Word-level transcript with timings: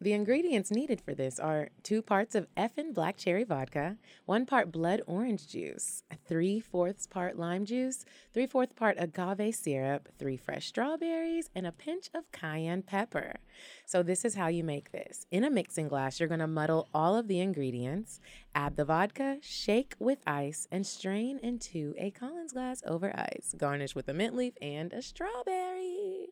The 0.00 0.12
ingredients 0.12 0.70
needed 0.70 1.00
for 1.00 1.12
this 1.12 1.40
are 1.40 1.70
two 1.82 2.02
parts 2.02 2.36
of 2.36 2.46
effin' 2.56 2.94
black 2.94 3.16
cherry 3.16 3.42
vodka, 3.42 3.96
one 4.26 4.46
part 4.46 4.70
blood 4.70 5.02
orange 5.08 5.48
juice, 5.48 6.04
three 6.24 6.60
fourths 6.60 7.08
part 7.08 7.36
lime 7.36 7.64
juice, 7.64 8.04
three 8.32 8.46
fourths 8.46 8.74
part 8.74 8.96
agave 9.00 9.56
syrup, 9.56 10.08
three 10.16 10.36
fresh 10.36 10.68
strawberries, 10.68 11.50
and 11.52 11.66
a 11.66 11.72
pinch 11.72 12.10
of 12.14 12.30
cayenne 12.30 12.82
pepper. 12.82 13.40
So, 13.86 14.04
this 14.04 14.24
is 14.24 14.36
how 14.36 14.46
you 14.46 14.62
make 14.62 14.92
this. 14.92 15.26
In 15.32 15.42
a 15.42 15.50
mixing 15.50 15.88
glass, 15.88 16.20
you're 16.20 16.28
gonna 16.28 16.46
muddle 16.46 16.88
all 16.94 17.16
of 17.16 17.26
the 17.26 17.40
ingredients, 17.40 18.20
add 18.54 18.76
the 18.76 18.84
vodka, 18.84 19.38
shake 19.40 19.96
with 19.98 20.20
ice, 20.28 20.68
and 20.70 20.86
strain 20.86 21.40
into 21.42 21.94
a 21.98 22.12
Collins 22.12 22.52
glass 22.52 22.84
over 22.86 23.12
ice. 23.18 23.52
Garnish 23.58 23.96
with 23.96 24.08
a 24.08 24.14
mint 24.14 24.36
leaf 24.36 24.54
and 24.62 24.92
a 24.92 25.02
strawberry. 25.02 26.28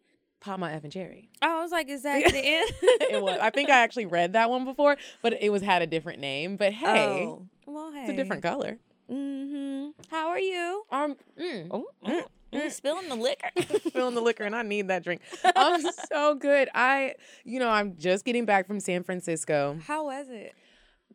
Pop 0.47 0.61
my 0.61 0.71
effing 0.71 0.93
cherry. 0.93 1.29
I 1.43 1.61
was 1.61 1.73
like, 1.73 1.89
is 1.89 2.05
that 2.05 2.23
the 2.31 2.39
end? 2.39 2.71
it 3.11 3.21
was. 3.21 3.37
I 3.43 3.51
think 3.51 3.69
I 3.69 3.79
actually 3.83 4.07
read 4.07 4.35
that 4.35 4.49
one 4.49 4.65
before, 4.65 4.97
but 5.21 5.33
it 5.43 5.51
was 5.51 5.61
had 5.61 5.83
a 5.83 5.89
different 5.89 6.21
name. 6.21 6.57
But 6.57 6.73
hey, 6.73 7.25
Oh, 7.27 7.43
well, 7.67 7.91
hey. 7.93 8.03
it's 8.03 8.11
a 8.11 8.17
different 8.17 8.45
color. 8.45 8.79
Mm-hmm. 9.11 9.91
How 10.09 10.29
are 10.29 10.39
you? 10.39 10.85
Um, 10.93 11.17
mm, 11.37 11.67
Oh, 11.73 11.87
mm, 12.07 12.23
mm, 12.53 12.71
spilling 12.71 13.09
the 13.09 13.17
liquor. 13.17 13.51
spilling 13.89 14.15
the 14.15 14.21
liquor, 14.21 14.45
and 14.45 14.55
I 14.55 14.63
need 14.63 14.87
that 14.87 15.03
drink. 15.03 15.21
I'm 15.57 15.83
so 16.13 16.37
good. 16.37 16.69
I, 16.75 17.15
you 17.45 17.59
know, 17.59 17.69
I'm 17.69 17.97
just 17.97 18.25
getting 18.25 18.45
back 18.45 18.69
from 18.69 18.79
San 18.79 19.03
Francisco. 19.03 19.79
How 19.85 20.05
was 20.05 20.29
it? 20.29 20.55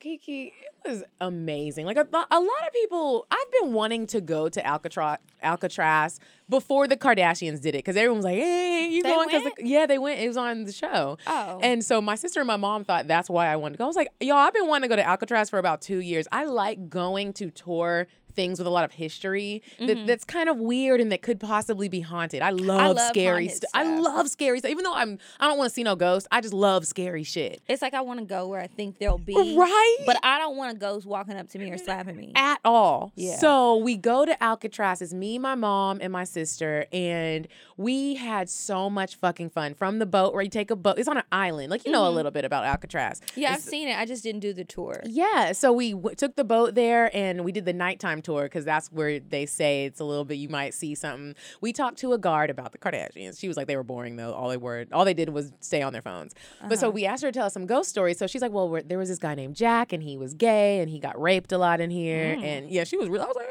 Kiki, 0.02 0.52
it 0.84 0.90
was 0.90 1.04
amazing. 1.22 1.86
Like 1.86 1.98
a, 1.98 2.08
a 2.12 2.40
lot 2.40 2.68
of 2.68 2.74
people, 2.74 3.28
I've 3.30 3.52
been 3.62 3.72
wanting 3.72 4.08
to 4.08 4.20
go 4.20 4.50
to 4.50 4.66
Alcatraz, 4.66 5.20
Alcatraz 5.44 6.20
before 6.50 6.88
the 6.88 6.98
Kardashians 6.98 7.62
did 7.62 7.76
it 7.76 7.80
because 7.80 7.96
everyone 7.96 8.18
was 8.18 8.26
like, 8.26 8.38
"Hey, 8.38 8.90
you 8.90 9.04
They 9.04 9.10
going?" 9.10 9.30
Because 9.30 9.52
yeah, 9.60 9.86
they 9.86 10.00
went. 10.00 10.20
It 10.20 10.28
was 10.28 10.38
on 10.38 10.64
the 10.64 10.72
show. 10.72 11.20
Oh. 11.28 11.60
and 11.62 11.86
so 11.86 12.02
my 12.02 12.16
sister 12.16 12.40
and 12.40 12.48
my 12.48 12.58
mom 12.58 12.84
thought 12.84 13.08
that's 13.08 13.30
why 13.30 13.48
I 13.48 13.56
wanted 13.58 13.74
to 13.74 13.78
go. 13.78 13.84
I 13.84 13.88
was 13.88 13.96
like, 13.96 14.10
"Y'all, 14.20 14.38
I've 14.38 14.54
been 14.54 14.68
wanting 14.68 14.90
to 14.90 14.96
go 14.96 14.96
to 14.96 15.08
Alcatraz 15.08 15.52
for 15.52 15.60
about 15.60 15.82
two 15.82 16.00
years. 16.00 16.28
I 16.32 16.46
like 16.46 16.90
going 16.90 17.34
to 17.34 17.52
tour." 17.52 18.08
Things 18.32 18.60
with 18.60 18.68
a 18.68 18.72
lot 18.72 18.86
of 18.86 18.92
history 18.92 19.62
that, 19.80 19.88
mm-hmm. 19.88 20.06
that's 20.06 20.24
kind 20.24 20.50
of 20.50 20.58
weird 20.58 21.02
and 21.02 21.12
that 21.12 21.22
could 21.22 21.40
possibly 21.40 21.90
be 21.90 22.02
haunted. 22.02 22.42
I 22.42 22.52
love, 22.52 22.98
love 22.98 23.08
scary 23.10 23.46
haunted 23.48 23.58
stuff. 23.58 23.72
I 23.73 24.00
love 24.00 24.30
scary 24.30 24.60
stuff. 24.60 24.72
Even 24.72 24.84
though 24.84 24.94
I'm, 24.94 25.20
I 25.40 25.48
don't 25.48 25.58
want 25.58 25.70
to 25.70 25.73
see 25.73 25.84
no 25.84 25.96
ghosts. 25.96 26.28
I 26.32 26.42
just 26.42 26.54
love 26.54 26.86
scary 26.86 27.23
shit. 27.23 27.62
It's 27.68 27.82
like 27.82 27.94
I 27.94 28.02
want 28.02 28.20
to 28.20 28.26
go 28.26 28.48
where 28.48 28.62
I 28.62 28.68
think 28.68 29.00
there'll 29.00 29.18
be. 29.18 29.56
Right? 29.58 29.98
But 30.06 30.18
I 30.23 30.38
don't 30.40 30.58
want 30.58 30.76
a 30.76 30.80
ghost 30.80 31.06
walking 31.06 31.36
up 31.36 31.50
to 31.50 31.60
me 31.60 31.72
or 31.72 31.78
slapping 31.78 32.16
me. 32.16 32.32
at 32.36 32.60
all. 32.64 33.12
Yeah. 33.16 33.38
So 33.38 33.78
we 33.78 33.98
go 33.98 34.26
to 34.26 34.44
Alcatraz. 34.44 35.02
It's 35.02 35.14
me, 35.14 35.40
my 35.40 35.56
mom, 35.56 36.00
and 36.02 36.12
my 36.12 36.23
sister, 36.23 36.86
and 36.92 37.48
we 37.78 38.16
had 38.16 38.50
so 38.50 38.90
much 38.90 39.16
fucking 39.16 39.50
fun 39.50 39.73
from 39.73 40.00
the 40.00 40.06
boat 40.06 40.34
where 40.34 40.44
you 40.44 40.50
take 40.50 40.72
a 40.72 40.76
boat. 40.76 41.00
It's 41.00 41.08
on 41.08 41.18
an 41.18 41.23
island, 41.32 41.70
like 41.70 41.86
you 41.86 41.92
know 41.92 42.04
a 42.04 42.08
mm-hmm. 42.08 42.16
little 42.16 42.32
bit 42.32 42.45
about 42.45 42.66
Alcatraz. 42.66 43.22
Yeah, 43.36 43.54
I've 43.54 43.62
seen 43.62 43.88
it. 43.88 43.98
I 43.98 44.06
just 44.06 44.23
didn't 44.23 44.42
do 44.42 44.54
the 44.54 44.64
tour. 44.64 45.02
yeah, 45.06 45.52
so 45.52 45.72
we 45.72 45.92
w- 45.92 46.16
took 46.16 46.36
the 46.36 46.44
boat 46.44 46.76
there 46.76 47.16
and 47.16 47.44
we 47.44 47.52
did 47.52 47.66
the 47.66 47.73
nighttime 47.73 48.20
tour 48.22 48.44
because 48.44 48.65
that's 48.65 48.92
where 48.92 49.20
they 49.20 49.45
say 49.45 49.86
it's 49.86 49.99
a 49.99 50.04
little 50.04 50.26
bit 50.26 50.36
you 50.36 50.49
might 50.49 50.73
see 50.73 50.95
something. 50.95 51.36
We 51.61 51.73
talked 51.73 51.98
to 51.99 52.14
a 52.14 52.17
guard 52.17 52.49
about 52.49 52.71
the 52.71 52.77
Kardashians. 52.77 53.39
She 53.39 53.48
was 53.48 53.58
like 53.58 53.67
they 53.67 53.76
were 53.76 53.83
boring 53.83 54.15
though. 54.15 54.33
All 54.33 54.49
they 54.49 54.58
were, 54.58 54.86
all 54.92 55.05
they 55.05 55.14
did 55.14 55.30
was 55.30 55.52
stay 55.59 55.82
on 55.82 55.93
their 55.93 56.02
phones. 56.02 56.33
But 56.67 56.80
so 56.80 56.87
uh-huh. 56.87 56.93
we 56.93 57.05
asked 57.05 57.23
her 57.23 57.31
to 57.31 57.37
tell 57.37 57.45
us 57.45 57.54
some 57.54 57.65
ghost 57.65 57.89
stories. 57.89 58.17
So 58.17 58.27
she's 58.27 58.42
like, 58.42 58.52
well, 58.52 58.81
there 58.86 58.98
was 58.98 59.10
this 59.10 59.20
guy 59.20 59.36
named 59.36 59.55
Jack 59.55 59.93
and 59.93 60.04
he 60.04 60.17
was 60.17 60.33
gay 60.33 60.80
and 60.80 60.89
he 60.89 60.99
got 60.99 61.20
raped 61.21 61.52
a 61.52 61.58
lot 61.58 61.81
in 61.81 61.89
here. 61.89 62.36
Mm. 62.36 62.43
And 62.43 62.70
yeah, 62.70 62.83
she 62.83 62.98
was 62.98 63.10
real. 63.10 63.21
I 63.21 63.26
was 63.26 63.36
like, 63.36 63.48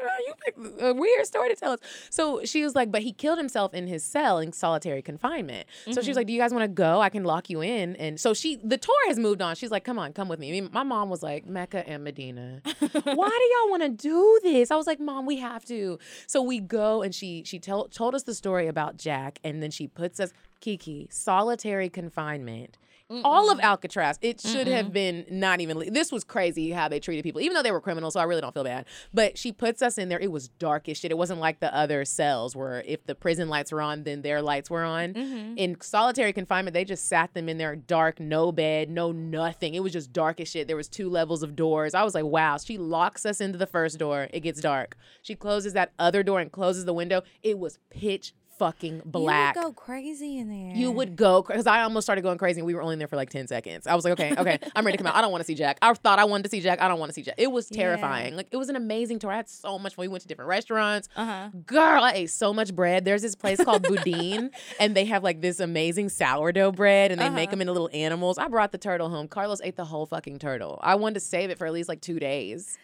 a 0.79 0.93
weird 0.93 1.25
story 1.25 1.49
to 1.49 1.55
tell 1.55 1.73
us. 1.73 1.79
So 2.09 2.43
she 2.43 2.63
was 2.63 2.75
like, 2.75 2.91
but 2.91 3.01
he 3.01 3.11
killed 3.11 3.37
himself 3.37 3.73
in 3.73 3.87
his 3.87 4.03
cell 4.03 4.39
in 4.39 4.51
solitary 4.53 5.01
confinement. 5.01 5.67
So 5.85 5.91
she 5.91 5.97
was 5.97 6.07
mm-hmm. 6.07 6.15
like, 6.17 6.27
do 6.27 6.33
you 6.33 6.39
guys 6.39 6.51
want 6.53 6.63
to 6.63 6.67
go? 6.67 7.01
I 7.01 7.09
can 7.09 7.23
lock 7.23 7.49
you 7.49 7.61
in. 7.61 7.95
And 7.97 8.19
so 8.19 8.33
she, 8.33 8.57
the 8.63 8.77
tour 8.77 8.95
has 9.07 9.19
moved 9.19 9.41
on. 9.41 9.55
She's 9.55 9.71
like, 9.71 9.83
come 9.83 9.99
on, 9.99 10.13
come 10.13 10.27
with 10.27 10.39
me. 10.39 10.49
I 10.49 10.51
mean, 10.51 10.69
my 10.71 10.83
mom 10.83 11.09
was 11.09 11.23
like, 11.23 11.45
Mecca 11.45 11.87
and 11.87 12.03
Medina. 12.03 12.61
Why 12.79 12.79
do 12.79 13.13
y'all 13.13 13.69
want 13.69 13.83
to 13.83 13.89
do 13.89 14.39
this? 14.43 14.71
I 14.71 14.75
was 14.75 14.87
like, 14.87 14.99
Mom, 14.99 15.25
we 15.25 15.37
have 15.37 15.65
to. 15.65 15.99
So 16.27 16.41
we 16.41 16.59
go 16.59 17.01
and 17.01 17.13
she 17.13 17.43
she 17.45 17.59
told 17.59 17.91
told 17.91 18.15
us 18.15 18.23
the 18.23 18.33
story 18.33 18.67
about 18.67 18.97
Jack, 18.97 19.39
and 19.43 19.61
then 19.61 19.71
she 19.71 19.87
puts 19.87 20.19
us 20.19 20.31
Kiki 20.59 21.07
solitary 21.11 21.89
confinement. 21.89 22.77
All 23.23 23.51
of 23.51 23.59
Alcatraz, 23.59 24.17
it 24.21 24.39
should 24.39 24.67
have 24.67 24.93
been 24.93 25.25
not 25.29 25.59
even. 25.61 25.77
le- 25.77 25.91
This 25.91 26.11
was 26.11 26.23
crazy 26.23 26.71
how 26.71 26.87
they 26.87 26.99
treated 26.99 27.23
people, 27.23 27.41
even 27.41 27.53
though 27.55 27.63
they 27.63 27.71
were 27.71 27.81
criminals. 27.81 28.13
So 28.13 28.19
I 28.19 28.23
really 28.23 28.41
don't 28.41 28.53
feel 28.53 28.63
bad. 28.63 28.85
But 29.13 29.37
she 29.37 29.51
puts 29.51 29.81
us 29.81 29.97
in 29.97 30.09
there. 30.09 30.19
It 30.19 30.31
was 30.31 30.47
dark 30.47 30.87
as 30.89 30.97
shit. 30.97 31.11
It 31.11 31.17
wasn't 31.17 31.39
like 31.39 31.59
the 31.59 31.73
other 31.75 32.05
cells 32.05 32.55
where 32.55 32.81
if 32.85 33.05
the 33.05 33.15
prison 33.15 33.49
lights 33.49 33.71
were 33.71 33.81
on, 33.81 34.03
then 34.03 34.21
their 34.21 34.41
lights 34.41 34.69
were 34.69 34.83
on. 34.83 35.13
Mm-hmm. 35.13 35.57
In 35.57 35.79
solitary 35.81 36.33
confinement, 36.33 36.73
they 36.73 36.85
just 36.85 37.07
sat 37.07 37.33
them 37.33 37.49
in 37.49 37.57
there, 37.57 37.75
dark, 37.75 38.19
no 38.19 38.51
bed, 38.51 38.89
no 38.89 39.11
nothing. 39.11 39.73
It 39.75 39.83
was 39.83 39.93
just 39.93 40.13
dark 40.13 40.39
as 40.39 40.47
shit. 40.47 40.67
There 40.67 40.77
was 40.77 40.87
two 40.89 41.09
levels 41.09 41.43
of 41.43 41.55
doors. 41.55 41.93
I 41.93 42.03
was 42.03 42.15
like, 42.15 42.25
wow. 42.25 42.57
She 42.57 42.77
locks 42.77 43.25
us 43.25 43.41
into 43.41 43.57
the 43.57 43.67
first 43.67 43.97
door. 43.99 44.27
It 44.31 44.41
gets 44.41 44.61
dark. 44.61 44.95
She 45.21 45.35
closes 45.35 45.73
that 45.73 45.91
other 45.99 46.23
door 46.23 46.39
and 46.39 46.51
closes 46.51 46.85
the 46.85 46.93
window. 46.93 47.21
It 47.43 47.59
was 47.59 47.79
pitch 47.89 48.33
fucking 48.61 49.01
black. 49.05 49.55
You 49.55 49.61
would 49.61 49.67
go 49.69 49.73
crazy 49.73 50.37
in 50.37 50.49
there. 50.49 50.75
You 50.75 50.91
would 50.91 51.15
go 51.15 51.41
because 51.41 51.65
I 51.65 51.81
almost 51.81 52.05
started 52.05 52.21
going 52.21 52.37
crazy 52.37 52.59
and 52.59 52.67
we 52.67 52.75
were 52.75 52.81
only 52.83 52.93
in 52.93 52.99
there 52.99 53.07
for 53.07 53.15
like 53.15 53.31
10 53.31 53.47
seconds. 53.47 53.87
I 53.87 53.95
was 53.95 54.05
like, 54.05 54.13
okay, 54.13 54.35
okay, 54.37 54.59
I'm 54.75 54.85
ready 54.85 54.97
to 54.97 55.03
come 55.03 55.07
out. 55.11 55.15
I 55.15 55.21
don't 55.21 55.31
want 55.31 55.41
to 55.41 55.47
see 55.47 55.55
Jack. 55.55 55.79
I 55.81 55.91
thought 55.95 56.19
I 56.19 56.25
wanted 56.25 56.43
to 56.43 56.49
see 56.49 56.61
Jack. 56.61 56.79
I 56.79 56.87
don't 56.87 56.99
want 56.99 57.09
to 57.09 57.13
see 57.13 57.23
Jack. 57.23 57.35
It 57.39 57.51
was 57.51 57.67
terrifying. 57.69 58.35
Like, 58.35 58.47
it 58.51 58.57
was 58.57 58.69
an 58.69 58.75
amazing 58.75 59.17
tour. 59.17 59.31
I 59.31 59.37
had 59.37 59.49
so 59.49 59.79
much 59.79 59.95
fun. 59.95 60.03
We 60.03 60.07
went 60.09 60.21
to 60.21 60.27
different 60.27 60.49
restaurants. 60.49 61.09
Uh 61.15 61.25
huh. 61.25 61.49
Girl, 61.65 62.03
I 62.03 62.11
ate 62.13 62.29
so 62.29 62.53
much 62.53 62.75
bread. 62.75 63.03
There's 63.03 63.23
this 63.23 63.33
place 63.35 63.63
called 63.63 63.81
Boudin, 63.83 64.51
and 64.79 64.95
they 64.95 65.05
have 65.05 65.23
like 65.23 65.41
this 65.41 65.59
amazing 65.59 66.09
sourdough 66.09 66.73
bread, 66.73 67.11
and 67.11 67.19
they 67.19 67.29
make 67.29 67.47
Uh-huh. 67.47 67.51
them 67.51 67.61
into 67.61 67.73
little 67.73 67.89
animals. 67.93 68.37
I 68.37 68.47
brought 68.47 68.71
the 68.71 68.77
turtle 68.77 69.09
home. 69.09 69.27
Carlos 69.27 69.59
ate 69.63 69.75
the 69.75 69.85
whole 69.85 70.05
fucking 70.05 70.37
turtle. 70.37 70.79
I 70.83 70.95
wanted 70.95 71.15
to 71.15 71.19
save 71.21 71.49
it 71.49 71.57
for 71.57 71.65
at 71.65 71.73
least 71.73 71.89
like 71.89 72.01
two 72.01 72.19
days. 72.19 72.77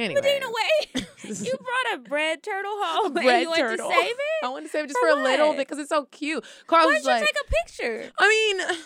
Anyway, 0.00 0.20
wait. 0.22 1.06
you 1.24 1.54
brought 1.56 1.94
a 1.94 1.98
bread 1.98 2.42
turtle 2.42 2.72
home 2.74 3.12
bread 3.14 3.26
and 3.26 3.42
you 3.42 3.50
went 3.50 3.60
turtle. 3.60 3.88
to 3.88 3.94
save 3.94 4.10
it? 4.10 4.44
I 4.44 4.48
wanted 4.48 4.66
to 4.66 4.70
save 4.70 4.84
it 4.84 4.88
just 4.88 4.98
For 4.98 5.12
for, 5.12 5.20
a 5.20 5.22
little 5.22 5.52
bit 5.52 5.58
because 5.68 5.78
it's 5.78 5.90
so 5.90 6.06
cute. 6.06 6.44
Carl 6.66 6.86
Why 6.86 6.94
don't 6.94 7.02
you 7.02 7.08
like, 7.08 7.20
take 7.20 7.36
a 7.40 7.66
picture? 7.66 8.10
I 8.18 8.28
mean. 8.28 8.78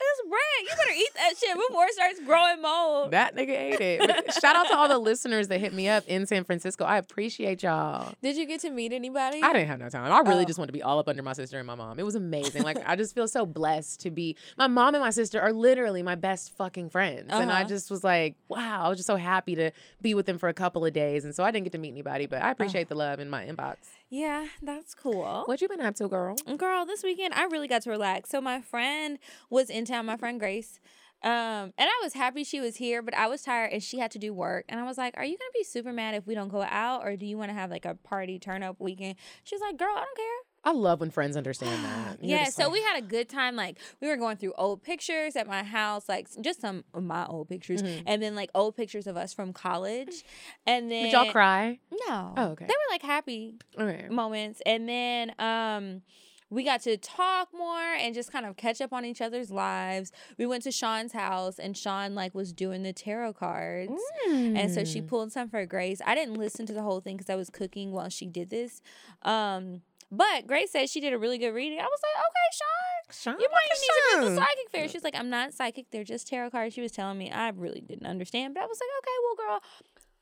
It's 0.00 0.28
bread. 0.28 0.62
You 0.62 0.68
better 0.68 0.96
eat 0.96 1.08
that 1.14 1.34
shit 1.38 1.54
before 1.68 1.84
it 1.86 1.92
starts 1.92 2.20
growing 2.24 2.62
mold. 2.62 3.10
That 3.10 3.34
nigga 3.34 3.50
ate 3.50 3.80
it. 3.80 4.00
But 4.00 4.32
shout 4.40 4.54
out 4.54 4.68
to 4.68 4.76
all 4.76 4.88
the 4.88 4.98
listeners 4.98 5.48
that 5.48 5.58
hit 5.58 5.72
me 5.74 5.88
up 5.88 6.04
in 6.06 6.24
San 6.26 6.44
Francisco. 6.44 6.84
I 6.84 6.98
appreciate 6.98 7.62
y'all. 7.64 8.12
Did 8.22 8.36
you 8.36 8.46
get 8.46 8.60
to 8.60 8.70
meet 8.70 8.92
anybody? 8.92 9.42
I 9.42 9.52
didn't 9.52 9.68
have 9.68 9.80
no 9.80 9.88
time. 9.88 10.10
I 10.12 10.20
really 10.20 10.44
Oh. 10.44 10.46
just 10.46 10.58
wanted 10.58 10.68
to 10.68 10.72
be 10.72 10.82
all 10.82 10.98
up 11.00 11.08
under 11.08 11.22
my 11.22 11.32
sister 11.32 11.58
and 11.58 11.66
my 11.66 11.74
mom. 11.74 11.98
It 11.98 12.04
was 12.04 12.14
amazing. 12.14 12.62
Like 12.62 12.78
I 12.86 12.94
just 13.02 13.14
feel 13.14 13.26
so 13.26 13.44
blessed 13.44 14.00
to 14.02 14.10
be. 14.10 14.36
My 14.56 14.68
mom 14.68 14.94
and 14.94 15.02
my 15.02 15.10
sister 15.10 15.40
are 15.40 15.52
literally 15.52 16.02
my 16.04 16.14
best 16.14 16.56
fucking 16.56 16.90
friends, 16.90 17.26
and 17.30 17.50
I 17.50 17.60
Uh-huh. 17.62 17.68
just 17.68 17.90
was 17.90 18.04
like, 18.04 18.36
wow. 18.48 18.84
I 18.84 18.88
was 18.88 18.98
just 18.98 19.06
so 19.08 19.16
happy 19.16 19.56
to 19.56 19.72
be 20.00 20.14
with 20.14 20.26
them 20.26 20.38
for 20.38 20.48
a 20.48 20.54
couple 20.54 20.84
of 20.86 20.92
days, 20.92 21.24
and 21.24 21.34
so 21.34 21.42
I 21.42 21.50
didn't 21.50 21.64
get 21.64 21.72
to 21.72 21.78
meet 21.78 21.90
anybody, 21.90 22.26
but 22.26 22.40
I 22.42 22.50
appreciate 22.52 22.88
the 22.88 22.94
love 22.94 23.18
in 23.18 23.28
my 23.30 23.44
inbox. 23.44 23.76
Yeah, 24.10 24.46
that's 24.62 24.94
cool. 24.94 25.42
What 25.44 25.60
you 25.60 25.68
been 25.68 25.80
up 25.82 25.96
to, 25.96 26.08
girl? 26.08 26.36
Girl, 26.56 26.86
this 26.86 27.02
weekend 27.02 27.34
I 27.34 27.44
really 27.44 27.68
got 27.68 27.82
to 27.82 27.90
relax. 27.90 28.30
So 28.30 28.40
my 28.40 28.60
friend 28.60 29.18
was 29.50 29.68
in 29.68 29.84
town, 29.84 30.06
my 30.06 30.16
friend 30.16 30.40
Grace. 30.40 30.80
Um, 31.22 31.74
and 31.76 31.88
I 31.90 32.00
was 32.02 32.14
happy 32.14 32.44
she 32.44 32.60
was 32.60 32.76
here, 32.76 33.02
but 33.02 33.12
I 33.14 33.26
was 33.26 33.42
tired 33.42 33.72
and 33.72 33.82
she 33.82 33.98
had 33.98 34.10
to 34.12 34.18
do 34.18 34.32
work. 34.32 34.64
And 34.68 34.78
I 34.80 34.84
was 34.84 34.96
like, 34.96 35.14
Are 35.16 35.24
you 35.24 35.36
gonna 35.36 35.50
be 35.52 35.64
super 35.64 35.92
mad 35.92 36.14
if 36.14 36.26
we 36.26 36.34
don't 36.34 36.48
go 36.48 36.62
out 36.62 37.04
or 37.04 37.16
do 37.16 37.26
you 37.26 37.36
wanna 37.36 37.54
have 37.54 37.70
like 37.70 37.84
a 37.84 37.96
party 37.96 38.38
turn 38.38 38.62
up 38.62 38.76
weekend? 38.78 39.16
She 39.44 39.54
was 39.54 39.62
like, 39.62 39.76
Girl, 39.76 39.92
I 39.94 40.04
don't 40.04 40.16
care. 40.16 40.47
I 40.68 40.72
love 40.72 41.00
when 41.00 41.10
friends 41.10 41.34
understand 41.36 41.82
that. 41.84 42.18
You're 42.22 42.38
yeah, 42.40 42.50
so 42.50 42.64
like, 42.64 42.72
we 42.72 42.82
had 42.82 42.98
a 42.98 43.06
good 43.06 43.28
time. 43.28 43.56
Like 43.56 43.78
we 44.02 44.08
were 44.08 44.16
going 44.18 44.36
through 44.36 44.52
old 44.58 44.82
pictures 44.82 45.34
at 45.34 45.46
my 45.46 45.62
house, 45.62 46.08
like 46.10 46.28
just 46.42 46.60
some 46.60 46.84
of 46.92 47.02
my 47.02 47.24
old 47.26 47.48
pictures, 47.48 47.82
Mhm. 47.82 48.02
and 48.04 48.22
then 48.22 48.34
like 48.34 48.50
old 48.54 48.76
pictures 48.76 49.06
of 49.06 49.16
us 49.16 49.32
from 49.32 49.54
college. 49.54 50.24
And 50.66 50.90
then 50.92 51.04
Did 51.04 51.12
y'all 51.12 51.32
cry? 51.32 51.78
No. 52.06 52.34
Oh, 52.36 52.44
okay. 52.50 52.66
They 52.66 52.74
were 52.74 52.92
like 52.92 53.02
happy 53.02 53.54
Okay. 53.78 54.08
moments, 54.10 54.60
and 54.66 54.86
then 54.88 55.32
um. 55.38 56.02
We 56.50 56.64
got 56.64 56.80
to 56.84 56.96
talk 56.96 57.48
more 57.52 57.78
and 58.00 58.14
just 58.14 58.32
kind 58.32 58.46
of 58.46 58.56
catch 58.56 58.80
up 58.80 58.90
on 58.94 59.04
each 59.04 59.20
other's 59.20 59.50
lives. 59.50 60.12
We 60.38 60.46
went 60.46 60.62
to 60.62 60.72
Sean's 60.72 61.12
house 61.12 61.58
and 61.58 61.76
Sean 61.76 62.14
like 62.14 62.34
was 62.34 62.54
doing 62.54 62.84
the 62.84 62.94
tarot 62.94 63.34
cards. 63.34 63.92
And 64.26 64.70
so 64.70 64.82
she 64.82 65.02
Mm. 65.02 65.08
pulled 65.08 65.30
some 65.30 65.50
for 65.50 65.66
Grace. 65.66 66.00
I 66.06 66.14
didn't 66.14 66.36
listen 66.38 66.64
to 66.64 66.72
the 66.72 66.80
whole 66.80 67.00
thing 67.02 67.18
because 67.18 67.28
I 67.28 67.34
was 67.36 67.50
cooking 67.50 67.92
while 67.92 68.08
she 68.08 68.24
did 68.24 68.48
this. 68.48 68.80
Um, 69.20 69.82
but 70.10 70.46
Grace 70.46 70.70
said 70.72 70.88
she 70.90 71.00
did 71.00 71.12
a 71.12 71.18
really 71.18 71.38
good 71.38 71.50
reading. 71.52 71.78
I 71.78 71.84
was 71.84 72.00
like, 72.02 72.24
okay, 72.26 72.48
Sean. 72.52 73.34
Sean, 73.34 73.40
You 73.40 73.48
might 73.50 73.68
need 73.74 73.86
to 73.86 73.86
go 73.88 74.20
to 74.20 74.26
Sean. 74.26 74.34
the 74.34 74.40
psychic 74.40 74.70
fair. 74.70 74.88
She's 74.88 75.04
like, 75.04 75.14
I'm 75.14 75.30
not 75.30 75.54
psychic. 75.54 75.86
They're 75.90 76.04
just 76.04 76.28
tarot 76.28 76.50
cards. 76.50 76.74
She 76.74 76.80
was 76.80 76.92
telling 76.92 77.18
me. 77.18 77.30
I 77.30 77.48
really 77.50 77.80
didn't 77.80 78.06
understand, 78.06 78.54
but 78.54 78.62
I 78.62 78.66
was 78.66 78.78
like, 78.80 78.88
okay, 78.98 79.16
well, 79.24 79.48
girl, 79.48 79.62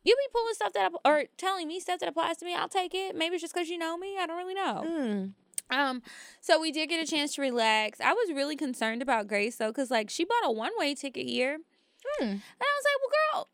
you 0.04 0.14
be 0.14 0.28
pulling 0.32 0.54
stuff 0.54 0.72
that 0.74 0.86
app- 0.86 1.00
or 1.04 1.24
telling 1.36 1.66
me 1.68 1.80
stuff 1.80 1.98
that 2.00 2.08
applies 2.08 2.36
to 2.38 2.44
me. 2.44 2.54
I'll 2.54 2.68
take 2.68 2.94
it. 2.94 3.16
Maybe 3.16 3.34
it's 3.36 3.42
just 3.42 3.54
because 3.54 3.68
you 3.68 3.78
know 3.78 3.96
me. 3.96 4.16
I 4.18 4.26
don't 4.26 4.36
really 4.38 4.54
know. 4.54 4.84
Mm. 4.86 5.32
Um, 5.68 6.02
so 6.40 6.60
we 6.60 6.70
did 6.70 6.88
get 6.88 7.02
a 7.02 7.10
chance 7.10 7.34
to 7.34 7.42
relax. 7.42 8.00
I 8.00 8.12
was 8.12 8.30
really 8.32 8.54
concerned 8.54 9.02
about 9.02 9.26
Grace 9.26 9.56
though, 9.56 9.68
because 9.70 9.90
like 9.90 10.10
she 10.10 10.24
bought 10.24 10.44
a 10.44 10.52
one 10.52 10.70
way 10.78 10.94
ticket 10.94 11.26
here, 11.26 11.58
Hmm. 12.18 12.24
and 12.24 12.40
I 12.60 12.72
was 12.78 12.84
like, 12.84 13.00
well, 13.00 13.10
girl. 13.32 13.48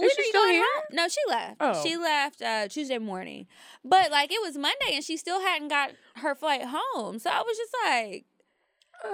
When 0.00 0.10
she 0.10 0.16
are 0.16 0.24
you 0.24 0.28
still 0.28 0.42
going 0.42 0.54
here? 0.54 0.64
home? 0.74 0.84
No, 0.92 1.08
she 1.08 1.20
left. 1.28 1.56
Oh. 1.60 1.82
She 1.82 1.96
left 1.96 2.42
uh, 2.42 2.68
Tuesday 2.68 2.98
morning, 2.98 3.46
but 3.84 4.10
like 4.10 4.30
it 4.30 4.40
was 4.42 4.56
Monday 4.56 4.94
and 4.94 5.04
she 5.04 5.16
still 5.16 5.40
hadn't 5.40 5.68
got 5.68 5.92
her 6.16 6.34
flight 6.34 6.62
home. 6.64 7.18
So 7.18 7.30
I 7.30 7.40
was 7.42 7.56
just 7.56 7.74
like. 7.84 8.24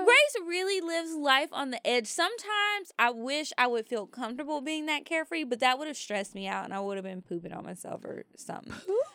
Grace 0.05 0.47
really 0.47 0.81
lives 0.81 1.15
life 1.15 1.49
on 1.53 1.71
the 1.71 1.87
edge. 1.87 2.06
Sometimes 2.06 2.93
I 2.99 3.11
wish 3.11 3.53
I 3.59 3.67
would 3.67 3.87
feel 3.87 4.06
comfortable 4.06 4.61
being 4.61 4.87
that 4.87 5.05
carefree, 5.05 5.44
but 5.44 5.61
that 5.61 5.79
would 5.79 5.89
have 5.89 5.97
stressed 5.97 6.35
me 6.35 6.47
out 6.47 6.65
and 6.65 6.75
I 6.75 6.81
would 6.81 6.97
have 6.97 7.05
been 7.05 7.23
pooping 7.23 7.53
on 7.53 7.65
myself 7.65 8.05
or 8.05 8.25
something. 8.37 8.73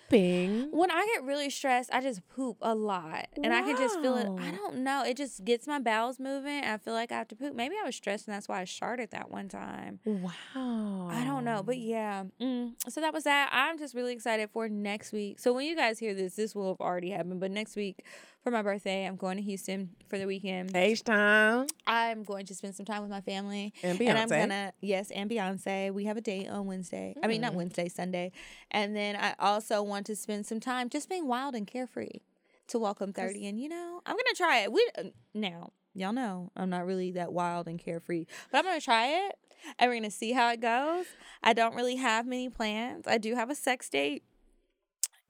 Pooping. 0.09 0.69
When 0.71 0.91
I 0.91 1.06
get 1.13 1.24
really 1.24 1.50
stressed, 1.50 1.89
I 1.94 2.01
just 2.01 2.27
poop 2.29 2.57
a 2.62 2.74
lot. 2.74 3.27
And 3.44 3.53
I 3.53 3.62
can 3.62 3.77
just 3.77 4.00
feel 4.00 4.15
it. 4.15 4.27
I 4.41 4.51
don't 4.51 4.77
know. 4.77 5.03
It 5.03 5.18
just 5.18 5.44
gets 5.44 5.68
my 5.68 5.79
bowels 5.79 6.19
moving. 6.19 6.63
And 6.63 6.68
I 6.74 6.77
feel 6.77 6.94
like 6.94 7.12
I 7.12 7.15
have 7.15 7.27
to 7.30 7.35
poop. 7.35 7.56
Maybe 7.56 7.75
I 7.81 7.85
was 7.85 7.95
stressed 7.95 8.27
and 8.27 8.35
that's 8.35 8.47
why 8.47 8.62
I 8.62 8.65
started 8.65 9.12
that 9.12 9.30
one 9.30 9.50
time. 9.50 10.00
Wow. 10.06 11.09
I 11.12 11.23
don't 11.25 11.44
know. 11.44 11.63
But 11.63 11.77
yeah. 11.77 12.23
Mm. 12.41 12.73
So 12.89 13.01
that 13.01 13.13
was 13.13 13.23
that. 13.25 13.50
I'm 13.51 13.77
just 13.77 13.95
really 13.95 14.13
excited 14.13 14.50
for 14.51 14.69
next 14.69 15.12
week. 15.12 15.39
So 15.39 15.53
when 15.53 15.65
you 15.65 15.75
guys 15.75 16.00
hear 16.00 16.13
this, 16.13 16.35
this 16.35 16.56
will 16.56 16.69
have 16.69 16.81
already 16.81 17.09
happened. 17.12 17.39
But 17.39 17.51
next 17.51 17.75
week 17.75 18.03
for 18.47 18.51
my 18.51 18.61
birthday, 18.61 19.05
I'm 19.05 19.17
going 19.17 19.35
to 19.35 19.44
Houston 19.44 19.89
for 20.07 20.17
the 20.17 20.25
weekend. 20.25 20.73
H 20.73 21.03
time 21.03 21.67
I'm 21.85 22.23
going 22.23 22.45
to 22.45 22.55
spend 22.55 22.75
some 22.75 22.85
time 22.85 23.01
with 23.01 23.11
my 23.11 23.19
family. 23.19 23.73
and 23.83 23.99
And 23.99 24.17
I'm 24.17 24.29
Beyonce. 24.29 24.39
gonna 24.39 24.73
yes, 24.79 25.11
and 25.11 25.29
Beyonce. 25.29 25.94
We 25.94 26.05
have 26.05 26.15
a 26.15 26.21
date 26.21 26.47
on 26.47 26.65
Wednesday. 26.65 27.13
I 27.21 27.27
mean, 27.27 27.41
not 27.41 27.51
Mm. 27.51 27.57
Wednesday, 27.57 27.89
Sunday. 27.89 28.31
And 28.71 28.95
then 28.95 29.17
I 29.17 29.35
also 29.38 29.83
want 29.83 30.05
to 30.05 30.15
spend 30.15 30.45
some 30.45 30.61
time 30.61 30.88
just 30.88 31.09
being 31.09 31.27
wild 31.27 31.55
and 31.55 31.67
carefree 31.67 32.21
to 32.67 32.79
welcome 32.79 33.11
thirty. 33.11 33.45
And 33.47 33.59
you 33.59 33.67
know, 33.67 33.99
I'm 34.05 34.15
gonna 34.15 34.35
try 34.38 34.59
it. 34.59 34.71
We 34.71 34.89
uh, 34.97 35.03
now 35.33 35.73
y'all 35.94 36.13
know 36.13 36.49
I'm 36.55 36.69
not 36.69 36.85
really 36.85 37.11
that 37.11 37.33
wild 37.33 37.67
and 37.67 37.77
carefree, 37.77 38.27
but 38.49 38.59
I'm 38.59 38.63
gonna 38.63 38.79
try 38.79 39.07
it. 39.27 39.35
And 39.77 39.89
we're 39.91 39.95
gonna 39.97 40.09
see 40.09 40.31
how 40.31 40.49
it 40.53 40.61
goes. 40.61 41.05
I 41.44 41.51
don't 41.51 41.75
really 41.75 41.97
have 41.97 42.25
many 42.25 42.47
plans. 42.47 43.07
I 43.07 43.17
do 43.17 43.35
have 43.35 43.49
a 43.49 43.55
sex 43.55 43.89
date, 43.89 44.23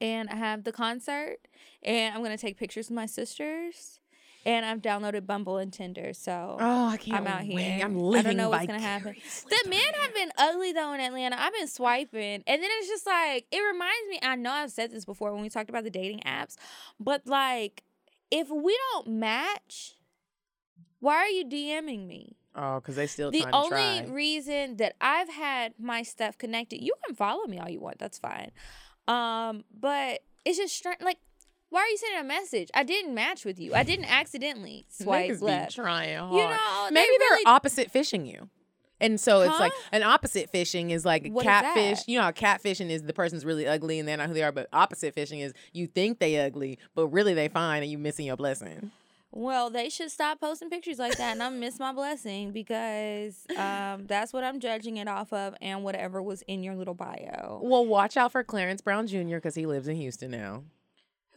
and 0.00 0.28
I 0.28 0.36
have 0.36 0.64
the 0.64 0.72
concert, 0.72 1.36
and 1.82 2.14
I'm 2.14 2.22
gonna 2.22 2.38
take 2.38 2.56
pictures 2.56 2.88
with 2.88 2.96
my 2.96 3.06
sisters. 3.06 4.00
And 4.46 4.64
I've 4.64 4.80
downloaded 4.80 5.26
Bumble 5.26 5.58
and 5.58 5.70
Tinder, 5.70 6.14
so 6.14 6.56
Oh, 6.58 6.86
I 6.86 6.96
can't 6.96 7.18
I'm 7.18 7.26
out 7.26 7.40
wait. 7.46 7.60
here. 7.64 7.84
I'm 7.84 7.96
I 7.96 8.00
living 8.00 8.24
don't 8.24 8.36
know 8.38 8.48
what's 8.50 8.66
gonna 8.66 8.80
happen. 8.80 9.14
The 9.50 9.68
men 9.68 9.80
have 10.00 10.14
been 10.14 10.30
ugly 10.38 10.72
though 10.72 10.92
in 10.94 11.00
Atlanta. 11.00 11.38
I've 11.38 11.52
been 11.52 11.66
swiping, 11.68 12.44
and 12.46 12.62
then 12.62 12.70
it's 12.78 12.88
just 12.88 13.04
like 13.04 13.46
it 13.50 13.58
reminds 13.60 14.08
me. 14.08 14.18
I 14.22 14.36
know 14.36 14.52
I've 14.52 14.70
said 14.70 14.90
this 14.90 15.04
before 15.04 15.32
when 15.34 15.42
we 15.42 15.50
talked 15.50 15.68
about 15.68 15.84
the 15.84 15.90
dating 15.90 16.20
apps, 16.20 16.56
but 16.98 17.26
like 17.26 17.82
if 18.30 18.48
we 18.48 18.78
don't 18.92 19.08
match, 19.08 19.96
why 21.00 21.16
are 21.16 21.28
you 21.28 21.44
DMing 21.44 22.06
me? 22.06 22.36
Oh, 22.54 22.76
because 22.80 22.96
they 22.96 23.06
still 23.06 23.30
the 23.30 23.40
trying 23.42 23.52
to 23.52 23.58
only 23.58 23.68
try. 23.68 24.04
reason 24.08 24.76
that 24.78 24.94
I've 25.00 25.28
had 25.28 25.74
my 25.78 26.02
stuff 26.02 26.38
connected, 26.38 26.82
you 26.82 26.92
can 27.06 27.14
follow 27.14 27.46
me 27.46 27.58
all 27.58 27.68
you 27.68 27.80
want. 27.80 27.98
That's 27.98 28.18
fine. 28.18 28.50
Um, 29.08 29.64
but 29.78 30.20
it's 30.44 30.58
just 30.58 30.76
strange. 30.76 31.00
Like, 31.00 31.18
why 31.70 31.80
are 31.80 31.86
you 31.88 31.96
sending 31.98 32.20
a 32.20 32.24
message? 32.24 32.70
I 32.74 32.82
didn't 32.84 33.14
match 33.14 33.44
with 33.44 33.58
you. 33.58 33.74
I 33.74 33.82
didn't 33.82 34.06
accidentally 34.06 34.86
swipe 34.90 35.30
Niggas 35.30 35.42
left. 35.42 35.76
be 35.76 35.82
trying 35.82 36.16
hard. 36.18 36.32
You 36.34 36.48
know, 36.48 36.88
maybe 36.90 37.08
they're 37.18 37.28
really- 37.36 37.46
opposite 37.46 37.90
fishing 37.90 38.24
you. 38.26 38.48
And 39.00 39.20
so 39.20 39.42
it's 39.42 39.60
like 39.60 39.70
an 39.92 40.02
opposite 40.02 40.50
fishing 40.50 40.90
is 40.90 41.04
like 41.04 41.28
What 41.28 41.42
is 41.42 41.48
catfish. 41.48 41.98
that? 42.00 42.08
You 42.08 42.18
know 42.18 42.24
how 42.24 42.30
catfishing 42.32 42.90
is 42.90 43.02
the 43.04 43.12
person's 43.12 43.44
really 43.44 43.64
ugly 43.64 44.00
and 44.00 44.08
they're 44.08 44.16
not 44.16 44.26
who 44.26 44.34
they 44.34 44.42
are, 44.42 44.50
but 44.50 44.68
opposite 44.72 45.14
fishing 45.14 45.38
is 45.38 45.52
you 45.72 45.86
think 45.86 46.18
they 46.18 46.36
ugly, 46.44 46.80
but 46.96 47.06
really 47.06 47.32
they 47.32 47.46
fine 47.46 47.82
and 47.84 47.92
you 47.92 47.96
missing 47.96 48.26
your 48.26 48.36
blessing. 48.36 48.90
Well, 49.30 49.68
they 49.68 49.90
should 49.90 50.10
stop 50.10 50.40
posting 50.40 50.70
pictures 50.70 50.98
like 50.98 51.16
that, 51.18 51.32
and 51.32 51.42
I 51.42 51.50
miss 51.50 51.78
my 51.78 51.92
blessing 51.92 52.50
because 52.50 53.46
um, 53.56 54.06
that's 54.06 54.32
what 54.32 54.42
I'm 54.42 54.58
judging 54.58 54.96
it 54.96 55.06
off 55.06 55.32
of, 55.32 55.54
and 55.60 55.84
whatever 55.84 56.22
was 56.22 56.42
in 56.42 56.62
your 56.62 56.74
little 56.74 56.94
bio. 56.94 57.60
Well, 57.62 57.84
watch 57.84 58.16
out 58.16 58.32
for 58.32 58.42
Clarence 58.42 58.80
Brown 58.80 59.06
Jr. 59.06 59.36
because 59.36 59.54
he 59.54 59.66
lives 59.66 59.86
in 59.86 59.96
Houston 59.96 60.30
now. 60.30 60.62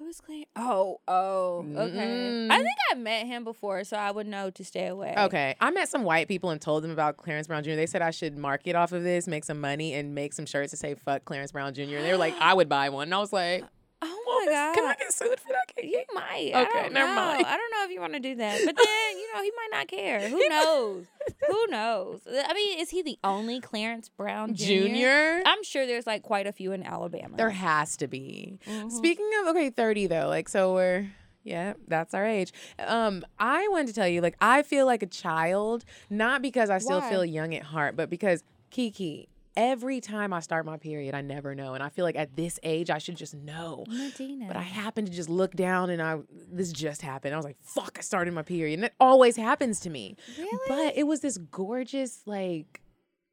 Who 0.02 0.08
is 0.08 0.20
Clarence? 0.20 0.48
Oh, 0.56 1.00
oh, 1.08 1.60
okay. 1.76 1.96
Mm. 1.96 2.50
I 2.50 2.58
think 2.58 2.76
I 2.92 2.96
met 2.96 3.28
him 3.28 3.44
before, 3.44 3.84
so 3.84 3.98
I 3.98 4.10
would 4.10 4.26
know 4.26 4.50
to 4.50 4.66
stay 4.66 4.88
away. 4.88 5.14
Okay. 5.16 5.56
I 5.60 5.70
met 5.70 5.90
some 5.90 6.04
white 6.04 6.28
people 6.28 6.50
and 6.50 6.60
told 6.60 6.84
them 6.84 6.90
about 6.90 7.18
Clarence 7.18 7.46
Brown 7.46 7.64
Jr. 7.64 7.72
They 7.72 7.86
said 7.86 8.02
I 8.02 8.10
should 8.10 8.36
market 8.36 8.76
off 8.76 8.94
of 8.94 9.04
this, 9.04 9.28
make 9.28 9.44
some 9.46 9.62
money, 9.62 9.94
and 9.94 10.16
make 10.16 10.34
some 10.34 10.48
shirts 10.48 10.72
to 10.72 10.78
say 10.78 10.96
fuck 10.96 11.26
Clarence 11.26 11.52
Brown 11.52 11.76
Jr. 11.76 11.82
And 11.82 12.06
they 12.06 12.12
were 12.12 12.18
like, 12.18 12.34
I 12.40 12.56
would 12.56 12.68
buy 12.68 12.90
one. 12.90 13.10
And 13.10 13.14
I 13.14 13.20
was 13.20 13.32
like, 13.32 13.64
Oh 14.02 14.44
my 14.46 14.52
god. 14.52 14.76
Can 14.76 14.86
I 14.86 14.96
get 14.96 15.14
sued 15.14 15.40
for 15.40 15.50
that? 15.50 15.76
Can 15.76 15.88
You 15.88 16.04
might. 16.14 16.52
Okay, 16.54 16.90
never 16.90 17.10
know. 17.10 17.16
mind. 17.16 17.46
I 17.46 17.58
don't 17.58 17.72
know 17.72 17.86
if 17.86 17.92
you 17.92 18.00
want 18.02 18.14
to 18.14 18.20
do 18.20 18.36
that. 18.36 18.62
But 18.66 18.76
then, 18.78 19.18
you 19.18 19.34
know, 19.34 19.44
he 19.44 19.52
might 19.52 19.78
not 19.78 19.88
care. 19.88 20.28
Who 20.30 20.50
knows? 20.50 21.06
Who 21.48 21.68
knows? 21.68 22.22
I 22.28 22.54
mean, 22.54 22.80
is 22.80 22.90
he 22.90 23.02
the 23.04 23.20
only 23.24 23.60
Clarence 23.60 24.10
Brown 24.10 24.56
Jr.? 24.56 24.64
Junior? 24.66 25.42
I'm 25.46 25.64
sure 25.64 25.86
there's 25.86 26.08
like 26.08 26.24
quite 26.24 26.48
a 26.48 26.52
few 26.52 26.72
in 26.72 26.84
Alabama. 26.84 27.38
There 27.38 27.50
has 27.52 27.96
to 27.98 28.08
be. 28.08 28.60
Mhm. 28.68 28.92
Speaking 28.92 29.30
of 29.42 29.50
okay, 29.50 29.70
30 29.70 30.08
though, 30.08 30.28
like 30.28 30.50
so 30.50 30.74
we're 30.74 31.08
yeah, 31.44 31.74
that's 31.88 32.14
our 32.14 32.26
age. 32.26 32.54
Um, 32.80 33.24
I 33.40 33.68
wanted 33.70 33.88
to 33.88 33.94
tell 33.94 34.08
you, 34.08 34.22
like, 34.22 34.36
I 34.40 34.62
feel 34.62 34.86
like 34.86 35.02
a 35.02 35.08
child, 35.08 35.86
not 36.08 36.44
because 36.44 36.70
I 36.70 36.78
still 36.78 37.00
Why? 37.00 37.10
feel 37.10 37.26
young 37.26 37.56
at 37.56 37.64
heart, 37.64 37.96
but 37.96 38.12
because 38.12 38.44
Kiki, 38.70 39.28
every 39.56 40.02
time 40.02 40.34
I 40.34 40.40
start 40.40 40.66
my 40.66 40.78
period, 40.78 41.14
I 41.14 41.22
never 41.22 41.56
know. 41.56 41.74
And 41.74 41.84
I 41.84 41.90
feel 41.90 42.06
like 42.06 42.16
at 42.16 42.36
this 42.36 42.60
age 42.64 42.90
I 42.90 42.98
should 42.98 43.16
just 43.16 43.34
know. 43.34 43.86
Medina. 43.88 44.46
But 44.48 44.56
I 44.58 44.62
happened 44.62 45.08
to 45.08 45.14
just 45.14 45.30
look 45.30 45.54
down 45.54 45.90
and 45.90 46.02
I 46.02 46.20
this 46.52 46.72
just 46.72 47.02
happened. 47.02 47.34
I 47.34 47.38
was 47.38 47.46
like, 47.46 47.58
fuck, 47.62 47.98
I 47.98 48.02
started 48.02 48.34
my 48.34 48.44
period. 48.44 48.80
And 48.80 48.86
it 48.86 48.94
always 49.00 49.36
happens 49.36 49.80
to 49.82 49.90
me. 49.90 50.16
really? 50.38 50.60
But 50.68 50.98
it 50.98 51.04
was 51.08 51.22
this 51.22 51.38
gorgeous, 51.38 52.22
like 52.26 52.82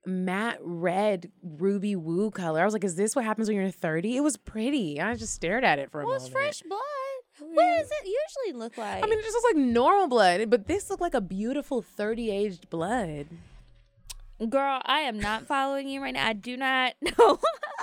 matte 0.06 0.58
red 0.62 1.30
ruby 1.42 1.96
woo 1.96 2.30
color. 2.30 2.60
I 2.60 2.64
was 2.64 2.74
like, 2.74 2.84
is 2.84 2.96
this 2.96 3.14
what 3.14 3.24
happens 3.24 3.48
when 3.48 3.56
you're 3.56 3.70
30? 3.70 4.16
It 4.16 4.20
was 4.20 4.36
pretty. 4.36 5.00
I 5.00 5.14
just 5.14 5.34
stared 5.34 5.64
at 5.64 5.78
it 5.78 5.90
for 5.90 6.00
a 6.00 6.06
well, 6.06 6.14
it's 6.14 6.24
moment. 6.24 6.44
fresh 6.44 6.62
blood. 6.62 6.80
What 7.40 7.78
does 7.78 7.88
it 7.90 8.04
usually 8.04 8.58
look 8.58 8.76
like? 8.76 9.04
I 9.04 9.06
mean, 9.06 9.18
it 9.18 9.22
just 9.22 9.34
looks 9.34 9.54
like 9.54 9.64
normal 9.64 10.08
blood, 10.08 10.50
but 10.50 10.66
this 10.66 10.90
looked 10.90 11.00
like 11.00 11.14
a 11.14 11.20
beautiful 11.20 11.82
30 11.82 12.30
aged 12.30 12.68
blood. 12.68 13.26
Girl, 14.48 14.80
I 14.84 15.00
am 15.00 15.18
not 15.18 15.46
following 15.46 15.88
you 15.88 16.00
right 16.02 16.14
now. 16.14 16.26
I 16.26 16.32
do 16.32 16.56
not 16.56 16.94
know 17.02 17.38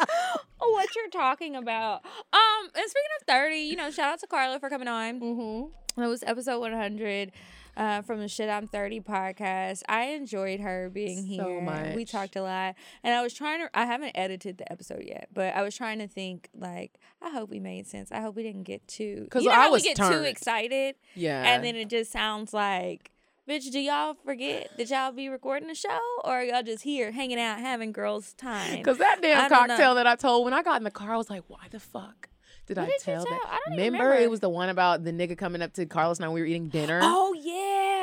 what 0.59 0.95
you're 0.95 1.09
talking 1.09 1.55
about. 1.55 2.03
Um, 2.33 2.69
and 2.75 2.89
speaking 2.89 3.11
of 3.21 3.27
30, 3.27 3.55
you 3.57 3.75
know, 3.75 3.91
shout 3.91 4.13
out 4.13 4.19
to 4.19 4.27
Carla 4.27 4.59
for 4.59 4.69
coming 4.69 4.87
on. 4.87 5.19
Mm-hmm. 5.19 6.01
That 6.01 6.07
was 6.09 6.23
episode 6.23 6.59
100 6.59 7.31
uh, 7.77 8.01
from 8.01 8.19
the 8.19 8.27
Shit 8.27 8.49
I'm 8.49 8.67
30 8.67 8.99
podcast. 9.01 9.81
I 9.87 10.07
enjoyed 10.07 10.59
her 10.59 10.89
being 10.89 11.19
So 11.37 11.61
here. 11.61 11.93
We 11.95 12.03
talked 12.05 12.35
a 12.35 12.41
lot. 12.41 12.75
And 13.03 13.13
I 13.13 13.21
was 13.21 13.33
trying 13.33 13.59
to, 13.59 13.69
I 13.73 13.85
haven't 13.85 14.11
edited 14.15 14.57
the 14.57 14.69
episode 14.71 15.03
yet, 15.05 15.29
but 15.33 15.55
I 15.55 15.61
was 15.61 15.75
trying 15.75 15.99
to 15.99 16.07
think, 16.07 16.49
like, 16.53 16.99
I 17.21 17.29
hope 17.29 17.49
we 17.49 17.59
made 17.59 17.87
sense. 17.87 18.11
I 18.11 18.19
hope 18.21 18.35
we 18.35 18.43
didn't 18.43 18.63
get 18.63 18.85
too, 18.87 19.27
'Cause 19.31 19.43
you 19.43 19.49
know 19.49 19.55
I 19.55 19.67
was 19.69 19.83
we 19.83 19.93
get 19.93 19.97
too 19.97 20.23
excited 20.23 20.95
Yeah. 21.15 21.43
and 21.53 21.63
then 21.63 21.75
it 21.75 21.89
just 21.89 22.11
sounds 22.11 22.53
like, 22.53 23.11
bitch, 23.49 23.71
do 23.71 23.79
y'all 23.79 24.15
forget 24.25 24.69
that 24.77 24.89
y'all 24.89 25.11
be 25.11 25.29
recording 25.29 25.67
the 25.67 25.75
show? 25.75 25.99
Or 26.23 26.33
are 26.33 26.43
y'all 26.43 26.63
just 26.63 26.83
here 26.83 27.11
hanging 27.11 27.39
out, 27.39 27.59
having 27.59 27.91
girls' 27.91 28.33
time? 28.33 28.77
Because 28.77 28.97
that 28.97 29.19
damn 29.21 29.49
don't 29.49 29.67
know. 29.67 29.73
cocktail 29.75 29.95
that 29.95 30.07
I 30.07 30.15
told 30.15 30.45
when 30.45 30.53
I 30.53 30.61
got 30.63 30.77
in 30.77 30.83
the 30.83 30.91
car, 30.91 31.13
I 31.13 31.17
was 31.17 31.29
like, 31.29 31.43
why 31.47 31.67
the 31.69 31.79
fuck 31.79 32.29
did 32.67 32.77
What 32.77 32.83
I 32.83 32.87
did 32.87 32.99
tell 33.01 33.23
that? 33.23 33.39
I 33.45 33.59
don't 33.69 33.79
even 33.79 33.93
remember, 33.93 34.15
it 34.15 34.29
was 34.29 34.39
the 34.39 34.49
one 34.49 34.69
about 34.69 35.03
the 35.03 35.11
nigga 35.11 35.37
coming 35.37 35.61
up 35.61 35.73
to 35.73 35.85
Carlos 35.85 36.17
and 36.17 36.25
I, 36.25 36.29
we 36.29 36.41
were 36.41 36.47
eating 36.47 36.69
dinner. 36.69 36.99
Oh, 37.03 37.33
yeah. 37.33 37.51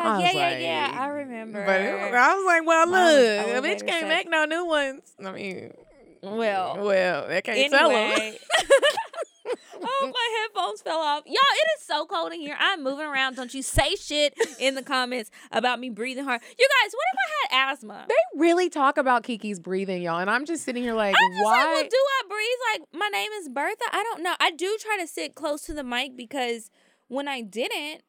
I 0.04 0.18
Yeah, 0.20 0.26
was 0.26 0.34
yeah, 0.34 0.58
yeah. 0.58 1.00
I 1.00 1.06
remember. 1.08 1.64
But 1.64 1.80
it 1.80 2.14
I 2.14 2.34
was 2.34 2.44
like, 2.46 2.66
well, 2.66 2.86
look, 2.88 3.64
a 3.64 3.66
bitch 3.68 3.86
can't 3.86 4.02
sex. 4.02 4.08
make 4.08 4.30
no 4.30 4.44
new 4.44 4.64
ones. 4.66 5.02
I 5.24 5.32
mean, 5.32 5.74
Well, 6.22 6.84
well, 6.84 7.28
they 7.28 7.42
can't 7.42 7.70
sell 7.70 7.88
them. 7.90 8.34
Oh, 9.84 10.12
my 10.12 10.40
headphones 10.40 10.82
fell 10.82 11.00
off. 11.00 11.22
Y'all, 11.26 11.34
it 11.34 11.68
is 11.78 11.84
so 11.86 12.06
cold 12.06 12.32
in 12.32 12.40
here. 12.40 12.56
I'm 12.58 12.82
moving 12.82 13.06
around. 13.06 13.36
Don't 13.36 13.52
you 13.52 13.62
say 13.62 13.94
shit 13.96 14.34
in 14.58 14.74
the 14.74 14.82
comments 14.82 15.30
about 15.50 15.80
me 15.80 15.90
breathing 15.90 16.24
hard. 16.24 16.40
You 16.58 16.68
guys, 16.82 16.92
what 16.92 17.04
if 17.12 17.18
I 17.50 17.56
had 17.56 17.72
asthma? 17.72 18.06
They 18.08 18.38
really 18.38 18.68
talk 18.68 18.96
about 18.98 19.22
Kiki's 19.24 19.60
breathing, 19.60 20.02
y'all, 20.02 20.18
and 20.18 20.30
I'm 20.30 20.44
just 20.44 20.64
sitting 20.64 20.82
here 20.82 20.94
like, 20.94 21.14
I'm 21.16 21.32
just 21.32 21.44
why? 21.44 21.64
like, 21.64 21.66
well, 21.66 21.82
do 21.82 21.96
I 21.96 22.22
breathe 22.28 22.80
like 22.80 23.00
my 23.00 23.08
name 23.08 23.30
is 23.40 23.48
Bertha? 23.48 23.84
I 23.92 24.02
don't 24.02 24.22
know. 24.22 24.34
I 24.40 24.50
do 24.50 24.76
try 24.80 24.98
to 25.00 25.06
sit 25.06 25.34
close 25.34 25.62
to 25.62 25.74
the 25.74 25.84
mic 25.84 26.16
because 26.16 26.70
when 27.08 27.28
I 27.28 27.42
didn't, 27.42 28.02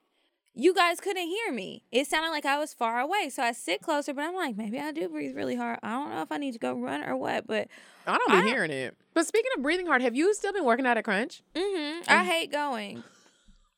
you 0.56 0.74
guys 0.74 1.00
couldn't 1.00 1.28
hear 1.28 1.52
me. 1.52 1.84
It 1.92 2.08
sounded 2.08 2.30
like 2.30 2.46
I 2.46 2.58
was 2.60 2.74
far 2.74 3.00
away. 3.00 3.30
So 3.30 3.42
I 3.44 3.52
sit 3.54 3.82
closer, 3.82 4.14
but 4.14 4.24
I'm 4.24 4.36
like, 4.36 4.56
maybe 4.56 4.80
I 4.80 4.92
do 4.92 5.10
breathe 5.10 5.36
really 5.36 5.56
hard. 5.56 5.80
I 5.84 5.90
don't 5.92 6.10
know 6.12 6.22
if 6.22 6.32
I 6.32 6.38
need 6.38 6.52
to 6.54 6.60
go 6.60 6.74
run 6.74 7.04
or 7.04 7.16
what, 7.18 7.48
but 7.48 7.68
I 8.06 8.18
don't 8.18 8.32
I 8.32 8.36
be 8.36 8.42
don't- 8.42 8.48
hearing 8.54 8.72
it. 8.72 8.96
But 9.14 9.28
speaking 9.28 9.52
of 9.56 9.64
breathing 9.64 9.86
hard, 9.88 10.02
have 10.02 10.16
you 10.16 10.34
still 10.34 10.54
been 10.54 10.66
working 10.66 10.86
out 10.86 10.98
at 10.98 11.04
Crunch? 11.04 11.44
Mm-hmm. 11.56 12.02
I 12.08 12.24
hate 12.24 12.52
going. 12.52 13.04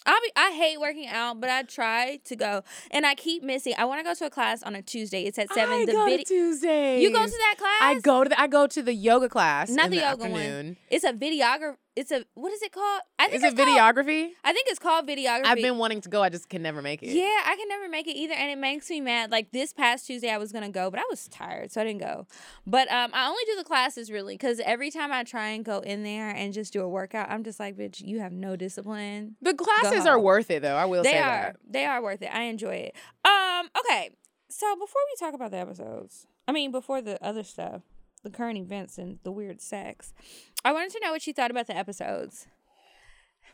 I'll 0.07 0.21
be. 0.21 0.31
I 0.35 0.51
hate 0.51 0.79
working 0.79 1.07
out, 1.07 1.41
but 1.41 1.49
I 1.49 1.63
try 1.63 2.19
to 2.25 2.35
go, 2.35 2.61
and 2.91 3.07
I 3.07 3.15
keep 3.15 3.41
missing. 3.41 3.73
I 3.75 3.85
want 3.85 3.99
to 4.01 4.03
go 4.03 4.13
to 4.13 4.25
a 4.27 4.29
class 4.29 4.61
on 4.61 4.75
a 4.75 4.81
Tuesday. 4.83 5.23
It's 5.23 5.39
at 5.39 5.51
seven. 5.51 5.73
I 5.73 5.85
the 5.85 5.93
go 5.93 6.05
vid- 6.05 6.19
to 6.19 6.25
Tuesdays. 6.25 7.01
You 7.01 7.11
go 7.11 7.25
to 7.25 7.31
that 7.31 7.55
class? 7.57 7.81
I 7.81 7.99
go 8.01 8.23
to 8.23 8.29
the, 8.29 8.39
I 8.39 8.45
go 8.45 8.67
to 8.67 8.83
the 8.83 8.93
yoga 8.93 9.27
class. 9.29 9.69
Not 9.71 9.89
the, 9.89 9.95
yoga 9.95 10.07
afternoon. 10.25 10.65
one. 10.67 10.77
It's 10.91 11.03
a 11.03 11.11
videographer. 11.11 11.77
It's 11.95 12.11
a 12.11 12.25
what 12.33 12.51
is 12.51 12.61
it 12.61 12.73
called? 12.73 13.01
I 13.17 13.27
think 13.29 13.35
Is 13.37 13.43
it's 13.43 13.53
it 13.53 13.63
called- 13.63 13.69
videography? 13.77 14.31
I 14.43 14.51
think 14.51 14.67
it's 14.69 14.79
called 14.79 15.07
videography. 15.07 15.45
I've 15.45 15.57
been 15.57 15.77
wanting 15.77 16.01
to 16.01 16.09
go. 16.09 16.21
I 16.21 16.27
just 16.27 16.49
can 16.49 16.61
never 16.61 16.81
make 16.81 17.01
it. 17.01 17.07
Yeah, 17.13 17.23
I 17.45 17.55
can 17.55 17.69
never 17.69 17.87
make 17.87 18.05
it 18.07 18.17
either, 18.17 18.33
and 18.33 18.51
it 18.51 18.57
makes 18.57 18.89
me 18.89 18.99
mad. 18.99 19.31
Like 19.31 19.51
this 19.51 19.71
past 19.71 20.05
Tuesday, 20.05 20.29
I 20.29 20.37
was 20.37 20.51
gonna 20.51 20.69
go, 20.69 20.91
but 20.91 20.99
I 20.99 21.03
was 21.09 21.29
tired, 21.29 21.71
so 21.71 21.79
I 21.79 21.85
didn't 21.85 22.01
go. 22.01 22.27
But 22.67 22.91
um, 22.91 23.11
I 23.13 23.27
only 23.29 23.43
do 23.45 23.55
the 23.55 23.63
classes 23.63 24.11
really 24.11 24.33
because 24.33 24.59
every 24.65 24.91
time 24.91 25.13
I 25.13 25.23
try 25.23 25.47
and 25.49 25.63
go 25.63 25.79
in 25.79 26.03
there 26.03 26.29
and 26.31 26.51
just 26.53 26.73
do 26.73 26.81
a 26.81 26.89
workout, 26.89 27.29
I'm 27.29 27.43
just 27.45 27.61
like, 27.61 27.77
bitch, 27.77 28.01
you 28.05 28.19
have 28.19 28.33
no 28.33 28.57
discipline. 28.57 29.37
The 29.41 29.53
classes 29.53 30.05
are 30.05 30.19
worth 30.19 30.51
it 30.51 30.61
though. 30.63 30.75
I 30.75 30.83
will 30.85 31.03
They 31.03 31.11
say 31.13 31.19
are. 31.19 31.23
that. 31.23 31.55
They 31.65 31.85
are 31.85 32.03
worth 32.03 32.21
it. 32.21 32.29
I 32.35 32.43
enjoy 32.43 32.91
it. 32.91 32.95
Um. 33.23 33.69
Okay. 33.79 34.09
So 34.49 34.73
before 34.75 35.01
we 35.11 35.25
talk 35.25 35.33
about 35.33 35.51
the 35.51 35.57
episodes, 35.57 36.27
I 36.47 36.51
mean, 36.51 36.71
before 36.71 37.01
the 37.01 37.23
other 37.25 37.43
stuff, 37.43 37.81
the 38.25 38.29
current 38.29 38.57
events 38.57 38.97
and 38.97 39.19
the 39.23 39.31
weird 39.31 39.61
sex, 39.61 40.13
I 40.65 40.73
wanted 40.73 40.91
to 40.93 40.99
know 41.01 41.11
what 41.11 41.25
you 41.25 41.31
thought 41.33 41.51
about 41.51 41.67
the 41.67 41.77
episodes. 41.77 42.47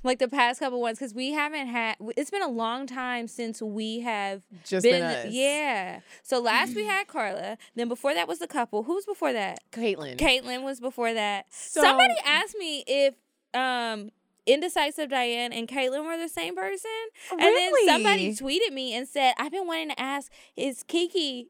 Like 0.03 0.17
the 0.17 0.27
past 0.27 0.59
couple 0.59 0.81
ones, 0.81 0.97
because 0.97 1.13
we 1.13 1.33
haven't 1.33 1.67
had. 1.67 1.95
It's 2.17 2.31
been 2.31 2.41
a 2.41 2.47
long 2.49 2.87
time 2.87 3.27
since 3.27 3.61
we 3.61 3.99
have 3.99 4.41
Just 4.65 4.83
been. 4.83 4.93
been 4.93 5.03
us. 5.03 5.27
Yeah. 5.29 5.99
So 6.23 6.39
last 6.39 6.75
we 6.75 6.85
had 6.87 7.05
Carla. 7.07 7.59
Then 7.75 7.87
before 7.87 8.15
that 8.15 8.27
was 8.27 8.39
the 8.39 8.47
couple. 8.47 8.81
Who 8.81 8.95
was 8.95 9.05
before 9.05 9.31
that? 9.33 9.59
Caitlin. 9.71 10.17
Caitlyn 10.17 10.63
was 10.63 10.79
before 10.79 11.13
that. 11.13 11.45
So- 11.51 11.81
Somebody 11.81 12.15
asked 12.25 12.55
me 12.57 12.83
if 12.87 13.13
um 13.53 14.09
indecisive 14.47 15.09
Diane 15.11 15.53
and 15.53 15.67
Caitlyn 15.67 16.03
were 16.03 16.17
the 16.17 16.27
same 16.29 16.55
person. 16.55 16.89
And 17.29 17.39
then 17.41 17.71
somebody 17.85 18.31
tweeted 18.33 18.73
me 18.73 18.95
and 18.95 19.07
said, 19.07 19.35
I've 19.37 19.51
been 19.51 19.67
wanting 19.67 19.89
to 19.89 19.99
ask, 20.01 20.31
is 20.57 20.81
Kiki 20.81 21.49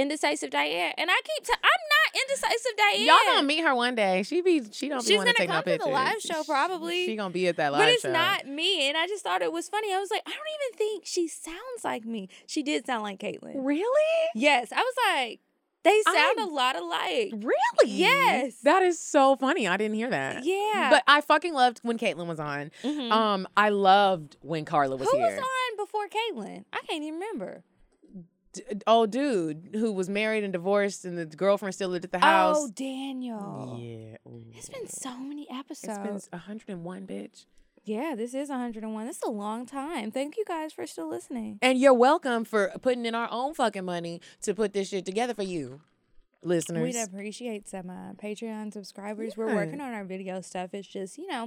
indecisive 0.00 0.50
Diane? 0.50 0.92
And 0.98 1.10
I 1.10 1.20
keep 1.24 1.44
t- 1.44 1.52
I'm 1.54 1.62
not 1.62 2.22
indecisive 2.22 2.72
Diane. 2.76 3.06
Y'all 3.06 3.34
gonna 3.34 3.46
meet 3.46 3.60
her 3.64 3.74
one 3.74 3.94
day. 3.94 4.22
She 4.22 4.40
be 4.42 4.62
she 4.72 4.88
don't 4.88 4.98
be 4.98 5.04
She's 5.04 5.18
to 5.20 5.24
gonna 5.24 5.32
take 5.34 5.48
no 5.48 5.56
come 5.56 5.64
to 5.64 5.78
the 5.78 5.86
live 5.86 6.20
show 6.20 6.42
probably. 6.44 7.06
She 7.06 7.16
gonna 7.16 7.30
be 7.30 7.48
at 7.48 7.56
that 7.56 7.72
live 7.72 7.80
show. 7.80 7.86
but 7.86 7.92
it's 7.92 8.02
show. 8.02 8.12
not 8.12 8.46
me. 8.46 8.88
And 8.88 8.96
I 8.96 9.06
just 9.06 9.22
thought 9.24 9.42
it 9.42 9.52
was 9.52 9.68
funny. 9.68 9.92
I 9.94 9.98
was 9.98 10.10
like, 10.10 10.22
I 10.26 10.30
don't 10.30 10.38
even 10.38 10.78
think 10.78 11.06
she 11.06 11.28
sounds 11.28 11.84
like 11.84 12.04
me. 12.04 12.28
She 12.46 12.62
did 12.62 12.86
sound 12.86 13.02
like 13.02 13.18
Caitlyn. 13.18 13.52
Really? 13.56 14.28
Yes. 14.34 14.72
I 14.72 14.80
was 14.80 14.94
like, 15.14 15.40
they 15.82 16.02
sound 16.02 16.38
I- 16.38 16.42
a 16.42 16.46
lot 16.46 16.76
alike. 16.76 17.32
Really? 17.32 17.90
Yes. 17.90 18.56
That 18.64 18.82
is 18.82 19.00
so 19.00 19.36
funny. 19.36 19.66
I 19.66 19.76
didn't 19.78 19.94
hear 19.96 20.10
that. 20.10 20.44
Yeah. 20.44 20.88
But 20.90 21.02
I 21.06 21.22
fucking 21.22 21.54
loved 21.54 21.78
when 21.82 21.96
Caitlyn 21.98 22.26
was 22.26 22.38
on. 22.38 22.70
Mhm. 22.82 23.10
Um, 23.10 23.48
I 23.56 23.70
loved 23.70 24.36
when 24.42 24.64
Carla 24.66 24.96
was 24.96 25.08
Who 25.10 25.16
here. 25.16 25.26
was 25.26 25.38
on 25.38 25.76
before 25.78 26.06
Caitlyn? 26.08 26.64
I 26.72 26.80
can't 26.88 27.02
even 27.02 27.14
remember. 27.18 27.64
D- 28.52 28.62
oh, 28.86 29.06
dude, 29.06 29.70
who 29.74 29.92
was 29.92 30.08
married 30.08 30.42
and 30.44 30.52
divorced, 30.52 31.04
and 31.04 31.16
the 31.16 31.24
girlfriend 31.26 31.74
still 31.74 31.88
lived 31.90 32.04
at 32.04 32.12
the 32.12 32.18
house. 32.18 32.56
Oh, 32.58 32.68
Daniel. 32.74 33.78
yeah. 33.80 34.16
Ooh. 34.28 34.44
It's 34.56 34.68
been 34.68 34.88
so 34.88 35.16
many 35.18 35.46
It's 35.50 35.84
episodes. 35.84 36.28
been 36.28 36.40
101, 36.40 37.06
bitch. 37.06 37.44
yeah, 37.84 38.14
this 38.16 38.34
is 38.34 38.48
101. 38.48 39.06
This 39.06 39.16
is 39.16 39.22
a 39.22 39.30
long 39.30 39.66
time. 39.66 40.10
Thank 40.10 40.36
you 40.36 40.44
guys 40.44 40.72
for 40.72 40.86
still 40.86 41.08
listening. 41.08 41.58
And 41.62 41.78
you're 41.78 41.94
welcome 41.94 42.44
for 42.44 42.72
putting 42.82 43.06
in 43.06 43.14
our 43.14 43.28
own 43.30 43.54
fucking 43.54 43.84
money 43.84 44.20
to 44.42 44.54
put 44.54 44.72
this 44.72 44.88
shit 44.88 45.04
together 45.06 45.32
for 45.34 45.44
you, 45.44 45.80
listeners. 46.42 46.82
We'd 46.82 47.00
appreciate 47.02 47.68
some 47.68 47.88
uh, 47.88 48.12
Patreon 48.14 48.72
subscribers. 48.72 49.36
We're 49.36 49.54
working 49.54 49.80
on 49.80 49.92
our 49.94 50.04
video 50.04 50.40
stuff. 50.40 50.70
It's 50.74 50.88
just, 50.88 51.18
you 51.18 51.26
know, 51.28 51.44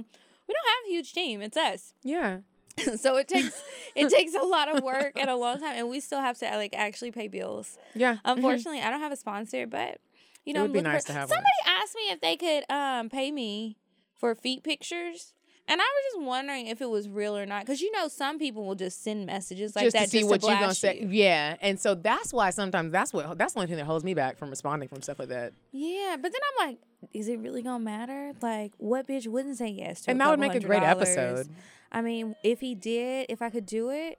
we 0.48 0.54
don't 0.54 0.68
have 0.68 0.86
a 0.86 0.90
huge 0.90 1.12
team. 1.12 1.42
It's 1.42 1.56
us. 1.56 1.92
yeah. 2.02 2.38
so 2.96 3.16
it 3.16 3.28
takes 3.28 3.62
it 3.94 4.08
takes 4.10 4.34
a 4.34 4.42
lot 4.42 4.74
of 4.74 4.82
work 4.82 5.12
and 5.16 5.28
a 5.30 5.36
long 5.36 5.58
time 5.60 5.74
and 5.76 5.88
we 5.88 6.00
still 6.00 6.20
have 6.20 6.38
to 6.38 6.46
like 6.56 6.74
actually 6.74 7.10
pay 7.12 7.28
bills. 7.28 7.78
Yeah. 7.94 8.16
Unfortunately, 8.24 8.80
I 8.80 8.90
don't 8.90 9.00
have 9.00 9.12
a 9.12 9.16
sponsor, 9.16 9.66
but 9.66 9.98
you 10.44 10.50
It 10.50 10.54
know, 10.54 10.62
would 10.62 10.72
be 10.72 10.80
nice 10.80 11.02
for- 11.02 11.08
to 11.08 11.12
have 11.12 11.28
one. 11.30 11.36
Somebody 11.38 11.80
asked 11.82 11.94
me 11.94 12.02
if 12.10 12.20
they 12.20 12.36
could 12.36 12.64
um 12.74 13.10
pay 13.10 13.30
me 13.30 13.76
for 14.18 14.34
feet 14.34 14.62
pictures. 14.62 15.33
And 15.66 15.80
I 15.80 15.84
was 15.84 16.12
just 16.12 16.26
wondering 16.26 16.66
if 16.66 16.82
it 16.82 16.90
was 16.90 17.08
real 17.08 17.34
or 17.36 17.46
not, 17.46 17.64
because 17.64 17.80
you 17.80 17.90
know 17.92 18.08
some 18.08 18.38
people 18.38 18.64
will 18.66 18.74
just 18.74 19.02
send 19.02 19.24
messages 19.24 19.74
like 19.74 19.84
just 19.84 19.94
that 19.96 20.04
to 20.04 20.10
see 20.10 20.18
just 20.18 20.30
what 20.30 20.40
to 20.42 20.46
you're 20.48 20.56
gonna 20.56 20.66
blast 20.66 20.80
say. 20.80 21.00
you. 21.00 21.08
Yeah, 21.08 21.56
and 21.62 21.80
so 21.80 21.94
that's 21.94 22.34
why 22.34 22.50
sometimes 22.50 22.92
that's 22.92 23.14
what 23.14 23.38
that's 23.38 23.54
the 23.54 23.60
only 23.60 23.68
thing 23.68 23.76
that 23.78 23.86
holds 23.86 24.04
me 24.04 24.12
back 24.12 24.36
from 24.36 24.50
responding 24.50 24.88
from 24.90 25.00
stuff 25.00 25.18
like 25.18 25.28
that. 25.28 25.54
Yeah, 25.72 26.16
but 26.20 26.32
then 26.32 26.40
I'm 26.60 26.68
like, 26.68 26.78
is 27.14 27.28
it 27.28 27.38
really 27.38 27.62
gonna 27.62 27.82
matter? 27.82 28.32
Like, 28.42 28.72
what 28.76 29.06
bitch 29.08 29.26
wouldn't 29.26 29.56
say 29.56 29.68
yes 29.68 30.02
to? 30.02 30.10
And 30.10 30.20
that 30.20 30.28
would 30.28 30.38
make 30.38 30.54
a 30.54 30.60
great 30.60 30.82
dollars? 30.82 31.08
episode. 31.08 31.48
I 31.90 32.02
mean, 32.02 32.34
if 32.42 32.60
he 32.60 32.74
did, 32.74 33.26
if 33.30 33.40
I 33.40 33.48
could 33.48 33.64
do 33.64 33.88
it, 33.88 34.18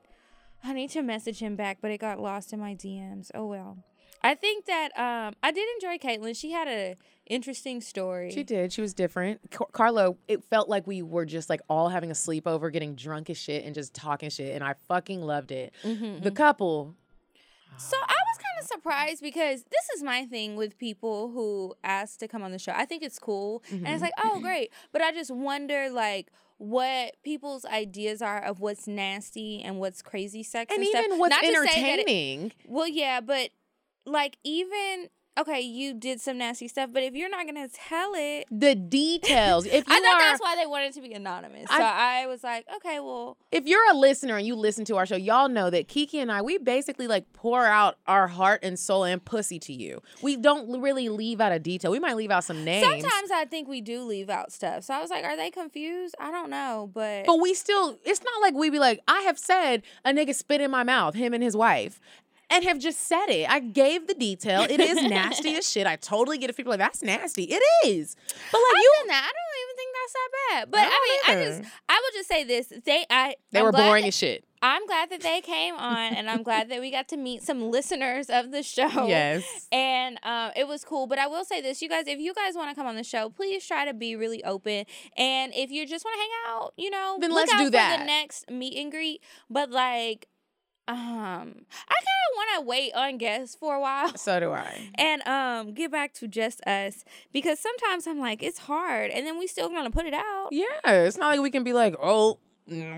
I 0.63 0.73
need 0.73 0.89
to 0.91 1.03
message 1.03 1.39
him 1.39 1.55
back, 1.55 1.77
but 1.79 1.91
it 1.91 1.99
got 1.99 2.19
lost 2.19 2.53
in 2.53 2.59
my 2.59 2.73
DMs. 2.73 3.29
Oh 3.35 3.45
well. 3.45 3.77
I 4.23 4.33
think 4.33 4.65
that 4.65 4.89
um 4.97 5.35
I 5.43 5.51
did 5.51 5.67
enjoy 5.75 5.97
Caitlyn. 5.99 6.35
She 6.35 6.51
had 6.51 6.67
a 6.67 6.95
interesting 7.25 7.81
story. 7.81 8.31
She 8.31 8.43
did. 8.43 8.71
She 8.73 8.81
was 8.81 8.93
different. 8.93 9.39
Car- 9.51 9.67
Carla, 9.71 10.15
it 10.27 10.43
felt 10.43 10.69
like 10.69 10.85
we 10.87 11.01
were 11.01 11.25
just 11.25 11.49
like 11.49 11.61
all 11.69 11.89
having 11.89 12.11
a 12.11 12.13
sleepover, 12.13 12.71
getting 12.71 12.95
drunk 12.95 13.29
as 13.29 13.37
shit, 13.37 13.65
and 13.65 13.73
just 13.73 13.93
talking 13.93 14.29
shit, 14.29 14.53
and 14.55 14.63
I 14.63 14.75
fucking 14.87 15.21
loved 15.21 15.51
it. 15.51 15.73
Mhm. 15.83 16.21
The 16.23 16.31
couple, 16.31 16.95
So 17.77 17.97
I 17.97 18.15
was 18.31 18.37
kind 18.37 18.61
of 18.61 18.67
surprised 18.67 19.21
because 19.21 19.63
this 19.63 19.89
is 19.97 20.01
my 20.03 20.25
thing 20.25 20.55
with 20.55 20.77
people 20.77 21.31
who 21.31 21.75
ask 21.83 22.19
to 22.19 22.27
come 22.27 22.41
on 22.41 22.51
the 22.53 22.59
show. 22.59 22.71
I 22.73 22.85
think 22.85 23.03
it's 23.03 23.19
cool, 23.19 23.63
and 23.69 23.81
Mm-hmm. 23.81 23.93
it's 23.93 24.01
like, 24.01 24.13
oh, 24.23 24.39
great. 24.39 24.71
But 24.93 25.01
I 25.01 25.11
just 25.11 25.29
wonder, 25.31 25.89
like, 25.89 26.31
what 26.57 27.15
people's 27.23 27.65
ideas 27.65 28.21
are 28.21 28.41
of 28.41 28.61
what's 28.61 28.87
nasty 28.87 29.61
and 29.61 29.77
what's 29.77 30.01
crazy 30.01 30.41
sex 30.41 30.73
and 30.73 30.81
and, 30.81 30.87
stuff. 30.89 31.03
even 31.05 31.19
what's 31.19 31.31
Not 31.31 31.41
that 31.41 31.49
it- 31.51 31.55
entertaining. 31.77 32.51
well, 32.65 32.87
yeah, 32.87 33.19
but 33.19 33.49
like 34.05 34.37
even 34.45 35.09
okay, 35.37 35.61
you 35.61 35.93
did 35.93 36.21
some 36.21 36.37
nasty 36.37 36.67
stuff, 36.67 36.89
but 36.93 37.03
if 37.03 37.13
you're 37.13 37.29
not 37.29 37.45
gonna 37.45 37.67
tell 37.67 38.13
it. 38.15 38.45
the 38.51 38.75
details. 38.75 39.65
If 39.65 39.73
you 39.87 39.93
I 39.93 39.99
thought 39.99 40.15
are, 40.15 40.19
that's 40.21 40.41
why 40.41 40.55
they 40.55 40.65
wanted 40.65 40.93
to 40.93 41.01
be 41.01 41.13
anonymous. 41.13 41.69
So 41.69 41.81
I 41.81 42.25
was 42.27 42.43
like, 42.43 42.65
okay, 42.77 42.99
well, 42.99 43.37
if 43.51 43.65
you're 43.65 43.91
a 43.91 43.93
listener 43.95 44.37
and 44.37 44.45
you 44.45 44.55
listen 44.55 44.85
to 44.85 44.97
our 44.97 45.05
show, 45.05 45.15
y'all 45.15 45.49
know 45.49 45.69
that 45.69 45.87
Kiki 45.87 46.19
and 46.19 46.31
I, 46.31 46.41
we 46.41 46.57
basically 46.57 47.07
like 47.07 47.31
pour 47.33 47.65
out 47.65 47.97
our 48.07 48.27
heart 48.27 48.61
and 48.63 48.77
soul 48.77 49.03
and 49.03 49.23
pussy 49.23 49.59
to 49.59 49.73
you. 49.73 50.01
We 50.21 50.37
don't 50.37 50.81
really 50.81 51.09
leave 51.09 51.41
out 51.41 51.51
a 51.51 51.59
detail. 51.59 51.91
We 51.91 51.99
might 51.99 52.15
leave 52.15 52.31
out 52.31 52.43
some 52.43 52.63
names. 52.63 52.85
sometimes 52.85 53.31
I 53.31 53.45
think 53.45 53.67
we 53.67 53.81
do 53.81 54.03
leave 54.03 54.29
out 54.29 54.51
stuff. 54.51 54.83
So 54.83 54.93
I 54.93 55.01
was 55.01 55.09
like, 55.09 55.23
are 55.23 55.35
they 55.35 55.51
confused? 55.51 56.15
I 56.19 56.31
don't 56.31 56.49
know, 56.49 56.89
but 56.93 57.25
But 57.25 57.39
we 57.39 57.53
still, 57.53 57.97
it's 58.05 58.21
not 58.23 58.41
like 58.41 58.53
we 58.53 58.69
be 58.69 58.79
like, 58.79 59.01
I 59.07 59.21
have 59.21 59.37
said 59.37 59.83
a 60.03 60.11
nigga 60.11 60.33
spit 60.33 60.61
in 60.61 60.71
my 60.71 60.83
mouth, 60.83 61.15
him 61.15 61.33
and 61.33 61.43
his 61.43 61.55
wife, 61.55 61.99
and 62.49 62.63
have 62.63 62.79
just 62.79 63.01
said 63.07 63.27
it. 63.27 63.49
I 63.49 63.59
gave 63.59 64.07
the 64.07 64.13
detail. 64.13 64.61
It 64.69 64.79
is 64.79 65.01
nasty 65.03 65.55
as 65.55 65.69
shit. 65.69 65.87
I 65.87 65.95
totally 65.95 66.37
get 66.37 66.49
it. 66.49 66.55
People 66.57 66.71
are 66.73 66.77
like, 66.77 66.85
that's 66.87 67.01
nasty. 67.03 67.43
It 67.43 67.61
is. 67.85 68.15
But 68.51 68.57
like 68.57 68.75
I 68.75 68.79
you, 68.81 68.93
did 69.01 69.07
not. 69.09 69.23
I 69.23 69.31
don't 69.31 69.61
even 69.63 69.75
think 69.75 69.89
that's 69.95 70.13
that 70.13 70.29
bad. 70.49 70.71
But 70.71 70.79
I 70.79 70.83
I, 70.83 70.87
mean, 70.87 71.19
don't 71.43 71.57
I 71.57 71.59
just 71.61 71.73
I 71.89 71.93
will 72.03 72.19
just 72.19 72.29
say 72.29 72.43
this: 72.43 72.73
they, 72.85 73.05
I, 73.09 73.35
they 73.51 73.59
I'm 73.59 73.65
were 73.65 73.71
boring 73.71 74.03
that- 74.03 74.07
as 74.09 74.17
shit. 74.17 74.43
I'm 74.61 74.87
glad 74.87 75.11
that 75.11 75.21
they 75.21 75.41
came 75.41 75.75
on, 75.75 76.15
and 76.15 76.27
I'm 76.27 76.41
glad 76.41 76.69
that 76.69 76.79
we 76.81 76.89
got 76.89 77.07
to 77.09 77.17
meet 77.17 77.43
some 77.43 77.69
listeners 77.69 78.31
of 78.31 78.49
the 78.51 78.63
show. 78.63 78.87
Yes. 79.07 79.67
And 79.71 80.17
um, 80.23 80.53
it 80.55 80.67
was 80.67 80.83
cool. 80.83 81.05
But 81.05 81.19
I 81.19 81.27
will 81.27 81.45
say 81.45 81.61
this, 81.61 81.83
you 81.83 81.89
guys, 81.89 82.07
if 82.07 82.17
you 82.19 82.33
guys 82.33 82.55
want 82.55 82.69
to 82.69 82.75
come 82.75 82.87
on 82.87 82.95
the 82.95 83.03
show, 83.03 83.29
please 83.29 83.63
try 83.67 83.85
to 83.85 83.93
be 83.93 84.15
really 84.15 84.43
open. 84.43 84.85
And 85.17 85.53
if 85.53 85.69
you 85.69 85.85
just 85.85 86.03
want 86.03 86.15
to 86.15 86.19
hang 86.19 86.29
out, 86.47 86.73
you 86.77 86.89
know, 86.89 87.17
Then 87.21 87.29
look 87.29 87.41
let's 87.41 87.53
out 87.53 87.57
do 87.59 87.65
for 87.65 87.71
that. 87.71 87.99
the 87.99 88.05
next 88.05 88.49
meet 88.49 88.75
and 88.81 88.91
greet. 88.91 89.21
But 89.51 89.69
like, 89.69 90.27
um, 90.87 90.95
I 90.97 91.95
kind 91.95 92.21
of 92.27 92.35
want 92.35 92.49
to 92.55 92.61
wait 92.67 92.93
on 92.93 93.17
guests 93.17 93.55
for 93.55 93.75
a 93.75 93.79
while 93.79 94.15
So 94.17 94.39
do 94.39 94.51
I. 94.51 94.89
and 94.95 95.27
um 95.27 95.73
get 95.73 95.91
back 95.91 96.13
to 96.15 96.27
just 96.27 96.61
us 96.67 97.03
because 97.33 97.59
sometimes 97.59 98.05
I'm 98.07 98.19
like 98.19 98.43
it's 98.43 98.59
hard 98.59 99.09
and 99.11 99.25
then 99.25 99.39
we 99.39 99.47
still 99.47 99.69
gonna 99.69 99.89
put 99.91 100.05
it 100.05 100.13
out. 100.13 100.49
Yeah. 100.51 100.65
It's 100.85 101.17
not 101.17 101.27
like 101.29 101.39
we 101.41 101.49
can 101.51 101.63
be 101.63 101.73
like, 101.73 101.95
oh, 102.01 102.39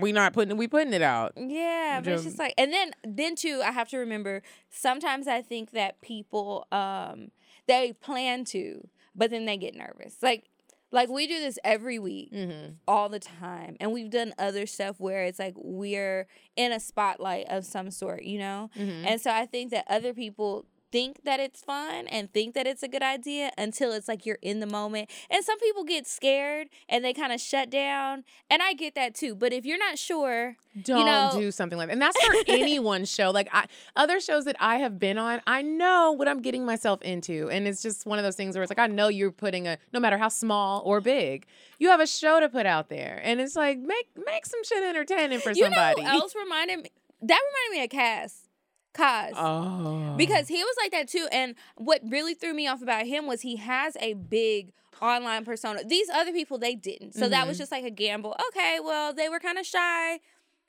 we 0.00 0.12
not 0.12 0.32
putting, 0.32 0.56
we 0.56 0.66
putting 0.66 0.92
it 0.94 1.02
out. 1.02 1.32
Yeah, 1.36 2.00
but 2.02 2.12
it's 2.12 2.22
Just- 2.24 2.36
just 2.36 2.38
like 2.38 2.54
and 2.58 2.72
then 2.72 2.92
then 3.04 3.34
too 3.36 3.62
I 3.64 3.70
have 3.72 3.88
to 3.90 3.98
remember 3.98 4.42
sometimes 4.70 5.26
I 5.28 5.40
think 5.42 5.70
that 5.72 6.00
people 6.00 6.66
um 6.72 7.30
they 7.66 7.92
plan 7.92 8.44
to 8.46 8.88
but 9.14 9.30
then 9.30 9.44
they 9.46 9.56
get 9.56 9.74
nervous. 9.74 10.16
Like 10.22 10.44
like 10.90 11.08
we 11.08 11.26
do 11.26 11.38
this 11.38 11.58
every 11.64 11.98
week 11.98 12.32
Mm-hmm. 12.32 12.72
all 12.86 13.08
the 13.08 13.18
time 13.18 13.76
and 13.80 13.92
we've 13.92 14.10
done 14.10 14.32
other 14.38 14.66
stuff 14.66 14.96
where 14.98 15.24
it's 15.24 15.38
like 15.38 15.54
we're 15.56 16.26
in 16.56 16.72
a 16.72 16.80
spotlight 16.80 17.46
of 17.50 17.64
some 17.66 17.90
sort, 17.90 18.22
you 18.22 18.38
know? 18.38 18.70
Mm-hmm. 18.76 19.06
And 19.06 19.20
so 19.20 19.30
I 19.30 19.46
think 19.46 19.70
that 19.72 19.84
other 19.88 20.14
people 20.14 20.64
think 20.90 21.24
that 21.24 21.40
it's 21.40 21.60
fun 21.62 22.06
and 22.08 22.32
think 22.32 22.54
that 22.54 22.66
it's 22.66 22.82
a 22.82 22.88
good 22.88 23.02
idea 23.02 23.50
until 23.58 23.92
it's 23.92 24.08
like 24.08 24.24
you're 24.26 24.38
in 24.42 24.60
the 24.60 24.66
moment. 24.66 25.10
And 25.30 25.44
some 25.44 25.58
people 25.58 25.84
get 25.84 26.06
scared 26.06 26.68
and 26.88 27.04
they 27.04 27.12
kind 27.12 27.32
of 27.32 27.40
shut 27.40 27.70
down. 27.70 28.24
And 28.50 28.62
I 28.62 28.72
get 28.72 28.94
that 28.94 29.14
too. 29.14 29.34
But 29.34 29.52
if 29.52 29.66
you're 29.66 29.78
not 29.78 29.98
sure, 29.98 30.56
Don't 30.82 31.04
know- 31.06 31.30
do 31.38 31.50
something 31.50 31.78
like 31.78 31.88
that. 31.88 31.92
And 31.92 32.02
that's 32.02 32.20
for 32.24 32.34
anyone's 32.48 33.10
show. 33.14 33.30
Like 33.30 33.48
I, 33.52 33.66
other 33.96 34.20
shows 34.20 34.44
that 34.46 34.56
I 34.60 34.76
have 34.76 34.98
been 34.98 35.18
on, 35.18 35.40
I 35.46 35.62
know 35.62 36.12
what 36.12 36.28
I'm 36.28 36.40
getting 36.40 36.64
myself 36.64 37.02
into. 37.02 37.48
And 37.50 37.66
it's 37.68 37.82
just 37.82 38.06
one 38.06 38.18
of 38.18 38.24
those 38.24 38.36
things 38.36 38.54
where 38.56 38.62
it's 38.62 38.70
like 38.70 38.78
I 38.78 38.86
know 38.86 39.08
you're 39.08 39.30
putting 39.30 39.66
a 39.68 39.78
no 39.92 40.00
matter 40.00 40.18
how 40.18 40.28
small 40.28 40.82
or 40.84 41.00
big, 41.00 41.46
you 41.78 41.88
have 41.90 42.00
a 42.00 42.06
show 42.06 42.40
to 42.40 42.48
put 42.48 42.66
out 42.66 42.88
there. 42.88 43.20
And 43.22 43.40
it's 43.40 43.56
like 43.56 43.78
make 43.78 44.08
make 44.26 44.46
some 44.46 44.64
shit 44.64 44.82
entertaining 44.82 45.40
for 45.40 45.50
you 45.50 45.64
somebody. 45.64 46.02
know 46.02 46.08
who 46.10 46.18
else 46.20 46.34
reminded 46.34 46.82
me? 46.84 46.90
That 47.20 47.40
reminded 47.52 47.78
me 47.78 47.84
of 47.84 47.90
Cass. 47.90 48.47
Kaz. 48.94 49.32
Oh. 49.36 50.14
because 50.16 50.48
he 50.48 50.62
was 50.62 50.74
like 50.82 50.90
that 50.92 51.08
too. 51.08 51.28
And 51.30 51.54
what 51.76 52.00
really 52.08 52.34
threw 52.34 52.52
me 52.54 52.66
off 52.66 52.82
about 52.82 53.06
him 53.06 53.26
was 53.26 53.42
he 53.42 53.56
has 53.56 53.96
a 54.00 54.14
big 54.14 54.72
online 55.00 55.44
persona. 55.44 55.82
These 55.86 56.08
other 56.10 56.32
people 56.32 56.58
they 56.58 56.74
didn't, 56.74 57.14
so 57.14 57.28
that 57.28 57.46
was 57.46 57.56
Mhm. 57.56 57.60
just 57.60 57.72
like 57.72 57.84
a 57.84 57.90
gamble. 57.90 58.34
Okay, 58.48 58.80
well 58.80 59.12
they 59.12 59.28
were 59.28 59.38
kind 59.40 59.58
of 59.58 59.66
shy. 59.66 60.20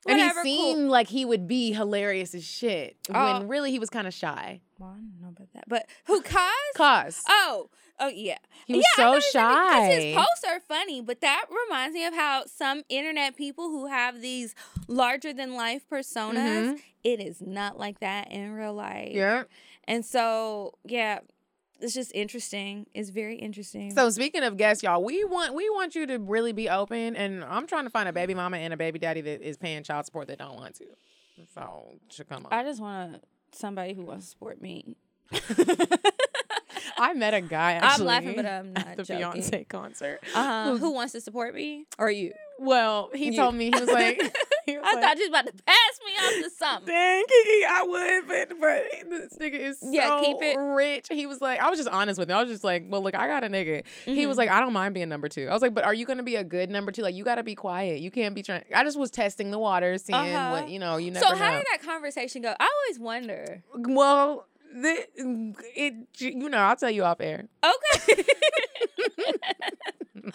and 0.07 0.17
he 0.21 0.29
seemed 0.43 0.77
cool. 0.83 0.87
like 0.87 1.09
he 1.09 1.25
would 1.25 1.45
be 1.45 1.73
hilarious 1.73 2.33
as 2.33 2.45
shit 2.45 2.95
Oh. 3.13 3.39
when 3.39 3.47
really 3.49 3.69
he 3.71 3.79
was 3.79 3.89
kind 3.89 4.07
of 4.07 4.13
shy. 4.13 4.61
Well, 4.77 4.91
I 4.91 4.93
don't 4.93 5.19
know 5.21 5.27
about 5.27 5.51
that, 5.53 5.65
but 5.67 5.87
who 6.05 6.21
Cause. 6.21 6.47
Cause 6.77 7.23
Oh, 7.27 7.69
oh 7.99 8.07
yeah. 8.07 8.37
he 8.65 8.75
was 8.75 8.85
yeah, 8.97 9.03
so 9.13 9.19
shy. 9.19 9.85
His 9.91 10.15
posts 10.15 10.43
are 10.47 10.59
funny, 10.59 11.01
but 11.01 11.21
that 11.21 11.45
reminds 11.67 11.93
me 11.93 12.05
of 12.05 12.13
how 12.13 12.43
some 12.45 12.83
internet 12.89 13.35
people 13.35 13.69
who 13.69 13.87
have 13.87 14.21
these 14.21 14.55
larger 14.87 15.33
than 15.33 15.55
life 15.55 15.83
personas, 15.89 16.73
Mhm. 16.75 16.81
it 17.03 17.19
is 17.19 17.41
not 17.41 17.77
like 17.77 17.99
that 17.99 18.31
in 18.31 18.53
real 18.53 18.73
life. 18.73 19.11
yeah. 19.13 19.43
And 19.87 20.05
so, 20.05 20.73
yeah, 20.85 21.19
it's 21.81 21.93
just 21.93 22.11
interesting. 22.13 22.85
It's 22.93 23.09
very 23.09 23.37
interesting. 23.37 23.91
So 23.95 24.09
speaking 24.11 24.43
of 24.43 24.55
guests, 24.57 24.83
y'all, 24.83 25.03
we 25.03 25.23
want 25.23 25.53
we 25.55 25.69
want 25.69 25.95
you 25.95 26.05
to 26.07 26.17
really 26.19 26.51
be 26.51 26.69
open, 26.69 27.15
and 27.15 27.43
I'm 27.43 27.65
trying 27.67 27.85
to 27.85 27.89
find 27.89 28.07
a 28.09 28.13
baby 28.13 28.33
mama 28.35 28.57
and 28.57 28.73
a 28.73 28.77
baby 28.77 28.99
daddy 28.99 29.21
that 29.21 29.41
is 29.41 29.57
paying 29.57 29.81
child 29.83 30.05
support 30.05 30.27
that 30.27 30.37
don't 30.39 30.55
want 30.55 30.75
to. 30.75 30.85
So 31.55 31.93
should 32.09 32.27
come 32.29 32.45
on. 32.45 32.53
I 32.53 32.63
just 32.63 32.81
want 32.81 33.23
somebody 33.53 33.93
who 33.93 34.03
wants 34.03 34.25
to 34.25 34.29
support 34.31 34.61
me. 34.61 34.95
I 37.09 37.13
met 37.13 37.33
a 37.33 37.41
guy. 37.41 37.79
I'm 37.81 38.03
laughing, 38.05 38.35
but 38.35 38.45
I'm 38.45 38.73
not 38.73 38.87
at 38.87 38.97
the 38.97 39.03
joking. 39.03 39.41
Beyonce 39.41 39.67
concert. 39.67 40.19
Uh, 40.35 40.77
who 40.77 40.91
wants 40.91 41.13
to 41.13 41.21
support 41.21 41.55
me? 41.55 41.85
Or 41.97 42.09
you? 42.11 42.33
Well, 42.61 43.09
he 43.15 43.27
You. 43.27 43.35
told 43.37 43.55
me 43.55 43.71
he 43.73 43.79
was 43.79 43.87
like, 43.89 44.17
he 44.65 44.77
was 44.77 44.85
I 44.85 44.95
like, 44.95 45.03
thought 45.03 45.17
you 45.17 45.29
was 45.29 45.29
about 45.29 45.45
to 45.47 45.63
pass 45.63 45.99
me 46.05 46.11
off 46.27 46.43
to 46.43 46.49
something. 46.57 46.87
Dang, 46.87 47.23
Kiki, 47.25 47.65
I 47.65 47.83
would, 47.87 48.27
but 48.27 48.59
but 48.59 49.09
this 49.09 49.37
nigga 49.37 49.53
is 49.59 49.79
so 49.79 49.89
Yeah, 49.89 50.19
keep 50.21 50.37
it- 50.41 50.57
rich. 50.57 51.07
He 51.09 51.25
was 51.25 51.39
like, 51.39 51.61
I 51.61 51.69
was 51.69 51.79
just 51.79 51.87
honest 51.87 52.19
with 52.19 52.29
him. 52.29 52.35
I 52.35 52.41
was 52.41 52.51
just 52.51 52.65
like, 52.65 52.83
well, 52.89 53.01
look, 53.01 53.15
I 53.15 53.27
got 53.27 53.45
a 53.45 53.47
nigga. 53.47 53.83
He 54.03 54.25
was 54.25 54.35
Mhm. 54.35 54.39
like, 54.39 54.49
I 54.49 54.59
don't 54.59 54.73
mind 54.73 54.93
being 54.93 55.07
number 55.07 55.29
two. 55.29 55.47
I 55.47 55.53
was 55.53 55.61
like, 55.61 55.73
but 55.73 55.85
are 55.85 55.93
you 55.93 56.05
gonna 56.05 56.21
be 56.21 56.35
a 56.35 56.43
good 56.43 56.69
number 56.69 56.91
two? 56.91 57.01
Like, 57.01 57.15
you 57.15 57.23
gotta 57.23 57.43
be 57.43 57.55
quiet. 57.55 58.01
You 58.01 58.11
can't 58.11 58.35
be 58.35 58.43
trying. 58.43 58.65
I 58.75 58.83
just 58.83 58.99
was 58.99 59.09
testing 59.09 59.51
the 59.51 59.59
waters, 59.59 60.03
seeing 60.03 60.19
Uh-huh. 60.19 60.51
what 60.59 60.69
you 60.69 60.79
know. 60.79 60.97
You 60.97 61.11
never 61.11 61.25
So 61.25 61.35
how 61.35 61.51
know. 61.51 61.57
did 61.59 61.65
that 61.71 61.81
conversation 61.81 62.41
go? 62.41 62.53
I 62.59 62.69
always 62.87 62.99
wonder. 62.99 63.63
well, 63.73 64.47
the, 64.73 65.05
it 65.75 65.93
you 66.17 66.49
know, 66.49 66.57
I'll 66.57 66.75
tell 66.75 66.89
you 66.91 67.03
off 67.03 67.19
air. 67.21 67.47
Okay. 67.63 68.23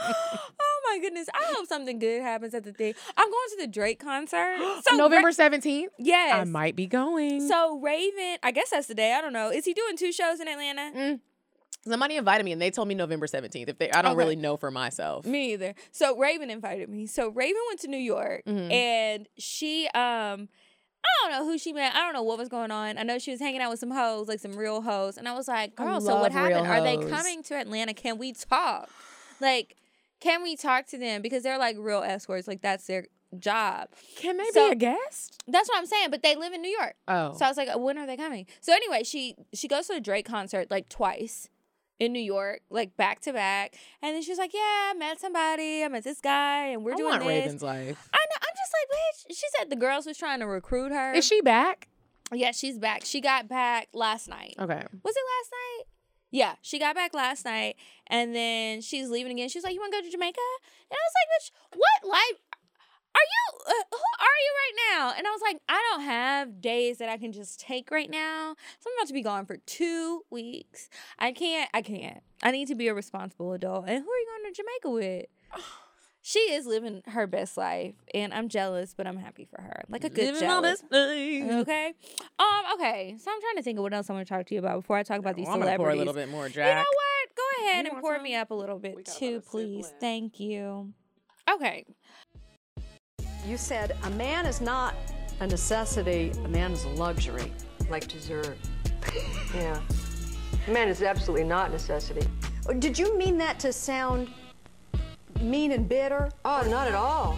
oh 0.01 0.81
my 0.91 0.99
goodness! 1.01 1.29
I 1.35 1.53
hope 1.55 1.67
something 1.67 1.99
good 1.99 2.23
happens 2.23 2.55
at 2.55 2.65
the 2.65 2.73
thing. 2.73 2.95
I'm 3.17 3.31
going 3.31 3.49
to 3.51 3.57
the 3.61 3.67
Drake 3.67 4.01
concert. 4.01 4.57
So 4.85 4.97
November 4.97 5.29
Ra- 5.29 5.33
seventeenth. 5.33 5.93
yes. 5.99 6.35
I 6.35 6.45
might 6.45 6.77
be 6.77 6.87
going. 6.87 7.47
So 7.47 7.79
Raven, 7.81 8.39
I 8.43 8.51
guess 8.51 8.71
that's 8.71 8.87
the 8.87 8.95
day. 8.95 9.15
I 9.15 9.21
don't 9.21 9.33
know. 9.33 9.51
Is 9.51 9.65
he 9.65 9.73
doing 9.73 9.97
two 9.97 10.13
shows 10.13 10.41
in 10.41 10.49
Atlanta? 10.49 10.91
Mm. 10.97 11.21
Somebody 11.87 12.17
invited 12.17 12.45
me 12.45 12.53
and 12.53 12.61
they 12.63 12.71
told 12.71 12.89
me 12.89 12.95
November 12.95 13.27
17th. 13.27 13.69
If 13.69 13.79
they 13.79 13.91
I 13.91 14.01
don't 14.03 14.13
Okay. 14.13 14.19
really 14.19 14.37
know 14.37 14.57
for 14.57 14.71
myself. 14.71 15.27
Me 15.27 15.53
either. 15.53 15.75
So 15.93 16.17
Raven 16.19 16.51
invited 16.51 16.89
me. 16.89 17.07
So 17.07 17.29
Raven 17.29 17.61
went 17.69 17.81
to 17.81 17.89
New 17.89 17.99
York 17.99 18.43
Mhm. 18.47 18.73
and 18.73 19.29
she 19.39 19.87
um 19.95 20.49
I 21.05 21.29
don't 21.31 21.39
know 21.39 21.51
who 21.51 21.59
she 21.59 21.73
met. 21.73 21.95
I 21.95 22.01
don't 22.01 22.13
know 22.13 22.23
what 22.23 22.39
was 22.39 22.49
going 22.49 22.71
on. 22.71 22.99
I 22.99 23.03
know 23.03 23.19
she 23.19 23.31
was 23.31 23.41
hanging 23.41 23.61
out 23.61 23.71
with 23.71 23.81
some 23.81 23.91
hoes, 23.91 24.29
like 24.29 24.41
some 24.41 24.57
real 24.57 24.83
hoes. 24.83 25.17
And 25.17 25.29
I 25.29 25.35
was 25.35 25.49
like, 25.49 25.75
girl, 25.77 26.01
so 26.01 26.21
what 26.21 26.33
happened? 26.33 26.67
Are 26.67 26.81
they 26.81 26.97
coming 26.97 27.43
to 27.45 27.55
Atlanta? 27.57 27.95
Can 27.95 28.19
we 28.19 28.33
talk? 28.33 28.89
Like, 29.41 29.77
can 30.21 30.43
we 30.43 30.57
talk 30.57 30.87
to 30.89 30.99
them? 30.99 31.23
Because 31.23 31.43
they're 31.43 31.59
like 31.59 31.77
real 31.79 32.03
escorts. 32.03 32.49
Like 32.49 32.63
that's 32.63 32.87
their 32.87 33.07
job. 33.39 33.89
Can 34.17 34.37
they 34.37 34.45
So- 34.53 34.69
be 34.69 34.73
a 34.73 34.77
guest? 34.77 35.43
That's 35.47 35.69
what 35.69 35.79
I'm 35.79 35.87
saying. 35.87 36.11
But 36.11 36.23
they 36.23 36.37
live 36.37 36.53
in 36.53 36.63
New 36.63 36.71
York. 36.71 36.95
Oh. 37.09 37.35
So 37.37 37.45
I 37.45 37.49
was 37.49 37.57
like, 37.57 37.69
when 37.77 37.99
are 37.99 38.07
they 38.07 38.17
coming? 38.17 38.47
So 38.61 38.73
anyway, 38.73 39.03
she 39.05 39.35
she 39.53 39.69
goes 39.69 39.87
to 39.89 39.95
a 39.95 40.01
Drake 40.01 40.27
concert 40.27 40.71
like 40.71 40.89
twice 40.89 41.49
in 42.01 42.13
New 42.13 42.21
York, 42.23 42.61
like 42.71 42.97
back 42.97 43.21
to 43.21 43.33
back. 43.33 43.77
And 44.03 44.15
then 44.15 44.23
she's 44.23 44.39
like, 44.39 44.53
Yeah, 44.53 44.61
I 44.61 44.95
met 44.97 45.21
somebody. 45.21 45.85
I 45.85 45.89
met 45.89 46.05
this 46.05 46.21
guy, 46.21 46.67
and 46.69 46.85
we're 46.85 46.95
I 46.95 46.97
doing 46.97 47.11
want 47.11 47.23
this. 47.23 47.29
Raven's 47.29 47.63
life. 47.63 48.09
I 48.13 48.19
know. 48.19 48.37
I'm 48.43 48.55
just 48.57 48.73
like, 48.73 48.99
bitch. 48.99 49.37
She 49.37 49.47
said 49.59 49.71
the 49.71 49.77
girls 49.77 50.07
was 50.07 50.19
trying 50.19 50.41
to 50.41 50.47
recruit 50.47 50.93
her. 50.93 51.13
Is 51.13 51.25
she 51.25 51.41
back? 51.41 51.89
Yeah, 52.33 52.53
she's 52.53 52.79
back. 52.79 53.05
She 53.05 53.21
got 53.21 53.49
back 53.49 53.89
last 53.93 54.29
night. 54.29 54.55
Okay. 54.59 54.83
Was 55.03 55.15
it 55.17 55.25
last 55.25 55.51
night? 55.53 55.85
Yeah, 56.31 56.55
she 56.63 56.81
got 56.81 56.97
back 56.97 57.15
last 57.15 57.45
night, 57.45 57.77
and 58.09 58.35
then 58.35 58.81
she's 58.81 59.09
leaving 59.09 59.31
again. 59.31 59.49
She's 59.49 59.63
like, 59.63 59.73
"You 59.73 59.79
want 59.79 59.93
to 59.93 60.01
go 60.01 60.05
to 60.05 60.11
Jamaica?" 60.11 60.41
And 60.91 60.97
I 60.97 61.03
was 61.07 61.15
like, 61.15 61.29
"Bitch, 61.31 61.79
what 61.79 62.11
life 62.11 62.41
are 63.15 63.21
you? 63.23 63.59
Uh, 63.67 63.85
who 63.91 63.97
are 63.97 64.39
you 64.45 64.53
right 64.63 64.99
now?" 64.99 65.15
And 65.17 65.27
I 65.27 65.31
was 65.31 65.41
like, 65.43 65.61
"I 65.69 65.81
don't 65.91 66.05
have 66.05 66.61
days 66.61 66.99
that 66.99 67.09
I 67.09 67.17
can 67.17 67.33
just 67.33 67.61
take 67.61 67.91
right 67.91 68.11
now. 68.11 68.55
So 68.81 68.91
I'm 68.91 68.99
about 68.99 69.09
to 69.09 69.15
be 69.15 69.23
gone 69.23 69.47
for 69.47 69.57
two 69.59 70.23
weeks. 70.31 70.89
I 71.19 71.33
can't. 71.33 71.71
I 71.75 71.83
can't. 71.83 72.23
I 72.43 72.51
need 72.51 72.69
to 72.69 72.75
be 72.75 72.89
a 72.89 72.95
responsible 72.95 73.53
adult. 73.53 73.87
And 73.89 74.03
who 74.05 74.11
are 74.11 74.19
you 74.19 74.27
going 74.43 74.53
to 74.55 74.63
Jamaica 74.63 74.91
with?" 74.91 75.27
She 76.27 76.39
is 76.39 76.65
living 76.65 77.03
her 77.09 77.27
best 77.27 77.59
life, 77.59 77.97
and 78.15 78.33
I'm 78.33 78.49
jealous, 78.49 78.95
but 78.97 79.07
I'm 79.07 79.19
happy 79.19 79.45
for 79.45 79.61
her. 79.61 79.83
Like 79.91 80.05
a 80.05 80.09
good 80.09 80.35
jealous. 80.41 80.83
Okay. 80.91 81.93
Um. 82.39 82.63
Okay. 82.77 83.15
So 83.19 83.31
I'm 83.31 83.41
trying 83.43 83.57
to 83.57 83.63
think 83.63 83.77
of 83.79 83.83
what 83.83 83.93
else 83.93 84.09
I 84.09 84.15
want 84.15 84.27
to 84.27 84.33
talk 84.35 84.47
to 84.47 84.55
you 84.55 84.59
about 84.61 84.81
before 84.81 84.97
I 84.97 85.03
talk 85.03 85.19
about 85.19 85.37
these 85.37 85.47
I'm 85.47 85.61
gonna 85.61 85.67
celebrities. 85.67 85.85
pour 85.85 85.91
a 85.91 85.97
little 85.97 86.15
bit 86.15 86.31
more 86.31 86.49
You 86.49 86.63
know 86.63 86.77
what? 86.79 87.37
Go 87.37 87.43
ahead 87.67 87.85
You 87.85 87.91
and 87.93 88.01
pour 88.01 88.15
some? 88.15 88.23
me 88.23 88.35
up 88.37 88.51
a 88.51 88.55
little 88.55 88.79
bit 88.79 89.05
too, 89.05 89.27
let 89.27 89.35
it 89.35 89.45
sit 89.45 89.45
please. 89.51 89.93
Thank 90.01 90.41
you. 90.41 90.95
Okay. 91.53 91.85
You 93.47 93.59
said 93.59 93.97
a 94.05 94.11
man 94.11 94.47
is 94.47 94.61
not 94.61 94.95
a 95.41 95.47
necessity, 95.47 96.33
a 96.45 96.49
man 96.49 96.73
is 96.73 96.85
a 96.85 96.89
luxury. 96.91 97.53
like 97.91 98.09
dessert. 98.09 98.57
yeah. 99.55 99.81
A 100.67 100.71
Man 100.71 100.89
is 100.89 101.03
absolutely 101.03 101.47
not 101.47 101.71
necessity. 101.71 102.27
Oh, 102.67 102.73
did 102.73 102.99
you 102.99 103.19
mean 103.19 103.37
that 103.39 103.59
to 103.61 103.73
sound 103.73 104.31
mean 105.41 105.73
and 105.73 105.87
bitter? 105.87 106.31
Oh, 106.47 106.67
not 106.71 106.89
at 106.89 106.95
all. 106.95 107.37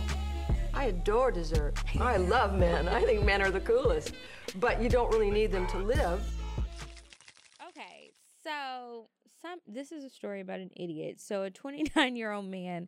I 0.73 0.85
adore 0.85 1.33
dessert. 1.33 1.75
I 1.99 2.19
love 2.19 2.55
men. 2.55 2.87
I 2.87 3.03
think 3.03 3.25
men 3.25 3.43
are 3.43 3.51
the 3.51 3.61
coolest. 3.61 4.13
But 4.61 4.81
you 4.81 4.89
don't 4.89 5.11
really 5.11 5.31
need 5.31 5.51
them 5.51 5.67
to 5.69 5.79
live. 5.79 6.25
Okay. 7.69 8.13
So 8.45 9.09
some 9.43 9.59
this 9.67 9.91
is 9.91 10.05
a 10.05 10.11
story 10.11 10.41
about 10.41 10.61
an 10.61 10.71
idiot. 10.77 11.21
So 11.21 11.43
a 11.43 11.51
29 11.51 12.15
year 12.15 12.31
old 12.31 12.47
man 12.47 12.87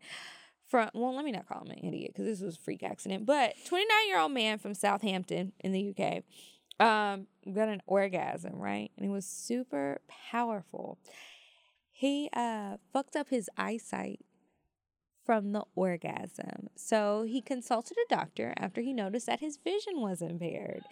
from 0.68 0.90
well, 0.94 1.14
let 1.14 1.24
me 1.24 1.32
not 1.32 1.48
call 1.48 1.62
him 1.62 1.70
an 1.70 1.84
idiot 1.84 2.12
because 2.12 2.26
this 2.26 2.40
was 2.40 2.56
a 2.56 2.60
freak 2.60 2.82
accident. 2.82 3.26
But 3.26 3.54
29 3.66 4.08
year 4.08 4.18
old 4.18 4.32
man 4.32 4.58
from 4.58 4.74
Southampton 4.74 5.52
in 5.60 5.72
the 5.72 5.94
UK 5.96 6.22
um 6.80 7.26
got 7.52 7.68
an 7.68 7.82
orgasm 7.86 8.54
right, 8.54 8.90
and 8.96 9.06
it 9.06 9.10
was 9.10 9.26
super 9.26 10.00
powerful. 10.30 10.98
He 11.90 12.30
uh 12.32 12.76
fucked 12.92 13.16
up 13.16 13.30
his 13.30 13.50
eyesight 13.56 14.20
from 15.28 15.52
the 15.52 15.62
orgasm. 15.74 16.68
So 16.74 17.26
he 17.28 17.42
consulted 17.42 17.98
a 17.98 18.08
doctor 18.08 18.54
after 18.56 18.80
he 18.80 18.94
noticed 18.94 19.26
that 19.26 19.40
his 19.40 19.58
vision 19.58 20.00
was 20.00 20.22
impaired. 20.22 20.84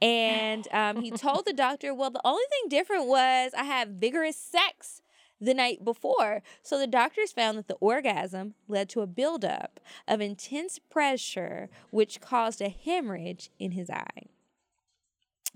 And 0.00 0.66
um, 0.72 1.02
he 1.02 1.10
told 1.10 1.44
the 1.44 1.52
doctor, 1.52 1.92
well, 1.92 2.08
the 2.08 2.22
only 2.24 2.44
thing 2.48 2.70
different 2.70 3.06
was 3.06 3.52
I 3.54 3.64
had 3.64 4.00
vigorous 4.00 4.38
sex 4.38 5.02
the 5.40 5.54
night 5.54 5.84
before. 5.84 6.42
So 6.62 6.78
the 6.78 6.86
doctors 6.86 7.32
found 7.32 7.58
that 7.58 7.68
the 7.68 7.74
orgasm 7.74 8.54
led 8.68 8.88
to 8.90 9.00
a 9.00 9.06
buildup 9.06 9.80
of 10.06 10.20
intense 10.20 10.78
pressure, 10.78 11.68
which 11.90 12.20
caused 12.20 12.60
a 12.60 12.68
hemorrhage 12.68 13.50
in 13.58 13.72
his 13.72 13.90
eye. 13.90 14.28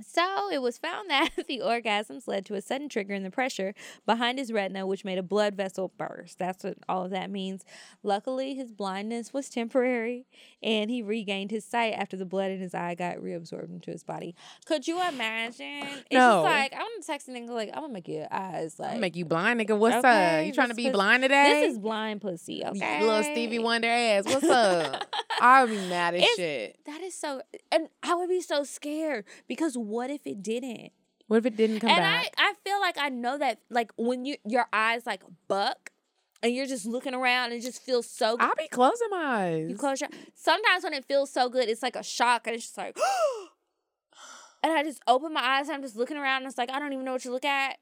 So 0.07 0.51
it 0.51 0.63
was 0.63 0.79
found 0.79 1.11
that 1.11 1.31
the 1.49 1.61
orgasms 1.65 2.29
led 2.29 2.47
to 2.47 2.55
a 2.55 2.61
sudden 2.63 2.89
trigger 2.89 3.15
in 3.15 3.23
the 3.23 3.31
pressure 3.31 3.75
behind 4.07 4.39
his 4.39 4.53
retina, 4.53 4.87
which 4.87 5.05
made 5.05 5.19
a 5.19 5.23
blood 5.23 5.55
vessel 5.55 5.93
burst. 5.99 6.39
That's 6.39 6.63
what 6.65 6.79
all 6.89 7.05
of 7.05 7.11
that 7.11 7.31
means. 7.31 7.65
Luckily, 8.03 8.55
his 8.55 8.73
blindness 8.73 9.33
was 9.33 9.49
temporary 9.49 10.27
and 10.63 10.91
he 10.91 11.03
regained 11.03 11.51
his 11.51 11.65
sight 11.65 11.95
after 11.95 12.17
the 12.17 12.25
blood 12.27 12.51
in 12.51 12.61
his 12.61 12.75
eye 12.75 12.95
got 12.95 13.17
reabsorbed 13.17 13.71
into 13.71 13.91
his 13.91 14.05
body. 14.05 14.35
Could 14.67 14.87
you 14.87 14.97
imagine? 15.07 15.83
It's 15.83 16.05
No. 16.13 16.43
just 16.43 16.45
like, 16.45 16.73
I 16.75 16.79
want 16.79 17.03
to 17.03 17.07
text 17.07 17.29
a 17.29 17.33
nigga, 17.33 17.49
like, 17.51 17.69
I'm 17.75 17.83
gonna 17.83 17.93
make 17.93 18.09
your 18.09 18.27
eyes 18.31 18.79
like. 18.79 18.99
Make 18.99 19.17
you 19.17 19.25
blind, 19.25 19.61
nigga. 19.61 19.77
What's 19.77 19.97
Okay, 19.97 20.41
up? 20.41 20.47
You 20.47 20.53
trying 20.53 20.69
to 20.69 20.75
be 20.75 20.85
pussy- 20.85 20.93
blind 20.93 21.23
today? 21.23 21.61
This 21.63 21.73
is 21.73 21.79
blind 21.79 22.21
pussy, 22.21 22.55
You 22.55 22.65
okay? 22.71 23.03
little 23.03 23.23
Stevie 23.23 23.59
Wonder 23.59 23.89
ass. 23.89 24.25
What's 24.27 24.45
up? 24.45 25.05
I 25.41 25.63
would 25.65 25.71
be 25.71 25.77
mad 25.89 26.15
as 26.15 26.23
It's- 26.23 26.37
shit. 26.37 26.79
That 26.87 27.01
is 27.01 27.15
so, 27.15 27.43
and 27.71 27.89
I 28.03 28.15
would 28.15 28.29
be 28.29 28.41
so 28.41 28.65
scared 28.65 29.25
because 29.47 29.77
what 29.88 30.11
if 30.11 30.27
it 30.27 30.42
didn't? 30.42 30.92
What 31.27 31.38
if 31.38 31.46
it 31.46 31.57
didn't 31.57 31.81
come 31.81 31.90
and 31.90 31.98
back? 31.98 32.35
I, 32.37 32.51
I 32.51 32.55
feel 32.64 32.81
like 32.81 32.96
I 32.98 33.09
know 33.09 33.38
that 33.38 33.61
like 33.70 33.92
when 33.96 34.24
you 34.24 34.37
your 34.44 34.66
eyes 34.72 35.07
like 35.07 35.22
buck 35.46 35.90
and 36.42 36.55
you're 36.55 36.66
just 36.66 36.87
looking 36.87 37.14
around 37.14 37.53
and 37.53 37.61
it 37.61 37.62
just 37.62 37.83
feels 37.83 38.09
so 38.09 38.37
good. 38.37 38.44
I'll 38.46 38.55
be 38.57 38.68
closing 38.68 39.09
my 39.11 39.24
eyes. 39.24 39.66
You 39.68 39.77
close 39.77 40.01
your 40.01 40.11
sometimes 40.35 40.85
when 40.85 40.94
it 40.94 41.05
feels 41.05 41.31
so 41.31 41.48
good, 41.48 41.68
it's 41.68 41.83
like 41.83 41.96
a 41.96 42.03
shock 42.03 42.46
and 42.46 42.57
it's 42.57 42.64
just 42.64 42.79
like 42.79 42.98
and 44.62 44.72
I 44.72 44.83
just 44.83 45.01
open 45.07 45.33
my 45.33 45.42
eyes 45.42 45.68
and 45.68 45.77
I'm 45.77 45.83
just 45.83 45.96
looking 45.96 46.16
around 46.16 46.42
and 46.42 46.46
it's 46.46 46.59
like 46.59 46.70
I 46.70 46.79
don't 46.79 46.92
even 46.92 47.05
know 47.05 47.12
what 47.12 47.22
to 47.22 47.31
look 47.31 47.44
at. 47.44 47.79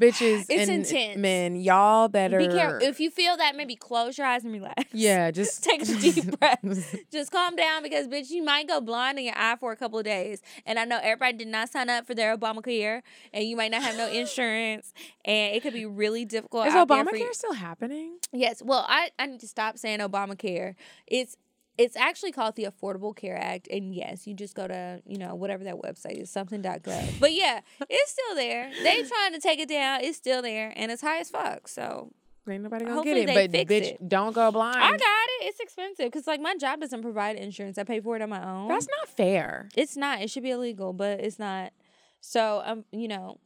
Bitches 0.00 0.46
It's 0.48 0.68
and 0.68 0.70
intense. 0.70 1.18
men, 1.18 1.56
y'all 1.56 2.08
better 2.08 2.38
Be 2.38 2.48
careful. 2.48 2.86
If 2.86 2.98
you 2.98 3.10
feel 3.10 3.36
that, 3.36 3.54
maybe 3.56 3.76
close 3.76 4.18
your 4.18 4.26
eyes 4.26 4.44
and 4.44 4.52
relax. 4.52 4.84
Yeah, 4.92 5.30
just 5.32 5.62
take 5.62 5.82
a 5.82 5.84
deep 5.84 6.38
breath. 6.40 6.96
Just 7.12 7.30
calm 7.30 7.54
down 7.54 7.82
because 7.82 8.08
bitch, 8.08 8.30
you 8.30 8.42
might 8.42 8.66
go 8.66 8.80
blind 8.80 9.18
in 9.18 9.26
your 9.26 9.36
eye 9.36 9.56
for 9.58 9.72
a 9.72 9.76
couple 9.76 9.98
of 9.98 10.04
days. 10.04 10.42
And 10.66 10.78
I 10.78 10.84
know 10.84 10.98
everybody 11.02 11.36
did 11.38 11.48
not 11.48 11.68
sign 11.68 11.88
up 11.90 12.06
for 12.06 12.14
their 12.14 12.36
Obamacare, 12.36 13.02
and 13.32 13.44
you 13.44 13.56
might 13.56 13.70
not 13.70 13.82
have 13.82 13.96
no 13.96 14.08
insurance, 14.10 14.92
and 15.24 15.54
it 15.54 15.62
could 15.62 15.74
be 15.74 15.86
really 15.86 16.24
difficult. 16.24 16.66
Is 16.66 16.74
out 16.74 16.88
there 16.88 17.04
for 17.04 17.16
you. 17.16 17.24
Obamacare 17.26 17.34
still 17.34 17.52
happening? 17.54 18.18
Yes. 18.32 18.62
Well, 18.64 18.84
I, 18.88 19.10
I 19.18 19.26
need 19.26 19.40
to 19.40 19.48
stop 19.48 19.78
saying 19.78 20.00
Obamacare. 20.00 20.74
It's 21.06 21.36
it's 21.76 21.96
actually 21.96 22.32
called 22.32 22.54
the 22.56 22.64
Affordable 22.64 23.14
Care 23.14 23.36
Act. 23.36 23.68
And 23.70 23.94
yes, 23.94 24.26
you 24.26 24.34
just 24.34 24.54
go 24.54 24.66
to, 24.68 25.02
you 25.06 25.18
know, 25.18 25.34
whatever 25.34 25.64
that 25.64 25.76
website 25.76 26.20
is, 26.20 26.30
something.gov. 26.30 27.10
But 27.20 27.32
yeah, 27.32 27.60
it's 27.88 28.10
still 28.10 28.36
there. 28.36 28.70
They 28.82 29.02
trying 29.02 29.32
to 29.32 29.40
take 29.40 29.58
it 29.58 29.68
down. 29.68 30.00
It's 30.02 30.16
still 30.16 30.42
there. 30.42 30.72
And 30.76 30.92
it's 30.92 31.02
high 31.02 31.18
as 31.18 31.30
fuck. 31.30 31.68
So 31.68 32.12
Ain't 32.46 32.62
nobody 32.62 32.84
gonna 32.84 32.96
Hopefully 32.96 33.24
get 33.24 33.36
it. 33.36 33.52
But 33.52 33.68
bitch, 33.68 33.92
it. 33.92 34.08
don't 34.08 34.34
go 34.34 34.50
blind. 34.50 34.76
I 34.76 34.90
got 34.90 34.98
it. 34.98 35.46
It's 35.46 35.60
expensive. 35.60 36.06
Because 36.06 36.26
like 36.26 36.40
my 36.40 36.54
job 36.56 36.80
doesn't 36.80 37.02
provide 37.02 37.36
insurance. 37.36 37.78
I 37.78 37.84
pay 37.84 38.00
for 38.00 38.16
it 38.16 38.22
on 38.22 38.28
my 38.28 38.46
own. 38.46 38.68
That's 38.68 38.86
not 38.86 39.08
fair. 39.08 39.68
it's 39.74 39.96
not. 39.96 40.20
It 40.20 40.30
should 40.30 40.42
be 40.42 40.50
illegal, 40.50 40.92
but 40.92 41.20
it's 41.20 41.38
not. 41.38 41.72
So 42.20 42.62
um, 42.64 42.84
you 42.92 43.08
know, 43.08 43.38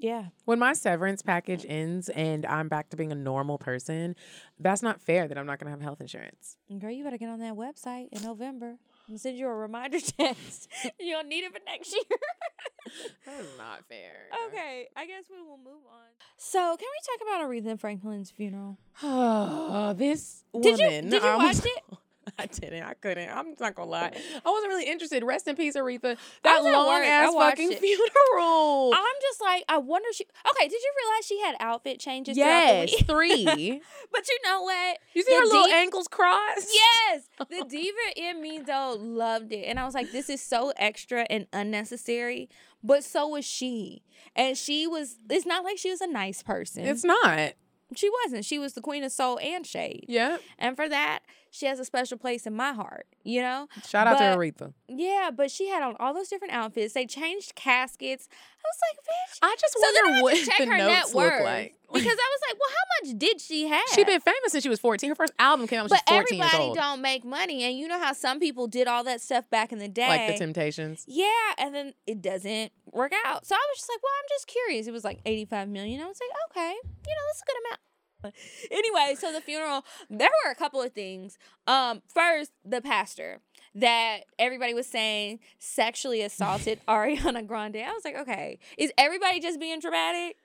yeah. 0.00 0.24
When 0.46 0.58
my 0.58 0.72
severance 0.72 1.22
package 1.22 1.64
ends 1.68 2.08
and 2.08 2.44
I'm 2.46 2.68
back 2.68 2.88
to 2.90 2.96
being 2.96 3.12
a 3.12 3.16
normal 3.16 3.58
person, 3.58 4.16
that's 4.58 4.82
not 4.82 5.00
fair 5.00 5.28
that 5.28 5.38
I'm 5.38 5.46
not 5.46 5.58
gonna 5.58 5.70
have 5.70 5.80
health 5.80 6.00
insurance. 6.00 6.56
Girl, 6.78 6.90
you 6.90 7.04
better 7.04 7.18
get 7.18 7.28
on 7.28 7.38
that 7.40 7.54
website 7.54 8.08
in 8.10 8.22
November. 8.22 8.76
I'm 9.08 9.18
send 9.18 9.36
you 9.38 9.46
a 9.46 9.54
reminder 9.54 9.98
text. 10.18 10.68
You'll 10.98 11.24
need 11.24 11.44
it 11.44 11.52
for 11.52 11.58
next 11.66 11.92
year. 11.92 12.02
That's 13.26 13.46
not 13.58 13.84
fair. 13.88 14.12
Okay, 14.48 14.88
I 14.96 15.06
guess 15.06 15.24
we 15.30 15.40
will 15.42 15.58
move 15.58 15.82
on. 15.90 16.06
So, 16.36 16.58
can 16.58 16.86
we 16.86 17.18
talk 17.18 17.28
about 17.28 17.48
Aretha 17.48 17.78
Franklin's 17.78 18.30
funeral? 18.30 18.78
Oh, 19.02 19.92
this 19.96 20.44
woman. 20.52 20.76
Did 20.76 20.78
you- 21.04 21.10
did 21.10 21.22
you 21.22 21.36
watch 21.36 21.58
it? 21.64 21.82
I 22.38 22.46
didn't. 22.46 22.82
I 22.82 22.94
couldn't. 22.94 23.28
I'm 23.30 23.54
not 23.58 23.74
gonna 23.74 23.90
lie. 23.90 24.12
I 24.46 24.50
wasn't 24.50 24.68
really 24.70 24.84
interested. 24.90 25.24
Rest 25.24 25.48
in 25.48 25.56
peace, 25.56 25.74
Aretha. 25.76 26.16
That 26.42 26.62
long 26.62 27.02
ass 27.02 27.32
fucking 27.34 27.72
it. 27.72 27.78
funeral. 27.80 28.92
I'm 28.94 29.14
just 29.22 29.40
like, 29.40 29.64
I 29.68 29.78
wonder. 29.78 30.08
She 30.12 30.24
okay? 30.24 30.68
Did 30.68 30.80
you 30.80 30.92
realize 31.04 31.26
she 31.26 31.40
had 31.40 31.54
outfit 31.60 31.98
changes? 31.98 32.36
yes, 32.36 32.94
three. 33.06 33.80
but 34.12 34.28
you 34.28 34.38
know 34.44 34.62
what? 34.62 34.98
You 35.14 35.22
see 35.22 35.32
The 35.32 35.38
her 35.40 35.46
little 35.46 35.66
ankles 35.72 36.08
crossed? 36.08 36.70
Yes, 36.74 37.28
the 37.38 37.64
diva 37.68 37.96
in 38.16 38.40
me 38.42 38.58
though 38.58 38.96
loved 38.98 39.52
it, 39.52 39.64
and 39.66 39.78
I 39.80 39.84
was 39.84 39.94
like, 39.94 40.12
"This 40.12 40.28
is 40.28 40.40
so 40.42 40.72
extra 40.76 41.26
and 41.30 41.46
unnecessary." 41.52 42.48
But 42.82 43.04
so 43.04 43.28
was 43.28 43.44
she, 43.44 44.02
and 44.36 44.56
she 44.56 44.86
was. 44.86 45.18
It's 45.28 45.46
not 45.46 45.64
like 45.64 45.78
she 45.78 45.90
was 45.90 46.00
a 46.00 46.06
nice 46.06 46.42
person. 46.42 46.84
It's 46.84 47.04
not. 47.04 47.52
she 47.96 48.10
wasn't. 48.24 48.44
She 48.44 48.58
was 48.58 48.72
the 48.74 48.80
queen 48.80 49.04
of 49.04 49.12
soul 49.12 49.38
and 49.42 49.66
shade, 49.66 50.04
Yeah. 50.08 50.38
and 50.58 50.76
for 50.76 50.88
that, 50.88 51.20
she 51.50 51.66
has 51.66 51.78
a 51.80 51.84
special 51.84 52.16
place 52.18 52.46
in 52.46 52.54
my 52.54 52.72
heart. 52.72 53.06
You 53.22 53.42
know. 53.42 53.68
Shout 53.86 54.06
out 54.06 54.18
But- 54.18 54.30
to 54.32 54.36
Aretha. 54.38 54.72
Yeah, 54.88 55.30
but 55.34 55.50
she 55.50 55.68
had 55.68 55.82
on 55.82 55.96
all 56.00 56.14
those 56.14 56.28
different 56.28 56.54
outfits. 56.54 56.94
They 56.94 57.06
changed 57.06 57.54
caskets. 57.54 58.28
I 58.30 58.66
was 58.68 58.78
like, 58.88 59.04
"Bitch." 59.04 59.38
I 59.42 59.56
just 59.58 59.72
So 59.72 59.80
I 59.80 59.92
wonder 60.04 60.22
what 60.22 60.36
to 60.36 60.44
check 60.46 60.58
the 60.58 60.66
her 60.66 60.76
notes 60.78 60.90
net 60.92 61.14
look 61.14 61.32
worth 61.32 61.44
like. 61.44 61.74
because 61.92 62.06
I 62.06 62.08
was 62.34 62.40
like, 62.48 62.58
"Well, 62.60 62.68
how 62.70 62.84
much 63.08 63.18
did 63.18 63.40
she 63.40 63.66
have?" 63.68 63.82
She's 63.94 64.04
been 64.04 64.20
famous 64.20 64.52
since 64.52 64.62
she 64.62 64.68
was 64.68 64.80
14. 64.80 65.08
Her 65.10 65.14
first 65.14 65.32
album 65.38 65.66
came 65.66 65.78
out 65.80 65.90
when 65.90 65.98
But 66.06 66.08
she 66.08 66.14
was 66.14 66.20
14 66.22 66.38
years 66.38 66.46
everybody 66.52 66.68
old. 66.68 66.76
don't 66.76 67.00
make 67.02 67.24
money, 67.24 67.64
and 67.64 67.76
you 67.78 67.88
know 67.88 67.98
how 67.98 68.12
some 68.12 68.38
people 68.40 68.66
did 68.66 68.86
all 68.88 69.02
that 69.04 69.20
stuff 69.20 69.48
back 69.50 69.72
in 69.72 69.78
the 69.78 69.88
day, 69.88 70.08
Like 70.08 70.26
the 70.32 70.38
Temptations. 70.38 71.04
Yeah, 71.08 71.30
and 71.58 71.74
then 71.74 71.94
it 72.06 72.20
doesn't 72.22 72.72
work 72.92 73.12
out. 73.24 73.46
So 73.46 73.54
I 73.54 73.58
was 73.70 73.78
just 73.78 73.88
like, 73.90 74.02
well, 74.02 74.12
I'm 74.18 74.28
just 74.30 74.46
curious. 74.46 74.86
It 74.86 74.92
was 74.92 75.04
like 75.04 75.20
85 75.24 75.68
million. 75.68 76.00
I 76.02 76.06
was 76.06 76.18
like, 76.20 76.30
okay, 76.50 76.72
you 76.72 77.14
know, 77.14 77.22
that's 77.28 77.42
a 77.42 77.46
good 77.46 77.56
amount. 77.66 77.80
Anyway, 78.70 79.16
so 79.18 79.32
the 79.32 79.40
funeral, 79.40 79.84
there 80.08 80.28
were 80.44 80.50
a 80.50 80.54
couple 80.54 80.80
of 80.82 80.92
things. 80.92 81.38
Um, 81.66 82.02
first, 82.12 82.52
the 82.64 82.80
pastor 82.80 83.40
that 83.74 84.20
everybody 84.38 84.74
was 84.74 84.86
saying 84.86 85.40
sexually 85.58 86.22
assaulted 86.22 86.80
Ariana 86.88 87.46
Grande. 87.46 87.76
I 87.76 87.92
was 87.92 88.04
like, 88.04 88.16
okay, 88.16 88.58
is 88.78 88.92
everybody 88.98 89.40
just 89.40 89.60
being 89.60 89.80
dramatic? 89.80 90.36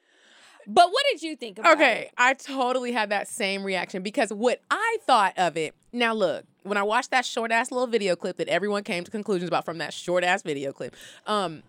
But 0.68 0.90
what 0.90 1.04
did 1.12 1.22
you 1.22 1.36
think 1.36 1.60
about 1.60 1.74
it? 1.74 1.76
Okay, 1.76 2.02
it? 2.04 2.12
I 2.18 2.34
totally 2.34 2.92
had 2.92 3.10
that 3.10 3.28
same 3.28 3.64
reaction 3.64 4.02
because 4.02 4.32
what 4.32 4.62
I 4.72 4.98
thought 5.06 5.34
of 5.38 5.58
it. 5.58 5.76
Now 5.94 6.14
look, 6.14 6.46
when 6.64 6.78
I 6.78 6.84
watched 6.84 7.12
that 7.12 7.26
short 7.26 7.52
ass 7.52 7.72
little 7.72 7.88
video 7.88 8.16
clip 8.16 8.38
that 8.38 8.48
everyone 8.48 8.84
came 8.84 9.04
to 9.04 9.12
conclusions 9.12 9.48
about 9.48 9.64
from 9.64 9.78
that 9.78 9.94
short 9.94 10.24
ass 10.24 10.42
video 10.42 10.74
clip, 10.74 10.96
um, 11.28 11.64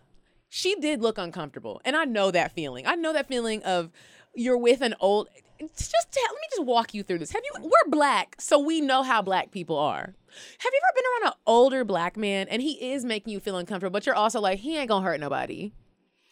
she 0.48 0.74
did 0.76 1.02
look 1.02 1.18
uncomfortable, 1.18 1.80
and 1.84 1.94
I 1.96 2.04
know 2.04 2.30
that 2.30 2.52
feeling. 2.52 2.86
I 2.86 2.94
know 2.94 3.12
that 3.12 3.28
feeling 3.28 3.62
of 3.64 3.90
you're 4.36 4.58
with 4.58 4.80
an 4.80 4.94
old. 5.00 5.28
Just 5.58 5.94
let 6.14 6.34
me 6.34 6.48
just 6.50 6.64
walk 6.64 6.94
you 6.94 7.02
through 7.02 7.18
this. 7.18 7.32
Have 7.32 7.42
you? 7.44 7.62
We're 7.62 7.90
black, 7.90 8.36
so 8.38 8.58
we 8.58 8.80
know 8.80 9.02
how 9.02 9.22
black 9.22 9.50
people 9.50 9.78
are. 9.78 10.02
Have 10.02 10.72
you 10.72 10.80
ever 10.84 10.92
been 10.94 11.04
around 11.04 11.32
an 11.32 11.38
older 11.46 11.84
black 11.84 12.16
man 12.16 12.46
and 12.48 12.60
he 12.60 12.92
is 12.92 13.04
making 13.04 13.32
you 13.32 13.40
feel 13.40 13.56
uncomfortable, 13.56 13.92
but 13.92 14.04
you're 14.04 14.14
also 14.14 14.40
like 14.40 14.58
he 14.58 14.76
ain't 14.76 14.88
gonna 14.88 15.04
hurt 15.04 15.18
nobody? 15.18 15.72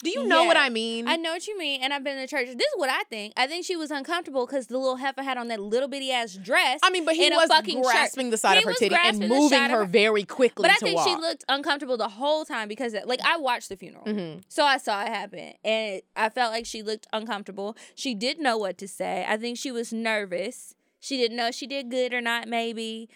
Do 0.02 0.10
you 0.10 0.26
know 0.26 0.44
what 0.44 0.56
I 0.58 0.68
mean? 0.68 1.08
I 1.08 1.16
know 1.16 1.32
what 1.32 1.46
you 1.46 1.56
mean, 1.58 1.80
and 1.82 1.92
I've 1.94 2.04
been 2.04 2.18
in 2.18 2.26
church. 2.28 2.46
This 2.48 2.56
is 2.56 2.74
what 2.76 2.90
I 2.90 3.04
think. 3.04 3.32
I 3.36 3.46
think 3.46 3.64
she 3.64 3.74
was 3.76 3.90
uncomfortable 3.90 4.44
because 4.44 4.66
the 4.66 4.76
little 4.76 4.96
heifer 4.96 5.22
had 5.22 5.38
on 5.38 5.48
that 5.48 5.60
little 5.60 5.88
bitty 5.88 6.10
ass 6.10 6.34
dress. 6.34 6.80
I 6.82 6.90
mean, 6.90 7.04
but 7.06 7.14
he 7.14 7.30
was 7.30 7.48
fucking 7.48 7.76
shirt. 7.76 7.84
grasping 7.84 8.30
the 8.30 8.36
side 8.36 8.54
He 8.58 8.64
of 8.64 8.64
her 8.64 8.72
titty 8.74 8.94
and 8.94 9.20
moving 9.28 9.62
of 9.64 9.70
her 9.70 9.84
very 9.86 10.24
quickly 10.24 10.62
But 10.62 10.72
I 10.72 10.74
think 10.76 10.96
walk. 10.96 11.08
she 11.08 11.14
looked 11.16 11.44
uncomfortable 11.48 11.96
the 11.96 12.08
whole 12.08 12.44
time 12.44 12.68
because, 12.68 12.94
like, 13.06 13.20
I 13.24 13.38
watched 13.38 13.68
the 13.70 13.76
funeral, 13.76 14.04
Mm-hmm. 14.04 14.40
so 14.48 14.64
I 14.64 14.76
saw 14.78 15.02
it 15.04 15.08
happen, 15.08 15.54
and 15.64 16.02
I 16.16 16.28
felt 16.28 16.52
like 16.52 16.66
she 16.66 16.82
looked 16.82 17.06
uncomfortable. 17.12 17.74
She 17.94 18.14
didn't 18.14 18.42
know 18.42 18.58
what 18.58 18.76
to 18.78 18.88
say. 18.88 19.24
I 19.26 19.36
think 19.38 19.56
she 19.56 19.70
was 19.70 19.92
nervous. 19.92 20.74
She 21.00 21.16
didn't 21.16 21.36
know 21.36 21.48
if 21.48 21.54
she 21.54 21.66
did 21.66 21.90
good 21.90 22.12
or 22.12 22.20
not, 22.20 22.46
maybe. 22.48 23.08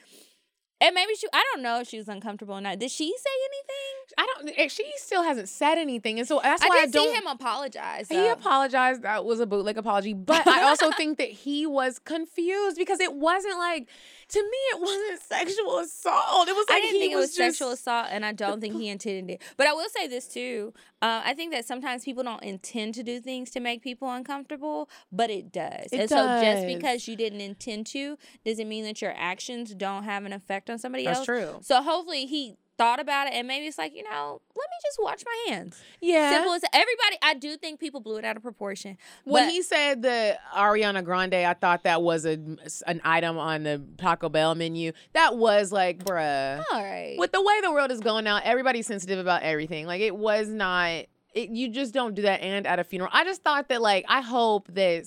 And 0.81 0.95
maybe 0.95 1.15
she, 1.17 1.27
I 1.33 1.45
don't 1.53 1.63
know 1.63 1.81
if 1.81 1.89
she 1.89 1.99
was 1.99 2.09
uncomfortable 2.09 2.55
or 2.55 2.61
not. 2.61 2.79
Did 2.79 2.91
she 2.93 3.07
say 3.09 3.31
anything? 3.51 4.15
I 4.17 4.27
don't. 4.55 4.59
eh, 4.65 4.69
She 4.69 4.85
still 4.97 5.25
hasn't 5.25 5.49
said 5.49 5.77
anything, 5.77 6.19
and 6.21 6.29
so 6.29 6.41
that's 6.43 6.63
I 6.63 6.69
why 6.69 6.77
I, 6.77 6.85
did 6.87 6.93
don't. 6.93 7.09
see 7.09 7.15
him 7.19 7.27
apologize. 7.27 8.09
He 8.09 8.29
apologized. 8.29 9.03
That 9.03 9.25
was 9.25 9.41
a 9.41 9.47
bootleg 9.47 9.77
apology, 9.77 10.15
but 10.33 10.47
I 10.47 10.63
also 10.69 10.91
think 10.93 11.19
that 11.19 11.31
he 11.31 11.67
was 11.67 11.99
confused 11.99 12.77
because 12.77 13.01
it 13.01 13.13
wasn't 13.15 13.59
like 13.59 13.89
to 14.29 14.43
me. 14.43 14.59
It 14.73 14.81
wasn't 14.81 15.21
sexual 15.23 15.79
assault. 15.79 16.49
It 16.49 16.57
was 16.57 16.67
like 16.69 16.79
I 16.79 16.81
didn't 16.81 17.01
think 17.01 17.13
it 17.13 17.17
was, 17.17 17.35
just, 17.35 17.59
sexual 17.59 17.71
assault, 17.73 18.09
and 18.11 18.25
I 18.25 18.33
don't 18.33 18.61
think 18.61 18.75
he 18.75 18.89
intended 18.89 19.35
it. 19.35 19.43
But 19.57 19.67
I 19.67 19.73
will 19.73 19.89
say 19.89 20.07
this 20.07 20.27
too: 20.27 20.73
uh, 21.03 21.23
I 21.25 21.35
think 21.35 21.53
that 21.53 21.65
sometimes 21.65 22.05
people 22.05 22.23
don't 22.23 22.43
intend 22.43 22.95
to 22.95 23.03
do 23.03 23.21
things 23.21 23.51
to 23.51 23.61
make 23.61 23.83
people 23.83 24.11
uncomfortable, 24.11 24.89
but 25.11 25.31
it 25.31 25.53
does. 25.53 25.93
It 25.93 26.01
and 26.01 26.09
so 26.09 26.41
just 26.41 26.67
because 26.67 27.09
you 27.09 27.17
didn't 27.17 27.41
intend 27.41 27.87
to, 27.89 28.19
doesn't 28.45 28.69
mean 28.69 28.85
that 28.85 29.01
your 29.01 29.15
actions 29.17 29.75
don't 29.75 30.05
have 30.05 30.25
an 30.25 30.33
effect 30.33 30.71
on 30.71 30.79
somebody 30.79 31.05
That's 31.05 31.19
else. 31.19 31.27
true. 31.27 31.59
So 31.63 31.83
hopefully 31.83 32.27
he 32.27 32.57
thought 32.79 33.01
about 33.01 33.27
it, 33.27 33.35
and 33.35 33.47
maybe 33.47 33.67
it's 33.67 33.77
like 33.77 33.95
you 33.95 34.05
know, 34.05 34.41
let 34.57 34.65
me 34.65 34.77
just 34.83 34.99
wash 35.03 35.19
my 35.27 35.53
hands. 35.53 35.79
Yeah. 36.01 36.31
Simple 36.31 36.55
as 36.55 36.63
everybody. 36.73 37.19
I 37.23 37.35
do 37.35 37.57
think 37.57 37.81
people 37.81 38.01
blew 38.01 38.17
it 38.17 38.25
out 38.25 38.37
of 38.37 38.43
proportion. 38.43 38.97
When 39.25 39.47
but- 39.47 39.53
he 39.53 39.63
said 39.63 40.03
the 40.03 40.39
Ariana 40.57 41.05
Grande, 41.05 41.35
I 41.35 41.55
thought 41.55 41.83
that 41.83 42.01
was 42.01 42.25
a 42.25 42.39
an 42.87 43.01
item 43.05 43.37
on 43.37 43.65
the 43.65 43.83
Taco 43.99 44.29
Bell 44.29 44.55
menu. 44.55 44.93
That 45.13 45.37
was 45.37 45.73
like, 45.73 46.05
bruh. 46.05 46.63
all 46.73 46.83
right, 46.83 47.17
with 47.19 47.33
the 47.33 47.43
way 47.43 47.61
the 47.63 47.73
world 47.73 47.91
is 47.91 48.01
going 48.01 48.25
now, 48.25 48.41
everybody's 48.43 48.87
sensitive 48.87 49.19
about 49.19 49.43
everything. 49.43 49.87
Like 49.87 50.01
it 50.01 50.17
was 50.17 50.49
not. 50.49 51.07
It, 51.35 51.51
you 51.51 51.69
just 51.69 51.93
don't 51.93 52.15
do 52.15 52.23
that 52.23 52.41
and 52.41 52.67
at 52.67 52.79
a 52.79 52.85
funeral. 52.85 53.11
I 53.13 53.25
just 53.25 53.43
thought 53.43 53.69
that 53.69 53.83
like 53.83 54.05
I 54.09 54.23
hope 54.23 54.69
that. 54.75 55.05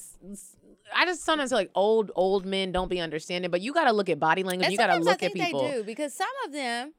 I 0.94 1.06
just 1.06 1.24
sometimes 1.24 1.52
feel 1.52 1.58
like 1.58 1.72
old 1.74 2.12
old 2.16 2.46
men 2.46 2.74
don't 2.74 2.90
be 2.90 3.00
understanding, 3.00 3.50
but 3.50 3.62
you 3.62 3.74
got 3.74 3.86
to 3.86 3.94
look 3.94 4.10
at 4.10 4.20
body 4.20 4.44
language. 4.44 4.66
And 4.66 4.74
you 4.74 4.78
got 4.78 4.88
to 4.88 4.98
look 4.98 5.24
I 5.24 5.28
at 5.28 5.34
people. 5.34 5.62
They 5.62 5.72
do 5.78 5.84
because 5.86 6.14
some 6.14 6.28
of 6.46 6.52
them. 6.52 6.94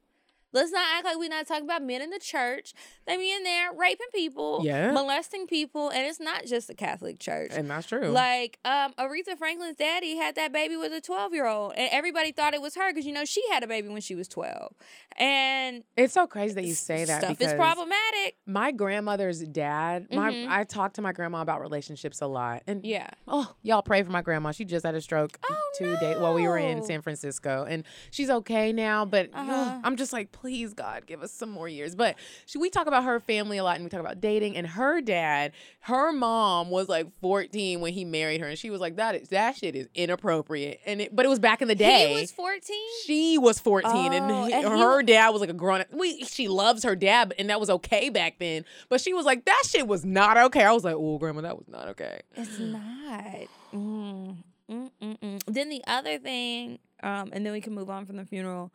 Let's 0.53 0.71
not 0.71 0.85
act 0.95 1.05
like 1.05 1.17
we're 1.17 1.29
not 1.29 1.47
talking 1.47 1.65
about 1.65 1.83
men 1.83 2.01
in 2.01 2.09
the 2.11 2.19
church. 2.19 2.73
They 3.05 3.17
be 3.17 3.33
in 3.33 3.43
there 3.43 3.71
raping 3.73 4.07
people, 4.13 4.61
Yeah. 4.63 4.91
molesting 4.91 5.47
people, 5.47 5.89
and 5.89 6.05
it's 6.05 6.19
not 6.19 6.45
just 6.45 6.67
the 6.67 6.75
Catholic 6.75 7.19
Church. 7.19 7.51
And 7.53 7.69
that's 7.69 7.87
true. 7.87 8.07
Like 8.09 8.59
um, 8.63 8.93
Aretha 8.93 9.37
Franklin's 9.37 9.75
daddy 9.75 10.15
had 10.15 10.35
that 10.35 10.53
baby 10.53 10.77
with 10.77 10.93
a 10.93 11.01
twelve 11.01 11.33
year 11.33 11.47
old, 11.47 11.73
and 11.75 11.89
everybody 11.91 12.31
thought 12.31 12.53
it 12.53 12.61
was 12.61 12.75
her 12.75 12.91
because 12.91 13.05
you 13.05 13.11
know 13.13 13.25
she 13.25 13.43
had 13.51 13.63
a 13.63 13.67
baby 13.67 13.89
when 13.89 14.01
she 14.01 14.15
was 14.15 14.27
twelve, 14.27 14.73
and 15.17 15.83
it's 15.97 16.13
so 16.13 16.27
crazy 16.27 16.53
that 16.55 16.65
you 16.65 16.73
say 16.73 17.05
that 17.05 17.21
stuff 17.21 17.41
is 17.41 17.53
problematic. 17.53 18.37
my 18.45 18.71
grandmother's 18.71 19.39
dad. 19.41 20.07
My 20.11 20.31
Mhm. 20.31 20.49
I 20.49 20.63
talk 20.63 20.93
to 20.93 21.01
my 21.01 21.11
grandma 21.11 21.41
about 21.41 21.61
relationships 21.61 22.21
a 22.21 22.27
lot, 22.27 22.63
and 22.67 22.83
Yeah, 22.85 23.09
Oh, 23.27 23.53
y'all 23.61 23.81
pray 23.81 24.03
for 24.03 24.11
my 24.11 24.21
grandma. 24.21 24.51
She 24.51 24.65
just 24.65 24.85
had 24.85 24.95
a 24.95 25.01
stroke 25.01 25.37
Oh, 25.49 25.55
two 25.77 25.95
days 25.97 26.17
while 26.17 26.33
we 26.33 26.47
were 26.47 26.57
in. 26.57 26.83
San 26.83 27.01
Francisco, 27.01 27.65
and 27.67 27.83
she's 28.11 28.29
okay 28.29 28.71
now. 28.73 29.05
But 29.05 29.29
Uh-huh. 29.33 29.79
I'm 29.83 29.95
just 29.95 30.11
like, 30.13 30.31
please 30.43 30.73
God, 30.73 31.05
give 31.05 31.23
us 31.23 31.31
some 31.31 31.49
more 31.49 31.69
years. 31.69 31.95
But 31.95 32.17
she, 32.45 32.57
we 32.57 32.69
talk 32.69 32.85
about 32.85 33.05
her 33.05 33.21
family 33.21 33.57
a 33.59 33.63
lot, 33.63 33.75
and 33.77 33.85
we 33.85 33.89
talk 33.89 34.01
about 34.01 34.19
dating. 34.19 34.57
And 34.57 34.67
her 34.67 34.99
dad, 34.99 35.53
her 35.81 36.11
mom 36.11 36.69
was 36.69 36.89
like 36.89 37.07
14 37.21 37.79
when 37.79 37.93
he 37.93 38.03
married 38.03 38.41
her, 38.41 38.47
and 38.47 38.59
she 38.59 38.69
was 38.69 38.81
like, 38.81 38.97
"That 38.97 39.15
is 39.15 39.29
that 39.29 39.55
shit 39.55 39.73
is 39.73 39.87
inappropriate." 39.95 40.81
And 40.85 40.99
it, 40.99 41.15
but 41.15 41.25
it 41.25 41.29
was 41.29 41.39
back 41.39 41.61
in 41.61 41.69
the 41.69 41.75
day. 41.75 42.09
He 42.15 42.21
was 42.21 42.31
14. 42.33 42.75
She 43.05 43.37
was 43.37 43.57
14 43.59 44.11
and, 44.11 44.29
Oh, 44.29 44.45
he- 44.45 44.53
and 44.53 44.65
he 44.65 44.69
her 44.69 44.95
wa- 44.97 45.01
dad 45.01 45.29
was 45.29 45.39
like 45.39 45.49
a 45.49 45.53
grown 45.53 45.79
up. 45.79 45.87
We 45.93 46.23
she 46.25 46.49
loves 46.49 46.83
her 46.83 46.95
dad, 46.97 47.33
and 47.39 47.49
that 47.49 47.61
was 47.61 47.69
okay 47.69 48.09
back 48.09 48.37
then. 48.37 48.65
But 48.89 48.99
she 48.99 49.13
was 49.13 49.25
like, 49.25 49.45
that 49.45 49.63
shit 49.65 49.87
was 49.87 50.03
not 50.03 50.35
okay. 50.37 50.65
I 50.65 50.73
was 50.73 50.83
like, 50.83 50.95
oh, 50.97 51.17
grandma, 51.19 51.39
that 51.41 51.55
was 51.57 51.69
not 51.69 51.87
okay. 51.87 52.19
It's 52.35 52.59
not. 52.59 53.47
Mm, 53.73 54.37
mm, 54.69 54.91
mm, 55.01 55.19
mm. 55.19 55.41
Then 55.47 55.69
the 55.69 55.81
other 55.87 56.17
thing, 56.19 56.79
um, 57.01 57.29
and 57.33 57.45
then 57.45 57.53
we 57.53 57.61
can 57.61 57.73
move 57.73 57.89
on 57.89 58.05
from 58.05 58.17
the 58.17 58.25
funeral. 58.25 58.71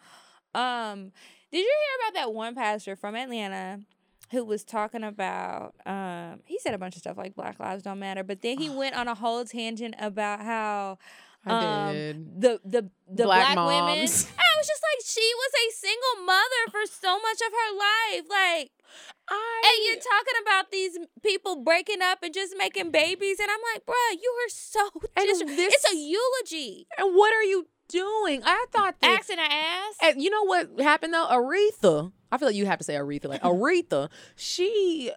Um, 0.54 1.12
did 1.50 1.58
you 1.58 1.64
hear 1.64 2.08
about 2.08 2.20
that 2.20 2.34
one 2.34 2.54
pastor 2.54 2.96
from 2.96 3.14
Atlanta 3.14 3.80
who 4.30 4.44
was 4.44 4.64
talking 4.64 5.04
about? 5.04 5.74
Um, 5.86 6.40
he 6.44 6.58
said 6.58 6.74
a 6.74 6.78
bunch 6.78 6.96
of 6.96 7.00
stuff 7.00 7.16
like 7.16 7.34
Black 7.34 7.58
Lives 7.58 7.82
Don't 7.82 7.98
Matter, 7.98 8.22
but 8.22 8.42
then 8.42 8.58
he 8.58 8.68
went 8.68 8.96
on 8.96 9.08
a 9.08 9.14
whole 9.14 9.44
tangent 9.44 9.94
about 9.98 10.40
how 10.40 10.98
um, 11.46 11.94
the 12.38 12.60
the 12.64 12.90
the 13.08 13.24
Black 13.24 13.54
black, 13.54 13.56
women. 13.56 13.98
And 13.98 14.08
I 14.38 14.50
was 14.58 14.66
just 14.66 14.82
like, 14.82 15.00
she 15.04 15.32
was 15.34 15.52
a 15.54 15.66
single 15.74 16.26
mother 16.26 16.62
for 16.70 16.84
so 16.86 17.18
much 17.20 17.40
of 17.40 17.52
her 17.52 17.70
life, 17.76 18.26
like. 18.28 18.70
I... 19.30 19.62
And 19.64 19.86
you're 19.86 20.02
talking 20.02 20.38
about 20.42 20.70
these 20.70 20.98
people 21.22 21.62
breaking 21.62 22.00
up 22.02 22.22
and 22.22 22.32
just 22.32 22.54
making 22.56 22.90
babies, 22.90 23.38
and 23.38 23.48
I'm 23.50 23.60
like, 23.74 23.84
bruh, 23.84 24.16
you 24.20 24.34
are 24.44 24.48
so. 24.48 24.90
And 25.16 25.28
this- 25.56 25.74
it's 25.74 25.92
a 25.92 25.96
eulogy. 25.96 26.86
And 26.98 27.14
what 27.14 27.34
are 27.34 27.44
you 27.44 27.66
doing? 27.88 28.42
I 28.44 28.66
thought 28.70 28.96
that. 29.00 29.18
Axe 29.18 29.30
in 29.30 29.36
the 29.36 29.42
ass. 29.42 29.96
And 30.02 30.22
you 30.22 30.30
know 30.30 30.44
what 30.44 30.80
happened 30.80 31.14
though? 31.14 31.26
Aretha. 31.26 32.12
I 32.30 32.38
feel 32.38 32.48
like 32.48 32.56
you 32.56 32.66
have 32.66 32.78
to 32.78 32.84
say 32.84 32.94
Aretha. 32.94 33.26
Like 33.26 33.42
Aretha, 33.42 34.10
she 34.36 35.12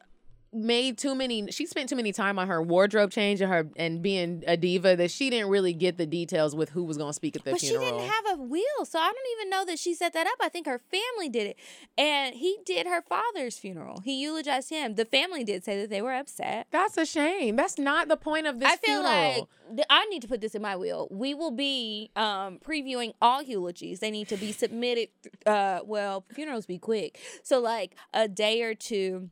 made 0.53 0.97
too 0.97 1.15
many. 1.15 1.49
She 1.51 1.65
spent 1.65 1.89
too 1.89 1.95
many 1.95 2.11
time 2.11 2.37
on 2.37 2.47
her 2.47 2.61
wardrobe 2.61 3.11
change 3.11 3.41
and 3.41 3.51
her 3.51 3.67
and 3.77 4.01
being 4.01 4.43
a 4.47 4.57
diva 4.57 4.95
that 4.97 5.11
she 5.11 5.29
didn't 5.29 5.49
really 5.49 5.73
get 5.73 5.97
the 5.97 6.05
details 6.05 6.55
with 6.55 6.69
who 6.69 6.83
was 6.83 6.97
going 6.97 7.09
to 7.09 7.13
speak 7.13 7.35
at 7.35 7.43
the 7.43 7.55
funeral. 7.55 7.85
but 7.85 7.87
she 7.87 7.97
didn't 7.97 8.09
have 8.11 8.39
a 8.39 8.41
will, 8.41 8.85
so 8.85 8.99
I 8.99 9.05
don't 9.05 9.39
even 9.39 9.49
know 9.49 9.65
that 9.65 9.79
she 9.79 9.93
set 9.93 10.13
that 10.13 10.27
up. 10.27 10.35
I 10.41 10.49
think 10.49 10.65
her 10.65 10.79
family 10.91 11.29
did 11.29 11.47
it, 11.47 11.57
and 11.97 12.35
he 12.35 12.57
did 12.65 12.85
her 12.87 13.01
father's 13.01 13.57
funeral. 13.57 14.01
He 14.03 14.21
eulogized 14.21 14.69
him. 14.69 14.95
The 14.95 15.05
family 15.05 15.43
did 15.43 15.63
say 15.63 15.79
that 15.81 15.89
they 15.89 16.01
were 16.01 16.13
upset. 16.13 16.67
That's 16.71 16.97
a 16.97 17.05
shame. 17.05 17.55
That's 17.55 17.77
not 17.77 18.07
the 18.09 18.17
point 18.17 18.47
of 18.47 18.59
this 18.59 18.69
I 18.69 18.75
feel 18.75 19.01
funeral. 19.03 19.03
like 19.13 19.75
th- 19.75 19.87
I 19.89 20.05
need 20.05 20.21
to 20.23 20.27
put 20.27 20.41
this 20.41 20.53
in 20.55 20.61
my 20.61 20.75
will. 20.75 21.07
We 21.11 21.33
will 21.33 21.51
be 21.51 22.11
um, 22.15 22.59
previewing 22.59 23.13
all 23.21 23.41
eulogies. 23.41 23.99
They 23.99 24.11
need 24.11 24.27
to 24.29 24.37
be 24.37 24.51
submitted. 24.51 25.09
Uh, 25.45 25.79
well, 25.85 26.25
funerals 26.33 26.65
be 26.65 26.77
quick, 26.77 27.19
so 27.41 27.59
like 27.59 27.95
a 28.13 28.27
day 28.27 28.61
or 28.63 28.75
two 28.75 29.29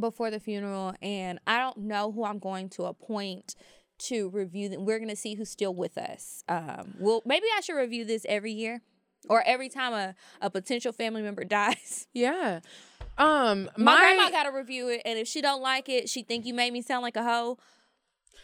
before 0.00 0.30
the 0.30 0.40
funeral, 0.40 0.94
and 1.02 1.38
I 1.46 1.58
don't 1.58 1.78
know 1.78 2.12
who 2.12 2.24
I'm 2.24 2.38
going 2.38 2.68
to 2.70 2.84
appoint 2.84 3.54
to 3.98 4.28
review 4.30 4.68
them. 4.68 4.84
We're 4.84 4.98
gonna 4.98 5.16
see 5.16 5.34
who's 5.34 5.50
still 5.50 5.74
with 5.74 5.96
us. 5.98 6.44
Um, 6.48 6.94
well, 6.98 7.22
maybe 7.24 7.46
I 7.56 7.60
should 7.60 7.76
review 7.76 8.04
this 8.04 8.24
every 8.28 8.52
year. 8.52 8.82
Or 9.28 9.42
every 9.44 9.68
time 9.68 9.92
a, 9.92 10.14
a 10.40 10.50
potential 10.50 10.92
family 10.92 11.20
member 11.20 11.42
dies, 11.58 12.06
yeah. 12.12 12.60
Um, 13.18 13.68
my, 13.76 13.94
my 13.94 13.98
grandma 13.98 14.30
got 14.30 14.44
to 14.44 14.56
review 14.56 14.88
it, 14.88 15.02
and 15.04 15.18
if 15.18 15.26
she 15.26 15.40
don't 15.40 15.62
like 15.62 15.88
it, 15.88 16.08
she 16.08 16.22
think 16.22 16.46
you 16.46 16.54
made 16.54 16.72
me 16.72 16.80
sound 16.80 17.02
like 17.02 17.16
a 17.16 17.24
hoe. 17.24 17.58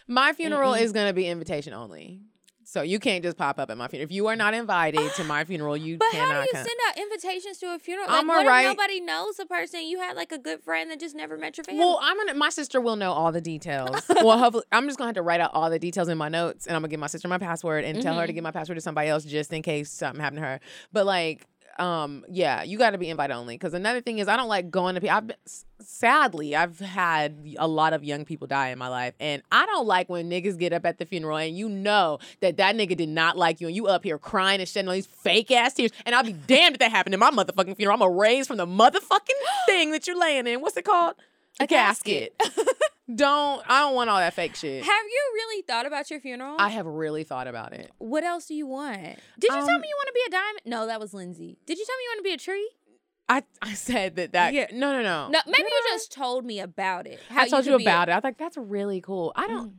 my 0.08 0.32
funeral 0.32 0.74
is 0.74 0.92
gonna 0.92 1.12
be 1.12 1.28
invitation 1.28 1.72
only. 1.72 2.22
So 2.72 2.80
you 2.80 2.98
can't 2.98 3.22
just 3.22 3.36
pop 3.36 3.58
up 3.58 3.68
at 3.70 3.76
my 3.76 3.86
funeral. 3.86 4.04
If 4.06 4.12
you 4.12 4.28
are 4.28 4.34
not 4.36 4.54
invited 4.54 5.12
to 5.16 5.24
my 5.24 5.44
funeral, 5.44 5.76
you 5.76 5.98
But 5.98 6.10
cannot 6.12 6.28
how 6.28 6.40
do 6.40 6.46
you 6.46 6.52
come. 6.54 6.64
send 6.64 6.78
out 6.88 6.96
invitations 6.96 7.58
to 7.58 7.74
a 7.74 7.78
funeral? 7.78 8.08
Like, 8.08 8.18
I'm 8.20 8.26
what 8.26 8.38
alright. 8.46 8.64
if 8.64 8.70
nobody 8.70 8.98
knows 9.02 9.36
the 9.36 9.44
person? 9.44 9.82
You 9.86 9.98
had 10.00 10.16
like 10.16 10.32
a 10.32 10.38
good 10.38 10.62
friend 10.62 10.90
that 10.90 10.98
just 10.98 11.14
never 11.14 11.36
met 11.36 11.58
your 11.58 11.64
family. 11.64 11.80
Well, 11.80 11.98
I'm 12.00 12.16
gonna. 12.16 12.32
My 12.32 12.48
sister 12.48 12.80
will 12.80 12.96
know 12.96 13.12
all 13.12 13.30
the 13.30 13.42
details. 13.42 14.00
well, 14.08 14.38
hopefully, 14.38 14.64
I'm 14.72 14.86
just 14.86 14.96
gonna 14.96 15.08
have 15.08 15.16
to 15.16 15.22
write 15.22 15.40
out 15.42 15.50
all 15.52 15.68
the 15.68 15.78
details 15.78 16.08
in 16.08 16.16
my 16.16 16.30
notes, 16.30 16.66
and 16.66 16.74
I'm 16.74 16.80
gonna 16.80 16.88
give 16.88 16.98
my 17.00 17.08
sister 17.08 17.28
my 17.28 17.36
password 17.36 17.84
and 17.84 18.00
tell 18.00 18.14
her 18.14 18.20
Mm-hmm. 18.22 18.26
to 18.28 18.32
give 18.32 18.42
my 18.44 18.52
password 18.52 18.76
to 18.78 18.80
somebody 18.80 19.08
else 19.10 19.24
just 19.26 19.52
in 19.52 19.60
case 19.60 19.90
something 19.90 20.22
happened 20.22 20.38
to 20.40 20.46
her. 20.46 20.60
But 20.92 21.04
like, 21.04 21.46
um, 21.78 22.24
yeah, 22.28 22.62
you 22.62 22.78
got 22.78 22.90
to 22.90 22.98
be 22.98 23.08
invite 23.08 23.30
only. 23.30 23.54
Because 23.54 23.74
another 23.74 24.00
thing 24.00 24.18
is, 24.18 24.28
I 24.28 24.36
don't 24.36 24.48
like 24.48 24.70
going 24.70 24.94
to 24.94 25.00
people. 25.00 25.16
I've 25.16 25.26
been, 25.26 25.36
sadly, 25.80 26.54
I've 26.54 26.78
had 26.78 27.54
a 27.58 27.66
lot 27.66 27.92
of 27.92 28.04
young 28.04 28.24
people 28.24 28.46
die 28.46 28.68
in 28.68 28.78
my 28.78 28.88
life, 28.88 29.14
and 29.20 29.42
I 29.50 29.66
don't 29.66 29.86
like 29.86 30.08
when 30.08 30.30
niggas 30.30 30.58
get 30.58 30.72
up 30.72 30.84
at 30.84 30.98
the 30.98 31.06
funeral 31.06 31.36
and 31.36 31.56
you 31.56 31.68
know 31.68 32.18
that 32.40 32.56
that 32.58 32.76
nigga 32.76 32.96
did 32.96 33.08
not 33.08 33.36
like 33.36 33.60
you, 33.60 33.66
and 33.66 33.76
you 33.76 33.86
up 33.86 34.04
here 34.04 34.18
crying 34.18 34.60
and 34.60 34.68
shedding 34.68 34.88
all 34.88 34.94
these 34.94 35.06
fake 35.06 35.50
ass 35.50 35.74
tears. 35.74 35.90
And 36.06 36.14
I'll 36.14 36.24
be 36.24 36.32
damned 36.32 36.74
if 36.74 36.78
that 36.80 36.90
happened 36.90 37.14
in 37.14 37.20
my 37.20 37.30
motherfucking 37.30 37.76
funeral. 37.76 37.94
I'm 37.94 38.00
gonna 38.00 38.12
raise 38.12 38.46
from 38.46 38.58
the 38.58 38.66
motherfucking 38.66 39.66
thing 39.66 39.90
that 39.92 40.06
you're 40.06 40.18
laying 40.18 40.46
in. 40.46 40.60
What's 40.60 40.76
it 40.76 40.84
called? 40.84 41.14
A 41.60 41.66
casket. 41.66 42.34
don't 43.14 43.62
I 43.68 43.80
don't 43.80 43.94
want 43.94 44.10
all 44.10 44.18
that 44.18 44.34
fake 44.34 44.54
shit. 44.56 44.82
have 44.84 45.04
you 45.04 45.30
really 45.34 45.62
thought 45.62 45.86
about 45.86 46.10
your 46.10 46.20
funeral? 46.20 46.56
I 46.58 46.68
have 46.70 46.86
really 46.86 47.24
thought 47.24 47.46
about 47.46 47.72
it. 47.72 47.90
what 47.98 48.24
else 48.24 48.46
do 48.46 48.54
you 48.54 48.66
want? 48.66 49.00
Did 49.02 49.16
you 49.42 49.48
tell 49.50 49.70
Um, 49.70 49.80
me 49.80 49.88
you 49.88 49.96
want 49.98 50.06
to 50.08 50.12
be 50.14 50.22
a 50.26 50.30
diamond? 50.30 50.60
No, 50.66 50.86
that 50.86 51.00
was 51.00 51.12
Lindsay. 51.14 51.58
Did 51.66 51.78
you 51.78 51.84
tell 51.86 51.96
me 51.96 52.02
you 52.04 52.10
want 52.10 52.18
to 52.18 52.22
be 52.24 52.32
a 52.34 52.38
tree? 52.38 52.70
I 53.28 53.42
I 53.62 53.74
said 53.74 54.16
that 54.16 54.32
that 54.32 54.52
Yeah. 54.52 54.66
no 54.72 54.92
no 54.92 55.02
no 55.02 55.28
No, 55.30 55.40
maybe 55.46 55.62
you 55.64 55.80
just 55.90 56.12
told 56.12 56.44
me 56.44 56.60
about 56.60 57.06
it. 57.06 57.20
I 57.30 57.48
told 57.48 57.64
you, 57.64 57.72
could 57.72 57.78
be 57.78 57.84
a- 57.84 57.88
about 57.88 58.08
it. 58.08 58.12
I 58.12 58.16
was 58.16 58.24
like 58.24 58.38
that's 58.38 58.56
really 58.56 59.00
cool. 59.00 59.32
I 59.36 59.46
Mm. 59.46 59.48
don't. 59.48 59.74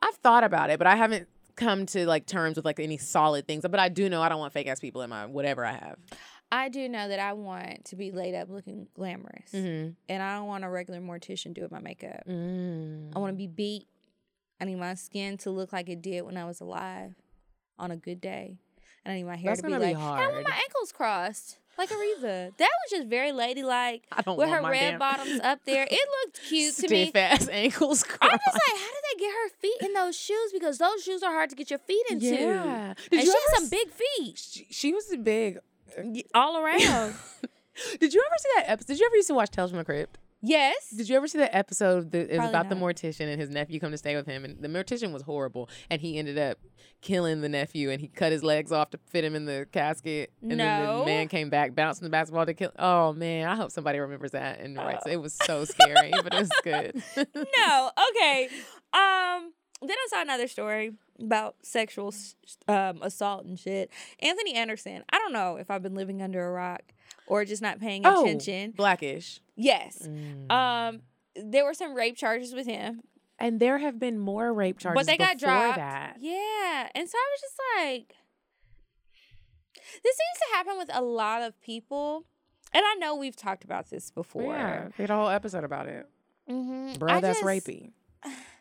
I've 0.00 0.14
thought 0.16 0.44
about 0.44 0.70
it, 0.70 0.78
but 0.78 0.86
I 0.86 0.96
haven't 0.96 1.28
come 1.56 1.86
to 1.86 2.04
like 2.06 2.26
terms 2.26 2.56
with 2.56 2.64
like 2.64 2.80
any 2.80 2.96
solid 2.98 3.46
things. 3.46 3.64
But 3.68 3.78
I 3.80 3.88
do 3.88 4.08
know 4.08 4.22
I 4.22 4.28
don't 4.28 4.38
want 4.38 4.52
fake 4.52 4.66
ass 4.68 4.80
people 4.80 5.02
in 5.02 5.10
my 5.10 5.26
whatever 5.26 5.64
I 5.64 5.72
have. 5.72 5.96
I 6.52 6.68
do 6.68 6.88
know 6.88 7.08
that 7.08 7.18
I 7.18 7.32
want 7.32 7.86
to 7.86 7.96
be 7.96 8.10
laid 8.12 8.34
up 8.34 8.48
looking 8.48 8.86
glamorous, 8.94 9.50
Mm-hmm. 9.52 9.90
and 10.08 10.22
I 10.22 10.36
don't 10.36 10.46
want 10.46 10.64
a 10.64 10.68
regular 10.68 11.00
mortician 11.00 11.52
doing 11.52 11.68
my 11.70 11.80
makeup. 11.80 12.22
Mm. 12.28 13.12
I 13.14 13.18
want 13.18 13.32
to 13.32 13.36
be 13.36 13.46
beat. 13.48 13.86
I 14.60 14.64
need 14.66 14.76
my 14.76 14.94
skin 14.94 15.36
to 15.38 15.50
look 15.50 15.72
like 15.72 15.88
it 15.88 16.00
did 16.00 16.22
when 16.22 16.36
I 16.36 16.44
was 16.44 16.60
alive 16.60 17.14
on 17.78 17.90
a 17.90 17.96
good 17.96 18.20
day. 18.20 18.58
And 19.04 19.12
I 19.12 19.16
need 19.16 19.24
my 19.24 19.36
hair 19.36 19.50
That's 19.50 19.60
to 19.62 19.66
be 19.66 19.72
like, 19.74 19.96
and 19.96 20.02
I 20.02 20.28
want 20.30 20.48
my 20.48 20.54
ankles 20.54 20.92
crossed 20.92 21.58
like 21.76 21.90
Aretha. 21.90 22.56
That 22.56 22.70
was 22.70 22.90
just 22.90 23.08
very 23.08 23.32
ladylike 23.32 24.04
I 24.12 24.22
don't 24.22 24.38
with 24.38 24.48
her 24.48 24.62
red 24.62 24.90
damn 24.92 24.98
bottoms 24.98 25.40
up 25.42 25.58
there. 25.66 25.86
It 25.90 26.08
looked 26.24 26.40
cute 26.48 26.74
to 26.76 26.88
me. 26.88 27.06
Stiff 27.06 27.16
ass 27.16 27.48
ankles. 27.48 28.02
Crossed. 28.04 28.22
I'm 28.22 28.38
just 28.38 28.54
like, 28.54 28.80
how 28.80 28.92
did 28.92 29.02
they 29.12 29.20
get 29.20 29.32
her 29.32 29.48
feet 29.60 29.76
in 29.82 29.92
those 29.92 30.16
shoes? 30.16 30.52
Because 30.52 30.78
those 30.78 31.02
shoes 31.02 31.22
are 31.22 31.32
hard 31.32 31.50
to 31.50 31.56
get 31.56 31.68
your 31.68 31.80
feet 31.80 32.04
into. 32.10 32.26
Yeah. 32.26 32.94
Did 33.10 33.18
and 33.18 33.22
you 33.22 33.26
she 33.26 33.28
ever 33.30 33.38
has 33.50 33.58
some 33.58 33.68
big 33.68 33.88
feet 33.90 34.38
She, 34.38 34.66
she 34.70 34.92
was 34.94 35.10
a 35.12 35.16
big. 35.18 35.58
All 36.34 36.56
around. 36.58 37.14
Did 38.00 38.14
you 38.14 38.24
ever 38.24 38.36
see 38.38 38.48
that 38.56 38.64
episode? 38.70 38.86
Did 38.86 39.00
you 39.00 39.06
ever 39.06 39.16
used 39.16 39.28
to 39.28 39.34
watch 39.34 39.50
Tales 39.50 39.70
from 39.70 39.78
the 39.78 39.84
Crypt? 39.84 40.18
yes. 40.46 40.90
Did 40.90 41.08
you 41.08 41.16
ever 41.16 41.26
see 41.26 41.38
that 41.38 41.56
episode 41.56 42.12
that 42.12 42.30
is 42.30 42.36
Probably 42.36 42.48
about 42.50 42.68
the 42.68 42.74
mortician 42.76 43.28
and 43.32 43.40
his 43.40 43.48
nephew 43.50 43.80
come 43.80 43.90
to 43.92 43.96
stay 43.98 44.14
with 44.14 44.26
him? 44.26 44.44
And 44.44 44.60
the 44.62 44.68
mortician 44.68 45.10
was 45.12 45.22
horrible, 45.22 45.68
and 45.90 46.00
he 46.02 46.18
ended 46.18 46.38
up 46.38 46.58
killing 47.00 47.40
the 47.40 47.48
nephew, 47.48 47.90
and 47.90 48.00
he 48.00 48.08
cut 48.08 48.30
his 48.30 48.44
legs 48.44 48.70
off 48.70 48.90
to 48.90 48.98
fit 49.08 49.24
him 49.24 49.34
in 49.34 49.46
the 49.46 49.66
casket. 49.72 50.32
And 50.42 50.50
then 50.52 50.58
No. 50.58 50.98
the 51.00 51.06
man 51.06 51.28
came 51.28 51.48
back, 51.50 51.74
bouncing 51.74 52.04
the 52.04 52.10
basketball 52.10 52.44
to 52.46 52.52
kill. 52.54 52.70
Oh 52.78 53.12
man, 53.14 53.48
I 53.48 53.56
hope 53.56 53.70
somebody 53.70 53.98
remembers 53.98 54.32
that 54.32 54.60
and 54.60 54.76
writes. 54.76 55.06
It 55.06 55.16
was 55.20 55.32
so 55.32 55.64
scary, 55.64 56.12
but 56.22 56.32
it 56.34 56.40
was 56.40 56.50
good. 56.62 57.02
no. 57.16 57.90
Okay. 58.10 58.48
Um. 58.92 59.52
Then 59.86 59.96
I 59.96 60.06
saw 60.08 60.22
another 60.22 60.48
story 60.48 60.92
about 61.20 61.56
sexual 61.62 62.12
um, 62.68 63.00
assault 63.02 63.44
and 63.44 63.58
shit. 63.58 63.90
Anthony 64.20 64.54
Anderson. 64.54 65.04
I 65.10 65.18
don't 65.18 65.32
know 65.32 65.56
if 65.56 65.70
I've 65.70 65.82
been 65.82 65.94
living 65.94 66.22
under 66.22 66.46
a 66.46 66.50
rock 66.50 66.82
or 67.26 67.44
just 67.44 67.62
not 67.62 67.80
paying 67.80 68.02
oh, 68.04 68.22
attention. 68.22 68.72
Black-ish. 68.72 69.40
Yes. 69.56 70.06
Mm. 70.08 70.50
Um. 70.50 71.00
There 71.36 71.64
were 71.64 71.74
some 71.74 71.94
rape 71.94 72.16
charges 72.16 72.54
with 72.54 72.64
him, 72.64 73.02
And 73.40 73.58
there 73.58 73.78
have 73.78 73.98
been 73.98 74.20
more 74.20 74.54
rape 74.54 74.78
charges, 74.78 75.00
but 75.00 75.10
they 75.10 75.16
got 75.16 75.36
dropped. 75.36 75.78
That. 75.78 76.18
Yeah. 76.20 76.88
And 76.94 77.08
so 77.08 77.18
I 77.18 77.28
was 77.32 77.40
just 77.40 77.60
like, 77.76 78.14
this 80.04 80.16
seems 80.16 80.38
to 80.50 80.56
happen 80.56 80.78
with 80.78 80.90
a 80.92 81.02
lot 81.02 81.42
of 81.42 81.60
people. 81.60 82.24
And 82.72 82.84
I 82.86 82.94
know 83.00 83.16
we've 83.16 83.34
talked 83.34 83.64
about 83.64 83.90
this 83.90 84.12
before. 84.12 84.54
Yeah, 84.54 84.88
we 84.96 85.02
had 85.02 85.10
a 85.10 85.16
whole 85.16 85.28
episode 85.28 85.64
about 85.64 85.88
it. 85.88 86.08
Mm-hmm. 86.48 87.00
Bro, 87.00 87.20
that's 87.20 87.42
rapey. 87.42 87.90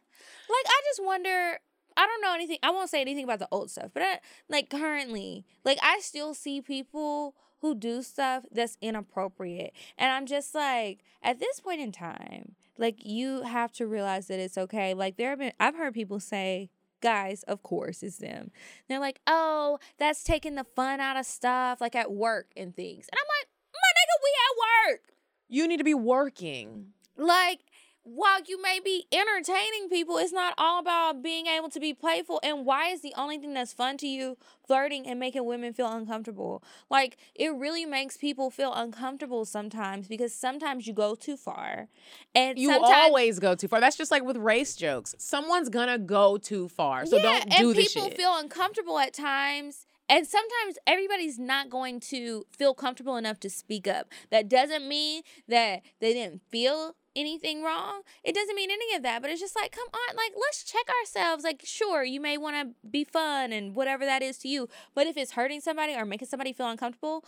Like 0.53 0.65
I 0.67 0.81
just 0.85 1.03
wonder. 1.03 1.59
I 1.95 2.07
don't 2.07 2.21
know 2.21 2.33
anything. 2.33 2.57
I 2.63 2.71
won't 2.71 2.89
say 2.89 3.01
anything 3.01 3.23
about 3.23 3.39
the 3.39 3.47
old 3.51 3.69
stuff, 3.69 3.91
but 3.93 4.03
I, 4.03 4.19
like 4.49 4.69
currently, 4.69 5.45
like 5.63 5.79
I 5.83 5.99
still 5.99 6.33
see 6.33 6.61
people 6.61 7.35
who 7.61 7.75
do 7.75 8.01
stuff 8.01 8.45
that's 8.51 8.77
inappropriate, 8.81 9.73
and 9.97 10.11
I'm 10.11 10.25
just 10.25 10.55
like, 10.55 11.03
at 11.21 11.39
this 11.39 11.59
point 11.59 11.81
in 11.81 11.91
time, 11.91 12.55
like 12.77 13.05
you 13.05 13.43
have 13.43 13.71
to 13.73 13.85
realize 13.85 14.27
that 14.27 14.39
it's 14.39 14.57
okay. 14.57 14.93
Like 14.93 15.17
there 15.17 15.31
have 15.31 15.39
been, 15.39 15.53
I've 15.59 15.75
heard 15.75 15.93
people 15.93 16.19
say. 16.19 16.69
Guys, 17.01 17.43
of 17.49 17.61
course, 17.63 18.01
it's 18.01 18.19
them. 18.19 18.49
They're 18.87 18.97
like, 18.97 19.19
oh, 19.27 19.77
that's 19.99 20.23
taking 20.23 20.55
the 20.55 20.63
fun 20.63 21.01
out 21.01 21.17
of 21.17 21.25
stuff, 21.25 21.81
like 21.81 21.97
at 21.97 22.13
work 22.13 22.47
and 22.55 22.73
things. 22.73 23.09
And 23.11 23.19
I'm 23.19 23.27
like, 23.41 23.49
my 23.73 23.89
nigga, 23.99 24.15
we 24.23 24.31
at 24.39 24.93
work. 24.93 25.01
You 25.49 25.67
need 25.67 25.79
to 25.79 25.83
be 25.83 25.93
working. 25.93 26.93
Like, 27.17 27.59
while 28.03 28.39
you 28.45 28.61
may 28.61 28.79
be 28.83 29.05
entertaining 29.11 29.87
people, 29.89 30.17
it's 30.17 30.33
not 30.33 30.53
all 30.57 30.79
about 30.79 31.23
being 31.23 31.47
able 31.47 31.69
to 31.69 31.79
be 31.79 31.93
playful. 31.93 32.39
And 32.43 32.65
why 32.65 32.89
is 32.89 33.01
the 33.01 33.13
only 33.15 33.37
thing 33.37 33.53
that's 33.53 33.71
fun 33.71 33.97
to 33.97 34.07
you 34.07 34.37
flirting 34.67 35.07
and 35.07 35.19
making 35.19 35.45
women 35.45 35.73
feel 35.73 35.91
uncomfortable? 35.91 36.63
Like, 36.89 37.17
it 37.33 37.53
really 37.53 37.85
makes 37.85 38.17
people 38.17 38.49
feel 38.49 38.73
uncomfortable 38.73 39.45
sometimes 39.45 40.07
because 40.07 40.33
sometimes 40.33 40.85
you 40.85 40.93
go 40.93 41.15
too 41.15 41.37
far. 41.37 41.87
And 42.35 42.59
You 42.59 42.77
always 42.83 43.39
go 43.39 43.55
too 43.55 43.69
far. 43.69 43.79
That's 43.79 43.97
just 43.97 44.11
like 44.11 44.23
with 44.23 44.37
race 44.37 44.75
jokes. 44.75 45.15
Someone's 45.17 45.69
gonna 45.69 45.97
go 45.97 46.37
too 46.37 46.67
far. 46.67 47.05
So 47.05 47.15
yeah, 47.15 47.23
don't 47.23 47.49
do 47.49 47.69
and 47.69 47.75
people 47.77 48.09
shit. 48.09 48.17
feel 48.17 48.35
uncomfortable 48.35 48.99
at 48.99 49.13
times. 49.13 49.85
And 50.09 50.27
sometimes 50.27 50.77
everybody's 50.85 51.39
not 51.39 51.69
going 51.69 52.01
to 52.01 52.45
feel 52.51 52.73
comfortable 52.73 53.15
enough 53.15 53.39
to 53.39 53.49
speak 53.49 53.87
up. 53.87 54.09
That 54.31 54.49
doesn't 54.49 54.87
mean 54.87 55.23
that 55.47 55.81
they 56.01 56.13
didn't 56.13 56.41
feel 56.49 56.95
anything 57.15 57.63
wrong. 57.63 58.01
It 58.23 58.33
doesn't 58.35 58.55
mean 58.55 58.71
any 58.71 58.95
of 58.95 59.03
that, 59.03 59.21
but 59.21 59.31
it's 59.31 59.41
just 59.41 59.55
like, 59.55 59.71
come 59.71 59.87
on, 59.93 60.15
like 60.15 60.33
let's 60.35 60.63
check 60.63 60.85
ourselves. 61.01 61.43
Like, 61.43 61.61
sure, 61.65 62.03
you 62.03 62.19
may 62.19 62.37
want 62.37 62.55
to 62.55 62.87
be 62.87 63.03
fun 63.03 63.51
and 63.51 63.75
whatever 63.75 64.05
that 64.05 64.21
is 64.21 64.37
to 64.39 64.47
you, 64.47 64.69
but 64.95 65.07
if 65.07 65.17
it's 65.17 65.33
hurting 65.33 65.61
somebody 65.61 65.93
or 65.95 66.05
making 66.05 66.27
somebody 66.27 66.53
feel 66.53 66.69
uncomfortable, 66.69 67.23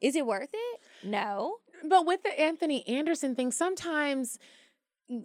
is 0.00 0.16
it 0.16 0.26
worth 0.26 0.50
it? 0.52 0.80
No. 1.02 1.56
But 1.84 2.06
with 2.06 2.22
the 2.22 2.38
Anthony 2.40 2.86
Anderson 2.88 3.34
thing, 3.34 3.52
sometimes 3.52 4.38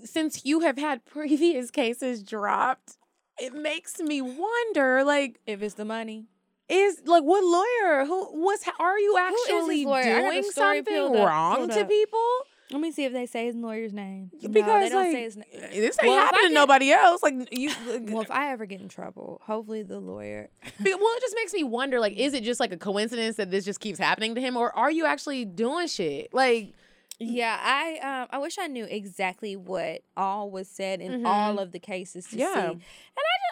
since 0.03 0.45
you 0.45 0.61
have 0.61 0.77
had 0.77 1.05
previous 1.05 1.71
cases 1.71 2.23
dropped, 2.23 2.97
it 3.37 3.53
makes 3.53 3.99
me 3.99 4.21
wonder 4.21 5.03
like 5.03 5.39
If 5.45 5.61
it's 5.61 5.75
the 5.75 5.85
money. 5.85 6.27
is 6.69 7.01
like 7.05 7.23
what 7.23 7.43
lawyer 7.43 8.05
who 8.05 8.39
was 8.41 8.59
are 8.79 8.99
you 8.99 9.17
actually 9.19 9.85
lawyer? 9.85 10.01
I 10.01 10.05
got 10.05 10.21
the 10.21 10.31
doing 10.31 10.43
something 10.51 11.13
wrong 11.13 11.67
to 11.69 11.85
people? 11.85 12.29
Let 12.71 12.81
me 12.81 12.91
see 12.91 13.05
if 13.05 13.13
they 13.13 13.25
say 13.25 13.45
his 13.45 13.55
lawyer's 13.55 13.93
name. 13.93 14.31
no, 14.41 14.49
Because 14.49 14.81
they 14.81 14.89
don't 14.89 15.03
like 15.03 15.11
say 15.11 15.23
his 15.23 15.37
name. 15.37 15.45
this 15.51 15.97
ain't 16.01 16.09
Well, 16.09 16.19
happening 16.19 16.49
to 16.49 16.53
nobody 16.55 16.91
else. 16.91 17.21
Like 17.21 17.35
you 17.51 17.71
Well, 18.11 18.21
if 18.21 18.31
I 18.31 18.51
ever 18.51 18.65
get 18.65 18.81
in 18.81 18.87
trouble, 18.89 19.41
hopefully 19.45 19.83
the 19.83 19.99
lawyer. 19.99 20.49
Well, 20.83 21.13
it 21.17 21.21
just 21.21 21.35
makes 21.35 21.53
me 21.53 21.63
wonder 21.63 21.99
like, 21.99 22.13
is 22.13 22.33
it 22.33 22.43
just 22.43 22.59
like 22.59 22.71
a 22.73 22.77
coincidence 22.77 23.35
that 23.37 23.51
this 23.51 23.65
just 23.65 23.79
keeps 23.79 23.99
happening 23.99 24.33
to 24.35 24.41
him, 24.41 24.57
or 24.57 24.75
are 24.75 24.89
you 24.91 25.05
actually 25.05 25.45
doing 25.45 25.87
shit? 25.87 26.33
Like, 26.33 26.73
Yeah, 27.19 27.57
I 27.61 27.99
um 28.21 28.27
I 28.31 28.37
wish 28.39 28.57
I 28.57 28.67
knew 28.67 28.85
exactly 28.85 29.55
what 29.55 30.01
all 30.17 30.49
was 30.49 30.67
said 30.67 30.99
in 30.99 31.21
Mhm. 31.21 31.25
all 31.27 31.59
of 31.59 31.71
the 31.71 31.79
cases 31.79 32.25
to 32.29 32.37
Yeah. 32.37 32.53
see. 32.53 32.59
And 32.59 32.81
I 33.17 33.35
just 33.37 33.42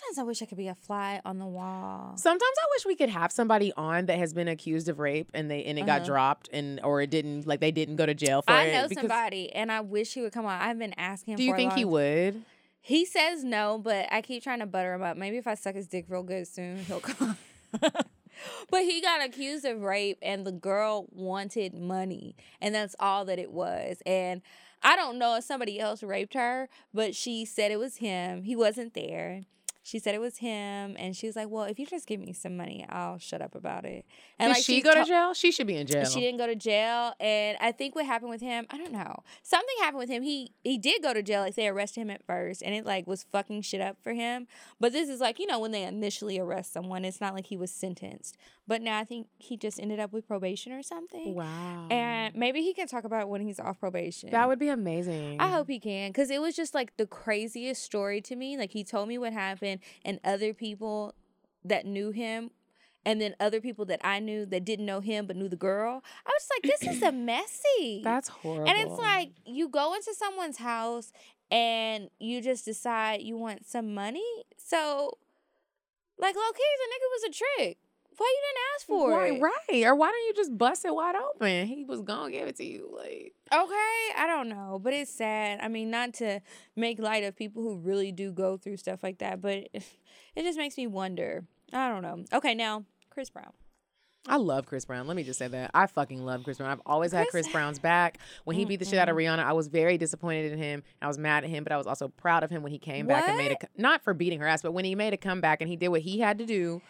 sometimes 0.00 0.18
I 0.18 0.22
wish 0.24 0.42
I 0.42 0.46
could 0.46 0.58
be 0.58 0.68
a 0.68 0.74
fly 0.74 1.20
on 1.24 1.38
the 1.38 1.46
wall. 1.46 2.16
sometimes 2.16 2.42
I 2.62 2.66
wish 2.76 2.86
we 2.86 2.96
could 2.96 3.08
have 3.10 3.30
somebody 3.32 3.72
on 3.76 4.06
that 4.06 4.18
has 4.18 4.32
been 4.32 4.48
accused 4.48 4.88
of 4.88 4.98
rape 4.98 5.30
and 5.34 5.50
they 5.50 5.64
and 5.64 5.78
it 5.78 5.86
got 5.86 5.98
Uh-huh. 6.00 6.06
dropped 6.06 6.48
and 6.52 6.80
or 6.82 7.00
it 7.02 7.10
didn't 7.10 7.46
like 7.46 7.60
they 7.60 7.70
didn't 7.70 7.96
go 7.96 8.06
to 8.06 8.14
jail 8.14 8.42
for 8.42 8.52
I 8.52 8.64
it. 8.64 8.68
I 8.76 8.80
know 8.82 8.88
somebody, 8.88 9.52
and 9.52 9.70
I 9.70 9.80
wish 9.80 10.14
he 10.14 10.22
would 10.22 10.32
come 10.32 10.46
on. 10.46 10.60
I've 10.60 10.78
been 10.78 10.94
asking. 10.98 11.32
him 11.32 11.36
Do 11.38 11.44
you 11.44 11.54
think 11.54 11.72
he 11.74 11.84
would? 11.84 12.42
He 12.82 13.04
says 13.04 13.44
no, 13.44 13.78
but 13.78 14.06
I 14.10 14.22
keep 14.22 14.42
trying 14.42 14.60
to 14.60 14.66
butter 14.66 14.94
him 14.94 15.02
up. 15.02 15.16
Maybe 15.16 15.36
if 15.36 15.46
I 15.46 15.54
suck 15.54 15.74
his 15.74 15.86
dick 15.86 16.06
real 16.08 16.22
good 16.22 16.48
soon, 16.48 16.78
he'll 16.78 17.00
come. 17.00 17.36
but 18.70 18.82
he 18.84 19.00
got 19.02 19.22
accused 19.24 19.64
of 19.64 19.82
rape, 19.82 20.18
and 20.22 20.46
the 20.46 20.52
girl 20.52 21.06
wanted 21.12 21.74
money, 21.74 22.36
and 22.60 22.74
that's 22.74 22.96
all 22.98 23.24
that 23.26 23.38
it 23.38 23.52
was. 23.52 24.02
And 24.06 24.40
I 24.82 24.96
don't 24.96 25.18
know 25.18 25.36
if 25.36 25.44
somebody 25.44 25.78
else 25.78 26.02
raped 26.02 26.32
her, 26.34 26.68
but 26.94 27.14
she 27.14 27.44
said 27.44 27.70
it 27.70 27.78
was 27.78 27.96
him. 27.98 28.44
He 28.44 28.56
wasn't 28.56 28.94
there. 28.94 29.42
She 29.90 29.98
said 29.98 30.14
it 30.14 30.20
was 30.20 30.36
him, 30.36 30.94
and 31.00 31.16
she 31.16 31.26
was 31.26 31.34
like, 31.34 31.48
"Well, 31.50 31.64
if 31.64 31.76
you 31.80 31.84
just 31.84 32.06
give 32.06 32.20
me 32.20 32.32
some 32.32 32.56
money, 32.56 32.86
I'll 32.88 33.18
shut 33.18 33.42
up 33.42 33.56
about 33.56 33.84
it." 33.84 34.06
And 34.38 34.50
Did 34.50 34.58
like 34.58 34.64
she 34.64 34.80
go 34.82 34.94
to 34.94 35.00
to- 35.00 35.04
jail? 35.04 35.34
She 35.34 35.50
should 35.50 35.66
be 35.66 35.74
in 35.74 35.88
jail. 35.88 36.04
she 36.04 36.20
didn't 36.20 36.38
go 36.38 36.46
to 36.46 36.54
jail, 36.54 37.12
and 37.18 37.58
I 37.60 37.72
think 37.72 37.96
what 37.96 38.06
happened 38.06 38.30
with 38.30 38.40
him, 38.40 38.66
I 38.70 38.78
don't 38.78 38.92
know. 38.92 39.24
Something 39.42 39.74
happened 39.80 39.98
with 39.98 40.08
him. 40.08 40.22
He 40.22 40.52
he 40.62 40.78
did 40.78 41.02
go 41.02 41.12
to 41.12 41.24
jail. 41.24 41.40
Like 41.40 41.56
they 41.56 41.66
arrested 41.66 42.02
him 42.02 42.10
at 42.10 42.24
first, 42.24 42.62
and 42.62 42.72
it 42.72 42.86
like 42.86 43.08
was 43.08 43.24
fucking 43.24 43.62
shit 43.62 43.80
up 43.80 43.96
for 44.00 44.12
him. 44.12 44.46
But 44.78 44.92
this 44.92 45.08
is 45.08 45.18
like 45.20 45.40
you 45.40 45.46
know 45.48 45.58
when 45.58 45.72
they 45.72 45.82
initially 45.82 46.38
arrest 46.38 46.72
someone, 46.72 47.04
it's 47.04 47.20
not 47.20 47.34
like 47.34 47.46
he 47.46 47.56
was 47.56 47.72
sentenced. 47.72 48.36
But 48.70 48.82
now 48.82 49.00
I 49.00 49.04
think 49.04 49.26
he 49.38 49.56
just 49.56 49.80
ended 49.80 49.98
up 49.98 50.12
with 50.12 50.28
probation 50.28 50.70
or 50.70 50.80
something. 50.84 51.34
Wow. 51.34 51.88
And 51.90 52.36
maybe 52.36 52.62
he 52.62 52.72
can 52.72 52.86
talk 52.86 53.02
about 53.02 53.28
when 53.28 53.40
he's 53.40 53.58
off 53.58 53.80
probation. 53.80 54.30
that 54.30 54.46
would 54.46 54.60
be 54.60 54.68
amazing. 54.68 55.40
I 55.40 55.48
hope 55.48 55.66
he 55.68 55.80
can, 55.80 56.10
because 56.10 56.30
it 56.30 56.40
was 56.40 56.54
just 56.54 56.72
like 56.72 56.96
the 56.96 57.04
craziest 57.04 57.82
story 57.82 58.20
to 58.20 58.36
me. 58.36 58.56
Like 58.56 58.70
he 58.70 58.84
told 58.84 59.08
me 59.08 59.18
what 59.18 59.32
happened, 59.32 59.80
and 60.04 60.20
other 60.22 60.54
people 60.54 61.16
that 61.64 61.84
knew 61.84 62.12
him, 62.12 62.52
and 63.04 63.20
then 63.20 63.34
other 63.40 63.60
people 63.60 63.84
that 63.86 64.00
I 64.04 64.20
knew 64.20 64.46
that 64.46 64.64
didn't 64.64 64.86
know 64.86 65.00
him 65.00 65.26
but 65.26 65.34
knew 65.34 65.48
the 65.48 65.56
girl. 65.56 66.04
I 66.24 66.30
was 66.30 66.48
like, 66.54 66.70
this 66.70 66.94
is 66.94 67.02
a 67.02 67.10
messy. 67.30 68.02
That's 68.04 68.28
horrible. 68.28 68.68
and 68.70 68.78
it's 68.78 69.00
like 69.00 69.30
you 69.44 69.68
go 69.68 69.94
into 69.94 70.14
someone's 70.14 70.58
house 70.58 71.12
and 71.50 72.08
you 72.20 72.40
just 72.40 72.66
decide 72.66 73.22
you 73.22 73.36
want 73.36 73.66
some 73.66 73.94
money. 73.94 74.44
So, 74.56 75.18
like, 76.18 76.36
low 76.36 76.52
key, 76.52 76.62
the 76.78 76.86
nigga 76.94 77.08
was 77.10 77.22
a 77.24 77.32
trick. 77.32 77.78
Why 78.20 78.26
you 78.36 78.42
didn't 78.48 78.64
ask 78.74 78.86
for 78.86 79.18
right, 79.18 79.32
it? 79.32 79.40
right. 79.40 79.86
Or 79.86 79.94
why 79.94 80.08
don't 80.08 80.26
you 80.26 80.34
just 80.36 80.58
bust 80.58 80.84
it 80.84 80.94
wide 80.94 81.14
open? 81.14 81.66
He 81.66 81.86
was 81.86 82.02
gonna 82.02 82.30
give 82.30 82.48
it 82.48 82.56
to 82.56 82.64
you. 82.64 82.94
Like 82.94 83.32
Okay, 83.50 84.12
I 84.14 84.26
don't 84.26 84.50
know, 84.50 84.78
but 84.78 84.92
it's 84.92 85.10
sad. 85.10 85.60
I 85.62 85.68
mean, 85.68 85.90
not 85.90 86.12
to 86.14 86.40
make 86.76 86.98
light 86.98 87.24
of 87.24 87.34
people 87.34 87.62
who 87.62 87.78
really 87.78 88.12
do 88.12 88.30
go 88.30 88.58
through 88.58 88.76
stuff 88.76 89.02
like 89.02 89.20
that, 89.20 89.40
but 89.40 89.54
it, 89.54 89.70
it 90.36 90.42
just 90.42 90.58
makes 90.58 90.76
me 90.76 90.86
wonder. 90.86 91.46
I 91.72 91.88
don't 91.88 92.02
know. 92.02 92.22
Okay, 92.30 92.54
now 92.54 92.84
Chris 93.08 93.30
Brown. 93.30 93.52
I 94.28 94.36
love 94.36 94.66
Chris 94.66 94.84
Brown. 94.84 95.06
Let 95.06 95.16
me 95.16 95.22
just 95.22 95.38
say 95.38 95.48
that. 95.48 95.70
I 95.72 95.86
fucking 95.86 96.22
love 96.22 96.44
Chris 96.44 96.58
Brown. 96.58 96.70
I've 96.70 96.82
always 96.84 97.12
had 97.12 97.28
Chris- 97.28 97.46
Chris 97.46 97.52
Brown's 97.54 97.78
back. 97.78 98.18
When 98.44 98.54
he 98.54 98.66
beat 98.66 98.80
the 98.80 98.84
shit 98.84 98.98
out 98.98 99.08
of 99.08 99.16
Rihanna, 99.16 99.42
I 99.42 99.54
was 99.54 99.68
very 99.68 99.96
disappointed 99.96 100.52
in 100.52 100.58
him. 100.58 100.82
I 101.00 101.08
was 101.08 101.16
mad 101.16 101.44
at 101.44 101.48
him, 101.48 101.64
but 101.64 101.72
I 101.72 101.78
was 101.78 101.86
also 101.86 102.08
proud 102.08 102.44
of 102.44 102.50
him 102.50 102.62
when 102.62 102.70
he 102.70 102.78
came 102.78 103.06
back 103.06 103.26
and 103.26 103.38
made 103.38 103.52
a 103.52 103.80
not 103.80 104.04
for 104.04 104.12
beating 104.12 104.40
her 104.40 104.46
ass, 104.46 104.60
but 104.60 104.72
when 104.72 104.84
he 104.84 104.94
made 104.94 105.14
a 105.14 105.16
comeback 105.16 105.62
and 105.62 105.70
he 105.70 105.76
did 105.76 105.88
what 105.88 106.02
he 106.02 106.20
had 106.20 106.36
to 106.36 106.44
do, 106.44 106.82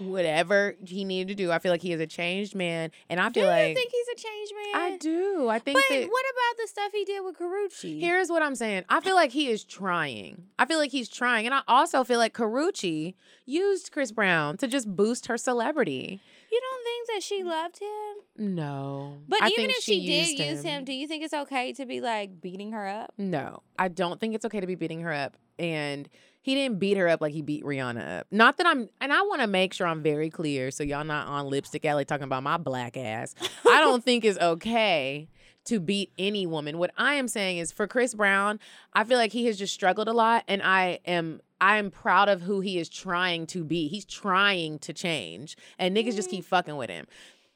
whatever 0.00 0.74
he 0.84 1.04
needed 1.04 1.28
to 1.28 1.34
do. 1.34 1.52
I 1.52 1.58
feel 1.58 1.70
like 1.72 1.82
he 1.82 1.92
is 1.92 2.00
a 2.00 2.06
changed 2.06 2.54
man, 2.54 2.90
and 3.08 3.20
I 3.20 3.24
feel 3.30 3.44
Do 3.44 3.50
feel 3.56 3.68
you 3.68 3.74
think 3.74 3.90
he's 3.90 4.08
a 4.08 4.16
changed 4.16 4.52
man? 4.54 4.82
I 4.82 4.96
do. 4.96 5.48
I 5.48 5.58
think 5.58 5.76
But 5.76 5.84
that 5.88 6.08
what 6.08 6.24
about 6.24 6.62
the 6.62 6.68
stuff 6.68 6.92
he 6.92 7.04
did 7.04 7.24
with 7.24 7.38
Karrueche? 7.38 8.00
Here's 8.00 8.28
what 8.28 8.42
I'm 8.42 8.54
saying. 8.54 8.84
I 8.88 9.00
feel 9.00 9.14
like 9.14 9.32
he 9.32 9.48
is 9.48 9.64
trying. 9.64 10.44
I 10.58 10.66
feel 10.66 10.78
like 10.78 10.90
he's 10.90 11.08
trying. 11.08 11.46
And 11.46 11.54
I 11.54 11.62
also 11.68 12.04
feel 12.04 12.18
like 12.18 12.34
Karrueche 12.34 13.14
used 13.46 13.92
Chris 13.92 14.12
Brown 14.12 14.56
to 14.58 14.66
just 14.66 14.94
boost 14.94 15.26
her 15.26 15.36
celebrity. 15.36 16.20
you 16.52 16.60
don't 16.60 16.84
think 16.84 17.08
that 17.08 17.22
she 17.22 17.42
loved 17.42 17.78
him? 17.80 18.54
No. 18.54 19.18
But 19.28 19.42
I 19.42 19.48
even 19.48 19.70
if 19.70 19.82
she, 19.82 19.94
used 19.94 20.36
did 20.36 20.46
use 20.46 20.62
him, 20.62 20.84
do 20.84 20.92
you 20.92 21.06
think 21.06 21.24
it's 21.24 21.34
okay 21.34 21.72
to 21.74 21.86
be 21.86 22.00
like 22.00 22.40
beating 22.40 22.72
her 22.72 22.86
up? 22.86 23.12
No. 23.18 23.62
I 23.78 23.88
don't 23.88 24.20
think 24.20 24.34
it's 24.34 24.44
okay 24.44 24.60
to 24.60 24.66
be 24.66 24.74
beating 24.74 25.00
her 25.00 25.12
up. 25.12 25.36
And 25.58 26.08
he 26.42 26.54
didn't 26.54 26.78
beat 26.78 26.96
her 26.96 27.08
up 27.08 27.20
like 27.20 27.32
he 27.32 27.42
beat 27.42 27.64
Rihanna 27.64 28.20
up. 28.20 28.26
Not 28.30 28.56
that 28.58 28.66
I'm, 28.66 28.88
and 29.00 29.12
I 29.12 29.20
want 29.22 29.42
to 29.42 29.46
make 29.46 29.74
sure 29.74 29.86
I'm 29.86 30.02
very 30.02 30.30
clear 30.30 30.70
so 30.70 30.82
y'all 30.82 31.04
not 31.04 31.26
on 31.28 31.48
Lipstick 31.48 31.84
Alley 31.84 32.04
talking 32.04 32.24
about 32.24 32.42
my 32.42 32.56
black 32.56 32.96
ass. 32.96 33.34
I 33.68 33.80
don't 33.80 34.02
think 34.02 34.24
it's 34.24 34.38
okay 34.38 35.28
to 35.66 35.80
beat 35.80 36.12
any 36.18 36.46
woman. 36.46 36.78
What 36.78 36.92
I 36.96 37.14
am 37.14 37.28
saying 37.28 37.58
is 37.58 37.72
for 37.72 37.86
Chris 37.86 38.14
Brown, 38.14 38.58
I 38.94 39.04
feel 39.04 39.18
like 39.18 39.32
he 39.32 39.46
has 39.46 39.58
just 39.58 39.74
struggled 39.74 40.08
a 40.08 40.12
lot 40.12 40.44
and 40.48 40.62
I 40.62 41.00
am 41.04 41.40
I 41.60 41.76
am 41.76 41.90
proud 41.90 42.30
of 42.30 42.40
who 42.40 42.60
he 42.60 42.78
is 42.78 42.88
trying 42.88 43.46
to 43.48 43.62
be. 43.62 43.86
He's 43.86 44.06
trying 44.06 44.78
to 44.78 44.94
change 44.94 45.58
and 45.78 45.94
niggas 45.94 46.16
just 46.16 46.30
keep 46.30 46.44
mm-hmm. 46.44 46.48
fucking 46.48 46.76
with 46.76 46.88
him. 46.88 47.06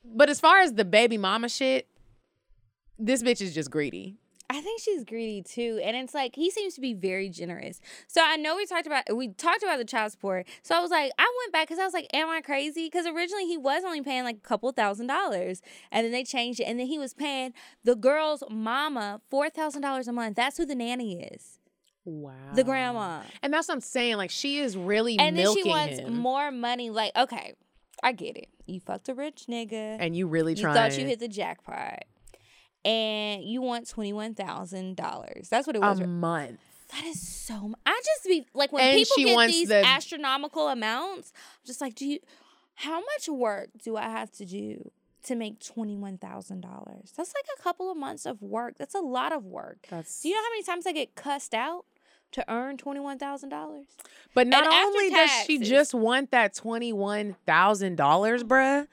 But 0.04 0.28
as 0.28 0.40
far 0.40 0.60
as 0.60 0.74
the 0.74 0.84
baby 0.84 1.16
mama 1.16 1.48
shit, 1.48 1.88
this 2.98 3.22
bitch 3.22 3.40
is 3.40 3.54
just 3.54 3.70
greedy. 3.70 4.18
I 4.56 4.60
think 4.60 4.80
she's 4.80 5.04
greedy 5.04 5.42
too, 5.42 5.80
and 5.82 5.96
it's 5.96 6.14
like 6.14 6.36
he 6.36 6.50
seems 6.50 6.74
to 6.74 6.80
be 6.80 6.94
very 6.94 7.28
generous. 7.28 7.80
So 8.06 8.20
I 8.24 8.36
know 8.36 8.56
we 8.56 8.66
talked 8.66 8.86
about 8.86 9.04
we 9.14 9.28
talked 9.28 9.62
about 9.62 9.78
the 9.78 9.84
child 9.84 10.12
support. 10.12 10.46
So 10.62 10.76
I 10.76 10.80
was 10.80 10.90
like, 10.90 11.10
I 11.18 11.26
went 11.42 11.52
back 11.52 11.66
because 11.68 11.78
I 11.80 11.84
was 11.84 11.94
like, 11.94 12.06
am 12.14 12.28
I 12.28 12.40
crazy? 12.40 12.86
Because 12.86 13.06
originally 13.06 13.46
he 13.46 13.58
was 13.58 13.82
only 13.84 14.02
paying 14.02 14.24
like 14.24 14.36
a 14.36 14.48
couple 14.48 14.70
thousand 14.72 15.08
dollars, 15.08 15.60
and 15.90 16.04
then 16.04 16.12
they 16.12 16.24
changed 16.24 16.60
it, 16.60 16.64
and 16.64 16.78
then 16.78 16.86
he 16.86 16.98
was 16.98 17.14
paying 17.14 17.52
the 17.82 17.96
girl's 17.96 18.44
mama 18.50 19.20
four 19.30 19.50
thousand 19.50 19.82
dollars 19.82 20.06
a 20.08 20.12
month. 20.12 20.36
That's 20.36 20.56
who 20.56 20.66
the 20.66 20.74
nanny 20.76 21.20
is, 21.22 21.58
Wow. 22.04 22.32
the 22.54 22.64
grandma. 22.64 23.22
And 23.42 23.52
that's 23.52 23.68
what 23.68 23.74
I'm 23.74 23.80
saying. 23.80 24.16
Like 24.18 24.30
she 24.30 24.58
is 24.58 24.76
really 24.76 25.18
And 25.18 25.36
then 25.36 25.52
she 25.54 25.64
wants 25.68 25.98
him. 25.98 26.14
more 26.16 26.50
money. 26.50 26.90
Like, 26.90 27.12
okay, 27.16 27.54
I 28.02 28.12
get 28.12 28.36
it. 28.36 28.48
You 28.66 28.80
fucked 28.80 29.08
a 29.08 29.14
rich 29.14 29.46
nigga. 29.48 29.96
and 30.00 30.14
you 30.16 30.26
really 30.26 30.54
you 30.54 30.62
thought 30.62 30.96
you 30.98 31.04
hit 31.06 31.18
the 31.18 31.28
jackpot, 31.28 32.04
and 32.84 33.42
you 33.44 33.62
want 33.62 33.88
twenty 33.88 34.12
one 34.12 34.34
thousand 34.34 34.96
dollars. 34.96 35.48
That's 35.48 35.66
what 35.66 35.76
it 35.76 35.82
was. 35.82 36.00
a 36.00 36.06
month. 36.06 36.60
That 36.92 37.04
is 37.04 37.26
so. 37.26 37.68
mu- 37.68 37.74
I 37.86 38.00
just 38.04 38.24
be 38.24 38.46
like 38.54 38.72
when 38.72 38.82
And 38.84 39.06
people 39.16 39.36
get 39.36 39.46
these 39.50 39.68
the- 39.68 39.84
astronomical 39.84 40.68
amounts. 40.68 41.32
I'm 41.34 41.66
just 41.66 41.80
like, 41.80 41.94
do 41.94 42.06
you? 42.06 42.18
How 42.76 43.00
much 43.00 43.28
work 43.28 43.68
do 43.82 43.96
I 43.96 44.08
have 44.08 44.30
to 44.32 44.44
do 44.44 44.90
to 45.24 45.34
make 45.34 45.64
twenty 45.64 45.96
one 45.96 46.18
thousand 46.18 46.60
dollars? 46.60 47.12
That's 47.16 47.32
like 47.34 47.46
a 47.58 47.62
couple 47.62 47.90
of 47.90 47.96
months 47.96 48.26
of 48.26 48.42
work. 48.42 48.74
That's 48.78 48.94
a 48.94 49.00
lot 49.00 49.32
of 49.32 49.44
work. 49.44 49.78
That's 49.90 50.22
Do 50.22 50.28
you 50.28 50.34
know 50.34 50.42
how 50.42 50.50
many 50.50 50.62
times 50.62 50.86
I 50.86 50.92
get 50.92 51.14
cussed 51.14 51.54
out 51.54 51.84
to 52.32 52.44
earn 52.52 52.76
twenty 52.76 53.00
one 53.00 53.18
thousand 53.18 53.48
dollars? 53.48 53.86
But 54.34 54.46
not 54.48 54.66
only 54.66 55.10
does 55.10 55.30
she 55.46 55.58
just 55.58 55.94
want 55.94 56.32
that 56.32 56.54
twenty 56.54 56.92
one 56.92 57.36
thousand 57.46 57.96
dollars, 57.96 58.42
bruh. 58.44 58.88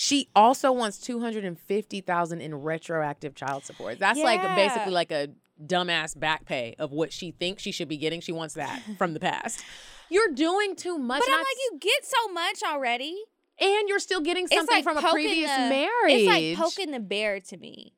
She 0.00 0.28
also 0.32 0.70
wants 0.70 0.96
two 0.98 1.18
hundred 1.18 1.44
and 1.44 1.58
fifty 1.58 2.00
thousand 2.00 2.40
in 2.40 2.54
retroactive 2.54 3.34
child 3.34 3.64
support. 3.64 3.98
That's 3.98 4.20
like 4.20 4.40
basically 4.54 4.92
like 4.92 5.10
a 5.10 5.30
dumbass 5.60 6.16
back 6.16 6.44
pay 6.44 6.76
of 6.78 6.92
what 6.92 7.12
she 7.12 7.32
thinks 7.32 7.64
she 7.64 7.72
should 7.72 7.88
be 7.88 7.96
getting. 7.96 8.20
She 8.20 8.30
wants 8.30 8.54
that 8.54 8.80
from 8.96 9.12
the 9.12 9.18
past. 9.18 9.64
You're 10.08 10.32
doing 10.32 10.76
too 10.76 10.98
much. 10.98 11.18
But 11.18 11.32
I'm 11.32 11.40
like, 11.40 11.46
you 11.72 11.78
get 11.80 12.04
so 12.04 12.28
much 12.32 12.62
already. 12.64 13.16
and 13.60 13.88
you're 13.88 13.98
still 13.98 14.20
getting 14.20 14.46
something 14.46 14.72
like 14.72 14.84
from 14.84 14.98
a 14.98 15.10
previous 15.10 15.50
the- 15.50 15.68
marriage. 15.68 15.90
It's 16.06 16.28
like 16.28 16.56
poking 16.56 16.92
the 16.92 17.00
bear 17.00 17.40
to 17.40 17.56
me. 17.56 17.92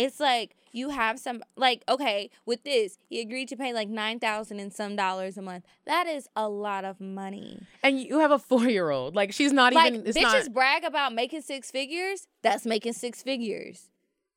It's 0.00 0.18
like 0.20 0.56
you 0.72 0.90
have 0.90 1.18
some 1.18 1.42
like 1.56 1.82
okay 1.88 2.30
with 2.46 2.62
this 2.62 2.96
he 3.08 3.20
agreed 3.20 3.48
to 3.48 3.56
pay 3.56 3.72
like 3.72 3.88
nine 3.88 4.20
thousand 4.20 4.60
and 4.60 4.72
some 4.72 4.96
dollars 4.96 5.36
a 5.36 5.42
month. 5.42 5.64
That 5.86 6.06
is 6.06 6.28
a 6.36 6.48
lot 6.48 6.84
of 6.84 7.00
money. 7.00 7.60
and 7.82 8.00
you 8.00 8.18
have 8.20 8.30
a 8.30 8.38
four 8.38 8.66
year 8.68 8.90
old. 8.90 9.14
Like 9.14 9.32
she's 9.32 9.52
not 9.52 9.72
Like 9.74 9.92
even. 9.94 10.06
It's 10.06 10.16
bitches 10.16 10.44
not. 10.46 10.52
brag 10.52 10.84
about 10.84 11.12
making 11.14 11.42
six 11.42 11.70
figures. 11.70 12.26
That's 12.42 12.64
making 12.66 12.92
six 12.94 13.22
figures. 13.22 13.90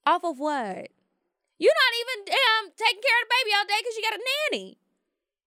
Off 0.05 0.23
of 0.23 0.39
what? 0.39 0.89
You're 1.59 1.73
not 1.83 1.93
even 2.01 2.25
damn 2.25 2.71
taking 2.75 3.01
care 3.01 3.17
of 3.21 3.27
the 3.27 3.35
baby 3.37 3.51
all 3.57 3.65
day 3.65 3.79
because 3.79 3.95
you 3.95 4.03
got 4.03 4.19
a 4.19 4.23
nanny. 4.51 4.77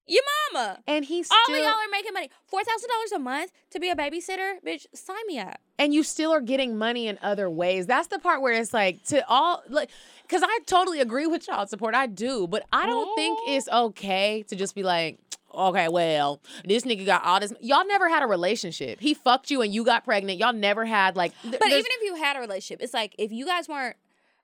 Your 0.08 0.22
mama. 0.52 0.78
And 0.86 1.04
he's 1.04 1.30
All 1.30 1.36
still. 1.44 1.56
of 1.56 1.62
y'all 1.62 1.68
are 1.72 1.90
making 1.90 2.12
money. 2.12 2.30
Four 2.46 2.62
thousand 2.62 2.88
dollars 2.88 3.12
a 3.12 3.18
month 3.18 3.50
to 3.70 3.80
be 3.80 3.88
a 3.90 3.96
babysitter, 3.96 4.54
bitch. 4.64 4.86
Sign 4.94 5.16
me 5.26 5.38
up. 5.38 5.58
and 5.78 5.92
you 5.92 6.02
still 6.02 6.32
are 6.32 6.40
getting 6.40 6.78
money 6.78 7.08
in 7.08 7.18
other 7.22 7.50
ways. 7.50 7.86
That's 7.86 8.06
the 8.08 8.18
part 8.18 8.40
where 8.40 8.52
it's 8.52 8.72
like 8.72 9.02
to 9.06 9.26
all 9.28 9.62
like 9.68 9.90
because 10.22 10.42
I 10.44 10.58
totally 10.66 11.00
agree 11.00 11.26
with 11.26 11.44
child 11.44 11.68
support. 11.70 11.94
I 11.94 12.06
do, 12.06 12.46
but 12.46 12.64
I 12.72 12.86
don't 12.86 13.14
think 13.16 13.38
it's 13.48 13.68
okay 13.68 14.42
to 14.48 14.54
just 14.56 14.74
be 14.76 14.82
like, 14.84 15.18
okay, 15.54 15.88
well, 15.88 16.40
this 16.64 16.84
nigga 16.84 17.04
got 17.04 17.24
all 17.24 17.40
this. 17.40 17.52
Y'all 17.60 17.86
never 17.86 18.08
had 18.08 18.22
a 18.22 18.26
relationship. 18.26 19.00
He 19.00 19.12
fucked 19.14 19.50
you 19.50 19.60
and 19.62 19.74
you 19.74 19.84
got 19.84 20.04
pregnant. 20.04 20.38
Y'all 20.38 20.52
never 20.52 20.84
had 20.84 21.16
like. 21.16 21.32
th- 21.42 21.58
But 21.58 21.68
even 21.68 21.84
if 21.84 22.02
you 22.04 22.14
had 22.22 22.36
a 22.36 22.40
relationship, 22.40 22.80
it's 22.80 22.94
like 22.94 23.14
if 23.18 23.32
you 23.32 23.44
guys 23.44 23.68
weren't, 23.68 23.96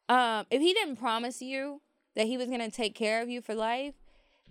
um, 0.09 0.47
if 0.51 0.61
he 0.61 0.73
didn't 0.75 0.97
promise 0.97 1.41
you 1.41 1.81
that 2.17 2.27
he 2.27 2.37
was 2.37 2.49
gonna 2.49 2.71
take 2.71 2.95
care 2.97 3.23
of 3.23 3.29
you 3.31 3.41
for 3.41 3.55
life, 3.55 3.95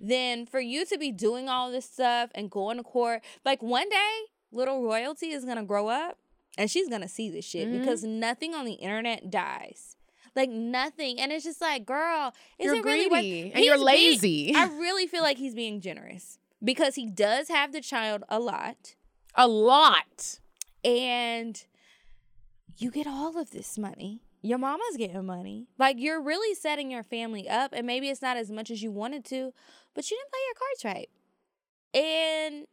then 0.03 0.45
for 0.47 0.59
you 0.59 0.85
to 0.85 0.97
be 0.97 1.11
doing 1.11 1.47
all 1.47 1.71
this 1.71 1.85
stuff 1.85 2.31
and 2.33 2.49
going 2.49 2.77
to 2.77 2.83
court, 2.83 3.21
like 3.45 3.61
one 3.61 3.87
day, 3.89 4.19
little 4.51 4.81
royalty 4.83 5.29
is 5.29 5.45
gonna 5.45 5.63
grow 5.63 5.87
up 5.87 6.17
and 6.57 6.69
she's 6.69 6.89
gonna 6.89 7.07
see 7.07 7.29
this 7.29 7.45
shit 7.45 7.67
Mm-hmm. 7.67 7.79
because 7.79 8.03
nothing 8.03 8.53
on 8.55 8.65
the 8.65 8.73
internet 8.73 9.29
dies. 9.29 9.95
Like 10.35 10.49
nothing, 10.49 11.19
and 11.19 11.31
it's 11.31 11.43
just 11.43 11.59
like, 11.61 11.85
girl, 11.85 12.33
is 12.57 12.65
You're 12.65 12.75
it 12.77 12.85
really 12.85 13.07
worth- 13.07 13.19
greedy 13.21 13.51
and 13.53 13.63
you're 13.63 13.75
He's 13.75 14.19
being- 14.21 14.51
lazy. 14.51 14.55
I 14.55 14.65
really 14.65 15.05
feel 15.07 15.21
like 15.23 15.37
he's 15.37 15.53
being 15.55 15.79
generous 15.81 16.39
because 16.63 16.95
he 16.95 17.05
does 17.05 17.47
have 17.49 17.71
the 17.73 17.81
child 17.81 18.23
a 18.29 18.39
lot 18.39 18.95
a 19.35 19.47
lot. 19.47 20.39
and 20.83 21.63
you 22.77 22.89
get 22.91 23.05
all 23.07 23.37
of 23.37 23.51
this 23.51 23.77
money. 23.77 24.21
Your 24.41 24.57
mama's 24.57 24.97
getting 24.97 25.25
money. 25.25 25.67
Like 25.77 25.97
you're 25.99 26.21
really 26.21 26.55
setting 26.55 26.89
your 26.91 27.03
family 27.03 27.47
up, 27.47 27.73
and 27.73 27.85
maybe 27.85 28.09
it's 28.09 28.21
not 28.21 28.37
as 28.37 28.51
much 28.51 28.71
as 28.71 28.81
you 28.81 28.91
wanted 28.91 29.23
to, 29.25 29.53
but 29.93 30.09
you 30.09 30.17
didn't 30.17 30.31
play 30.31 30.39
your 30.47 30.55
cards 30.55 30.85
right. 30.85 31.09
And 31.93 32.67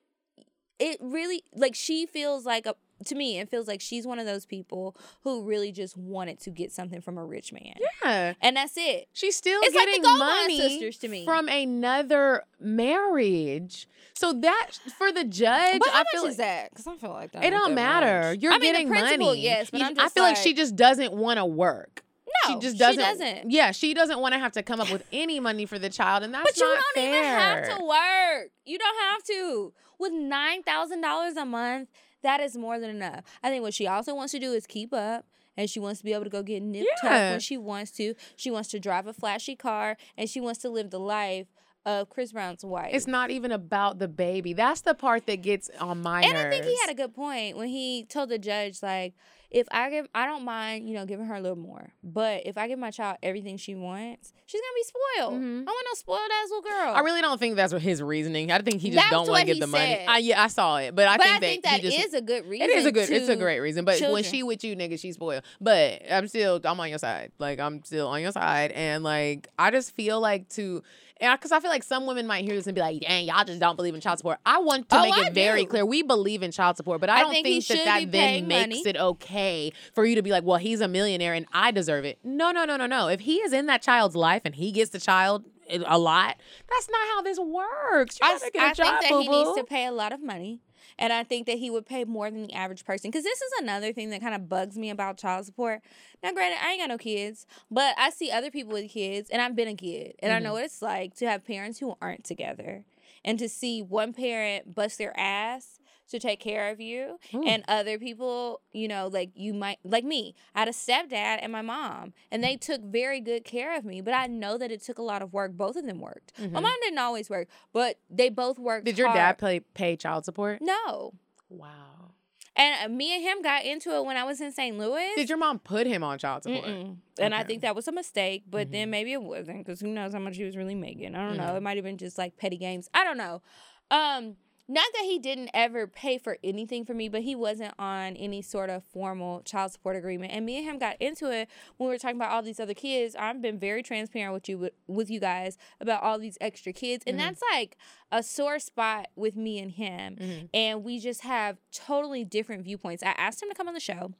it 0.78 0.98
really 1.00 1.42
like 1.54 1.74
she 1.74 2.06
feels 2.06 2.46
like 2.46 2.66
a 2.66 2.74
to 3.06 3.14
me, 3.14 3.38
it 3.38 3.48
feels 3.48 3.68
like 3.68 3.80
she's 3.80 4.06
one 4.06 4.18
of 4.18 4.26
those 4.26 4.44
people 4.46 4.96
who 5.22 5.42
really 5.44 5.70
just 5.72 5.96
wanted 5.96 6.40
to 6.40 6.50
get 6.50 6.72
something 6.72 7.00
from 7.00 7.16
a 7.18 7.24
rich 7.24 7.52
man. 7.52 7.74
Yeah. 8.04 8.34
And 8.40 8.56
that's 8.56 8.74
it. 8.76 9.08
She's 9.12 9.36
still 9.36 9.60
It's 9.62 9.74
like 9.74 9.86
getting 9.86 10.02
Goldman 10.02 10.26
money 10.28 10.58
sisters 10.58 10.96
to 10.98 11.08
me. 11.08 11.24
from 11.24 11.48
another 11.48 12.42
marriage. 12.58 13.86
So 14.14 14.32
that 14.32 14.70
for 14.96 15.12
the 15.12 15.24
judge, 15.24 15.78
But 15.78 15.88
how 15.90 15.94
I 15.94 15.98
much 16.00 16.06
feel 16.12 16.24
is 16.24 16.36
that? 16.38 16.70
Because 16.70 16.86
I 16.88 16.96
feel 16.96 17.10
like 17.10 17.32
that. 17.32 17.44
It 17.44 17.50
don't 17.50 17.74
matter. 17.74 18.30
much. 18.30 18.42
You're 18.42 18.52
I 18.52 18.58
mean, 18.58 18.72
getting 18.72 18.88
money. 18.90 19.40
yes, 19.40 19.70
but 19.70 19.80
You- 19.80 19.94
I 19.98 20.08
feel 20.08 20.24
like, 20.24 20.36
she 20.36 20.54
just 20.54 20.74
doesn't 20.74 21.12
want 21.12 21.38
to 21.38 21.44
work. 21.44 22.02
No, 22.46 22.54
she 22.54 22.60
just 22.60 22.78
doesn't. 22.78 23.00
doesn't. 23.02 23.50
Yeah, 23.50 23.70
she 23.72 23.94
doesn't 23.94 24.18
want 24.20 24.34
to 24.34 24.38
have 24.38 24.52
to 24.52 24.62
come 24.62 24.80
up 24.80 24.90
with 24.92 25.02
any 25.12 25.40
money 25.40 25.66
for 25.66 25.78
the 25.78 25.88
child, 25.88 26.22
and 26.22 26.34
that's 26.34 26.44
But 26.44 26.56
you 26.58 26.64
not 26.74 26.74
don't 26.74 27.02
fair. 27.04 27.14
even 27.16 27.24
have 27.24 27.78
to 27.78 27.84
work. 27.84 28.50
You 28.66 28.78
don't 28.78 28.98
have 29.00 29.22
to. 29.24 29.72
With 29.98 30.12
nine 30.12 30.62
thousand 30.62 31.00
dollars 31.00 31.36
a 31.36 31.44
month, 31.44 31.88
that 32.22 32.40
is 32.40 32.56
more 32.56 32.78
than 32.78 32.90
enough. 32.90 33.24
I 33.42 33.50
think 33.50 33.62
what 33.62 33.74
she 33.74 33.86
also 33.86 34.14
wants 34.14 34.32
to 34.32 34.38
do 34.38 34.52
is 34.52 34.66
keep 34.66 34.92
up. 34.92 35.24
And 35.56 35.68
she 35.68 35.80
wants 35.80 35.98
to 35.98 36.04
be 36.04 36.12
able 36.12 36.22
to 36.22 36.30
go 36.30 36.44
get 36.44 36.62
nipped 36.62 36.86
Yeah. 37.02 37.32
when 37.32 37.40
she 37.40 37.58
wants 37.58 37.90
to. 37.92 38.14
She 38.36 38.48
wants 38.48 38.68
to 38.68 38.78
drive 38.78 39.08
a 39.08 39.12
flashy 39.12 39.56
car, 39.56 39.96
and 40.16 40.30
she 40.30 40.40
wants 40.40 40.60
to 40.60 40.68
live 40.70 40.90
the 40.90 41.00
life 41.00 41.48
of 41.84 42.08
Chris 42.08 42.30
Brown's 42.30 42.64
wife. 42.64 42.90
It's 42.92 43.08
not 43.08 43.32
even 43.32 43.50
about 43.50 43.98
the 43.98 44.06
baby. 44.06 44.52
That's 44.52 44.82
the 44.82 44.94
part 44.94 45.26
that 45.26 45.42
gets 45.42 45.68
on 45.80 46.00
my 46.00 46.22
and 46.22 46.34
nerves. 46.34 46.46
I 46.46 46.50
think 46.50 46.64
he 46.64 46.76
had 46.80 46.90
a 46.90 46.94
good 46.94 47.12
point 47.12 47.56
when 47.56 47.66
he 47.66 48.04
told 48.04 48.28
the 48.28 48.38
judge, 48.38 48.84
like, 48.84 49.14
if 49.50 49.66
I 49.70 49.88
give, 49.88 50.06
I 50.14 50.26
don't 50.26 50.44
mind, 50.44 50.88
you 50.88 50.94
know, 50.94 51.06
giving 51.06 51.24
her 51.26 51.34
a 51.34 51.40
little 51.40 51.56
more, 51.56 51.92
but 52.04 52.42
if 52.44 52.58
I 52.58 52.68
give 52.68 52.78
my 52.78 52.90
child 52.90 53.16
everything 53.22 53.56
she 53.56 53.74
wants, 53.74 54.32
she's 54.44 54.60
gonna 54.60 54.74
be 54.74 54.82
spoiled. 54.82 55.34
Mm-hmm. 55.34 55.68
I 55.68 55.70
want 55.70 55.86
no 55.90 55.94
spoiled 55.94 56.20
ass 56.20 56.50
little 56.50 56.62
girl. 56.62 56.94
I 56.94 57.00
really 57.00 57.22
don't 57.22 57.38
think 57.38 57.56
that's 57.56 57.72
what 57.72 57.80
his 57.80 58.02
reasoning. 58.02 58.52
I 58.52 58.60
think 58.60 58.82
he 58.82 58.90
just 58.90 58.96
That's 58.96 59.10
don't 59.10 59.28
want 59.28 59.40
to 59.40 59.46
give 59.46 59.54
he 59.54 59.60
the 59.60 59.66
money. 59.66 60.04
I, 60.06 60.18
yeah, 60.18 60.42
I 60.42 60.48
saw 60.48 60.76
it, 60.76 60.94
but 60.94 61.08
I 61.08 61.16
but 61.16 61.24
think 61.24 61.36
I 61.36 61.40
think 61.40 61.64
that, 61.64 61.80
just, 61.80 61.98
is 61.98 62.14
a 62.14 62.20
good 62.20 62.46
reason. 62.46 62.68
It 62.68 62.76
is 62.76 62.84
a 62.84 62.92
good. 62.92 63.08
It's 63.08 63.28
a 63.28 63.36
great 63.36 63.60
reason. 63.60 63.84
But 63.84 64.00
when 64.00 64.22
she 64.22 64.42
with 64.42 64.64
you, 64.64 64.76
nigga, 64.76 65.00
she's 65.00 65.14
spoiled. 65.14 65.44
But 65.60 66.02
I'm 66.10 66.28
still. 66.28 66.60
I'm 66.64 66.78
on 66.78 66.90
your 66.90 66.98
side. 66.98 67.32
Like 67.38 67.58
I'm 67.58 67.82
still 67.84 68.08
on 68.08 68.20
your 68.20 68.32
side. 68.32 68.72
And 68.72 69.02
like 69.02 69.48
I 69.58 69.70
just 69.70 69.94
feel 69.94 70.20
like 70.20 70.48
to. 70.50 70.82
Because 71.20 71.50
I 71.52 71.60
feel 71.60 71.70
like 71.70 71.82
some 71.82 72.06
women 72.06 72.26
might 72.26 72.44
hear 72.44 72.54
this 72.54 72.66
and 72.66 72.74
be 72.74 72.80
like, 72.80 73.00
"Dang, 73.00 73.26
y'all 73.26 73.44
just 73.44 73.58
don't 73.58 73.76
believe 73.76 73.94
in 73.94 74.00
child 74.00 74.18
support." 74.18 74.38
I 74.46 74.58
want 74.58 74.88
to 74.90 74.98
Oh, 74.98 75.02
make 75.02 75.14
I 75.14 75.26
it 75.26 75.34
very 75.34 75.64
clear 75.64 75.84
we 75.84 76.02
believe 76.02 76.42
in 76.42 76.52
child 76.52 76.76
support, 76.76 77.00
but 77.00 77.10
I, 77.10 77.16
I 77.18 77.22
don't 77.22 77.32
think 77.32 77.46
think, 77.46 77.66
that 77.66 77.84
that 77.84 78.00
then 78.00 78.10
paying 78.12 78.46
makes 78.48 78.68
money. 78.68 78.82
it 78.88 78.96
okay 78.96 79.72
for 79.94 80.04
you 80.04 80.14
to 80.14 80.22
be 80.22 80.30
like, 80.30 80.44
"Well, 80.44 80.58
he's 80.58 80.80
a 80.80 80.88
millionaire 80.88 81.34
and 81.34 81.46
I 81.52 81.70
deserve 81.72 82.04
it." 82.04 82.18
No, 82.22 82.52
no, 82.52 82.64
no, 82.64 82.76
no, 82.76 82.86
no. 82.86 83.08
If 83.08 83.20
he 83.20 83.36
is 83.38 83.52
in 83.52 83.66
that 83.66 83.82
child's 83.82 84.14
life 84.16 84.42
and 84.44 84.54
he 84.54 84.70
gets 84.72 84.90
the 84.90 85.00
child 85.00 85.44
a 85.70 85.98
lot, 85.98 86.36
that's 86.70 86.88
not 86.88 87.00
how 87.14 87.22
this 87.22 87.38
works. 87.38 88.18
You 88.20 88.26
I, 88.28 88.38
gotta 88.38 88.50
get 88.52 88.62
a 88.62 88.66
I 88.66 88.72
think 88.72 89.00
that 89.02 89.20
he 89.22 89.28
needs 89.28 89.54
to 89.56 89.64
pay 89.64 89.86
a 89.86 89.92
lot 89.92 90.12
of 90.12 90.22
money. 90.22 90.60
And 90.98 91.12
I 91.12 91.22
think 91.22 91.46
that 91.46 91.58
he 91.58 91.70
would 91.70 91.86
pay 91.86 92.04
more 92.04 92.30
than 92.30 92.42
the 92.42 92.54
average 92.54 92.84
person. 92.84 93.10
Because 93.10 93.24
this 93.24 93.40
is 93.40 93.52
another 93.60 93.92
thing 93.92 94.10
that 94.10 94.20
kind 94.20 94.34
of 94.34 94.48
bugs 94.48 94.76
me 94.76 94.90
about 94.90 95.16
child 95.16 95.46
support. 95.46 95.80
Now, 96.22 96.32
granted, 96.32 96.58
I 96.62 96.72
ain't 96.72 96.80
got 96.80 96.88
no 96.88 96.98
kids, 96.98 97.46
but 97.70 97.94
I 97.96 98.10
see 98.10 98.30
other 98.30 98.50
people 98.50 98.72
with 98.72 98.90
kids, 98.90 99.30
and 99.30 99.40
I've 99.40 99.54
been 99.54 99.68
a 99.68 99.74
kid. 99.74 100.14
And 100.18 100.32
I 100.32 100.38
know 100.38 100.46
mm-hmm. 100.46 100.54
what 100.54 100.64
it's 100.64 100.82
like 100.82 101.14
to 101.16 101.28
have 101.28 101.46
parents 101.46 101.78
who 101.78 101.96
aren't 102.02 102.24
together 102.24 102.84
and 103.24 103.38
to 103.38 103.48
see 103.48 103.82
one 103.82 104.12
parent 104.12 104.74
bust 104.74 104.98
their 104.98 105.18
ass 105.18 105.77
to 106.08 106.18
take 106.18 106.40
care 106.40 106.70
of 106.70 106.80
you 106.80 107.18
hmm. 107.30 107.42
and 107.46 107.64
other 107.68 107.98
people 107.98 108.60
you 108.72 108.88
know 108.88 109.08
like 109.08 109.30
you 109.34 109.52
might 109.52 109.78
like 109.84 110.04
me 110.04 110.34
i 110.54 110.60
had 110.60 110.68
a 110.68 110.72
stepdad 110.72 111.38
and 111.40 111.52
my 111.52 111.62
mom 111.62 112.12
and 112.30 112.42
they 112.42 112.56
took 112.56 112.82
very 112.82 113.20
good 113.20 113.44
care 113.44 113.76
of 113.76 113.84
me 113.84 114.00
but 114.00 114.14
i 114.14 114.26
know 114.26 114.58
that 114.58 114.70
it 114.70 114.82
took 114.82 114.98
a 114.98 115.02
lot 115.02 115.22
of 115.22 115.32
work 115.32 115.52
both 115.52 115.76
of 115.76 115.84
them 115.84 116.00
worked 116.00 116.32
my 116.38 116.44
mm-hmm. 116.44 116.54
mom 116.54 116.76
didn't 116.82 116.98
always 116.98 117.28
work 117.28 117.48
but 117.72 117.98
they 118.10 118.28
both 118.28 118.58
worked 118.58 118.84
Did 118.84 118.98
your 118.98 119.08
hard. 119.08 119.18
dad 119.18 119.38
pay 119.38 119.60
pay 119.60 119.96
child 119.96 120.24
support? 120.24 120.60
no 120.60 121.12
Wow. 121.50 122.12
and 122.56 122.96
me 122.96 123.14
and 123.14 123.22
him 123.22 123.42
got 123.42 123.64
into 123.64 123.94
it 123.94 124.04
when 124.04 124.16
i 124.16 124.24
was 124.24 124.40
in 124.40 124.52
st 124.52 124.78
louis 124.78 125.12
Did 125.16 125.28
your 125.28 125.38
mom 125.38 125.58
put 125.58 125.86
him 125.86 126.02
on 126.02 126.18
child 126.18 126.42
support? 126.42 126.64
Mm-mm. 126.64 126.96
And 127.20 127.34
I 127.34 127.42
think 127.42 127.62
that 127.62 127.74
was 127.74 127.88
a 127.88 127.92
mistake, 127.92 128.44
but 128.48 128.70
then 128.70 128.84
mm-hmm. 128.84 128.90
maybe 128.92 129.12
it 129.12 129.22
wasn't 129.22 129.58
because 129.58 129.80
who 129.80 129.88
knows 129.88 130.12
how 130.12 130.20
much 130.20 130.36
he 130.36 130.44
was 130.44 130.56
really 130.56 130.74
making. 130.76 131.16
I 131.16 131.26
don't 131.26 131.36
know. 131.36 131.46
It 131.46 131.54
mm-hmm. 131.54 131.64
might 131.64 131.76
have 131.76 131.84
been 131.84 131.98
just 131.98 132.16
like 132.16 132.36
petty 132.36 132.56
games. 132.56 132.88
I 132.94 133.02
don't 133.02 133.18
know. 133.18 133.42
Um, 133.90 134.36
not 134.68 134.86
that 134.92 135.04
he 135.04 135.18
didn't 135.18 135.50
ever 135.54 135.86
pay 135.86 136.18
for 136.18 136.36
anything 136.44 136.84
for 136.84 136.92
me, 136.92 137.08
but 137.08 137.22
he 137.22 137.34
wasn't 137.34 137.72
on 137.78 138.16
any 138.16 138.42
sort 138.42 138.68
of 138.68 138.84
formal 138.84 139.40
child 139.40 139.72
support 139.72 139.96
agreement. 139.96 140.32
And 140.32 140.44
me 140.44 140.58
and 140.58 140.66
him 140.66 140.78
got 140.78 140.96
into 141.00 141.30
it 141.30 141.48
when 141.78 141.88
we 141.88 141.94
were 141.94 141.98
talking 141.98 142.16
about 142.16 142.32
all 142.32 142.42
these 142.42 142.60
other 142.60 142.74
kids. 142.74 143.16
I've 143.18 143.40
been 143.40 143.58
very 143.58 143.82
transparent 143.82 144.34
with 144.34 144.48
you 144.48 144.70
with, 144.86 145.08
you 145.08 145.20
guys 145.20 145.56
about 145.80 146.02
all 146.02 146.18
these 146.18 146.36
extra 146.38 146.72
kids, 146.74 147.02
and 147.06 147.16
mm-hmm. 147.16 147.26
that's 147.26 147.42
like 147.50 147.78
a 148.12 148.22
sore 148.22 148.58
spot 148.58 149.08
with 149.16 149.36
me 149.36 149.58
and 149.58 149.70
him. 149.72 150.16
Mm-hmm. 150.16 150.46
And 150.52 150.84
we 150.84 151.00
just 151.00 151.22
have 151.22 151.56
totally 151.72 152.24
different 152.24 152.64
viewpoints. 152.64 153.02
I 153.02 153.14
asked 153.16 153.42
him 153.42 153.48
to 153.48 153.54
come 153.54 153.68
on 153.68 153.74
the 153.74 153.80
show. 153.80 154.12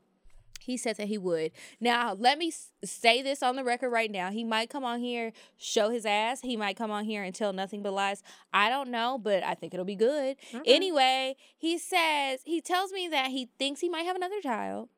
He 0.69 0.77
said 0.77 0.99
that 0.99 1.09
he 1.09 1.17
would. 1.17 1.53
Now, 1.81 2.13
let 2.13 2.37
me 2.37 2.53
say 2.85 3.23
this 3.23 3.43
on 3.43 3.57
the 3.57 3.65
record 3.65 3.89
right 3.89 4.11
now. 4.11 4.31
He 4.31 4.45
might 4.45 4.69
come 4.69 4.85
on 4.85 5.01
here, 5.01 5.33
show 5.57 5.89
his 5.89 6.05
ass. 6.05 6.43
He 6.43 6.59
might 6.59 6.77
come 6.77 6.91
on 6.91 7.07
here 7.07 7.23
and 7.23 7.35
tell 7.35 7.55
nothing 7.55 7.83
but 7.83 7.95
lies. 7.95 8.23
I 8.53 8.69
don't 8.69 8.91
know, 8.91 9.19
but 9.19 9.43
I 9.43 9.55
think 9.55 9.73
it'll 9.73 9.87
be 9.87 9.97
good. 9.97 10.37
Anyway, 10.67 11.37
he 11.57 11.79
says, 11.79 12.41
he 12.45 12.61
tells 12.61 12.93
me 12.93 13.09
that 13.09 13.31
he 13.31 13.49
thinks 13.59 13.81
he 13.81 13.89
might 13.89 14.03
have 14.03 14.15
another 14.15 14.43
child. 14.43 14.91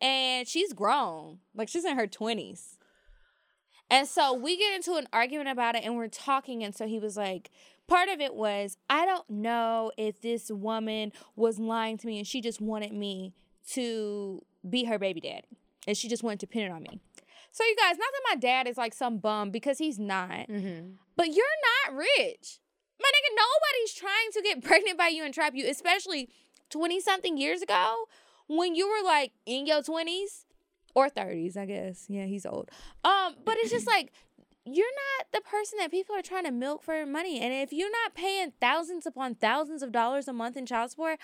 And 0.00 0.48
she's 0.48 0.72
grown. 0.72 1.40
Like 1.54 1.68
she's 1.68 1.84
in 1.84 1.98
her 1.98 2.06
20s. 2.06 2.78
And 3.90 4.08
so 4.08 4.32
we 4.32 4.56
get 4.56 4.74
into 4.74 4.94
an 4.94 5.08
argument 5.12 5.50
about 5.50 5.74
it 5.74 5.84
and 5.84 5.94
we're 5.94 6.08
talking. 6.08 6.64
And 6.64 6.74
so 6.74 6.86
he 6.86 6.98
was 6.98 7.18
like, 7.18 7.50
part 7.86 8.08
of 8.08 8.18
it 8.22 8.34
was, 8.34 8.78
I 8.88 9.04
don't 9.04 9.28
know 9.28 9.92
if 9.98 10.22
this 10.22 10.50
woman 10.50 11.12
was 11.36 11.58
lying 11.58 11.98
to 11.98 12.06
me 12.06 12.16
and 12.16 12.26
she 12.26 12.40
just 12.40 12.62
wanted 12.62 12.94
me 12.94 13.34
to 13.72 14.42
be 14.68 14.84
her 14.84 14.98
baby 14.98 15.20
daddy. 15.20 15.58
And 15.86 15.96
she 15.96 16.08
just 16.08 16.22
wanted 16.22 16.40
to 16.40 16.46
pin 16.46 16.64
it 16.64 16.72
on 16.72 16.82
me. 16.82 17.00
So, 17.52 17.64
you 17.64 17.76
guys, 17.76 17.96
not 17.96 18.08
that 18.12 18.34
my 18.34 18.36
dad 18.36 18.66
is 18.68 18.76
like 18.76 18.92
some 18.92 19.18
bum 19.18 19.50
because 19.50 19.78
he's 19.78 19.98
not, 19.98 20.46
but 21.16 21.28
you're 21.28 21.46
not 21.86 21.96
rich. 21.96 22.58
My 23.00 23.08
nigga, 23.08 23.36
nobody's 23.36 23.94
trying 23.94 24.30
to 24.32 24.42
get 24.42 24.62
pregnant 24.68 24.98
by 24.98 25.08
you 25.08 25.24
and 25.24 25.32
trap 25.32 25.54
you, 25.54 25.66
especially 25.68 26.28
20 26.70 27.00
something 27.00 27.36
years 27.38 27.62
ago 27.62 28.04
when 28.48 28.74
you 28.74 28.88
were 28.88 29.04
like 29.06 29.32
in 29.46 29.66
your 29.66 29.82
20s 29.82 30.44
or 30.94 31.08
30s, 31.08 31.56
I 31.56 31.66
guess. 31.66 32.06
Yeah, 32.08 32.24
he's 32.24 32.46
old. 32.46 32.70
Um, 33.04 33.36
but 33.44 33.56
it's 33.58 33.70
just 33.70 33.86
like 33.96 34.12
you're 34.64 34.86
not 34.86 35.26
the 35.32 35.40
person 35.48 35.78
that 35.78 35.90
people 35.90 36.16
are 36.16 36.22
trying 36.22 36.44
to 36.44 36.50
milk 36.50 36.82
for 36.82 37.06
money. 37.06 37.40
And 37.40 37.52
if 37.54 37.72
you're 37.72 37.90
not 37.90 38.14
paying 38.14 38.52
thousands 38.60 39.06
upon 39.06 39.36
thousands 39.36 39.82
of 39.82 39.92
dollars 39.92 40.26
a 40.26 40.32
month 40.32 40.56
in 40.56 40.66
child 40.66 40.90
support, 40.90 41.18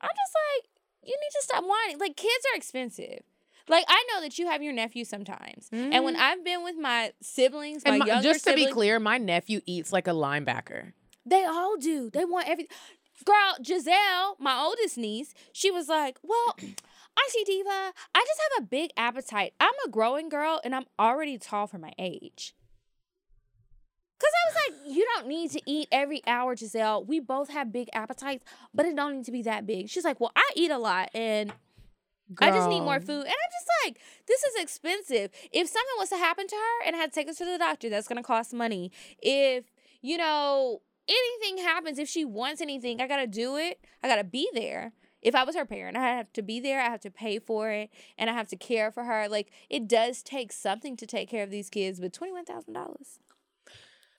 I'm 0.00 0.10
just 0.10 0.34
like, 0.58 0.70
you 1.06 1.16
need 1.20 1.30
to 1.32 1.42
stop 1.42 1.64
whining. 1.64 1.98
Like 1.98 2.16
kids 2.16 2.44
are 2.52 2.56
expensive. 2.56 3.20
Like 3.68 3.84
I 3.88 4.04
know 4.12 4.20
that 4.20 4.38
you 4.38 4.46
have 4.48 4.62
your 4.62 4.72
nephew 4.74 5.04
sometimes, 5.04 5.68
and 5.72 6.04
when 6.04 6.16
I've 6.16 6.44
been 6.44 6.62
with 6.64 6.76
my 6.76 7.12
siblings, 7.22 7.82
my, 7.84 7.92
Mm-hmm. 7.92 7.92
And 7.92 7.98
my- 8.00 8.06
younger 8.06 8.22
just 8.32 8.44
to 8.46 8.54
be 8.54 8.66
clear, 8.70 9.00
my 9.00 9.16
nephew 9.18 9.60
eats 9.66 9.90
like 9.92 10.06
a 10.06 10.10
linebacker. 10.12 10.92
they 11.24 11.44
all 11.44 11.76
do. 11.78 12.10
They 12.10 12.24
want 12.26 12.46
every 12.48 12.68
girl. 13.24 13.56
Giselle, 13.64 14.36
my 14.38 14.58
oldest 14.60 14.98
niece, 14.98 15.32
she 15.52 15.70
was 15.70 15.88
like, 15.88 16.18
"Well, 16.22 16.56
I 17.16 17.28
see 17.30 17.44
Diva. 17.44 17.92
I 18.14 18.24
just 18.26 18.40
have 18.52 18.64
a 18.64 18.66
big 18.66 18.90
appetite. 18.98 19.54
I'm 19.58 19.72
a 19.86 19.88
growing 19.88 20.28
girl, 20.28 20.60
and 20.62 20.74
I'm 20.74 20.84
already 20.98 21.38
tall 21.38 21.66
for 21.66 21.78
my 21.78 21.92
age." 21.98 22.54
Cause 24.24 24.32
I 24.32 24.48
was 24.48 24.86
like, 24.86 24.96
you 24.96 25.06
don't 25.14 25.28
need 25.28 25.50
to 25.50 25.60
eat 25.66 25.88
every 25.92 26.22
hour, 26.26 26.56
Giselle. 26.56 27.04
We 27.04 27.20
both 27.20 27.50
have 27.50 27.70
big 27.70 27.90
appetites, 27.92 28.42
but 28.72 28.86
it 28.86 28.96
don't 28.96 29.16
need 29.16 29.26
to 29.26 29.32
be 29.32 29.42
that 29.42 29.66
big. 29.66 29.90
She's 29.90 30.04
like, 30.04 30.18
well, 30.18 30.32
I 30.34 30.50
eat 30.56 30.70
a 30.70 30.78
lot, 30.78 31.10
and 31.14 31.52
I 32.40 32.50
just 32.50 32.70
need 32.70 32.80
more 32.80 33.00
food. 33.00 33.20
And 33.20 33.26
I'm 33.26 33.52
just 33.52 33.68
like, 33.84 33.98
this 34.26 34.42
is 34.42 34.62
expensive. 34.62 35.30
If 35.52 35.68
something 35.68 35.94
was 35.98 36.08
to 36.08 36.16
happen 36.16 36.46
to 36.46 36.56
her 36.56 36.86
and 36.86 36.96
I 36.96 37.00
had 37.00 37.12
to 37.12 37.14
take 37.14 37.28
her 37.28 37.34
to 37.34 37.44
the 37.44 37.58
doctor, 37.58 37.90
that's 37.90 38.08
gonna 38.08 38.22
cost 38.22 38.54
money. 38.54 38.90
If, 39.20 39.66
you 40.00 40.16
know, 40.16 40.80
anything 41.06 41.62
happens, 41.62 41.98
if 41.98 42.08
she 42.08 42.24
wants 42.24 42.62
anything, 42.62 43.02
I 43.02 43.06
gotta 43.06 43.26
do 43.26 43.56
it. 43.56 43.84
I 44.02 44.08
gotta 44.08 44.24
be 44.24 44.48
there. 44.54 44.92
If 45.20 45.34
I 45.34 45.44
was 45.44 45.54
her 45.54 45.66
parent, 45.66 45.96
I 45.98 46.16
have 46.16 46.32
to 46.34 46.42
be 46.42 46.60
there, 46.60 46.80
I 46.80 46.84
have 46.90 47.00
to 47.00 47.10
pay 47.10 47.38
for 47.38 47.70
it, 47.70 47.90
and 48.16 48.28
I 48.30 48.32
have 48.32 48.48
to 48.48 48.56
care 48.56 48.90
for 48.90 49.04
her. 49.04 49.28
Like 49.28 49.50
it 49.68 49.86
does 49.86 50.22
take 50.22 50.50
something 50.50 50.96
to 50.96 51.06
take 51.06 51.28
care 51.28 51.42
of 51.42 51.50
these 51.50 51.68
kids, 51.68 52.00
but 52.00 52.14
twenty 52.14 52.32
one 52.32 52.46
thousand 52.46 52.72
dollars. 52.72 53.18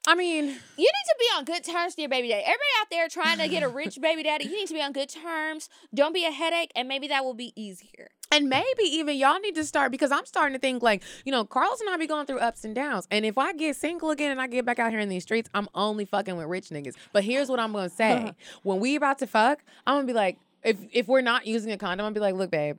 I 0.08 0.14
mean, 0.16 0.46
You 0.46 0.52
need 0.52 0.58
to 0.88 1.16
be 1.20 1.26
on 1.38 1.46
good 1.46 1.64
terms 1.64 1.94
with 1.94 2.00
your 2.00 2.10
baby 2.10 2.28
daddy. 2.28 2.44
Everybody 2.44 2.70
out 2.80 2.88
there 2.92 3.08
trying 3.10 3.40
to 3.40 3.48
get 3.48 3.64
a 3.64 3.68
rich 3.68 4.00
baby 4.00 4.24
daddy, 4.24 4.46
you 4.46 4.56
need 4.56 4.68
to 4.68 4.74
be 4.74 4.82
on 4.82 4.92
good 4.92 5.10
terms. 5.10 5.68
Don't 5.94 6.14
be 6.14 6.26
a 6.26 6.32
headache, 6.32 6.72
and 6.76 6.88
maybe 6.88 7.08
that 7.08 7.24
will 7.24 7.34
be 7.34 7.54
easier. 7.56 8.10
and 8.32 8.50
maybe 8.50 8.84
even 8.84 9.16
y'all 9.16 9.40
need 9.40 9.56
to 9.56 9.64
start 9.64 9.92
because 9.92 10.12
I'm 10.12 10.26
starting 10.26 10.54
to 10.54 10.60
think 10.60 10.84
like, 10.84 11.04
you 11.26 11.32
know, 11.32 11.46
Carlos 11.46 11.80
and 11.80 11.90
I 11.90 11.98
be 11.98 12.06
going 12.08 12.26
through 12.26 12.40
ups 12.40 12.66
and 12.66 12.76
downs. 12.76 13.08
And 13.10 13.26
if 13.26 13.38
I 13.38 13.54
get 13.54 13.76
single 13.78 14.10
again 14.12 14.32
and 14.32 14.42
I 14.42 14.48
get 14.48 14.66
back 14.66 14.78
out 14.80 14.92
here 14.92 15.00
in 15.00 15.10
these 15.10 15.24
streets, 15.24 15.50
I'm 15.54 15.68
only 15.74 16.06
fucking 16.06 16.36
with 16.36 16.48
rich 16.48 16.70
niggas. 16.70 16.96
But 17.14 17.24
here's 17.24 17.50
what 17.50 17.60
I'm 17.60 17.72
gonna 17.72 17.90
say. 17.90 18.34
when 18.64 18.80
we 18.80 18.96
about 18.96 19.20
to 19.20 19.28
fuck, 19.28 19.64
I'm 19.88 19.96
gonna 19.96 20.08
be 20.08 20.14
like, 20.14 20.38
if 20.64 20.78
if 20.92 21.08
we're 21.08 21.22
not 21.22 21.46
using 21.48 21.72
a 21.72 21.78
condom, 21.78 22.06
I'm 22.06 22.14
gonna 22.14 22.16
be 22.16 22.20
like, 22.32 22.36
look, 22.36 22.52
babe. 22.52 22.78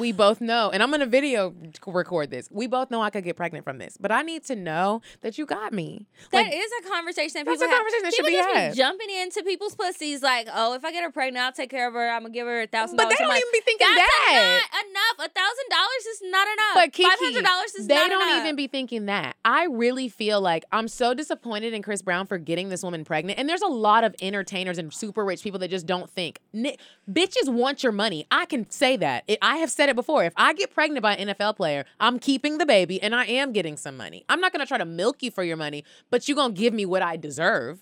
We 0.00 0.10
both 0.10 0.40
know, 0.40 0.70
and 0.70 0.82
I'm 0.82 0.90
gonna 0.90 1.06
video 1.06 1.54
record 1.86 2.30
this. 2.30 2.48
We 2.50 2.66
both 2.66 2.90
know 2.90 3.00
I 3.00 3.10
could 3.10 3.22
get 3.22 3.36
pregnant 3.36 3.64
from 3.64 3.78
this, 3.78 3.96
but 3.96 4.10
I 4.10 4.22
need 4.22 4.44
to 4.46 4.56
know 4.56 5.02
that 5.20 5.38
you 5.38 5.46
got 5.46 5.72
me. 5.72 6.06
That 6.32 6.46
Like, 6.46 6.52
is 6.54 6.70
a 6.84 6.88
conversation 6.88 7.34
that 7.34 7.44
That's 7.46 7.60
people 7.62 7.66
a 7.66 7.70
have. 7.70 7.76
conversation 7.78 8.02
that 8.02 8.14
should 8.14 8.24
people 8.26 8.44
be 8.44 8.54
just 8.64 8.76
be 8.76 8.82
jumping 8.82 9.10
into 9.10 9.42
people's 9.44 9.76
pussies 9.76 10.20
like, 10.20 10.48
oh, 10.52 10.74
if 10.74 10.84
I 10.84 10.90
get 10.90 11.04
her 11.04 11.12
pregnant, 11.12 11.44
I'll 11.44 11.52
take 11.52 11.70
care 11.70 11.86
of 11.86 11.94
her. 11.94 12.10
I'm 12.10 12.22
gonna 12.22 12.34
give 12.34 12.46
her 12.48 12.62
a 12.62 12.66
thousand 12.66 12.96
But 12.96 13.08
they 13.08 13.14
don't 13.14 13.30
even 13.36 13.48
be 13.52 13.60
thinking 13.64 13.86
That's 13.86 14.10
that. 14.28 14.62
not 14.72 14.84
enough. 14.84 15.30
A 15.30 15.32
thousand 15.32 15.68
dollars 15.70 16.06
is 16.10 16.22
not 16.24 16.48
enough. 16.48 16.74
But 16.74 16.92
Kiki, 16.92 17.08
five 17.08 17.18
hundred 17.20 17.44
dollars 17.44 17.74
is 17.76 17.86
not. 17.86 17.94
Enough. 17.94 18.02
They 18.02 18.08
not 18.08 18.18
don't 18.18 18.28
enough. 18.34 18.44
even 18.44 18.56
be 18.56 18.66
thinking 18.66 19.06
that. 19.06 19.36
I 19.44 19.66
really 19.66 20.08
feel 20.08 20.40
like 20.40 20.64
I'm 20.72 20.88
so 20.88 21.14
disappointed 21.14 21.72
in 21.72 21.82
Chris 21.82 22.02
Brown 22.02 22.26
for 22.26 22.36
getting 22.36 22.68
this 22.68 22.82
woman 22.82 23.04
pregnant. 23.04 23.38
And 23.38 23.48
there's 23.48 23.62
a 23.62 23.68
lot 23.68 24.02
of 24.02 24.16
entertainers 24.20 24.78
and 24.78 24.92
super 24.92 25.24
rich 25.24 25.42
people 25.44 25.60
that 25.60 25.68
just 25.70 25.86
don't 25.86 26.10
think. 26.10 26.40
Ni- 26.52 26.76
bitches 27.08 27.48
want 27.48 27.84
your 27.84 27.92
money. 27.92 28.26
I 28.32 28.46
can 28.46 28.68
say 28.68 28.96
that. 28.96 29.22
It, 29.28 29.38
I 29.40 29.51
have 29.56 29.70
said 29.70 29.88
it 29.88 29.96
before. 29.96 30.24
If 30.24 30.32
I 30.36 30.52
get 30.54 30.72
pregnant 30.74 31.02
by 31.02 31.14
an 31.16 31.28
NFL 31.28 31.56
player, 31.56 31.84
I'm 32.00 32.18
keeping 32.18 32.58
the 32.58 32.66
baby 32.66 33.00
and 33.02 33.14
I 33.14 33.24
am 33.26 33.52
getting 33.52 33.76
some 33.76 33.96
money. 33.96 34.24
I'm 34.28 34.40
not 34.40 34.52
gonna 34.52 34.66
try 34.66 34.78
to 34.78 34.84
milk 34.84 35.22
you 35.22 35.30
for 35.30 35.42
your 35.44 35.56
money, 35.56 35.84
but 36.10 36.28
you're 36.28 36.36
gonna 36.36 36.54
give 36.54 36.74
me 36.74 36.86
what 36.86 37.02
I 37.02 37.16
deserve. 37.16 37.80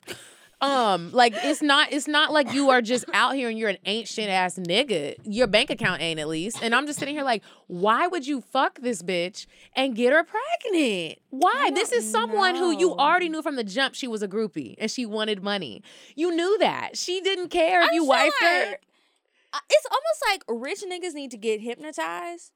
Um, 0.62 1.10
like 1.12 1.32
it's 1.36 1.62
not 1.62 1.90
it's 1.90 2.06
not 2.06 2.34
like 2.34 2.52
you 2.52 2.68
are 2.68 2.82
just 2.82 3.06
out 3.14 3.34
here 3.34 3.48
and 3.48 3.58
you're 3.58 3.70
an 3.70 3.78
ancient 3.86 4.28
ass 4.28 4.56
nigga. 4.58 5.14
Your 5.24 5.46
bank 5.46 5.70
account 5.70 6.02
ain't 6.02 6.20
at 6.20 6.28
least. 6.28 6.58
And 6.62 6.74
I'm 6.74 6.86
just 6.86 6.98
sitting 6.98 7.14
here 7.14 7.24
like, 7.24 7.42
why 7.66 8.06
would 8.06 8.26
you 8.26 8.42
fuck 8.42 8.78
this 8.78 9.02
bitch 9.02 9.46
and 9.74 9.96
get 9.96 10.12
her 10.12 10.22
pregnant? 10.22 11.18
Why? 11.30 11.70
This 11.72 11.92
is 11.92 12.10
someone 12.10 12.56
who 12.56 12.72
you 12.78 12.92
already 12.94 13.30
knew 13.30 13.40
from 13.40 13.56
the 13.56 13.64
jump 13.64 13.94
she 13.94 14.06
was 14.06 14.22
a 14.22 14.28
groupie 14.28 14.74
and 14.78 14.90
she 14.90 15.06
wanted 15.06 15.42
money. 15.42 15.82
You 16.14 16.30
knew 16.36 16.58
that. 16.58 16.98
She 16.98 17.22
didn't 17.22 17.48
care 17.48 17.82
if 17.82 17.90
I 17.92 17.94
you 17.94 18.04
wifed 18.04 18.30
her. 18.42 18.66
like- 18.66 18.74
uh, 18.74 18.76
It's 19.70 19.86
almost 19.90 20.22
like 20.28 20.44
rich 20.62 20.82
niggas 20.88 21.14
need 21.14 21.30
to 21.32 21.36
get 21.36 21.60
hypnotized 21.60 22.52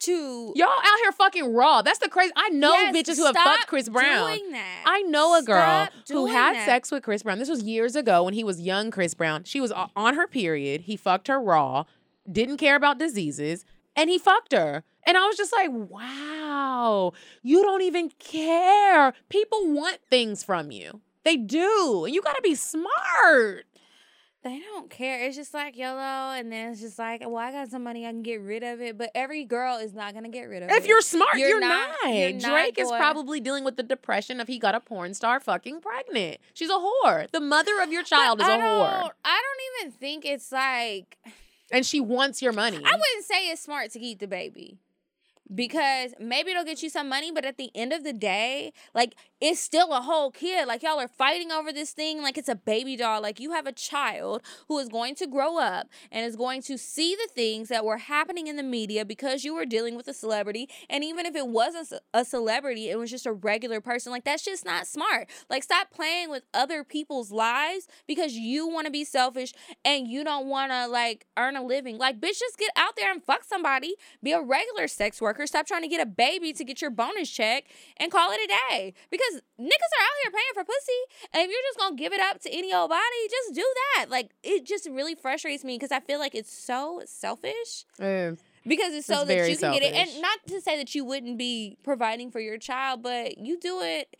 to 0.00 0.52
Y'all 0.54 0.68
out 0.68 0.98
here 1.02 1.12
fucking 1.12 1.52
raw. 1.54 1.82
That's 1.82 1.98
the 1.98 2.08
crazy. 2.08 2.32
I 2.36 2.50
know 2.50 2.72
Yes, 2.72 2.94
bitches 2.94 3.16
who 3.16 3.26
have 3.26 3.34
fucked 3.34 3.66
Chris 3.66 3.88
Brown. 3.88 4.38
I 4.86 5.02
know 5.02 5.36
a 5.36 5.42
girl 5.42 5.88
who 6.08 6.26
had 6.26 6.54
that. 6.54 6.66
sex 6.66 6.92
with 6.92 7.02
Chris 7.02 7.22
Brown. 7.22 7.38
This 7.38 7.48
was 7.50 7.62
years 7.62 7.96
ago 7.96 8.22
when 8.22 8.34
he 8.34 8.44
was 8.44 8.60
young 8.60 8.90
Chris 8.90 9.14
Brown. 9.14 9.44
She 9.44 9.60
was 9.60 9.72
on 9.72 10.14
her 10.14 10.26
period. 10.28 10.82
He 10.82 10.96
fucked 10.96 11.28
her 11.28 11.40
raw, 11.40 11.84
didn't 12.30 12.58
care 12.58 12.76
about 12.76 12.98
diseases, 12.98 13.64
and 13.96 14.08
he 14.08 14.18
fucked 14.18 14.52
her. 14.52 14.84
And 15.04 15.16
I 15.16 15.26
was 15.26 15.36
just 15.36 15.52
like, 15.52 15.70
wow, 15.72 17.12
you 17.42 17.62
don't 17.62 17.82
even 17.82 18.10
care. 18.18 19.14
People 19.30 19.72
want 19.72 19.98
things 20.10 20.44
from 20.44 20.70
you. 20.70 21.00
They 21.24 21.36
do. 21.36 22.04
And 22.04 22.14
you 22.14 22.22
got 22.22 22.36
to 22.36 22.42
be 22.42 22.54
smart. 22.54 23.64
They 24.48 24.60
don't 24.60 24.88
care. 24.88 25.24
It's 25.26 25.36
just 25.36 25.52
like 25.52 25.76
yellow, 25.76 26.32
and 26.32 26.50
then 26.50 26.72
it's 26.72 26.80
just 26.80 26.98
like, 26.98 27.20
well, 27.20 27.36
I 27.36 27.52
got 27.52 27.68
some 27.68 27.82
money, 27.84 28.06
I 28.06 28.10
can 28.10 28.22
get 28.22 28.40
rid 28.40 28.62
of 28.62 28.80
it. 28.80 28.96
But 28.96 29.10
every 29.14 29.44
girl 29.44 29.76
is 29.78 29.92
not 29.94 30.14
gonna 30.14 30.28
get 30.30 30.44
rid 30.44 30.62
of 30.62 30.70
it. 30.70 30.74
If 30.74 30.86
you're 30.86 31.02
smart, 31.02 31.36
you're, 31.36 31.48
You're 31.50 31.60
not. 31.60 31.90
not- 32.04 32.14
you're 32.14 32.32
not 32.32 32.50
Drake 32.50 32.78
is 32.78 32.88
going- 32.88 32.98
probably 33.00 33.40
dealing 33.40 33.64
with 33.64 33.76
the 33.76 33.82
depression 33.82 34.40
of 34.40 34.48
he 34.48 34.58
got 34.58 34.74
a 34.74 34.80
porn 34.80 35.12
star 35.14 35.38
fucking 35.40 35.80
pregnant. 35.80 36.38
She's 36.54 36.70
a 36.70 36.74
whore. 36.78 37.30
The 37.30 37.40
mother 37.40 37.80
of 37.82 37.92
your 37.92 38.02
child 38.02 38.38
But 38.38 38.44
is 38.44 38.48
a 38.48 38.52
I 38.54 38.56
whore. 38.58 39.10
I 39.24 39.42
don't 39.42 39.86
even 39.86 39.92
think 39.98 40.24
it's 40.24 40.50
like 40.50 41.18
And 41.70 41.84
she 41.84 42.00
wants 42.00 42.40
your 42.40 42.52
money. 42.52 42.78
I 42.78 42.80
wouldn't 42.92 43.24
say 43.26 43.50
it's 43.50 43.60
smart 43.60 43.90
to 43.92 43.98
keep 43.98 44.18
the 44.20 44.26
baby. 44.26 44.78
Because 45.54 46.14
maybe 46.20 46.50
it'll 46.50 46.64
get 46.64 46.82
you 46.82 46.90
some 46.90 47.08
money, 47.08 47.32
but 47.32 47.44
at 47.44 47.56
the 47.56 47.70
end 47.74 47.92
of 47.92 48.04
the 48.04 48.12
day, 48.12 48.72
like 48.94 49.14
it's 49.40 49.60
still 49.60 49.92
a 49.92 50.00
whole 50.00 50.30
kid. 50.30 50.66
Like 50.66 50.82
y'all 50.82 51.00
are 51.00 51.08
fighting 51.08 51.52
over 51.52 51.72
this 51.72 51.92
thing 51.92 52.22
like 52.22 52.36
it's 52.36 52.48
a 52.48 52.54
baby 52.54 52.96
doll. 52.96 53.22
Like 53.22 53.38
you 53.38 53.52
have 53.52 53.66
a 53.66 53.72
child 53.72 54.42
who 54.66 54.78
is 54.78 54.88
going 54.88 55.14
to 55.16 55.26
grow 55.26 55.58
up 55.58 55.88
and 56.10 56.26
is 56.26 56.36
going 56.36 56.62
to 56.62 56.76
see 56.76 57.14
the 57.14 57.28
things 57.32 57.68
that 57.68 57.84
were 57.84 57.98
happening 57.98 58.46
in 58.48 58.56
the 58.56 58.62
media 58.62 59.04
because 59.04 59.44
you 59.44 59.54
were 59.54 59.64
dealing 59.64 59.96
with 59.96 60.08
a 60.08 60.14
celebrity. 60.14 60.68
And 60.90 61.04
even 61.04 61.24
if 61.24 61.36
it 61.36 61.46
wasn't 61.46 61.92
a 62.12 62.24
celebrity, 62.24 62.90
it 62.90 62.98
was 62.98 63.10
just 63.10 63.26
a 63.26 63.32
regular 63.32 63.80
person. 63.80 64.10
Like 64.12 64.24
that's 64.24 64.44
just 64.44 64.64
not 64.64 64.86
smart. 64.86 65.28
Like 65.48 65.62
stop 65.62 65.90
playing 65.90 66.30
with 66.30 66.42
other 66.52 66.82
people's 66.82 67.30
lives 67.30 67.86
because 68.06 68.34
you 68.34 68.66
want 68.68 68.86
to 68.86 68.92
be 68.92 69.04
selfish 69.04 69.52
and 69.84 70.08
you 70.08 70.24
don't 70.24 70.46
want 70.46 70.72
to 70.72 70.88
like 70.88 71.26
earn 71.36 71.56
a 71.56 71.62
living. 71.62 71.96
Like 71.96 72.20
bitch, 72.20 72.38
just 72.38 72.58
get 72.58 72.70
out 72.76 72.96
there 72.96 73.12
and 73.12 73.22
fuck 73.22 73.44
somebody. 73.44 73.94
Be 74.22 74.32
a 74.32 74.42
regular 74.42 74.88
sex 74.88 75.20
worker. 75.20 75.37
Stop 75.46 75.66
trying 75.66 75.82
to 75.82 75.88
get 75.88 76.00
a 76.00 76.06
baby 76.06 76.52
to 76.52 76.64
get 76.64 76.80
your 76.82 76.90
bonus 76.90 77.30
check 77.30 77.64
and 77.98 78.10
call 78.10 78.30
it 78.32 78.40
a 78.44 78.48
day. 78.70 78.94
Because 79.10 79.34
niggas 79.60 79.92
are 79.92 80.02
out 80.04 80.16
here 80.22 80.32
paying 80.32 80.54
for 80.54 80.64
pussy. 80.64 81.00
And 81.32 81.42
if 81.44 81.50
you're 81.50 81.62
just 81.68 81.78
gonna 81.78 81.96
give 81.96 82.12
it 82.12 82.20
up 82.20 82.40
to 82.42 82.50
any 82.50 82.72
old 82.74 82.90
body, 82.90 83.00
just 83.30 83.54
do 83.54 83.64
that. 83.96 84.06
Like 84.10 84.30
it 84.42 84.64
just 84.66 84.86
really 84.90 85.14
frustrates 85.14 85.64
me 85.64 85.76
because 85.76 85.92
I 85.92 86.00
feel 86.00 86.18
like 86.18 86.34
it's 86.34 86.52
so 86.52 87.02
selfish 87.06 87.84
Eh, 88.00 88.32
because 88.66 88.92
it's 88.94 89.06
so 89.06 89.20
It's 89.20 89.28
that 89.28 89.50
you 89.50 89.56
can 89.56 89.72
get 89.72 89.82
it 89.82 89.94
and 89.94 90.22
not 90.22 90.38
to 90.48 90.60
say 90.60 90.76
that 90.76 90.94
you 90.94 91.04
wouldn't 91.04 91.38
be 91.38 91.76
providing 91.82 92.30
for 92.30 92.40
your 92.40 92.58
child 92.58 93.02
but 93.02 93.38
you 93.38 93.58
do 93.58 93.80
it 93.82 94.16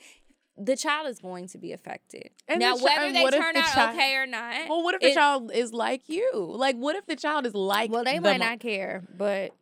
the 0.60 0.74
child 0.74 1.06
is 1.06 1.20
going 1.20 1.46
to 1.48 1.58
be 1.58 1.72
affected 1.72 2.30
And 2.48 2.58
now 2.58 2.74
the 2.76 2.84
chi- 2.84 2.96
whether 2.96 3.12
they 3.12 3.38
turn 3.38 3.54
the 3.54 3.60
out 3.60 3.72
child- 3.74 3.94
okay 3.96 4.14
or 4.16 4.26
not 4.26 4.68
well, 4.68 4.82
what 4.82 4.94
if 4.96 5.00
the 5.02 5.14
child 5.14 5.52
is 5.52 5.72
like 5.72 6.08
you? 6.08 6.30
Like, 6.34 6.76
what 6.76 6.96
if 6.96 7.06
the 7.06 7.14
child 7.16 7.46
is 7.46 7.54
like? 7.54 7.90
well 7.92 8.02
they 8.04 8.16
the 8.16 8.22
might 8.22 8.38
mo- 8.40 8.46
not 8.46 8.60
care 8.60 9.04
but 9.16 9.52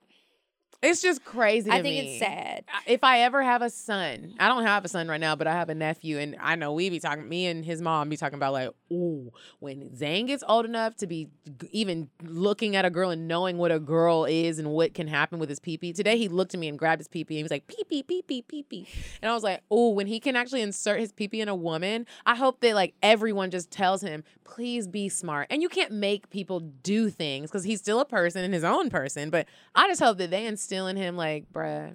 It's 0.82 1.02
just 1.02 1.24
crazy. 1.24 1.70
i 1.70 1.82
think 1.82 2.04
me. 2.04 2.16
it's 2.16 2.18
sad 2.20 2.64
If 2.86 3.02
I 3.02 3.20
ever 3.20 3.42
have 3.42 3.62
a 3.62 3.70
son, 3.70 4.34
I 4.38 4.48
don't 4.48 4.64
have 4.64 4.84
a 4.84 4.88
son 4.88 5.08
right 5.08 5.20
now, 5.20 5.34
but 5.36 5.46
I 5.46 5.52
have 5.52 5.68
a 5.68 5.74
nephew, 5.74 6.18
and 6.18 6.36
I 6.40 6.56
know 6.56 6.72
we 6.72 6.90
be 6.90 7.00
talking. 7.00 7.28
Me 7.28 7.46
and 7.46 7.64
his 7.64 7.80
mom 7.82 8.08
be 8.08 8.16
talking 8.16 8.36
about 8.36 8.52
like, 8.52 8.70
ooh, 8.92 9.32
when 9.58 9.94
Zane 9.96 10.26
gets 10.26 10.44
old 10.46 10.64
enough 10.64 10.96
to 10.96 11.06
be 11.06 11.28
even 11.70 12.08
looking 12.22 12.76
at 12.76 12.84
a 12.84 12.90
girl 12.90 13.10
and 13.10 13.26
knowing 13.26 13.58
what 13.58 13.72
a 13.72 13.78
girl 13.78 14.24
is 14.24 14.58
and 14.58 14.70
what 14.70 14.94
can 14.94 15.08
happen 15.08 15.38
with 15.38 15.48
his 15.48 15.60
pee 15.60 15.76
pee. 15.76 15.92
Today 15.92 16.18
he 16.18 16.28
looked 16.28 16.54
at 16.54 16.60
me 16.60 16.68
and 16.68 16.78
grabbed 16.78 17.00
his 17.00 17.08
pee 17.08 17.24
pee 17.24 17.34
and 17.34 17.38
he 17.38 17.42
was 17.42 17.50
like, 17.50 17.66
pee 17.66 17.84
pee 17.88 18.02
pee 18.02 18.22
pee 18.22 18.42
pee 18.42 18.62
pee, 18.62 18.88
and 19.22 19.30
I 19.30 19.34
was 19.34 19.42
like, 19.42 19.62
ooh, 19.72 19.90
when 19.90 20.06
he 20.06 20.20
can 20.20 20.36
actually 20.36 20.62
insert 20.62 21.00
his 21.00 21.12
pee 21.12 21.28
pee 21.28 21.40
in 21.40 21.48
a 21.48 21.54
woman, 21.54 22.06
I 22.24 22.34
hope 22.36 22.60
that 22.60 22.74
like 22.74 22.94
everyone 23.02 23.50
just 23.50 23.70
tells 23.70 24.02
him, 24.02 24.24
please 24.46 24.86
be 24.88 25.08
smart. 25.08 25.48
And 25.50 25.60
you 25.62 25.68
can't 25.68 25.92
make 25.92 26.30
people 26.30 26.60
do 26.60 27.10
things 27.10 27.50
because 27.50 27.64
he's 27.64 27.80
still 27.80 28.00
a 28.00 28.04
person 28.04 28.42
and 28.44 28.54
his 28.54 28.64
own 28.64 28.88
person. 28.90 29.28
But 29.30 29.46
I 29.74 29.88
just 29.88 30.00
hope 30.00 30.18
that 30.18 30.30
they 30.30 30.46
instill 30.46 30.86
in 30.86 30.96
him 30.96 31.16
like, 31.16 31.52
bruh 31.52 31.94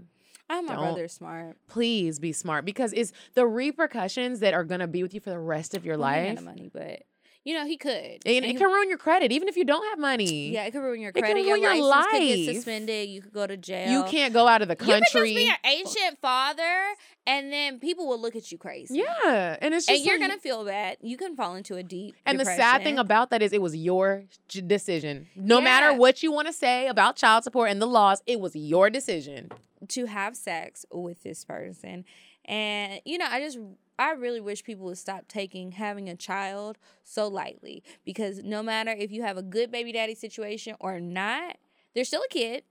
i'm 0.50 0.66
my 0.66 0.76
brother 0.76 1.08
smart 1.08 1.56
please 1.70 2.20
be 2.20 2.34
smart 2.34 2.66
because 2.66 2.92
it's 2.92 3.14
the 3.36 3.48
repercussions 3.48 4.42
that 4.42 4.54
are 4.54 4.66
gonna 4.66 4.86
be 4.88 5.02
with 5.02 5.14
you 5.14 5.22
for 5.22 5.30
the 5.30 5.40
rest 5.40 5.74
of 5.74 5.86
your 5.86 5.98
Well, 5.98 6.12
he 6.12 6.20
ain't 6.20 6.36
life. 6.40 6.44
money 6.46 6.70
but 6.74 7.04
you 7.44 7.54
know 7.56 7.66
he 7.66 7.76
could 7.78 7.92
And 7.94 8.20
And 8.26 8.46
it 8.46 8.50
he- 8.50 8.54
can 8.56 8.68
ruin 8.68 8.88
your 8.90 8.98
credit, 8.98 9.32
even 9.32 9.48
if 9.48 9.58
you 9.58 9.66
don't 9.66 9.84
have 9.90 9.98
money. 10.00 10.50
yeah, 10.50 10.66
it 10.66 10.72
could 10.72 10.82
ruin 10.82 11.00
your 11.02 11.10
It 11.10 11.14
can 11.14 11.24
credit. 11.24 11.46
Your 11.46 11.58
ruin 11.58 11.76
your 11.78 11.84
license 11.84 12.12
could 12.12 12.20
get 12.46 12.56
suspended. 12.56 13.10
You 13.10 13.22
could 13.22 13.34
go 13.34 13.48
to 13.48 13.58
jail. 13.58 13.92
You 13.92 14.04
can't 14.06 14.34
go 14.34 14.48
out 14.48 14.62
of 14.62 14.68
the 14.68 14.76
country. 14.76 15.32
You 15.32 15.36
could 15.36 15.44
be 15.46 15.50
an 15.50 15.56
ancient 15.64 16.20
father 16.22 16.84
and 17.26 17.52
then 17.54 17.80
people 17.80 18.08
will 18.08 18.20
look 18.20 18.36
at 18.36 18.52
you 18.52 18.58
crazy. 18.58 18.98
Yeah, 19.00 19.58
and 19.62 19.74
it's 19.74 19.86
just 19.86 19.98
And 20.00 20.06
you're 20.08 20.20
gonna 20.20 20.38
feel 20.40 20.64
bad. 20.66 20.98
You 21.02 21.18
can 21.18 21.36
fall 21.36 21.56
into 21.56 21.76
a 21.76 21.84
deep. 21.84 22.16
And 22.26 22.40
the 22.40 22.46
sad 22.46 22.84
thing 22.84 22.98
about 23.00 23.30
that 23.32 23.42
is 23.42 23.54
it 23.54 23.62
was 23.62 23.76
your 23.76 24.24
decision. 24.68 25.28
No 25.36 25.62
matter 25.62 25.94
what 25.94 26.24
you 26.24 26.32
want 26.32 26.48
to 26.48 26.54
say 26.54 26.88
about 26.88 27.16
child 27.16 27.44
support 27.44 27.70
and 27.70 27.82
the 27.82 27.86
laws, 27.88 28.22
it 28.26 28.40
was 28.40 28.56
your 28.56 28.90
decision. 28.90 29.52
to 29.88 30.06
have 30.06 30.36
sex 30.36 30.86
with 30.92 31.24
this 31.24 31.44
person. 31.44 32.06
And 32.46 33.02
you 33.06 33.18
know, 33.18 33.26
I 33.30 33.40
just 33.40 33.58
I 34.02 34.14
really 34.14 34.42
wish 34.42 34.64
people 34.64 34.86
would 34.86 34.98
stop 34.98 35.28
taking 35.28 35.74
having 35.74 36.10
a 36.10 36.16
child 36.16 36.80
so 37.04 37.28
lightly 37.28 37.84
because 38.04 38.44
no 38.44 38.64
matter 38.64 38.90
if 38.90 39.12
you 39.12 39.22
have 39.22 39.38
a 39.38 39.44
good 39.44 39.72
baby 39.72 39.92
daddy 39.92 40.16
situation 40.16 40.76
or 40.80 41.00
not, 41.00 41.58
they're 41.94 42.04
still 42.04 42.24
a 42.24 42.34
kid 42.34 42.64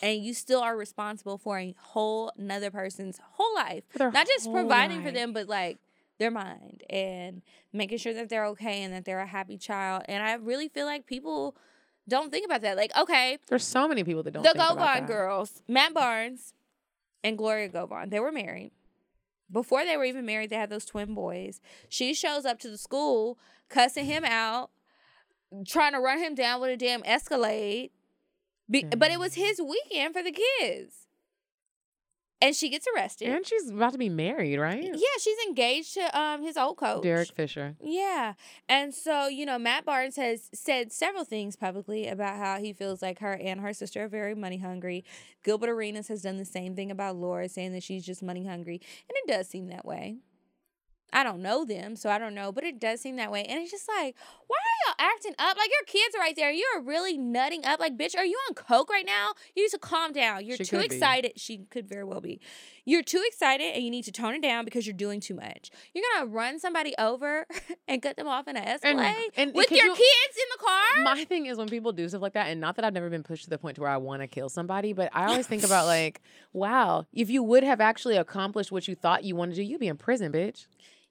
and 0.00 0.22
you 0.22 0.32
still 0.32 0.60
are 0.60 0.76
responsible 0.76 1.38
for 1.38 1.58
a 1.58 1.74
whole 1.76 2.30
another 2.38 2.70
person's 2.70 3.20
whole 3.32 3.52
life. 3.56 3.82
Not 3.98 4.28
just 4.28 4.52
providing 4.52 5.02
for 5.02 5.10
them, 5.10 5.32
but 5.32 5.48
like 5.48 5.78
their 6.18 6.30
mind 6.30 6.84
and 6.88 7.42
making 7.72 7.98
sure 7.98 8.14
that 8.14 8.28
they're 8.28 8.46
okay 8.46 8.84
and 8.84 8.94
that 8.94 9.04
they're 9.04 9.18
a 9.18 9.26
happy 9.26 9.58
child. 9.58 10.04
And 10.06 10.22
I 10.22 10.34
really 10.34 10.68
feel 10.68 10.86
like 10.86 11.06
people 11.06 11.56
don't 12.08 12.30
think 12.30 12.46
about 12.46 12.60
that. 12.60 12.76
Like, 12.76 12.96
okay, 12.96 13.38
There's 13.48 13.64
so 13.64 13.88
many 13.88 14.04
people 14.04 14.22
that 14.22 14.30
don't. 14.30 14.44
the 14.44 14.50
think 14.50 14.62
about 14.62 14.76
Govan 14.78 15.02
that. 15.02 15.08
girls, 15.08 15.62
Matt 15.66 15.94
Barnes 15.94 16.54
and 17.24 17.36
Gloria 17.36 17.68
Govan, 17.68 18.10
they 18.10 18.20
were 18.20 18.30
married. 18.30 18.70
Before 19.50 19.84
they 19.84 19.96
were 19.96 20.04
even 20.04 20.26
married, 20.26 20.50
they 20.50 20.56
had 20.56 20.70
those 20.70 20.84
twin 20.84 21.14
boys. 21.14 21.60
She 21.88 22.14
shows 22.14 22.44
up 22.44 22.58
to 22.60 22.70
the 22.70 22.78
school, 22.78 23.38
cussing 23.68 24.06
him 24.06 24.24
out, 24.24 24.70
trying 25.66 25.92
to 25.92 26.00
run 26.00 26.18
him 26.18 26.34
down 26.34 26.60
with 26.60 26.70
a 26.70 26.76
damn 26.76 27.04
Escalade. 27.04 27.90
Be- 28.68 28.84
But 28.84 29.10
it 29.10 29.20
was 29.20 29.34
mm. 29.34 29.46
his 29.46 29.60
weekend 29.60 30.14
for 30.14 30.22
the 30.22 30.32
kids. 30.32 31.05
And 32.40 32.54
she 32.54 32.68
gets 32.68 32.86
arrested. 32.94 33.28
And 33.28 33.46
she's 33.46 33.70
about 33.70 33.92
to 33.92 33.98
be 33.98 34.10
married, 34.10 34.58
right? 34.58 34.84
yeah, 34.84 35.16
she's 35.20 35.38
engaged 35.46 35.94
to 35.94 36.18
um 36.18 36.42
his 36.42 36.56
old 36.56 36.76
coach. 36.76 37.02
Derek 37.02 37.32
Fisher. 37.32 37.76
Yeah. 37.80 38.34
And 38.68 38.94
so, 38.94 39.26
you 39.26 39.46
know, 39.46 39.58
Matt 39.58 39.84
Barnes 39.84 40.16
has 40.16 40.50
said 40.52 40.92
several 40.92 41.24
things 41.24 41.56
publicly 41.56 42.08
about 42.08 42.36
how 42.36 42.58
he 42.58 42.72
feels 42.72 43.00
like 43.00 43.20
her 43.20 43.32
and 43.32 43.60
her 43.60 43.72
sister 43.72 44.04
are 44.04 44.08
very 44.08 44.34
money 44.34 44.58
hungry. 44.58 45.04
Gilbert 45.44 45.70
Arenas 45.70 46.08
has 46.08 46.22
done 46.22 46.36
the 46.36 46.44
same 46.44 46.74
thing 46.76 46.90
about 46.90 47.16
Laura, 47.16 47.48
saying 47.48 47.72
that 47.72 47.82
she's 47.82 48.04
just 48.04 48.22
money 48.22 48.44
hungry. 48.46 48.80
And 49.08 49.16
it 49.16 49.26
does 49.26 49.48
seem 49.48 49.68
that 49.68 49.84
way. 49.84 50.16
I 51.12 51.22
don't 51.22 51.40
know 51.40 51.64
them, 51.64 51.94
so 51.96 52.10
I 52.10 52.18
don't 52.18 52.34
know, 52.34 52.50
but 52.52 52.64
it 52.64 52.80
does 52.80 53.00
seem 53.00 53.16
that 53.16 53.30
way. 53.30 53.44
And 53.44 53.62
it's 53.62 53.70
just 53.70 53.88
like, 53.88 54.16
why 54.48 54.56
are 54.56 54.88
y'all 54.88 55.12
acting 55.14 55.34
up? 55.38 55.56
Like 55.56 55.70
your 55.70 55.84
kids 55.86 56.14
are 56.16 56.20
right 56.20 56.34
there. 56.36 56.50
You're 56.50 56.82
really 56.82 57.16
nutting 57.16 57.64
up. 57.64 57.78
Like, 57.80 57.96
bitch, 57.96 58.16
are 58.16 58.24
you 58.24 58.36
on 58.48 58.54
coke 58.54 58.90
right 58.90 59.06
now? 59.06 59.30
You 59.54 59.62
need 59.62 59.70
to 59.70 59.78
calm 59.78 60.12
down. 60.12 60.44
You're 60.44 60.56
She 60.56 60.64
too 60.64 60.78
could 60.78 60.90
be. 60.90 60.96
excited. 60.96 61.32
She 61.36 61.58
could 61.70 61.88
very 61.88 62.02
well 62.04 62.20
be. 62.20 62.40
You're 62.84 63.02
too 63.04 63.22
excited 63.26 63.74
and 63.74 63.82
you 63.84 63.90
need 63.90 64.04
to 64.04 64.12
tone 64.12 64.34
it 64.34 64.42
down 64.42 64.64
because 64.64 64.86
you're 64.86 64.94
doing 64.96 65.20
too 65.20 65.34
much. 65.34 65.70
You're 65.94 66.04
gonna 66.14 66.26
run 66.30 66.58
somebody 66.58 66.94
over 66.98 67.46
and 67.88 68.02
cut 68.02 68.16
them 68.16 68.26
off 68.28 68.46
in 68.48 68.56
an 68.56 68.64
Escalade 68.64 69.30
and 69.36 69.54
with 69.54 69.70
your 69.70 69.86
you- 69.86 69.92
kids 69.94 70.36
in 70.36 70.44
the 70.58 70.64
car. 70.64 71.02
My 71.14 71.24
thing 71.24 71.46
is 71.46 71.56
when 71.56 71.68
people 71.68 71.92
do 71.92 72.08
stuff 72.08 72.22
like 72.22 72.34
that, 72.34 72.48
and 72.48 72.60
not 72.60 72.76
that 72.76 72.84
I've 72.84 72.92
never 72.94 73.10
been 73.10 73.22
pushed 73.22 73.44
to 73.44 73.50
the 73.50 73.58
point 73.58 73.76
to 73.76 73.80
where 73.80 73.90
I 73.90 73.96
want 73.96 74.22
to 74.22 74.26
kill 74.28 74.48
somebody, 74.48 74.92
but 74.92 75.10
I 75.12 75.26
always 75.26 75.46
think 75.46 75.62
about 75.64 75.86
like, 75.96 76.20
wow, 76.52 77.06
if 77.12 77.30
you 77.30 77.42
would 77.42 77.62
have 77.64 77.80
actually 77.80 78.16
accomplished 78.16 78.70
what 78.72 78.86
you 78.88 78.94
thought 78.94 79.24
you 79.24 79.34
wanted 79.36 79.52
to 79.54 79.62
do, 79.62 79.62
you'd 79.62 79.80
be 79.80 79.88
in 79.88 79.96
prison, 79.96 80.32
bitch. 80.32 80.66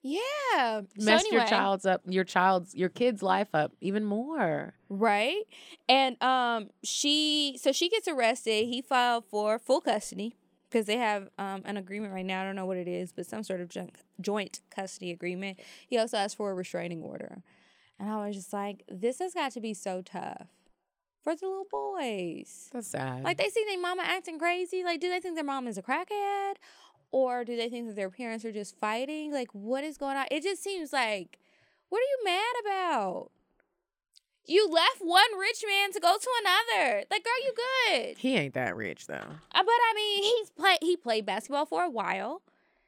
Yeah. 0.07 0.81
So 0.99 1.03
Messed 1.03 1.31
your 1.31 1.45
child's 1.45 1.85
up, 1.85 2.01
your 2.05 2.23
child's, 2.23 2.75
your 2.75 2.89
kid's 2.89 3.23
life 3.23 3.47
up 3.55 3.71
even 3.81 4.05
more. 4.05 4.75
right? 4.87 5.41
And 5.89 6.21
um, 6.21 6.69
she 6.83 7.57
so 7.59 7.71
she 7.71 7.89
gets 7.89 8.07
arrested. 8.07 8.67
He 8.67 8.83
filed 8.83 9.25
for 9.25 9.57
full 9.57 9.81
custody 9.81 10.35
because 10.69 10.85
they 10.85 10.97
have 10.97 11.29
um 11.39 11.63
an 11.65 11.75
agreement 11.77 12.13
right 12.13 12.25
now. 12.25 12.43
I 12.43 12.45
don't 12.45 12.55
know 12.55 12.67
what 12.67 12.77
it 12.77 12.87
is, 12.87 13.11
but 13.11 13.25
some 13.25 13.41
sort 13.41 13.61
of 13.61 13.71
joint 14.21 14.61
custody 14.69 15.09
agreement. 15.11 15.59
He 15.87 15.97
also 15.97 16.17
asked 16.17 16.37
for 16.37 16.51
a 16.51 16.53
restraining 16.53 17.01
order, 17.01 17.41
and 17.99 18.07
I 18.09 18.27
was 18.27 18.35
just 18.35 18.53
like, 18.53 18.83
this 18.87 19.17
has 19.19 19.33
got 19.33 19.53
to 19.53 19.59
be 19.59 19.73
so 19.73 20.03
tough 20.03 20.47
for 21.23 21.35
the 21.35 21.47
little 21.47 21.65
boys. 21.71 22.69
That's 22.71 22.87
sad. 22.89 23.23
Like 23.23 23.37
they 23.39 23.49
see 23.49 23.63
their 23.67 23.79
mama 23.81 24.03
acting 24.05 24.37
crazy. 24.37 24.83
Like, 24.83 25.01
do 25.01 25.09
they 25.09 25.19
think 25.19 25.33
their 25.33 25.43
mom 25.43 25.67
is 25.67 25.79
a 25.79 25.81
crackhead? 25.81 26.53
Or 27.11 27.45
do 27.45 27.55
they 27.55 27.69
think 27.69 27.87
that 27.87 27.95
their 27.95 28.09
parents 28.09 28.43
are 28.45 28.51
just 28.51 28.77
fighting? 28.79 29.31
Like, 29.31 29.49
what 29.53 29.83
is 29.83 29.97
going 29.97 30.17
on? 30.17 30.25
It 30.31 30.43
just 30.43 30.63
seems 30.63 30.91
like, 30.91 31.39
what 31.89 31.99
are 31.99 32.01
you 32.01 32.19
mad 32.25 32.53
about? 32.61 33.31
You 34.47 34.69
left 34.69 34.99
one 34.99 35.39
rich 35.39 35.63
man 35.67 35.91
to 35.93 35.99
go 35.99 36.15
to 36.17 36.29
another. 36.41 37.03
Like, 37.09 37.23
girl, 37.23 37.33
you 37.43 37.53
good. 37.55 38.17
he 38.17 38.35
ain't 38.35 38.53
that 38.53 38.75
rich 38.75 39.07
though. 39.07 39.15
Uh, 39.15 39.63
But 39.63 39.67
I 39.67 39.93
mean, 39.95 40.23
he's 40.23 40.49
play 40.51 40.77
he 40.81 40.95
played 40.97 41.25
basketball 41.25 41.65
for 41.65 41.83
a 41.83 41.89
while. 41.89 42.41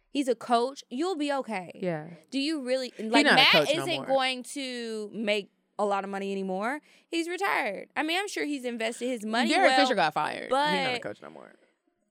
He's 0.10 0.28
a 0.28 0.36
coach. 0.36 0.84
You'll 0.90 1.16
be 1.16 1.32
okay. 1.32 1.72
Yeah. 1.76 2.06
Do 2.32 2.40
you 2.40 2.62
really 2.62 2.94
like 3.00 3.26
Matt 3.26 3.70
isn't 3.72 3.88
more. 3.88 4.06
going 4.06 4.44
to 4.54 5.10
make 5.14 5.50
a 5.80 5.86
lot 5.86 6.04
of 6.04 6.10
money 6.10 6.32
anymore. 6.32 6.82
He's 7.08 7.28
retired. 7.28 7.90
I 7.96 8.04
mean, 8.04 8.20
I'm 8.20 8.28
sure 8.28 8.46
he's 8.46 8.66
invested 8.66 9.08
his 9.08 9.26
money. 9.26 9.50
Derek 9.50 9.70
well, 9.72 9.86
Fisher 9.86 9.96
got 9.96 10.14
fired. 10.14 10.50
But 10.50 10.74
he's 10.74 10.84
not 10.88 10.96
a 10.96 11.00
coach 11.00 11.22
no 11.22 11.30
more. 11.30 11.54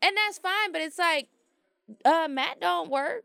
and 0.02 0.16
that's 0.16 0.38
fine. 0.38 0.72
But 0.72 0.82
it's 0.82 0.98
like, 0.98 1.28
uh, 2.04 2.28
Matt 2.28 2.60
don't 2.60 2.90
work. 2.90 3.24